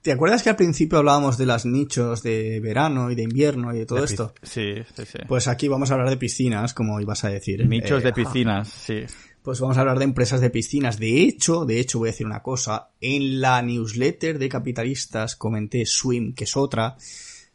¿Te 0.01 0.11
acuerdas 0.11 0.41
que 0.41 0.49
al 0.49 0.55
principio 0.55 0.97
hablábamos 0.97 1.37
de 1.37 1.45
las 1.45 1.65
nichos 1.65 2.23
de 2.23 2.59
verano 2.59 3.11
y 3.11 3.15
de 3.15 3.21
invierno 3.23 3.73
y 3.73 3.79
de 3.79 3.85
todo 3.85 3.99
De 3.99 4.05
esto? 4.05 4.33
Sí, 4.41 4.73
sí, 4.95 5.05
sí. 5.05 5.19
Pues 5.27 5.47
aquí 5.47 5.67
vamos 5.67 5.91
a 5.91 5.93
hablar 5.93 6.09
de 6.09 6.17
piscinas, 6.17 6.73
como 6.73 6.99
ibas 6.99 7.23
a 7.23 7.29
decir. 7.29 7.61
¿eh? 7.61 7.65
Nichos 7.67 8.01
Eh, 8.01 8.05
de 8.05 8.13
piscinas, 8.13 8.67
sí. 8.85 9.03
Pues 9.43 9.59
vamos 9.59 9.77
a 9.77 9.81
hablar 9.81 9.97
de 9.99 10.05
empresas 10.05 10.41
de 10.41 10.49
piscinas. 10.49 10.97
De 10.99 11.21
hecho, 11.21 11.65
de 11.65 11.79
hecho 11.79 11.99
voy 11.99 12.09
a 12.09 12.11
decir 12.11 12.25
una 12.25 12.41
cosa. 12.41 12.89
En 12.99 13.41
la 13.41 13.61
newsletter 13.61 14.37
de 14.39 14.49
capitalistas 14.49 15.35
comenté 15.35 15.85
Swim, 15.85 16.33
que 16.33 16.43
es 16.45 16.55
otra. 16.57 16.95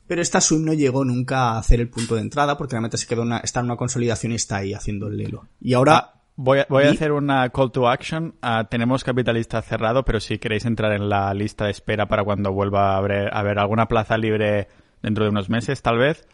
Pero 0.06 0.22
esta 0.22 0.40
Swim 0.40 0.64
no 0.64 0.72
llegó 0.72 1.04
nunca 1.04 1.50
a 1.50 1.58
hacer 1.58 1.80
el 1.80 1.88
punto 1.88 2.14
de 2.14 2.20
entrada 2.22 2.56
porque 2.56 2.72
realmente 2.72 2.96
se 2.96 3.06
quedó 3.06 3.22
una, 3.22 3.38
está 3.38 3.58
en 3.60 3.66
una 3.66 3.76
consolidación 3.76 4.32
y 4.32 4.36
está 4.36 4.58
ahí 4.58 4.72
haciendo 4.72 5.08
el 5.08 5.16
lelo. 5.16 5.48
Y 5.60 5.74
ahora, 5.74 5.96
Ah, 5.96 6.15
voy 6.36 6.60
a, 6.60 6.66
voy 6.68 6.84
a 6.84 6.90
hacer 6.90 7.12
una 7.12 7.48
call 7.50 7.72
to 7.72 7.88
action. 7.88 8.34
Ah, 8.42 8.66
tenemos 8.70 9.02
capitalista 9.02 9.60
cerrado, 9.62 10.04
pero 10.04 10.20
si 10.20 10.38
queréis 10.38 10.64
entrar 10.64 10.92
en 10.92 11.08
la 11.08 11.34
lista 11.34 11.64
de 11.64 11.72
espera 11.72 12.06
para 12.06 12.24
cuando 12.24 12.52
vuelva 12.52 12.94
a 12.94 12.98
haber, 12.98 13.34
a 13.34 13.38
haber 13.38 13.58
alguna 13.58 13.88
plaza 13.88 14.16
libre 14.16 14.68
dentro 15.02 15.24
de 15.24 15.30
unos 15.30 15.48
meses, 15.48 15.82
tal 15.82 15.98
vez, 15.98 16.26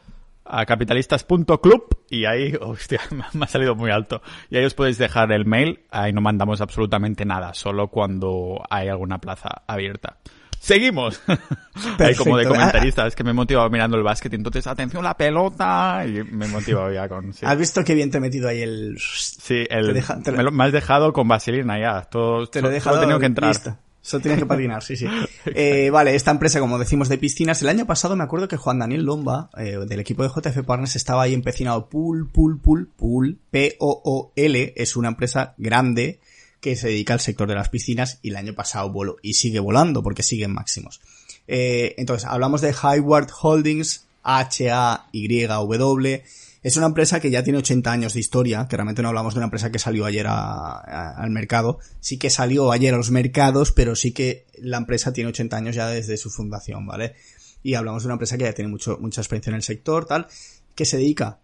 a 0.45 0.67
capitalistas.club 0.67 1.97
y 2.11 2.25
ahí, 2.25 2.55
hostia, 2.61 3.01
me 3.11 3.45
ha 3.45 3.49
salido 3.49 3.75
muy 3.75 3.91
alto. 3.91 4.23
Y 4.51 4.57
ahí 4.57 4.65
os 4.65 4.75
podéis 4.75 4.99
dejar 4.99 5.33
el 5.33 5.47
mail, 5.47 5.81
ahí 5.91 6.13
no 6.13 6.21
mandamos 6.21 6.61
absolutamente 6.61 7.25
nada, 7.25 7.55
solo 7.55 7.89
cuando 7.89 8.63
hay 8.71 8.89
alguna 8.89 9.19
plaza 9.19 9.63
abierta. 9.67 10.19
Seguimos. 10.63 11.21
Ahí 11.27 12.15
como 12.15 12.37
de 12.37 12.45
Perfecto. 12.45 12.49
comentarista, 12.51 13.07
es 13.09 13.17
que 13.17 13.25
me 13.25 13.31
he 13.31 13.35
motivado 13.35 13.69
mirando 13.69 13.97
el 13.97 14.05
básquet, 14.05 14.33
entonces 14.35 14.65
atención 14.69 15.03
la 15.03 15.17
pelota 15.17 16.05
y 16.07 16.23
me 16.23 16.47
he 16.47 16.49
motivado 16.49 16.93
ya 16.93 17.09
con... 17.09 17.33
sí. 17.33 17.45
¿has 17.45 17.59
visto 17.59 17.83
qué 17.83 17.95
bien 17.95 18.13
te 18.13 18.19
he 18.19 18.21
metido 18.21 18.49
ahí 18.49 18.63
el... 18.63 18.97
Sí, 19.01 19.65
el, 19.69 19.89
Te 19.89 19.93
deja- 19.95 20.21
te 20.23 20.31
lo- 20.31 20.37
me, 20.37 20.43
lo- 20.45 20.53
me 20.53 20.65
has 20.65 20.73
dejado 20.73 21.13
con 21.13 21.27
vaselina 21.27 21.81
ya. 21.81 22.03
Todo, 22.03 22.47
Te 22.47 22.63
lo 22.63 22.69
he 22.69 22.73
dejado 22.75 23.01
tenido 23.01 23.19
que 23.19 23.27
entrar. 23.27 23.49
listo. 23.49 23.77
Solo 24.05 24.21
tienes 24.23 24.39
que 24.41 24.47
patinar, 24.47 24.83
sí, 24.85 24.97
sí. 24.97 25.07
Eh, 25.47 25.91
vale, 25.91 26.15
esta 26.15 26.31
empresa, 26.31 26.61
como 26.61 26.79
decimos, 26.79 27.09
de 27.09 27.19
piscinas, 27.19 27.61
el 27.63 27.69
año 27.69 27.85
pasado 27.87 28.15
me 28.15 28.23
acuerdo 28.25 28.47
que 28.47 28.57
Juan 28.57 28.79
Daniel 28.79 29.03
Lomba, 29.05 29.51
eh, 29.57 29.79
del 29.87 29.99
equipo 30.01 30.23
de 30.23 30.29
JF 30.29 30.65
Partners, 30.65 30.95
estaba 30.97 31.23
ahí 31.23 31.35
empecinado. 31.35 31.89
Pool, 31.89 32.29
Pool, 32.29 32.61
Pool, 32.61 32.89
Pool, 32.97 33.39
P-O-O-L, 33.51 34.73
es 34.77 34.97
una 34.97 35.09
empresa 35.09 35.55
grande 35.59 36.21
que 36.63 36.77
se 36.77 36.87
dedica 36.87 37.13
al 37.13 37.21
sector 37.21 37.49
de 37.49 37.57
las 37.57 37.69
piscinas 37.69 38.21
y 38.23 38.31
el 38.31 38.37
año 38.37 38.55
pasado 38.55 38.89
voló 38.89 39.17
y 39.21 39.35
sigue 39.35 39.59
volando 39.59 40.03
porque 40.03 40.23
sigue 40.23 40.45
en 40.45 40.55
máximos. 40.55 41.01
Eh, 41.49 41.97
entonces, 41.99 42.27
hablamos 42.27 42.61
de 42.61 42.73
Highward 42.73 43.29
Holdings, 43.43 44.07
H-A-Y-W. 44.23 46.23
Es 46.63 46.77
una 46.77 46.87
empresa 46.87 47.19
que 47.19 47.33
ya 47.33 47.43
tiene 47.43 47.59
80 47.59 47.91
años 47.91 48.15
de 48.15 48.21
historia, 48.21 48.69
que 48.71 48.77
realmente 48.77 49.03
no 49.03 49.09
hablamos 49.09 49.35
de 49.35 49.39
una 49.39 49.47
empresa 49.47 49.73
que 49.73 49.81
salió 49.81 50.05
ayer 50.05 50.29
al 50.29 51.31
mercado. 51.31 51.81
Sí 51.99 52.17
que 52.17 52.31
salió 52.31 52.71
ayer 52.71 52.95
a 52.95 52.97
los 52.97 53.11
mercados, 53.11 53.73
pero 53.73 53.97
sí 53.97 54.13
que 54.13 54.47
la 54.59 54.77
empresa 54.77 55.13
tiene 55.13 55.31
80 55.31 55.57
años 55.57 55.75
ya 55.75 55.89
desde 55.89 56.17
su 56.17 56.31
fundación, 56.31 56.87
¿vale? 56.87 57.17
Y 57.65 57.75
hablamos 57.75 58.05
de 58.05 58.07
una 58.07 58.15
empresa 58.15 58.39
que 58.39 58.45
ya 58.45 58.53
tiene 58.53 58.71
mucho, 58.71 58.99
mucha 59.01 59.21
experiencia 59.21 59.51
en 59.51 59.57
el 59.57 59.65
sector, 59.65 60.07
tal, 60.07 60.29
que 60.77 60.85
se 60.85 60.99
dedica 60.99 61.41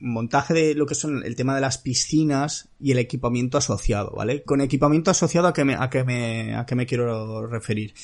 montaje 0.00 0.54
de 0.54 0.74
lo 0.74 0.86
que 0.86 0.94
son 0.94 1.22
el 1.24 1.36
tema 1.36 1.54
de 1.54 1.60
las 1.60 1.78
piscinas 1.78 2.68
y 2.80 2.92
el 2.92 2.98
equipamiento 2.98 3.58
asociado, 3.58 4.12
¿vale? 4.16 4.42
Con 4.42 4.60
equipamiento 4.60 5.10
asociado 5.10 5.48
a 5.48 5.52
qué 5.52 5.64
me, 5.64 5.74
a 5.74 5.90
qué 5.90 6.04
me, 6.04 6.54
a 6.54 6.66
me 6.74 6.86
quiero 6.86 7.46
referir. 7.46 7.94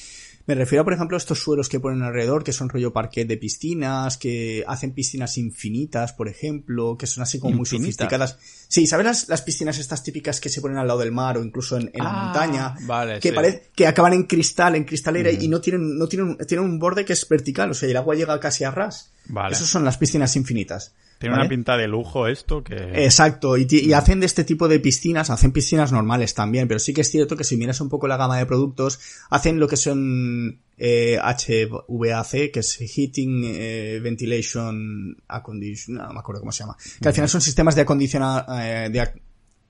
Me 0.48 0.54
refiero, 0.54 0.84
por 0.84 0.92
ejemplo, 0.92 1.16
a 1.16 1.18
estos 1.18 1.40
suelos 1.42 1.68
que 1.68 1.80
ponen 1.80 2.02
alrededor, 2.02 2.44
que 2.44 2.52
son 2.52 2.68
rollo 2.68 2.92
parquet 2.92 3.26
de 3.26 3.36
piscinas, 3.36 4.16
que 4.16 4.62
hacen 4.68 4.92
piscinas 4.92 5.38
infinitas, 5.38 6.12
por 6.12 6.28
ejemplo, 6.28 6.96
que 6.96 7.08
son 7.08 7.24
así 7.24 7.40
como 7.40 7.56
muy 7.56 7.66
sofisticadas. 7.66 8.38
Sí, 8.68 8.86
¿sabes 8.86 9.06
las, 9.06 9.28
las 9.28 9.42
piscinas 9.42 9.76
estas 9.78 10.04
típicas 10.04 10.40
que 10.40 10.48
se 10.48 10.60
ponen 10.60 10.78
al 10.78 10.86
lado 10.86 11.00
del 11.00 11.10
mar 11.10 11.36
o 11.36 11.42
incluso 11.42 11.76
en, 11.76 11.90
en 11.92 12.04
la 12.04 12.10
Ah, 12.12 12.24
montaña? 12.26 12.74
vale, 12.82 13.18
que 13.18 13.30
sí. 13.30 13.34
parece, 13.34 13.70
que 13.74 13.88
acaban 13.88 14.12
en 14.12 14.22
cristal, 14.22 14.76
en 14.76 14.84
cristalera 14.84 15.32
y 15.32 15.48
no 15.48 15.60
tienen, 15.60 15.98
no 15.98 16.06
tienen, 16.06 16.36
tienen 16.46 16.64
un 16.64 16.78
borde 16.78 17.04
que 17.04 17.14
es 17.14 17.28
vertical, 17.28 17.72
o 17.72 17.74
sea, 17.74 17.88
el 17.88 17.96
agua 17.96 18.14
llega 18.14 18.38
casi 18.38 18.62
a 18.62 18.70
ras. 18.70 19.10
Vale. 19.26 19.52
Esas 19.56 19.66
son 19.66 19.84
las 19.84 19.98
piscinas 19.98 20.36
infinitas. 20.36 20.94
Tiene 21.18 21.34
¿vale? 21.34 21.44
una 21.46 21.48
pinta 21.48 21.76
de 21.76 21.88
lujo 21.88 22.26
esto 22.26 22.62
que... 22.62 23.04
Exacto, 23.04 23.56
y, 23.56 23.66
y 23.70 23.92
hacen 23.92 24.20
de 24.20 24.26
este 24.26 24.44
tipo 24.44 24.68
de 24.68 24.80
piscinas, 24.80 25.30
hacen 25.30 25.52
piscinas 25.52 25.92
normales 25.92 26.34
también, 26.34 26.68
pero 26.68 26.78
sí 26.78 26.92
que 26.92 27.00
es 27.00 27.10
cierto 27.10 27.36
que 27.36 27.44
si 27.44 27.56
miras 27.56 27.80
un 27.80 27.88
poco 27.88 28.06
la 28.06 28.16
gama 28.16 28.38
de 28.38 28.46
productos, 28.46 29.00
hacen 29.30 29.58
lo 29.58 29.68
que 29.68 29.76
son 29.76 30.60
eh, 30.78 31.18
HVAC, 31.18 32.52
que 32.52 32.60
es 32.60 32.76
Heating 32.76 33.42
eh, 33.44 34.00
Ventilation 34.02 35.16
Accondition, 35.28 35.96
no 35.96 36.12
me 36.12 36.18
acuerdo 36.18 36.40
cómo 36.40 36.52
se 36.52 36.64
llama, 36.64 36.76
que 37.00 37.08
al 37.08 37.14
final 37.14 37.28
son 37.28 37.40
sistemas 37.40 37.74
de 37.74 37.82
acondicionar, 37.82 38.44
eh, 38.60 38.88
de 38.90 39.00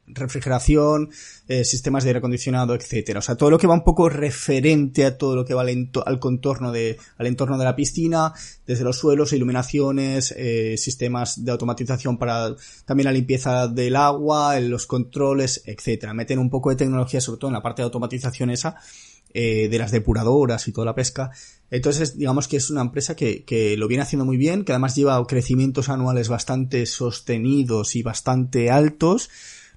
refrigeración, 0.07 1.11
eh, 1.49 1.65
sistemas 1.65 2.05
de 2.05 2.11
aire 2.11 2.19
acondicionado, 2.19 2.75
etcétera. 2.75 3.19
O 3.19 3.23
sea, 3.23 3.37
todo 3.37 3.51
lo 3.51 3.59
que 3.59 3.67
va 3.67 3.75
un 3.75 3.85
poco 3.85 4.09
referente 4.09 5.05
a 5.05 5.19
todo 5.19 5.37
lo 5.37 5.45
que 5.45 5.55
va 5.55 5.63
al, 5.63 6.19
contorno 6.19 6.73
de, 6.73 6.99
al 7.19 7.27
entorno 7.27 7.59
de 7.59 7.65
la 7.65 7.77
piscina, 7.77 8.33
desde 8.67 8.85
los 8.85 8.99
suelos, 8.99 9.33
iluminaciones, 9.33 10.35
eh, 10.37 10.77
sistemas 10.79 11.45
de 11.45 11.53
automatización 11.53 12.19
para 12.19 12.55
también 12.85 13.07
la 13.07 13.13
limpieza 13.13 13.69
del 13.69 13.97
agua, 13.97 14.59
los 14.61 14.87
controles, 14.87 15.63
etcétera. 15.67 16.15
Meten 16.15 16.39
un 16.39 16.51
poco 16.51 16.71
de 16.71 16.77
tecnología, 16.77 17.21
sobre 17.21 17.39
todo 17.39 17.51
en 17.51 17.55
la 17.55 17.63
parte 17.63 17.83
de 17.83 17.85
automatización 17.85 18.51
esa, 18.51 18.77
eh, 19.35 19.69
de 19.69 19.79
las 19.79 19.91
depuradoras 19.91 20.67
y 20.67 20.73
toda 20.73 20.87
la 20.87 20.95
pesca. 20.95 21.31
Entonces, 21.71 22.17
digamos 22.17 22.49
que 22.49 22.57
es 22.57 22.71
una 22.71 22.81
empresa 22.81 23.17
que, 23.17 23.45
que 23.45 23.77
lo 23.77 23.87
viene 23.87 24.03
haciendo 24.03 24.25
muy 24.25 24.37
bien, 24.37 24.65
que 24.65 24.73
además 24.73 24.95
lleva 24.95 25.27
crecimientos 25.27 25.89
anuales 25.89 26.29
bastante 26.29 26.87
sostenidos 26.87 27.97
y 27.97 28.03
bastante 28.03 28.71
altos, 28.71 29.29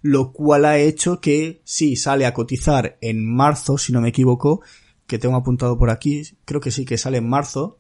lo 0.02 0.32
cual 0.32 0.66
ha 0.66 0.78
hecho 0.78 1.20
que 1.22 1.62
sí, 1.66 1.95
sale 1.95 2.26
a 2.26 2.34
cotizar 2.34 2.97
en 3.02 3.26
marzo, 3.26 3.78
si 3.78 3.91
no 3.91 4.02
me 4.02 4.10
equivoco, 4.10 4.62
que 5.08 5.18
tengo 5.20 5.36
apuntado 5.36 5.78
por 5.78 5.89
aquí, 5.89 6.24
creo 6.45 6.62
que 6.62 6.72
sí 6.72 6.86
que 6.86 6.97
sale 6.97 7.18
en 7.18 7.28
marzo. 7.28 7.80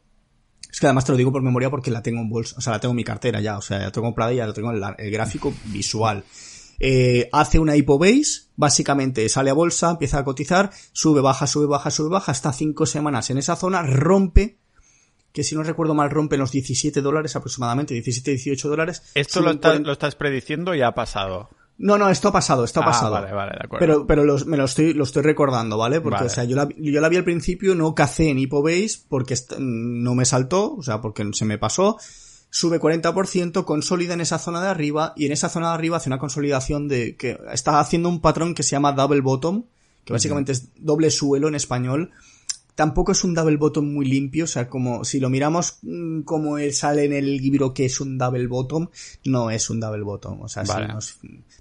Es 0.71 0.79
que 0.79 0.85
además 0.85 1.05
te 1.05 1.11
lo 1.13 1.17
digo 1.17 1.31
por 1.31 1.41
memoria 1.41 1.69
porque 1.69 1.89
la 1.91 2.01
tengo 2.03 2.19
en 2.21 2.29
bolsa, 2.29 2.55
o 2.57 2.61
sea, 2.61 2.73
la 2.73 2.79
tengo 2.79 2.91
en 2.91 2.97
mi 2.97 3.03
cartera 3.03 3.41
ya, 3.41 3.57
o 3.57 3.61
sea, 3.61 3.79
ya 3.79 3.91
tengo 3.91 4.07
comprada 4.07 4.33
y 4.33 4.37
ya 4.37 4.45
lo 4.47 4.53
tengo 4.53 4.71
en 4.71 4.79
la- 4.79 4.95
el 4.99 5.09
gráfico 5.11 5.53
visual. 5.65 6.23
Eh, 6.81 7.27
hace 7.33 7.59
una 7.59 7.75
hypo 7.75 7.97
base, 7.97 8.43
básicamente 8.55 9.27
sale 9.29 9.49
a 9.49 9.53
bolsa, 9.53 9.89
empieza 9.91 10.19
a 10.19 10.23
cotizar, 10.23 10.69
sube, 10.93 11.21
baja, 11.21 11.47
sube, 11.47 11.65
baja, 11.65 11.89
sube, 11.91 12.09
baja, 12.09 12.31
hasta 12.31 12.53
cinco 12.53 12.85
semanas 12.85 13.29
en 13.31 13.37
esa 13.37 13.55
zona, 13.55 13.81
rompe, 13.83 14.59
que 15.33 15.43
si 15.43 15.55
no 15.55 15.63
recuerdo 15.63 15.93
mal 15.93 16.09
rompe 16.09 16.37
los 16.37 16.51
17 16.51 17.01
dólares 17.01 17.35
aproximadamente, 17.35 17.93
17, 17.93 18.31
18 18.31 18.69
dólares. 18.69 19.03
Esto 19.15 19.41
lo, 19.41 19.51
está- 19.51 19.69
40 19.69 19.87
lo 19.87 19.93
estás 19.93 20.15
prediciendo 20.15 20.73
y 20.75 20.81
ha 20.81 20.91
pasado. 20.93 21.49
No, 21.79 21.97
no, 21.97 22.09
esto 22.09 22.27
ha 22.27 22.31
pasado, 22.33 22.65
esto 22.65 22.81
ha 22.81 22.83
Ah, 22.83 22.87
pasado. 22.87 23.11
vale, 23.13 23.31
vale, 23.31 23.53
de 23.53 23.65
acuerdo. 23.65 23.79
Pero, 23.79 24.05
pero 24.07 24.23
los- 24.25 24.45
me 24.45 24.57
lo 24.57 24.65
estoy, 24.65 24.93
lo 24.93 25.05
estoy 25.05 25.23
recordando, 25.23 25.77
¿vale? 25.77 26.01
Porque, 26.01 26.15
Vale. 26.17 26.27
o 26.27 26.29
sea, 26.29 26.43
yo 26.43 26.55
la, 26.55 26.67
yo 26.77 26.99
la 26.99 27.07
vi 27.09 27.15
al 27.17 27.23
principio, 27.23 27.73
no 27.73 27.95
cacé 27.95 28.29
en 28.29 28.37
Hypobase 28.37 28.99
porque 29.07 29.35
no 29.59 30.13
me 30.13 30.25
saltó, 30.25 30.75
o 30.75 30.83
sea, 30.83 30.99
porque 31.01 31.27
se 31.33 31.45
me 31.45 31.57
pasó. 31.57 31.97
sube 32.51 32.79
40%, 32.79 33.63
consolida 33.63 34.13
en 34.15 34.21
esa 34.21 34.39
zona 34.39 34.59
de 34.61 34.67
arriba 34.69 35.13
y 35.15 35.25
en 35.27 35.31
esa 35.31 35.49
zona 35.49 35.67
de 35.69 35.75
arriba 35.75 35.97
hace 35.97 36.09
una 36.09 36.17
consolidación 36.17 36.87
de 36.87 37.15
que 37.15 37.39
está 37.53 37.79
haciendo 37.79 38.09
un 38.09 38.21
patrón 38.21 38.55
que 38.55 38.63
se 38.63 38.71
llama 38.71 38.91
double 38.91 39.21
bottom, 39.21 39.65
que 40.03 40.13
básicamente 40.13 40.51
es 40.53 40.69
doble 40.75 41.11
suelo 41.11 41.47
en 41.47 41.53
español. 41.55 42.09
Tampoco 42.79 43.11
es 43.11 43.25
un 43.25 43.33
double 43.33 43.57
bottom 43.57 43.93
muy 43.93 44.05
limpio, 44.05 44.45
o 44.45 44.47
sea, 44.47 44.69
como 44.69 45.03
si 45.03 45.19
lo 45.19 45.29
miramos 45.29 45.79
mm, 45.81 46.21
como 46.21 46.57
él 46.57 46.73
sale 46.73 47.03
en 47.03 47.11
el 47.11 47.35
libro 47.35 47.73
que 47.73 47.83
es 47.83 47.99
un 47.99 48.17
double 48.17 48.47
bottom, 48.47 48.87
no 49.25 49.51
es 49.51 49.69
un 49.69 49.81
double 49.81 50.03
bottom, 50.03 50.43
o 50.43 50.47
sea, 50.47 50.63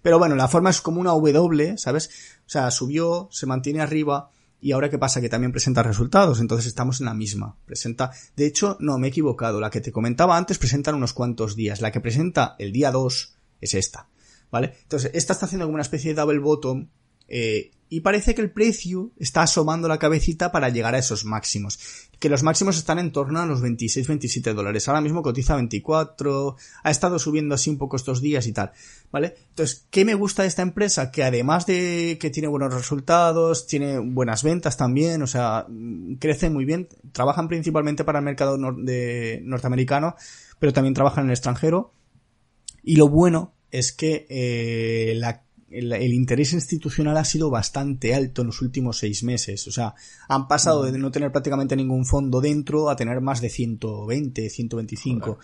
pero 0.00 0.20
bueno, 0.20 0.36
la 0.36 0.46
forma 0.46 0.70
es 0.70 0.80
como 0.80 1.00
una 1.00 1.10
W, 1.10 1.76
¿sabes? 1.76 2.08
O 2.46 2.48
sea, 2.48 2.70
subió, 2.70 3.28
se 3.32 3.46
mantiene 3.46 3.80
arriba, 3.80 4.30
y 4.60 4.70
ahora 4.70 4.90
qué 4.90 4.96
pasa 4.96 5.20
que 5.20 5.28
también 5.28 5.50
presenta 5.50 5.82
resultados, 5.82 6.38
entonces 6.38 6.68
estamos 6.68 7.00
en 7.00 7.06
la 7.06 7.14
misma. 7.14 7.56
Presenta, 7.66 8.12
de 8.36 8.46
hecho, 8.46 8.76
no, 8.78 8.96
me 8.96 9.08
he 9.08 9.10
equivocado, 9.10 9.58
la 9.58 9.70
que 9.70 9.80
te 9.80 9.90
comentaba 9.90 10.36
antes 10.36 10.56
presentan 10.58 10.94
unos 10.94 11.14
cuantos 11.14 11.56
días, 11.56 11.80
la 11.80 11.90
que 11.90 11.98
presenta 11.98 12.54
el 12.60 12.70
día 12.70 12.92
2 12.92 13.34
es 13.60 13.74
esta, 13.74 14.06
¿vale? 14.52 14.74
Entonces, 14.84 15.10
esta 15.14 15.32
está 15.32 15.46
haciendo 15.46 15.66
como 15.66 15.74
una 15.74 15.82
especie 15.82 16.14
de 16.14 16.20
double 16.20 16.38
bottom 16.38 16.86
eh, 17.28 17.70
y 17.90 18.00
parece 18.00 18.34
que 18.34 18.42
el 18.42 18.50
precio 18.50 19.12
está 19.18 19.42
asomando 19.42 19.88
la 19.88 19.98
cabecita 19.98 20.52
para 20.52 20.68
llegar 20.68 20.94
a 20.94 20.98
esos 20.98 21.24
máximos. 21.24 21.78
Que 22.18 22.28
los 22.28 22.42
máximos 22.42 22.76
están 22.76 22.98
en 22.98 23.12
torno 23.12 23.40
a 23.40 23.46
los 23.46 23.62
26-27 23.62 24.52
dólares. 24.52 24.88
Ahora 24.88 25.00
mismo 25.00 25.22
cotiza 25.22 25.56
24, 25.56 26.56
ha 26.82 26.90
estado 26.90 27.18
subiendo 27.18 27.54
así 27.54 27.70
un 27.70 27.78
poco 27.78 27.96
estos 27.96 28.20
días 28.20 28.46
y 28.46 28.52
tal. 28.52 28.72
¿Vale? 29.10 29.36
Entonces, 29.50 29.86
¿qué 29.90 30.04
me 30.04 30.14
gusta 30.14 30.42
de 30.42 30.48
esta 30.48 30.60
empresa? 30.60 31.10
Que 31.10 31.24
además 31.24 31.64
de 31.64 32.18
que 32.20 32.28
tiene 32.28 32.48
buenos 32.48 32.74
resultados, 32.74 33.66
tiene 33.66 33.98
buenas 33.98 34.42
ventas 34.42 34.76
también, 34.76 35.22
o 35.22 35.26
sea, 35.26 35.66
crece 36.18 36.50
muy 36.50 36.66
bien. 36.66 36.88
Trabajan 37.12 37.48
principalmente 37.48 38.04
para 38.04 38.18
el 38.18 38.24
mercado 38.24 38.58
de 38.58 39.40
norteamericano, 39.44 40.14
pero 40.58 40.74
también 40.74 40.94
trabajan 40.94 41.24
en 41.24 41.30
el 41.30 41.34
extranjero. 41.34 41.94
Y 42.82 42.96
lo 42.96 43.08
bueno 43.08 43.54
es 43.70 43.92
que 43.92 44.26
eh, 44.28 45.14
la 45.16 45.42
el, 45.70 46.14
interés 46.14 46.52
institucional 46.52 47.16
ha 47.16 47.24
sido 47.24 47.50
bastante 47.50 48.14
alto 48.14 48.42
en 48.42 48.48
los 48.48 48.62
últimos 48.62 48.98
seis 48.98 49.22
meses. 49.22 49.66
O 49.68 49.72
sea, 49.72 49.94
han 50.28 50.48
pasado 50.48 50.84
de 50.84 50.96
no 50.98 51.10
tener 51.10 51.30
prácticamente 51.30 51.76
ningún 51.76 52.06
fondo 52.06 52.40
dentro 52.40 52.90
a 52.90 52.96
tener 52.96 53.20
más 53.20 53.40
de 53.40 53.50
120, 53.50 54.50
125. 54.50 55.38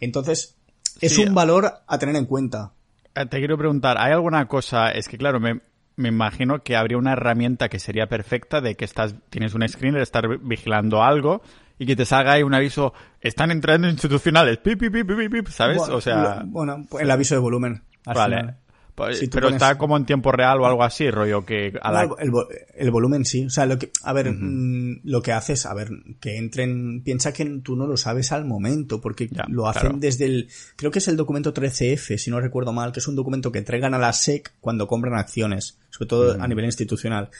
Entonces, 0.00 0.56
es 1.00 1.18
un 1.18 1.34
valor 1.34 1.72
a 1.86 1.98
tener 1.98 2.16
en 2.16 2.26
cuenta. 2.26 2.72
Eh, 3.14 3.26
te 3.26 3.38
quiero 3.38 3.58
preguntar, 3.58 3.96
¿hay 3.98 4.12
alguna 4.12 4.46
cosa? 4.48 4.90
Es 4.90 5.08
que 5.08 5.18
claro, 5.18 5.40
me, 5.40 5.60
me 5.96 6.08
imagino 6.08 6.62
que 6.62 6.76
habría 6.76 6.98
una 6.98 7.12
herramienta 7.12 7.68
que 7.68 7.78
sería 7.78 8.08
perfecta 8.08 8.60
de 8.60 8.74
que 8.74 8.84
estás, 8.84 9.14
tienes 9.30 9.54
un 9.54 9.66
screener, 9.68 10.02
estar 10.02 10.38
vigilando 10.38 11.02
algo 11.02 11.42
y 11.78 11.86
que 11.86 11.96
te 11.96 12.04
salga 12.04 12.32
ahí 12.32 12.42
un 12.42 12.54
aviso, 12.54 12.92
están 13.20 13.50
entrando 13.50 13.88
institucionales, 13.88 14.58
pip, 14.58 14.78
pip, 14.78 14.92
pip, 14.92 15.32
pip, 15.32 15.48
¿sabes? 15.48 15.80
o 15.80 16.00
sea... 16.00 16.42
Bueno, 16.44 16.86
el 16.98 17.10
aviso 17.10 17.34
de 17.34 17.40
volumen. 17.40 17.82
Vale. 18.04 18.56
Pero 19.30 19.48
está 19.48 19.76
como 19.78 19.96
en 19.96 20.04
tiempo 20.04 20.32
real 20.32 20.60
o 20.60 20.66
algo 20.66 20.82
así, 20.82 21.10
rollo 21.10 21.44
que... 21.44 21.72
el, 22.76 22.90
volumen 22.90 23.24
sí. 23.24 23.46
O 23.46 23.50
sea, 23.50 23.66
lo 23.66 23.78
que, 23.78 23.90
a 24.02 24.12
ver, 24.12 24.32
mm, 24.32 25.00
lo 25.04 25.22
que 25.22 25.32
haces, 25.32 25.66
a 25.66 25.74
ver, 25.74 25.90
que 26.20 26.36
entren, 26.36 27.02
piensa 27.02 27.32
que 27.32 27.44
tú 27.62 27.76
no 27.76 27.86
lo 27.86 27.96
sabes 27.96 28.32
al 28.32 28.44
momento, 28.44 29.00
porque 29.00 29.28
lo 29.48 29.68
hacen 29.68 30.00
desde 30.00 30.26
el, 30.26 30.48
creo 30.76 30.90
que 30.90 30.98
es 30.98 31.08
el 31.08 31.16
documento 31.16 31.52
13F, 31.54 32.16
si 32.18 32.30
no 32.30 32.40
recuerdo 32.40 32.72
mal, 32.72 32.92
que 32.92 33.00
es 33.00 33.08
un 33.08 33.16
documento 33.16 33.52
que 33.52 33.58
entregan 33.58 33.94
a 33.94 33.98
la 33.98 34.12
SEC 34.12 34.52
cuando 34.60 34.86
compran 34.86 35.18
acciones, 35.18 35.78
sobre 35.90 36.08
todo 36.08 36.42
a 36.42 36.48
nivel 36.48 36.64
institucional. 36.64 37.30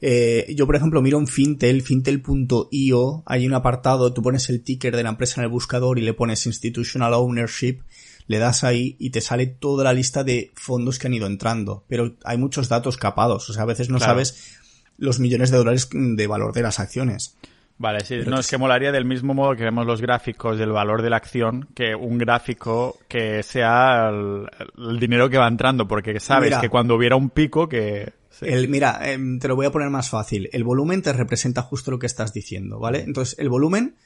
Eh, 0.00 0.54
yo, 0.54 0.66
por 0.66 0.76
ejemplo, 0.76 1.00
miro 1.00 1.18
en 1.18 1.26
Fintel, 1.26 1.82
fintel.io, 1.82 3.22
hay 3.24 3.46
un 3.46 3.54
apartado, 3.54 4.12
tú 4.12 4.22
pones 4.22 4.48
el 4.50 4.62
ticker 4.62 4.94
de 4.94 5.02
la 5.02 5.08
empresa 5.08 5.40
en 5.40 5.44
el 5.44 5.50
buscador 5.50 5.98
y 5.98 6.02
le 6.02 6.12
pones 6.12 6.44
Institutional 6.46 7.14
Ownership 7.14 7.80
le 8.26 8.38
das 8.38 8.64
ahí 8.64 8.96
y 8.98 9.10
te 9.10 9.20
sale 9.20 9.46
toda 9.46 9.84
la 9.84 9.92
lista 9.92 10.24
de 10.24 10.52
fondos 10.54 10.98
que 10.98 11.06
han 11.06 11.14
ido 11.14 11.26
entrando. 11.26 11.84
Pero 11.88 12.16
hay 12.24 12.38
muchos 12.38 12.68
datos 12.68 12.96
capados, 12.96 13.48
o 13.50 13.52
sea, 13.52 13.62
a 13.62 13.66
veces 13.66 13.90
no 13.90 14.00
sabes 14.00 14.56
los 14.98 15.20
millones 15.20 15.50
de 15.50 15.58
dólares 15.58 15.88
de 15.92 16.26
valor 16.26 16.52
de 16.52 16.62
las 16.62 16.80
acciones. 16.80 17.36
Vale, 17.78 18.00
sí, 18.00 18.20
no, 18.26 18.40
es 18.40 18.48
que 18.48 18.56
molaría 18.56 18.90
del 18.90 19.04
mismo 19.04 19.34
modo 19.34 19.54
que 19.54 19.64
vemos 19.64 19.86
los 19.86 20.00
gráficos 20.00 20.58
del 20.58 20.72
valor 20.72 21.02
de 21.02 21.10
la 21.10 21.16
acción, 21.16 21.68
que 21.74 21.94
un 21.94 22.16
gráfico 22.16 22.98
que 23.06 23.42
sea 23.42 24.08
el, 24.08 24.98
dinero 24.98 25.28
que 25.28 25.36
va 25.36 25.46
entrando, 25.46 25.86
porque 25.86 26.18
sabes 26.18 26.56
que 26.56 26.70
cuando 26.70 26.94
hubiera 26.94 27.16
un 27.16 27.28
pico 27.28 27.68
que... 27.68 28.14
El, 28.40 28.68
mira, 28.68 28.98
em, 29.02 29.38
te 29.38 29.48
lo 29.48 29.56
voy 29.56 29.66
a 29.66 29.72
poner 29.72 29.90
más 29.90 30.08
fácil. 30.08 30.48
El 30.52 30.64
volumen 30.64 31.02
te 31.02 31.12
representa 31.12 31.62
justo 31.62 31.90
lo 31.90 31.98
que 31.98 32.06
estás 32.06 32.32
diciendo, 32.32 32.78
¿vale? 32.78 33.00
Entonces, 33.00 33.38
el 33.38 33.50
volumen, 33.50 33.96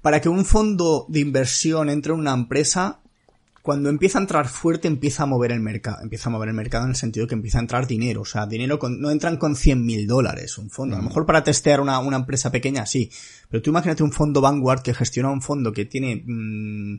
para 0.00 0.20
que 0.20 0.28
un 0.28 0.44
fondo 0.44 1.06
de 1.08 1.20
inversión 1.20 1.88
entre 1.88 2.12
en 2.12 2.20
una 2.20 2.32
empresa, 2.32 3.00
cuando 3.62 3.88
empieza 3.88 4.18
a 4.18 4.22
entrar 4.22 4.48
fuerte, 4.48 4.88
empieza 4.88 5.22
a 5.22 5.26
mover 5.26 5.52
el 5.52 5.60
mercado. 5.60 6.02
Empieza 6.02 6.28
a 6.28 6.32
mover 6.32 6.48
el 6.48 6.54
mercado 6.54 6.84
en 6.84 6.90
el 6.90 6.96
sentido 6.96 7.28
que 7.28 7.34
empieza 7.34 7.58
a 7.58 7.60
entrar 7.60 7.86
dinero. 7.86 8.22
O 8.22 8.24
sea, 8.24 8.44
dinero 8.46 8.78
con, 8.78 9.00
no 9.00 9.10
entran 9.10 9.36
con 9.36 9.54
100 9.54 9.86
mil 9.86 10.06
dólares 10.08 10.58
un 10.58 10.68
fondo. 10.68 10.96
A 10.96 10.98
lo 10.98 11.04
mm. 11.04 11.08
mejor 11.08 11.26
para 11.26 11.44
testear 11.44 11.80
una, 11.80 12.00
una, 12.00 12.16
empresa 12.16 12.50
pequeña, 12.50 12.86
sí. 12.86 13.10
Pero 13.48 13.62
tú 13.62 13.70
imagínate 13.70 14.02
un 14.02 14.10
fondo 14.10 14.40
Vanguard 14.40 14.82
que 14.82 14.92
gestiona 14.92 15.30
un 15.30 15.42
fondo 15.42 15.72
que 15.72 15.84
tiene 15.84 16.24
mmm, 16.26 16.96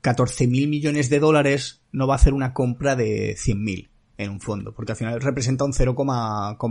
14 0.00 0.46
mil 0.46 0.68
millones 0.68 1.10
de 1.10 1.18
dólares, 1.18 1.80
no 1.90 2.06
va 2.06 2.14
a 2.14 2.16
hacer 2.16 2.32
una 2.32 2.52
compra 2.52 2.94
de 2.94 3.34
100 3.36 3.64
mil 3.64 3.90
en 4.16 4.30
un 4.30 4.40
fondo, 4.40 4.72
porque 4.72 4.92
al 4.92 4.96
final 4.96 5.20
representa 5.20 5.64
un 5.64 5.72
0, 5.72 5.96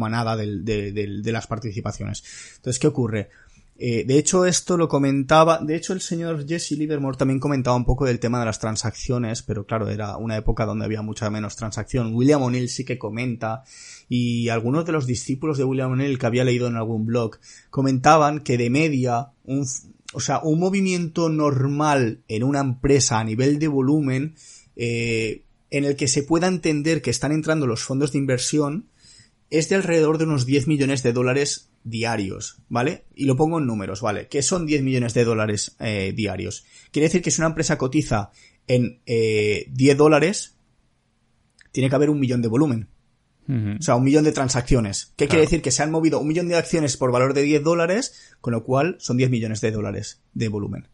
nada 0.10 0.38
de, 0.38 0.60
de, 0.62 0.92
de 0.94 1.32
las 1.34 1.48
participaciones. 1.48 2.24
Entonces, 2.56 2.80
¿qué 2.80 2.88
ocurre? 2.88 3.30
Eh, 3.76 4.04
de 4.06 4.18
hecho, 4.20 4.46
esto 4.46 4.78
lo 4.78 4.88
comentaba, 4.88 5.60
de 5.60 5.76
hecho 5.76 5.94
el 5.94 6.02
señor 6.02 6.48
Jesse 6.48 6.72
Livermore 6.72 7.18
también 7.18 7.40
comentaba 7.40 7.76
un 7.76 7.86
poco 7.86 8.06
del 8.06 8.20
tema 8.20 8.40
de 8.40 8.46
las 8.46 8.60
transacciones, 8.60 9.42
pero 9.42 9.66
claro, 9.66 9.90
era 9.90 10.16
una 10.18 10.38
época 10.38 10.66
donde 10.66 10.86
había 10.86 11.02
mucha 11.02 11.30
menos 11.32 11.56
transacción. 11.56 12.14
William 12.14 12.44
O'Neill 12.44 12.70
sí 12.70 12.86
que 12.86 13.00
comenta, 13.00 13.64
y 14.08 14.50
algunos 14.50 14.86
de 14.86 14.92
los 14.92 15.08
discípulos 15.08 15.58
de 15.58 15.64
William 15.64 15.92
O'Neill 15.92 16.20
que 16.20 16.26
había 16.28 16.44
leído 16.44 16.68
en 16.68 16.76
algún 16.76 17.06
blog, 17.06 17.40
comentaban 17.72 18.42
que 18.42 18.60
de 18.60 18.70
media, 18.70 19.32
un, 19.44 19.66
o 20.14 20.20
sea, 20.20 20.40
un 20.44 20.60
movimiento 20.60 21.30
normal 21.30 22.22
en 22.28 22.44
una 22.44 22.60
empresa 22.60 23.20
a 23.20 23.24
nivel 23.24 23.58
de 23.58 23.68
volumen, 23.68 24.36
eh, 24.76 25.44
en 25.72 25.86
el 25.86 25.96
que 25.96 26.08
se 26.08 26.22
pueda 26.22 26.46
entender 26.46 27.02
que 27.02 27.10
están 27.10 27.32
entrando 27.32 27.66
los 27.66 27.82
fondos 27.82 28.12
de 28.12 28.20
inversión, 28.20 28.86
es 29.50 29.70
de 29.70 29.76
alrededor 29.76 30.20
de 30.20 30.26
unos 30.26 30.46
10 30.46 30.68
millones 30.68 31.02
de 31.02 31.14
dólares 31.14 31.70
diarios, 31.84 32.58
¿vale? 32.70 33.06
Y 33.16 33.26
lo 33.26 33.36
pongo 33.36 33.60
en 33.60 33.66
números, 33.66 34.02
¿vale? 34.02 34.28
Que 34.28 34.42
son 34.42 34.66
10 34.66 34.84
millones 34.84 35.14
de 35.14 35.24
dólares 35.24 35.76
eh, 35.80 36.14
diarios. 36.16 36.66
Quiere 36.92 37.08
decir 37.08 37.22
que 37.22 37.32
si 37.32 37.42
una 37.42 37.50
empresa 37.50 37.78
cotiza 37.78 38.32
en 38.68 39.02
eh, 39.06 39.66
10 39.72 39.98
dólares, 39.98 40.56
tiene 41.72 41.90
que 41.90 41.96
haber 41.96 42.10
un 42.10 42.20
millón 42.20 42.42
de 42.42 42.48
volumen. 42.48 42.90
O 43.46 43.82
sea, 43.82 43.98
un 43.98 44.06
millón 44.06 44.24
de 44.24 44.32
transacciones. 44.32 45.12
¿Qué 45.18 45.28
quiere 45.28 45.42
decir? 45.42 45.62
Que 45.62 45.72
se 45.72 45.84
han 45.84 45.92
movido 45.92 46.18
un 46.18 46.28
millón 46.30 46.48
de 46.48 46.56
acciones 46.56 46.96
por 46.96 47.12
valor 47.12 47.34
de 47.34 47.42
10 47.42 47.62
dólares, 47.62 48.34
con 48.40 48.54
lo 48.54 48.64
cual 48.64 48.96
son 49.00 49.18
10 49.18 49.30
millones 49.30 49.60
de 49.60 49.72
dólares 49.72 50.22
de 50.34 50.48
volumen. 50.48 50.88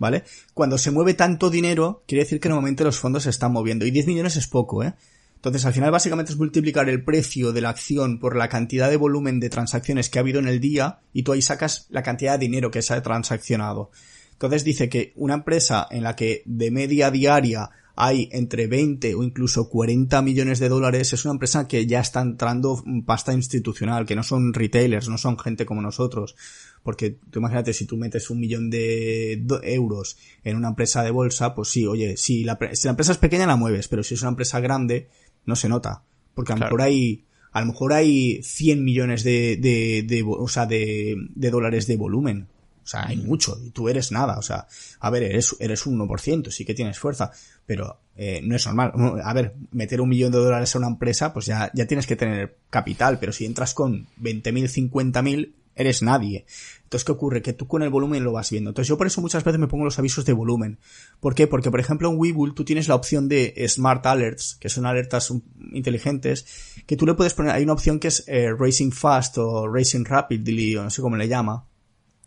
¿Vale? 0.00 0.24
Cuando 0.52 0.78
se 0.78 0.90
mueve 0.90 1.14
tanto 1.14 1.48
dinero, 1.48 2.02
quiere 2.08 2.24
decir 2.24 2.40
que 2.40 2.48
normalmente 2.48 2.82
los 2.82 2.98
fondos 2.98 3.22
se 3.22 3.30
están 3.30 3.52
moviendo. 3.52 3.86
Y 3.86 3.92
10 3.92 4.08
millones 4.08 4.34
es 4.34 4.48
poco, 4.48 4.82
¿eh? 4.82 4.94
Entonces, 5.42 5.66
al 5.66 5.72
final, 5.72 5.90
básicamente 5.90 6.30
es 6.30 6.38
multiplicar 6.38 6.88
el 6.88 7.02
precio 7.02 7.52
de 7.52 7.60
la 7.60 7.70
acción 7.70 8.20
por 8.20 8.36
la 8.36 8.48
cantidad 8.48 8.88
de 8.88 8.96
volumen 8.96 9.40
de 9.40 9.50
transacciones 9.50 10.08
que 10.08 10.20
ha 10.20 10.22
habido 10.22 10.38
en 10.38 10.46
el 10.46 10.60
día 10.60 11.00
y 11.12 11.24
tú 11.24 11.32
ahí 11.32 11.42
sacas 11.42 11.88
la 11.90 12.04
cantidad 12.04 12.38
de 12.38 12.46
dinero 12.46 12.70
que 12.70 12.80
se 12.80 12.94
ha 12.94 13.02
transaccionado. 13.02 13.90
Entonces 14.34 14.62
dice 14.62 14.88
que 14.88 15.12
una 15.16 15.34
empresa 15.34 15.88
en 15.90 16.04
la 16.04 16.14
que 16.14 16.44
de 16.46 16.70
media 16.70 17.10
diaria 17.10 17.70
hay 17.96 18.28
entre 18.30 18.68
20 18.68 19.16
o 19.16 19.24
incluso 19.24 19.68
40 19.68 20.22
millones 20.22 20.60
de 20.60 20.68
dólares 20.68 21.12
es 21.12 21.24
una 21.24 21.32
empresa 21.32 21.66
que 21.66 21.86
ya 21.86 21.98
está 21.98 22.20
entrando 22.20 22.82
pasta 23.04 23.32
institucional, 23.32 24.06
que 24.06 24.16
no 24.16 24.22
son 24.22 24.54
retailers, 24.54 25.08
no 25.08 25.18
son 25.18 25.38
gente 25.38 25.66
como 25.66 25.82
nosotros. 25.82 26.36
Porque 26.84 27.18
tú 27.30 27.40
imagínate 27.40 27.72
si 27.72 27.84
tú 27.84 27.96
metes 27.96 28.30
un 28.30 28.38
millón 28.38 28.70
de 28.70 29.44
euros 29.64 30.16
en 30.44 30.56
una 30.56 30.68
empresa 30.68 31.02
de 31.02 31.10
bolsa, 31.10 31.52
pues 31.52 31.68
sí, 31.68 31.84
oye, 31.84 32.16
si 32.16 32.44
la, 32.44 32.58
si 32.74 32.86
la 32.86 32.90
empresa 32.90 33.10
es 33.10 33.18
pequeña 33.18 33.46
la 33.46 33.56
mueves, 33.56 33.88
pero 33.88 34.04
si 34.04 34.14
es 34.14 34.22
una 34.22 34.30
empresa 34.30 34.60
grande, 34.60 35.08
no 35.46 35.56
se 35.56 35.68
nota. 35.68 36.02
Porque 36.34 36.52
a 36.52 36.56
lo 36.56 36.64
mejor 36.64 36.82
hay, 36.82 37.24
a 37.52 37.60
lo 37.60 37.66
mejor 37.66 37.92
hay 37.92 38.42
100 38.42 38.84
millones 38.84 39.24
de, 39.24 39.56
de, 39.56 40.04
de, 40.06 40.22
o 40.26 40.48
sea, 40.48 40.66
de, 40.66 41.16
de 41.34 41.50
dólares 41.50 41.86
de 41.86 41.96
volumen. 41.96 42.48
O 42.84 42.86
sea, 42.86 43.06
hay 43.06 43.16
mm. 43.16 43.26
mucho 43.26 43.58
y 43.64 43.70
tú 43.70 43.88
eres 43.88 44.10
nada. 44.12 44.38
O 44.38 44.42
sea, 44.42 44.66
a 45.00 45.10
ver, 45.10 45.22
eres, 45.22 45.54
eres 45.60 45.86
un 45.86 45.98
1%, 45.98 46.50
sí 46.50 46.64
que 46.64 46.74
tienes 46.74 46.98
fuerza, 46.98 47.30
pero 47.66 47.98
eh, 48.16 48.40
no 48.42 48.56
es 48.56 48.66
normal. 48.66 48.92
A 49.22 49.32
ver, 49.32 49.54
meter 49.70 50.00
un 50.00 50.08
millón 50.08 50.32
de 50.32 50.38
dólares 50.38 50.74
a 50.74 50.78
una 50.78 50.88
empresa, 50.88 51.32
pues 51.32 51.46
ya, 51.46 51.70
ya 51.74 51.86
tienes 51.86 52.06
que 52.06 52.16
tener 52.16 52.56
capital, 52.70 53.18
pero 53.18 53.32
si 53.32 53.44
entras 53.44 53.74
con 53.74 54.06
20.000, 54.20 54.90
50.000, 54.90 55.52
eres 55.74 56.02
nadie. 56.02 56.44
Entonces, 56.92 57.06
¿qué 57.06 57.12
ocurre? 57.12 57.40
Que 57.40 57.54
tú 57.54 57.66
con 57.66 57.82
el 57.82 57.88
volumen 57.88 58.22
lo 58.22 58.32
vas 58.32 58.50
viendo. 58.50 58.68
Entonces, 58.68 58.86
yo 58.86 58.98
por 58.98 59.06
eso 59.06 59.22
muchas 59.22 59.42
veces 59.44 59.58
me 59.58 59.66
pongo 59.66 59.86
los 59.86 59.98
avisos 59.98 60.26
de 60.26 60.34
volumen. 60.34 60.78
¿Por 61.20 61.34
qué? 61.34 61.46
Porque, 61.46 61.70
por 61.70 61.80
ejemplo, 61.80 62.10
en 62.10 62.18
Webull 62.18 62.52
tú 62.52 62.66
tienes 62.66 62.86
la 62.86 62.96
opción 62.96 63.28
de 63.28 63.54
Smart 63.66 64.04
Alerts, 64.04 64.58
que 64.60 64.68
son 64.68 64.84
alertas 64.84 65.32
inteligentes, 65.72 66.44
que 66.86 66.98
tú 66.98 67.06
le 67.06 67.14
puedes 67.14 67.32
poner, 67.32 67.52
hay 67.52 67.62
una 67.62 67.72
opción 67.72 67.98
que 67.98 68.08
es 68.08 68.24
eh, 68.26 68.52
Racing 68.52 68.90
Fast 68.90 69.38
o 69.38 69.66
Racing 69.68 70.04
Rapidly, 70.04 70.76
o 70.76 70.82
no 70.82 70.90
sé 70.90 71.00
cómo 71.00 71.16
le 71.16 71.28
llama, 71.28 71.66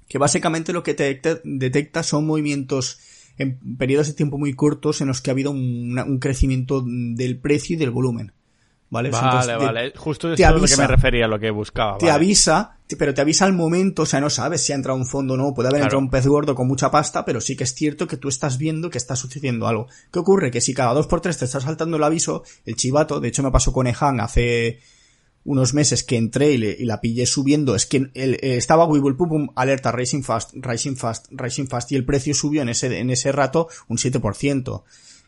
que 0.07 0.18
básicamente 0.18 0.74
lo 0.74 0.82
que 0.82 0.95
te 0.95 1.22
detecta, 1.43 2.01
son 2.01 2.26
movimientos 2.26 2.97
en 3.38 3.59
periodos 3.78 4.07
de 4.07 4.13
tiempo 4.13 4.39
muy 4.39 4.55
cortos 4.55 4.99
en 4.99 5.09
los 5.09 5.22
que 5.22 5.30
ha 5.30 5.34
habido 5.34 5.51
un, 5.51 5.99
un 5.99 6.18
crecimiento 6.18 6.84
del 6.84 7.38
precio 7.38 7.76
y 7.76 7.78
del 7.78 7.91
volumen. 7.91 8.34
¿Vale? 8.89 9.09
Vale, 9.09 9.57
vale. 9.57 9.93
Justo 9.95 10.31
eso 10.31 10.43
es 10.43 10.61
lo 10.61 10.67
que 10.67 10.77
me 10.77 10.88
refería, 10.88 11.27
lo 11.27 11.39
que 11.39 11.49
buscaba. 11.49 11.97
Te 11.97 12.11
avisa, 12.11 12.77
pero 12.97 13.13
te 13.13 13.21
avisa 13.21 13.45
al 13.45 13.53
momento, 13.53 14.03
o 14.03 14.05
sea, 14.05 14.21
no 14.21 14.29
sabes 14.29 14.61
si 14.61 14.73
ha 14.73 14.75
entrado 14.75 14.97
un 14.97 15.07
fondo 15.07 15.33
o 15.33 15.38
no. 15.38 15.53
Puede 15.53 15.69
haber 15.69 15.81
entrado 15.81 15.99
un 15.99 16.09
pez 16.09 16.27
gordo 16.27 16.53
con 16.55 16.67
mucha 16.67 16.91
pasta, 16.91 17.25
pero 17.25 17.41
sí 17.41 17.55
que 17.55 17.63
es 17.63 17.73
cierto 17.73 18.07
que 18.07 18.17
tú 18.17 18.29
estás 18.29 18.57
viendo 18.57 18.89
que 18.89 18.97
está 18.97 19.15
sucediendo 19.15 19.67
algo. 19.67 19.88
¿Qué 20.11 20.19
ocurre? 20.19 20.51
Que 20.51 20.61
si 20.61 20.73
cada 20.73 20.93
dos 20.93 21.07
por 21.07 21.21
tres 21.21 21.38
te 21.38 21.45
está 21.45 21.59
saltando 21.59 21.97
el 21.97 22.03
aviso, 22.03 22.43
el 22.65 22.75
chivato, 22.75 23.19
de 23.19 23.27
hecho 23.27 23.43
me 23.43 23.51
pasó 23.51 23.73
con 23.73 23.88
Ehan 23.88 24.19
hace 24.19 24.79
unos 25.45 25.73
meses 25.73 26.03
que 26.03 26.17
entré 26.17 26.53
y, 26.53 26.86
la 26.86 27.01
pillé 27.01 27.25
subiendo, 27.25 27.75
es 27.75 27.86
que 27.86 28.09
el, 28.13 28.36
eh, 28.36 28.57
estaba 28.57 28.86
Webull 28.86 29.15
Pum 29.15 29.49
alerta 29.55 29.91
Rising 29.91 30.23
Fast, 30.23 30.53
Rising 30.55 30.95
Fast, 30.95 31.27
Rising 31.31 31.67
Fast 31.67 31.91
y 31.91 31.95
el 31.95 32.03
precio 32.05 32.33
subió 32.33 32.63
en 32.63 32.69
ese, 32.69 32.99
en 32.99 33.11
ese 33.11 33.31
rato 33.31 33.67
un 33.88 33.97
7%. 33.97 34.83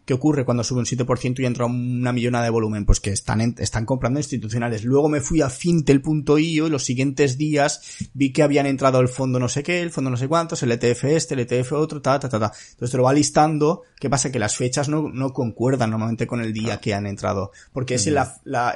¿Qué 0.07 0.13
ocurre 0.13 0.45
cuando 0.45 0.63
sube 0.63 0.79
un 0.79 0.85
7% 0.85 1.41
y 1.41 1.45
entra 1.45 1.65
una 1.65 2.13
millonada 2.13 2.45
de 2.45 2.49
volumen? 2.49 2.85
Pues 2.85 3.01
que 3.01 3.09
están, 3.11 3.41
están 3.57 3.85
comprando 3.85 4.21
institucionales. 4.21 4.85
Luego 4.85 5.09
me 5.09 5.19
fui 5.19 5.41
a 5.41 5.49
fintel.io 5.49 6.67
y 6.67 6.69
los 6.69 6.85
siguientes 6.85 7.37
días 7.37 8.07
vi 8.13 8.31
que 8.31 8.41
habían 8.41 8.67
entrado 8.67 9.01
el 9.01 9.09
fondo 9.09 9.37
no 9.37 9.49
sé 9.49 9.63
qué, 9.63 9.81
el 9.81 9.91
fondo 9.91 10.09
no 10.09 10.15
sé 10.15 10.29
cuántos, 10.29 10.63
el 10.63 10.71
ETF 10.71 11.03
este, 11.03 11.33
el 11.33 11.41
ETF 11.41 11.73
otro, 11.73 12.01
ta, 12.01 12.21
ta, 12.21 12.29
ta, 12.29 12.39
ta. 12.39 12.53
Entonces 12.71 12.91
te 12.91 12.95
lo 12.95 13.03
va 13.03 13.11
listando. 13.11 13.83
¿Qué 13.99 14.09
pasa? 14.09 14.31
Que 14.31 14.39
las 14.39 14.55
fechas 14.55 14.87
no, 14.87 15.09
no 15.09 15.33
concuerdan 15.33 15.89
normalmente 15.89 16.25
con 16.25 16.39
el 16.39 16.53
día 16.53 16.79
que 16.79 16.93
han 16.93 17.05
entrado. 17.05 17.51
Porque 17.73 17.95
es 17.95 18.07
el, 18.07 18.17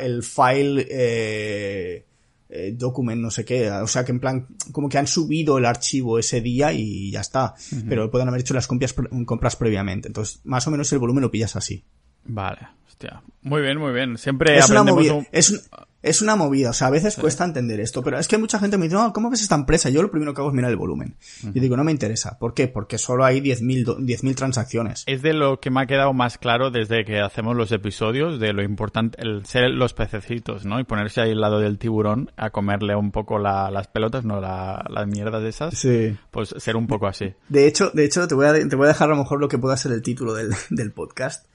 el 0.02 0.24
file, 0.24 0.86
eh, 0.92 2.06
eh, 2.54 2.74
document, 2.76 3.22
no 3.22 3.32
sé 3.32 3.46
qué. 3.46 3.72
O 3.72 3.88
sea, 3.88 4.04
que 4.04 4.12
en 4.12 4.20
plan, 4.20 4.48
como 4.72 4.90
que 4.90 4.98
han 4.98 5.08
subido 5.08 5.58
el 5.58 5.66
archivo 5.66 6.20
ese 6.20 6.42
día 6.42 6.74
y 6.74 7.10
ya 7.10 7.22
está. 7.22 7.56
Pero 7.88 8.12
pueden 8.12 8.28
haber 8.28 8.42
hecho 8.42 8.54
las 8.54 8.68
compras, 8.68 8.94
compras 9.26 9.56
previamente. 9.56 10.10
Entonces, 10.10 10.42
más 10.44 10.68
o 10.68 10.72
menos 10.72 10.92
el 10.92 11.00
volumen 11.00 11.22
lo 11.22 11.32
pillas 11.32 11.56
así. 11.56 11.86
Vale, 12.32 12.68
hostia. 12.88 13.22
Muy 13.42 13.62
bien, 13.62 13.78
muy 13.78 13.92
bien. 13.92 14.18
Siempre 14.18 14.58
es 14.58 14.70
una 14.70 14.84
movida. 14.84 15.28
Es, 15.34 15.70
es 16.02 16.22
una 16.22 16.36
movida, 16.36 16.72
o 16.72 16.74
sea, 16.74 16.88
a 16.88 16.92
veces 16.92 17.16
cuesta 17.16 17.44
entender 17.44 17.80
esto, 17.80 18.02
pero 18.02 18.18
es 18.18 18.28
que 18.28 18.38
mucha 18.38 18.58
gente 18.58 18.78
me 18.78 18.86
dice, 18.86 18.96
no, 18.96 19.12
¿cómo 19.14 19.30
ves 19.30 19.42
esta 19.42 19.56
empresa? 19.56 19.90
Yo 19.90 20.02
lo 20.02 20.10
primero 20.10 20.34
que 20.34 20.42
hago 20.42 20.50
es 20.50 20.56
mirar 20.56 20.72
el 20.72 20.78
volumen. 20.78 21.16
Y 21.54 21.60
digo, 21.60 21.76
no 21.76 21.84
me 21.84 21.92
interesa. 21.92 22.40
¿Por 22.40 22.54
qué? 22.54 22.68
Porque 22.68 22.98
solo 22.98 23.26
hay 23.26 23.42
10.000 23.42 24.22
mil 24.24 24.36
transacciones. 24.36 25.04
Es 25.06 25.22
de 25.22 25.34
lo 25.34 25.60
que 25.60 25.70
me 25.70 25.82
ha 25.82 25.86
quedado 25.86 26.14
más 26.14 26.38
claro 26.38 26.72
desde 26.72 27.04
que 27.04 27.20
hacemos 27.20 27.56
los 27.56 27.72
episodios, 27.72 28.40
de 28.40 28.54
lo 28.54 28.64
importante, 28.64 29.22
el 29.22 29.46
ser 29.46 29.70
los 29.72 29.94
pececitos, 29.94 30.66
¿no? 30.66 30.80
Y 30.80 30.86
ponerse 30.86 31.22
ahí 31.22 31.32
al 31.32 31.42
lado 31.42 31.60
del 31.60 31.78
tiburón 31.78 32.32
a 32.38 32.50
comerle 32.52 32.96
un 32.96 33.12
poco 33.12 33.38
las 33.38 33.88
pelotas, 33.88 34.24
no 34.24 34.40
la, 34.40 34.86
las 34.90 35.08
mierdas 35.08 35.44
esas. 35.44 35.78
Sí. 35.78 36.18
Pues 36.32 36.56
ser 36.58 36.78
un 36.78 36.88
poco 36.88 37.08
así. 37.08 37.34
De 37.50 37.68
hecho, 37.68 37.92
de 37.92 38.06
hecho, 38.06 38.28
te 38.28 38.34
voy 38.34 38.46
a, 38.46 38.54
te 38.54 38.76
voy 38.76 38.86
a 38.86 38.90
dejar 38.90 39.10
a 39.10 39.12
lo 39.12 39.18
mejor 39.18 39.40
lo 39.40 39.48
que 39.48 39.58
pueda 39.58 39.78
ser 39.78 39.92
el 39.92 40.02
título 40.02 40.34
del, 40.34 40.52
del 40.70 40.92
podcast 40.92 41.46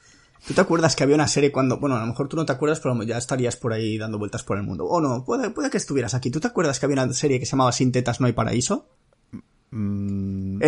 ¿Tú 0.47 0.55
te 0.55 0.61
acuerdas 0.61 0.94
que 0.94 1.03
había 1.03 1.16
una 1.16 1.26
serie 1.26 1.51
cuando, 1.51 1.78
bueno, 1.78 1.97
a 1.97 2.01
lo 2.01 2.07
mejor 2.07 2.28
tú 2.28 2.36
no 2.36 2.47
te 2.47 2.53
acuerdas, 2.53 2.78
pero 2.78 3.03
ya 3.03 3.18
estarías 3.18 3.57
por 3.57 3.72
ahí 3.72 3.99
dando 3.99 4.16
vueltas 4.16 4.44
por 4.44 4.57
el 4.57 4.62
mundo. 4.62 4.84
O 4.84 5.01
no, 5.01 5.24
puede, 5.24 5.51
puede 5.51 5.70
que 5.70 5.76
estuvieras 5.76 6.14
aquí. 6.14 6.30
¿Tú 6.30 6.38
te 6.38 6.47
acuerdas 6.47 6.78
que 6.78 6.86
había 6.86 7.03
una 7.03 7.12
serie 7.12 7.40
que 7.40 7.47
se 7.47 7.53
llamaba 7.53 7.72
Sin 7.72 7.90
tetas 7.90 8.20
no 8.20 8.28
hay 8.28 8.32
paraíso? 8.32 8.86
Mm, 9.78 10.58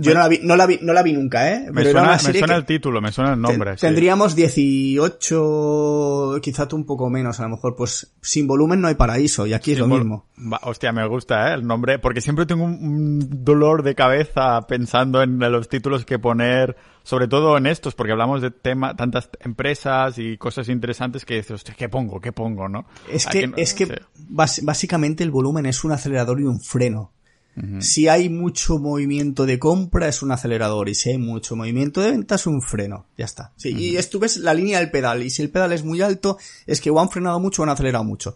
yo 0.00 0.14
no 0.14 0.20
la, 0.20 0.26
vi, 0.26 0.40
no, 0.42 0.56
la 0.56 0.66
vi, 0.66 0.80
no 0.82 0.92
la 0.92 1.04
vi 1.04 1.12
nunca, 1.12 1.52
¿eh? 1.52 1.68
me 1.70 1.84
suena, 1.84 2.56
el 2.56 2.64
título, 2.64 3.00
me 3.00 3.12
suena 3.12 3.34
el 3.34 3.40
nombre. 3.40 3.76
Tendríamos 3.76 4.34
18, 4.34 6.40
quizá 6.42 6.66
un 6.72 6.84
poco 6.84 7.08
menos, 7.08 7.38
a 7.38 7.44
lo 7.44 7.50
mejor, 7.50 7.76
pues 7.76 8.12
sin 8.20 8.48
volumen 8.48 8.80
no 8.80 8.88
hay 8.88 8.96
paraíso, 8.96 9.46
y 9.46 9.52
aquí 9.52 9.72
es 9.72 9.78
lo 9.78 9.86
mismo. 9.86 10.26
hostia, 10.62 10.90
me 10.90 11.06
gusta, 11.06 11.52
¿eh? 11.52 11.54
El 11.54 11.64
nombre, 11.64 12.00
porque 12.00 12.20
siempre 12.20 12.44
tengo 12.44 12.64
un, 12.64 13.44
dolor 13.44 13.84
de 13.84 13.94
cabeza 13.94 14.66
pensando 14.66 15.22
en 15.22 15.38
los 15.38 15.68
títulos 15.68 16.04
que 16.04 16.18
poner, 16.18 16.76
sobre 17.04 17.28
todo 17.28 17.56
en 17.56 17.66
estos, 17.66 17.94
porque 17.94 18.10
hablamos 18.10 18.42
de 18.42 18.50
tema, 18.50 18.96
tantas 18.96 19.30
empresas 19.38 20.18
y 20.18 20.38
cosas 20.38 20.68
interesantes 20.68 21.24
que 21.24 21.36
dices, 21.36 21.52
hostia, 21.52 21.76
¿qué 21.78 21.88
pongo? 21.88 22.20
¿Qué 22.20 22.32
pongo? 22.32 22.68
¿no? 22.68 22.84
Es 23.08 23.26
que, 23.26 23.48
es 23.56 23.74
que 23.74 24.02
básicamente 24.28 25.22
el 25.22 25.30
volumen 25.30 25.66
es 25.66 25.84
un 25.84 25.92
acelerador 25.92 26.40
y 26.40 26.44
un 26.44 26.58
freno. 26.58 27.12
Si 27.80 28.06
hay 28.06 28.28
mucho 28.28 28.78
movimiento 28.78 29.46
de 29.46 29.58
compra 29.58 30.08
es 30.08 30.22
un 30.22 30.30
acelerador 30.30 30.90
y 30.90 30.94
si 30.94 31.10
hay 31.10 31.18
mucho 31.18 31.56
movimiento 31.56 32.02
de 32.02 32.10
venta 32.10 32.34
es 32.34 32.46
un 32.46 32.60
freno. 32.60 33.06
Ya 33.16 33.24
está. 33.24 33.52
Sí, 33.56 33.74
Y 33.74 33.96
esto 33.96 34.18
ves 34.18 34.36
la 34.36 34.52
línea 34.52 34.78
del 34.78 34.90
pedal 34.90 35.22
y 35.22 35.30
si 35.30 35.40
el 35.40 35.50
pedal 35.50 35.72
es 35.72 35.82
muy 35.82 36.02
alto 36.02 36.36
es 36.66 36.82
que 36.82 36.90
o 36.90 37.00
han 37.00 37.08
frenado 37.08 37.40
mucho 37.40 37.62
o 37.62 37.64
han 37.64 37.70
acelerado 37.70 38.04
mucho. 38.04 38.34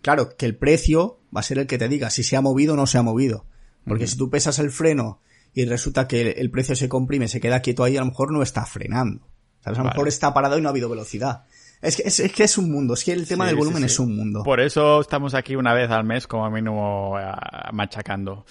Claro, 0.00 0.36
que 0.36 0.46
el 0.46 0.56
precio 0.56 1.20
va 1.34 1.40
a 1.40 1.42
ser 1.44 1.58
el 1.58 1.66
que 1.66 1.76
te 1.76 1.88
diga 1.88 2.08
si 2.08 2.22
se 2.22 2.36
ha 2.36 2.40
movido 2.40 2.72
o 2.72 2.76
no 2.76 2.86
se 2.86 2.96
ha 2.96 3.02
movido. 3.02 3.44
Porque 3.84 4.06
si 4.06 4.16
tú 4.16 4.30
pesas 4.30 4.58
el 4.58 4.70
freno 4.70 5.20
y 5.52 5.64
resulta 5.64 6.08
que 6.08 6.30
el 6.30 6.50
precio 6.50 6.74
se 6.74 6.88
comprime, 6.88 7.28
se 7.28 7.40
queda 7.40 7.60
quieto 7.60 7.84
ahí, 7.84 7.96
a 7.96 8.00
lo 8.00 8.06
mejor 8.06 8.32
no 8.32 8.42
está 8.42 8.64
frenando. 8.64 9.26
A 9.64 9.72
lo 9.72 9.84
mejor 9.84 10.08
está 10.08 10.32
parado 10.32 10.58
y 10.58 10.62
no 10.62 10.68
ha 10.68 10.70
habido 10.70 10.88
velocidad. 10.88 11.44
Es 11.82 11.96
que 11.96 12.02
es, 12.06 12.32
que 12.32 12.44
es 12.44 12.58
un 12.58 12.70
mundo, 12.70 12.94
es 12.94 13.02
que 13.02 13.12
el 13.12 13.26
tema 13.26 13.46
del 13.46 13.56
volumen 13.56 13.82
es 13.82 13.98
un 13.98 14.16
mundo. 14.16 14.44
Por 14.44 14.60
eso 14.60 15.00
estamos 15.00 15.34
aquí 15.34 15.56
una 15.56 15.74
vez 15.74 15.90
al 15.90 16.04
mes 16.04 16.28
como 16.28 16.48
mínimo 16.48 17.16
uh, 17.16 17.74
machacando. 17.74 18.46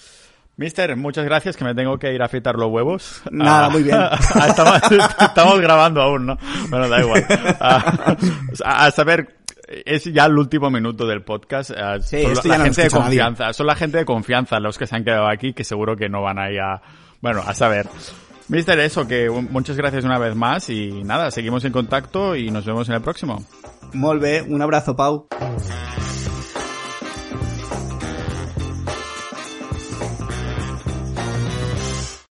Mister, 0.56 0.94
muchas 0.96 1.24
gracias, 1.24 1.56
que 1.56 1.64
me 1.64 1.74
tengo 1.74 1.98
que 1.98 2.12
ir 2.12 2.22
a 2.22 2.28
fritar 2.28 2.56
los 2.56 2.70
huevos. 2.70 3.22
Nada, 3.30 3.70
muy 3.70 3.84
bien. 3.84 3.96
estamos, 5.18 5.60
grabando 5.60 6.02
aún, 6.02 6.26
¿no? 6.26 6.38
Bueno, 6.68 6.90
da 6.90 7.00
igual. 7.00 7.24
a, 8.64 8.90
saber, 8.90 9.38
es 9.66 10.04
ya 10.04 10.26
el 10.26 10.36
último 10.36 10.70
minuto 10.70 11.06
del 11.06 11.22
podcast. 11.22 11.70
Sí, 12.02 12.22
son 12.34 12.48
la 12.50 12.60
gente 12.60 12.82
de 12.82 12.90
confianza. 12.90 13.52
Son 13.54 13.66
la 13.66 13.76
gente 13.76 13.96
de 13.96 14.04
confianza 14.04 14.60
los 14.60 14.76
que 14.76 14.86
se 14.86 14.94
han 14.94 15.04
quedado 15.04 15.26
aquí, 15.26 15.54
que 15.54 15.64
seguro 15.64 15.96
que 15.96 16.10
no 16.10 16.20
van 16.20 16.38
a 16.38 16.50
ir 16.50 16.60
a... 16.60 16.82
Bueno, 17.22 17.42
a 17.46 17.54
saber. 17.54 17.88
Mister, 18.48 18.78
eso, 18.80 19.06
que 19.06 19.30
muchas 19.30 19.76
gracias 19.76 20.04
una 20.04 20.18
vez 20.18 20.34
más 20.34 20.68
y 20.68 21.02
nada, 21.04 21.30
seguimos 21.30 21.64
en 21.64 21.72
contacto 21.72 22.36
y 22.36 22.50
nos 22.50 22.64
vemos 22.64 22.88
en 22.88 22.96
el 22.96 23.00
próximo. 23.00 23.44
Molve, 23.92 24.42
un 24.42 24.62
abrazo, 24.62 24.96
Pau. 24.96 25.28